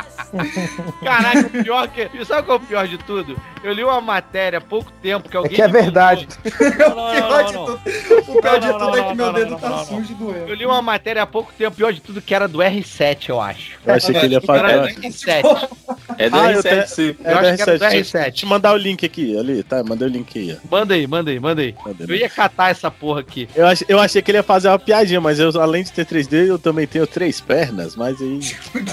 Caraca, 1.04 1.40
o 1.58 1.62
pior 1.64 1.88
que. 1.88 2.24
Sabe 2.24 2.42
qual 2.46 2.58
é 2.58 2.62
o 2.62 2.64
pior 2.64 2.86
de 2.88 2.98
tudo? 2.98 3.36
Eu 3.62 3.72
li 3.72 3.82
uma 3.82 4.00
matéria 4.00 4.58
há 4.58 4.60
pouco 4.60 4.92
tempo 5.02 5.28
que 5.28 5.36
É 5.36 5.38
alguém. 5.38 5.54
que 5.54 5.62
é 5.62 5.66
me 5.66 5.72
mandou- 5.72 5.82
verdade. 5.84 6.28
Não, 6.78 6.88
não, 6.94 7.12
não, 7.14 7.52
não, 7.52 7.52
não. 7.66 7.74
O 7.74 8.40
pior 8.42 8.60
de 8.60 8.66
Não, 8.68 8.78
não, 8.78 8.86
tudo 8.86 8.96
é 8.96 9.00
não, 9.00 9.08
que 9.10 9.14
meu 9.16 9.32
dedo 9.32 9.50
não, 9.52 9.58
tá 9.58 9.78
sujo 9.84 10.12
e 10.12 10.14
doendo. 10.14 10.48
Eu 10.48 10.54
li 10.54 10.64
uma 10.66 10.80
matéria 10.82 11.22
há 11.22 11.26
pouco 11.26 11.52
tempo, 11.56 11.76
pior 11.76 11.92
de 11.92 12.00
tudo, 12.00 12.20
que 12.22 12.34
era 12.34 12.46
do 12.46 12.58
R7, 12.58 13.28
eu 13.30 13.40
acho. 13.40 13.72
Eu 13.84 13.94
achei 13.94 14.14
que 14.14 14.24
ele 14.24 14.34
ia 14.34 14.40
fazer. 14.40 14.64
Era 14.64 14.78
do 14.82 14.88
R7. 14.88 15.68
É 16.16 16.28
do 16.30 16.36
Ah, 16.36 16.52
eu 16.52 16.58
R7, 16.60 16.62
tenho- 16.62 16.86
sim. 16.88 17.16
É 17.22 17.32
Eu 17.32 17.38
do 17.38 17.46
acho 17.46 17.56
que 17.56 17.62
era 17.62 17.78
do 17.78 17.84
R7. 17.84 18.00
R7. 18.00 18.22
Deixa 18.30 18.44
eu 18.46 18.48
mandar 18.48 18.72
o 18.72 18.76
link 18.76 19.04
aqui, 19.06 19.38
ali, 19.38 19.62
tá? 19.62 19.84
Mandei 19.84 20.08
o 20.08 20.10
link 20.10 20.36
aí. 20.38 20.52
ó. 20.56 20.68
Manda 20.76 20.94
aí, 20.94 21.06
manda 21.06 21.30
aí, 21.30 21.38
manda 21.38 21.62
aí. 21.62 21.72
Cadê? 21.72 22.04
Eu 22.12 22.16
ia 22.16 22.28
catar 22.28 22.70
essa 22.70 22.90
porra 22.90 23.20
aqui. 23.20 23.48
Eu, 23.54 23.66
ach, 23.66 23.82
eu 23.88 24.00
achei 24.00 24.20
que 24.22 24.30
ele 24.30 24.38
ia 24.38 24.42
fazer 24.42 24.68
uma 24.68 24.78
piadinha, 24.78 25.20
mas 25.20 25.38
eu, 25.38 25.50
além 25.60 25.84
de 25.84 25.92
ter 25.92 26.04
3D, 26.06 26.46
eu 26.48 26.58
também 26.58 26.86
tenho 26.88 27.06
três 27.06 27.40
pernas, 27.40 27.94
mas 27.94 28.20
aí. 28.20 28.40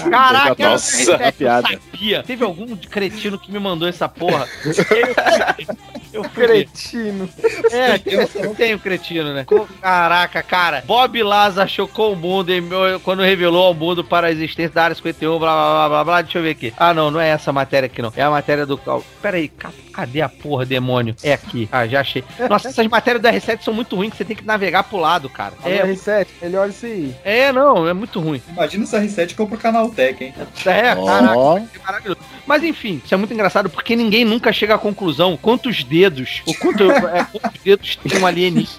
Caraca, 0.08 0.68
Nossa, 0.68 0.96
R7, 0.96 1.20
uma 1.20 1.32
piada. 1.32 1.65
Eu 1.72 1.80
sabia. 1.80 2.22
Teve 2.22 2.44
algum 2.44 2.76
cretino 2.76 3.38
que 3.38 3.50
me 3.52 3.58
mandou 3.58 3.88
essa 3.88 4.08
porra. 4.08 4.46
Eu 6.12 6.24
fui. 6.24 6.46
Cretino. 6.46 7.28
É, 7.70 8.00
eu 8.06 8.26
sempre 8.26 8.48
tenho 8.54 8.78
cretino, 8.78 9.34
né? 9.34 9.44
Caraca, 9.80 10.42
cara. 10.42 10.82
Bob 10.86 11.22
Lazar 11.22 11.68
chocou 11.68 12.12
o 12.12 12.16
mundo 12.16 12.50
em 12.50 12.60
meu- 12.60 12.98
quando 13.00 13.22
revelou 13.22 13.66
ao 13.66 13.74
mundo 13.74 14.02
para 14.02 14.28
a 14.28 14.30
existência 14.30 14.72
da 14.74 14.84
área 14.84 14.94
51, 14.96 15.38
blá 15.38 15.52
blá 15.52 15.64
blá 15.74 15.88
blá 15.88 16.04
blá. 16.04 16.22
Deixa 16.22 16.38
eu 16.38 16.42
ver 16.42 16.50
aqui. 16.50 16.72
Ah, 16.76 16.94
não, 16.94 17.10
não 17.10 17.20
é 17.20 17.28
essa 17.28 17.52
matéria 17.52 17.86
aqui, 17.86 18.00
não. 18.00 18.12
É 18.16 18.22
a 18.22 18.30
matéria 18.30 18.64
do. 18.64 18.78
Pera 19.20 19.36
aí, 19.36 19.48
ca- 19.48 19.70
cadê 19.96 20.20
a 20.20 20.28
porra, 20.28 20.66
demônio? 20.66 21.16
É 21.22 21.32
aqui. 21.32 21.66
Ah, 21.72 21.86
já 21.86 22.00
achei. 22.00 22.22
Nossa, 22.50 22.68
essas 22.68 22.86
matérias 22.86 23.22
do 23.22 23.28
R7 23.28 23.62
são 23.62 23.72
muito 23.72 23.96
ruins, 23.96 24.10
que 24.10 24.18
você 24.18 24.24
tem 24.26 24.36
que 24.36 24.44
navegar 24.44 24.82
pro 24.84 24.98
lado, 24.98 25.30
cara. 25.30 25.54
É, 25.64 25.76
É, 25.78 25.86
R7, 25.86 26.26
melhor 26.42 26.68
isso 26.68 26.84
aí. 26.84 27.14
é, 27.24 27.50
não, 27.50 27.88
é 27.88 27.94
muito 27.94 28.20
ruim. 28.20 28.42
Imagina 28.48 28.84
esse 28.84 28.96
R7 28.96 29.34
que 29.34 29.40
eu 29.40 29.46
pro 29.46 29.56
canal 29.56 29.88
Tech, 29.88 30.22
hein? 30.22 30.34
É, 30.66 30.94
Ó. 30.94 31.06
caraca, 31.06 31.68
que 31.72 31.78
maravilhoso. 31.78 32.20
Mas 32.46 32.62
enfim, 32.62 33.00
isso 33.04 33.14
é 33.14 33.16
muito 33.16 33.32
engraçado 33.32 33.70
porque 33.70 33.96
ninguém 33.96 34.24
nunca 34.24 34.52
chega 34.52 34.74
à 34.74 34.78
conclusão 34.78 35.36
quantos 35.40 35.82
dedos, 35.82 36.42
o 36.46 36.54
quanto, 36.54 36.90
é, 36.90 37.24
quantos 37.24 37.60
dedos 37.62 37.96
tem 37.96 38.20
um 38.20 38.26
alienígena. 38.26 38.78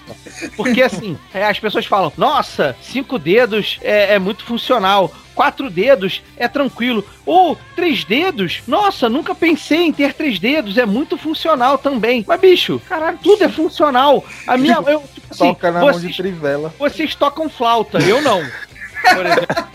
Porque 0.56 0.82
assim, 0.82 1.18
é, 1.34 1.44
as 1.44 1.58
pessoas 1.58 1.84
falam, 1.84 2.12
nossa, 2.16 2.76
cinco 2.80 3.18
dedos 3.18 3.78
é, 3.82 4.14
é 4.14 4.18
muito 4.18 4.44
funcional. 4.44 5.12
Quatro 5.38 5.70
dedos 5.70 6.20
é 6.36 6.48
tranquilo. 6.48 7.04
Ou 7.24 7.56
três 7.76 8.02
dedos, 8.02 8.60
nossa, 8.66 9.08
nunca 9.08 9.36
pensei 9.36 9.82
em 9.82 9.92
ter 9.92 10.12
três 10.12 10.36
dedos, 10.40 10.76
é 10.76 10.84
muito 10.84 11.16
funcional 11.16 11.78
também. 11.78 12.24
Mas, 12.26 12.40
bicho, 12.40 12.82
caralho, 12.88 13.20
tudo 13.22 13.44
é 13.44 13.48
funcional. 13.48 14.24
A 14.48 14.56
minha. 14.56 14.78
Eu, 14.84 15.00
tipo 15.14 15.28
assim, 15.30 15.44
Toca 15.44 15.70
na 15.70 15.78
mão 15.78 15.92
de 15.92 16.00
vocês, 16.00 16.16
trivela. 16.16 16.74
vocês 16.76 17.14
tocam 17.14 17.48
flauta, 17.48 17.98
eu 17.98 18.20
não. 18.20 18.42
Por 19.14 19.26
exemplo. 19.26 19.68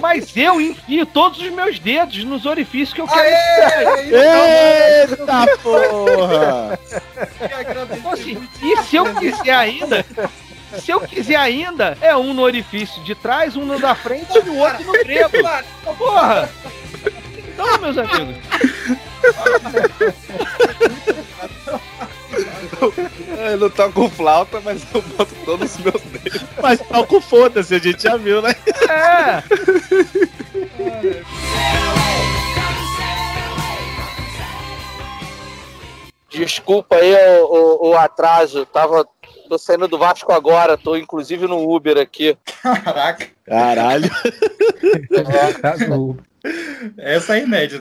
Mas 0.00 0.34
eu 0.34 0.58
enfio 0.58 1.04
todos 1.04 1.38
os 1.38 1.50
meus 1.50 1.78
dedos 1.78 2.24
nos 2.24 2.46
orifícios 2.46 2.94
que 2.94 3.00
eu 3.02 3.06
quero. 3.06 3.98
Eita 4.00 5.58
porra! 5.62 6.78
Então, 7.98 8.12
assim, 8.12 8.48
e 8.62 8.82
se 8.84 8.96
eu 8.96 9.14
quiser 9.16 9.54
ainda, 9.54 10.04
se 10.80 10.90
eu 10.90 11.00
quiser 11.00 11.36
ainda, 11.36 11.96
é 12.00 12.16
um 12.16 12.32
no 12.34 12.42
orifício 12.42 13.02
de 13.02 13.14
trás, 13.14 13.56
um 13.56 13.64
no 13.64 13.78
da 13.78 13.94
frente 13.94 14.26
e 14.34 14.48
o 14.48 14.56
outro 14.58 14.84
no 14.84 14.92
grego. 14.92 15.30
Porra! 15.98 16.48
Então, 17.54 17.78
meus 17.78 17.96
amigos. 17.98 18.36
Eu 23.50 23.56
não 23.58 23.70
toco 23.70 24.08
flauta, 24.10 24.60
mas 24.60 24.82
eu 24.94 25.00
boto 25.02 25.34
todos 25.44 25.74
os 25.74 25.78
meus 25.82 26.02
dedos. 26.02 26.42
Mas 26.62 26.80
toca 26.80 27.16
o 27.16 27.20
foda-se, 27.20 27.74
a 27.74 27.78
gente 27.78 28.02
já 28.02 28.16
viu, 28.16 28.42
né? 28.42 28.54
É! 28.88 29.42
Desculpa 36.28 36.96
aí 36.96 37.14
o, 37.40 37.44
o- 37.46 37.88
o 37.90 37.96
atraso. 37.96 38.66
Tava. 38.66 39.06
Tô 39.48 39.58
saindo 39.58 39.86
do 39.86 39.98
Vasco 39.98 40.32
agora, 40.32 40.76
tô 40.76 40.96
inclusive 40.96 41.46
no 41.46 41.72
Uber 41.72 41.98
aqui. 41.98 42.36
Caraca, 42.62 43.28
Caralho. 43.44 44.10
essa 46.98 47.38
é 47.38 47.42
inédita. 47.42 47.74